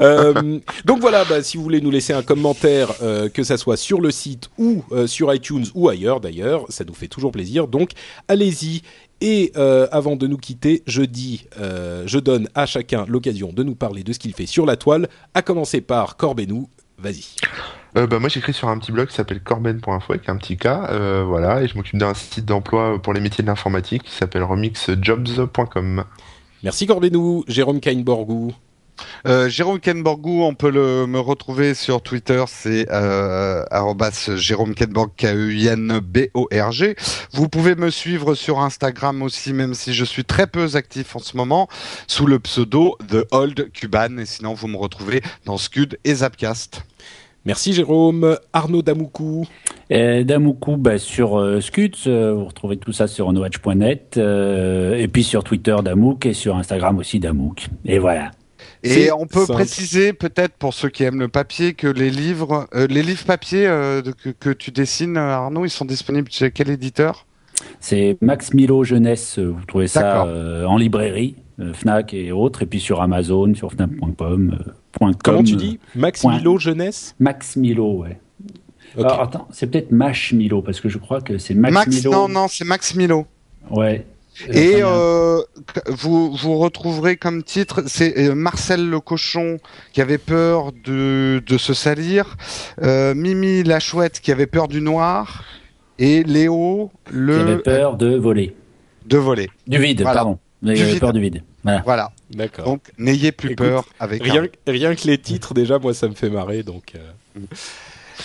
Euh, 0.00 0.58
donc 0.86 1.00
voilà, 1.00 1.24
bah, 1.26 1.42
si 1.42 1.58
vous 1.58 1.62
voulez 1.62 1.82
nous 1.82 1.90
laisser 1.90 2.14
un 2.14 2.22
commentaire, 2.22 2.90
euh, 3.02 3.28
que 3.28 3.42
ça 3.42 3.58
soit 3.58 3.76
sur 3.76 4.00
le 4.00 4.10
site 4.10 4.48
ou 4.56 4.82
sur 5.06 5.32
iTunes 5.34 5.66
ou 5.74 5.90
ailleurs 5.90 6.20
d'ailleurs, 6.20 6.64
ça 6.70 6.84
nous 6.84 6.94
fait 6.94 7.08
toujours 7.08 7.32
plaisir. 7.32 7.68
Donc 7.68 7.90
allez-y. 8.28 8.80
Et 9.22 9.52
avant 9.92 10.16
de 10.16 10.26
nous 10.26 10.38
quitter, 10.38 10.82
je 10.86 11.02
dis, 11.02 11.44
je 11.58 12.18
donne 12.18 12.48
à 12.54 12.64
chacun 12.64 13.04
l'occasion 13.06 13.52
de 13.52 13.62
nous 13.62 13.74
parler 13.74 14.02
de 14.02 14.14
ce 14.14 14.18
qu'il 14.18 14.32
fait 14.32 14.46
sur 14.46 14.64
la 14.64 14.76
toile. 14.76 15.08
À 15.34 15.42
commencer 15.42 15.82
par 15.82 16.16
Corbenou. 16.16 16.68
Vas-y. 17.02 17.24
Euh, 17.96 18.06
bah, 18.06 18.18
moi 18.18 18.28
j'écris 18.28 18.52
sur 18.52 18.68
un 18.68 18.78
petit 18.78 18.92
blog 18.92 19.08
qui 19.08 19.14
s'appelle 19.14 19.40
corben.info 19.42 20.12
avec 20.12 20.28
un 20.28 20.36
petit 20.36 20.56
K, 20.56 20.66
euh, 20.66 21.24
voilà, 21.26 21.62
et 21.62 21.68
je 21.68 21.76
m'occupe 21.76 21.98
d'un 21.98 22.14
site 22.14 22.44
d'emploi 22.44 23.00
pour 23.02 23.12
les 23.12 23.20
métiers 23.20 23.42
de 23.42 23.48
l'informatique 23.48 24.04
qui 24.04 24.12
s'appelle 24.12 24.44
remixjobs.com. 24.44 26.04
Merci 26.62 26.86
Corbenou. 26.86 27.44
Jérôme 27.48 27.80
Kainborgou. 27.80 28.52
Euh, 29.26 29.48
Jérôme 29.48 29.80
Kenborgou, 29.80 30.42
on 30.42 30.54
peut 30.54 30.70
le, 30.70 31.06
me 31.06 31.18
retrouver 31.18 31.74
sur 31.74 32.02
Twitter, 32.02 32.42
c'est 32.46 32.86
euh, 32.90 33.64
arrobas 33.70 34.30
Jérôme 34.36 34.74
Kenborg, 34.74 35.10
K-E-I-N-B-O-R-G. 35.16 36.96
Vous 37.32 37.48
pouvez 37.48 37.74
me 37.74 37.90
suivre 37.90 38.34
sur 38.34 38.60
Instagram 38.60 39.22
aussi, 39.22 39.52
même 39.52 39.74
si 39.74 39.92
je 39.92 40.04
suis 40.04 40.24
très 40.24 40.46
peu 40.46 40.68
actif 40.74 41.16
en 41.16 41.20
ce 41.20 41.36
moment, 41.36 41.68
sous 42.06 42.26
le 42.26 42.38
pseudo 42.38 42.96
The 43.08 43.26
Old 43.30 43.70
Cuban. 43.72 44.18
Et 44.18 44.26
sinon, 44.26 44.54
vous 44.54 44.68
me 44.68 44.76
retrouvez 44.76 45.22
dans 45.44 45.56
Scud 45.56 45.98
et 46.04 46.14
Zapcast. 46.14 46.82
Merci 47.46 47.72
Jérôme. 47.72 48.36
Arnaud 48.52 48.82
Damoukou. 48.82 49.46
Et 49.88 50.24
Damoukou, 50.24 50.76
bah, 50.76 50.98
sur 50.98 51.38
euh, 51.38 51.60
Scuds, 51.60 52.06
euh, 52.06 52.34
vous 52.34 52.44
retrouvez 52.44 52.76
tout 52.76 52.92
ça 52.92 53.06
sur 53.06 53.28
onowatch.net, 53.28 54.16
euh, 54.18 54.96
et 54.96 55.08
puis 55.08 55.24
sur 55.24 55.42
Twitter 55.42 55.74
Damouk, 55.82 56.26
et 56.26 56.34
sur 56.34 56.56
Instagram 56.56 56.98
aussi 56.98 57.18
Damouk. 57.18 57.68
Et 57.86 57.98
voilà. 57.98 58.30
Et 58.82 59.12
on 59.12 59.26
peut 59.26 59.40
simple. 59.46 59.52
préciser 59.54 60.12
peut-être 60.12 60.54
pour 60.54 60.72
ceux 60.74 60.88
qui 60.88 61.04
aiment 61.04 61.20
le 61.20 61.28
papier 61.28 61.74
que 61.74 61.86
les 61.86 62.10
livres, 62.10 62.66
euh, 62.74 62.86
les 62.86 63.02
livres 63.02 63.24
papier 63.24 63.66
euh, 63.66 64.00
que, 64.22 64.30
que 64.30 64.50
tu 64.50 64.70
dessines, 64.70 65.16
euh, 65.16 65.34
Arnaud, 65.34 65.64
ils 65.66 65.70
sont 65.70 65.84
disponibles 65.84 66.30
chez 66.30 66.50
quel 66.50 66.70
éditeur? 66.70 67.26
C'est 67.78 68.16
Max 68.22 68.54
Milo 68.54 68.84
Jeunesse, 68.84 69.38
euh, 69.38 69.48
vous 69.54 69.64
trouvez 69.66 69.86
ça 69.86 70.24
euh, 70.24 70.64
en 70.64 70.78
librairie, 70.78 71.36
euh, 71.60 71.74
Fnac 71.74 72.14
et 72.14 72.32
autres, 72.32 72.62
et 72.62 72.66
puis 72.66 72.80
sur 72.80 73.02
Amazon, 73.02 73.54
sur 73.54 73.70
fnac.com. 73.72 74.56
euh, 74.58 74.72
Comment 74.98 75.12
com, 75.22 75.44
tu 75.44 75.56
dis? 75.56 75.78
Max 75.94 76.22
point. 76.22 76.38
Milo 76.38 76.58
Jeunesse? 76.58 77.14
Max 77.20 77.56
Milo, 77.56 77.98
ouais. 77.98 78.18
Ok. 78.96 79.04
Alors, 79.04 79.20
attends, 79.22 79.48
c'est 79.52 79.66
peut-être 79.70 79.92
Mash 79.92 80.32
Milo, 80.32 80.62
parce 80.62 80.80
que 80.80 80.88
je 80.88 80.98
crois 80.98 81.20
que 81.20 81.36
c'est 81.38 81.54
Max, 81.54 81.74
Max, 81.74 81.88
Milo. 81.96 82.10
non, 82.12 82.28
non, 82.28 82.48
c'est 82.48 82.64
Max 82.64 82.94
Milo. 82.94 83.26
Ouais. 83.70 84.04
Et 84.48 84.76
euh, 84.82 85.40
vous, 85.88 86.34
vous 86.34 86.58
retrouverez 86.58 87.16
comme 87.16 87.42
titre, 87.42 87.82
c'est 87.86 88.18
euh, 88.18 88.34
Marcel 88.34 88.88
le 88.88 89.00
cochon 89.00 89.58
qui 89.92 90.00
avait 90.00 90.18
peur 90.18 90.72
de, 90.84 91.42
de 91.46 91.58
se 91.58 91.74
salir, 91.74 92.36
euh, 92.82 93.14
Mimi 93.14 93.62
la 93.62 93.80
chouette 93.80 94.20
qui 94.20 94.32
avait 94.32 94.46
peur 94.46 94.68
du 94.68 94.80
noir, 94.80 95.44
et 95.98 96.22
Léo 96.22 96.90
qui 97.06 97.16
avait 97.16 97.52
le 97.56 97.62
peur 97.62 97.96
de 97.96 98.16
voler. 98.16 98.54
de 99.06 99.18
voler. 99.18 99.50
Du 99.66 99.78
vide, 99.78 100.02
Voilà. 100.02 100.20
pardon. 100.20 100.38
Il 100.62 100.74
Du 100.74 100.80
avait 100.82 100.90
vide. 100.92 101.00
peur 101.00 101.12
du 101.12 101.20
vide. 101.20 101.42
Voilà. 101.62 101.82
Voilà. 101.84 102.12
D'accord. 102.30 102.64
Donc 102.64 102.80
n'ayez 102.98 103.32
plus 103.32 103.52
Écoute, 103.52 103.66
peur 103.66 103.84
avec 103.98 104.22
Rien, 104.22 104.44
un- 104.44 104.70
rien 104.72 104.94
que 104.94 105.06
les 105.06 105.18
titres, 105.18 105.52
déjà, 105.52 105.78
moi, 105.78 105.92
ça 105.92 106.08
me 106.08 106.14
fait 106.14 106.30
marrer. 106.30 106.62
Donc, 106.62 106.92
euh, 106.94 107.40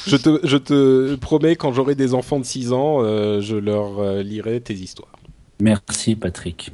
je, 0.08 0.16
te, 0.16 0.40
je 0.44 0.58
te 0.58 1.16
promets, 1.16 1.56
quand 1.56 1.74
j'aurai 1.74 1.96
des 1.96 2.14
enfants 2.14 2.40
de 2.40 2.46
6 2.46 2.72
ans, 2.72 3.00
euh, 3.02 3.42
je 3.42 3.56
leur 3.58 4.00
euh, 4.00 4.24
lirai 4.24 4.62
tes 4.62 4.74
histoires. 4.74 5.12
Merci, 5.60 6.15
Patrick. 6.15 6.72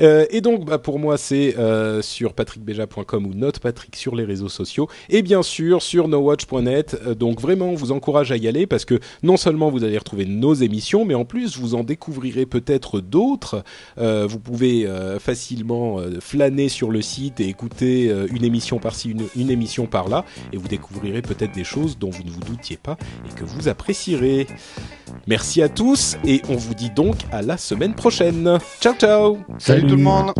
Euh, 0.00 0.26
et 0.30 0.40
donc, 0.40 0.64
bah, 0.64 0.78
pour 0.78 0.98
moi, 0.98 1.16
c'est 1.16 1.56
euh, 1.58 2.02
sur 2.02 2.34
patrickbeja.com 2.34 3.26
ou 3.26 3.34
Note 3.34 3.58
Patrick 3.58 3.96
sur 3.96 4.14
les 4.14 4.24
réseaux 4.24 4.48
sociaux. 4.48 4.88
Et 5.08 5.22
bien 5.22 5.42
sûr, 5.42 5.82
sur 5.82 6.08
nowatch.net. 6.08 6.98
Euh, 7.06 7.14
donc, 7.14 7.40
vraiment, 7.40 7.70
on 7.70 7.74
vous 7.74 7.92
encourage 7.92 8.32
à 8.32 8.36
y 8.36 8.48
aller 8.48 8.66
parce 8.66 8.84
que 8.84 8.98
non 9.22 9.36
seulement 9.36 9.70
vous 9.70 9.84
allez 9.84 9.98
retrouver 9.98 10.26
nos 10.26 10.54
émissions, 10.54 11.04
mais 11.04 11.14
en 11.14 11.24
plus, 11.24 11.58
vous 11.58 11.74
en 11.74 11.84
découvrirez 11.84 12.46
peut-être 12.46 13.00
d'autres. 13.00 13.64
Euh, 13.98 14.26
vous 14.28 14.38
pouvez 14.38 14.86
euh, 14.86 15.18
facilement 15.18 15.98
flâner 16.20 16.68
sur 16.68 16.90
le 16.90 17.02
site 17.02 17.40
et 17.40 17.48
écouter 17.48 18.14
une 18.30 18.44
émission 18.44 18.78
par-ci, 18.78 19.10
une, 19.10 19.24
une 19.36 19.50
émission 19.50 19.86
par-là. 19.86 20.24
Et 20.52 20.56
vous 20.56 20.68
découvrirez 20.68 21.22
peut-être 21.22 21.52
des 21.52 21.64
choses 21.64 21.98
dont 21.98 22.10
vous 22.10 22.22
ne 22.22 22.30
vous 22.30 22.40
doutiez 22.40 22.76
pas 22.76 22.96
et 23.28 23.34
que 23.34 23.44
vous 23.44 23.68
apprécierez. 23.68 24.46
Merci 25.26 25.62
à 25.62 25.68
tous 25.68 26.16
et 26.24 26.42
on 26.48 26.56
vous 26.56 26.74
dit 26.74 26.90
donc 26.90 27.16
à 27.32 27.42
la 27.42 27.56
semaine 27.56 27.94
prochaine. 27.94 28.58
Ciao, 28.80 28.94
ciao 28.94 29.38
Salut 29.58 29.87
tout 29.88 29.96
le 29.96 30.02
monde. 30.02 30.34